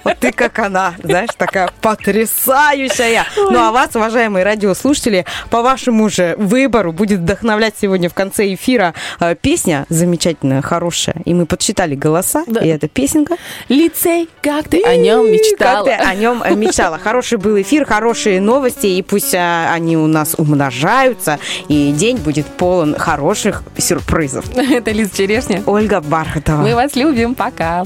Вот 0.05 0.19
ты 0.19 0.33
как 0.33 0.59
она, 0.59 0.95
знаешь, 1.03 1.31
такая 1.37 1.71
потрясающая. 1.81 3.25
Ну 3.37 3.59
а 3.59 3.71
вас, 3.73 3.95
уважаемые 3.95 4.45
радиослушатели, 4.45 5.25
по 5.51 5.63
вашему 5.63 6.09
же 6.09 6.35
выбору 6.39 6.93
будет 6.93 7.21
вдохновлять 7.21 7.75
сегодня 7.81 8.09
в 8.09 8.15
конце 8.15 8.53
эфира 8.53 8.95
песня 9.41 9.87
замечательная, 9.89 10.63
хорошая. 10.63 11.17
И 11.25 11.35
мы 11.35 11.47
подсчитали 11.47 11.95
голоса, 11.95 12.45
и 12.47 12.69
эта 12.69 12.89
песенка. 12.89 13.37
Лицей, 13.69 14.29
как 14.43 14.69
ты 14.69 14.83
о 14.83 14.97
нем 14.97 15.31
мечтала. 15.31 15.87
Как 15.87 15.99
ты 15.99 16.05
о 16.05 16.15
нем 16.15 16.43
э, 16.43 16.55
мечтала. 16.73 16.99
Хороший 16.99 17.37
был 17.37 17.61
эфир, 17.61 17.85
хорошие 17.85 18.41
новости, 18.41 18.87
и 18.87 19.03
пусть 19.03 19.35
а, 19.35 19.73
они 19.75 19.97
у 19.97 20.07
нас 20.07 20.35
умножаются, 20.39 21.39
и 21.69 21.93
день 21.93 22.17
будет 22.17 22.47
полон 22.47 22.97
хороших 22.99 23.63
сюрпризов. 23.77 24.47
Это 24.57 24.91
Лиза 24.91 25.15
Черешня. 25.15 25.63
Ольга 25.67 26.01
Бархатова. 26.01 26.63
Мы 26.63 26.75
вас 26.75 26.97
любим. 26.97 27.35
Пока. 27.35 27.85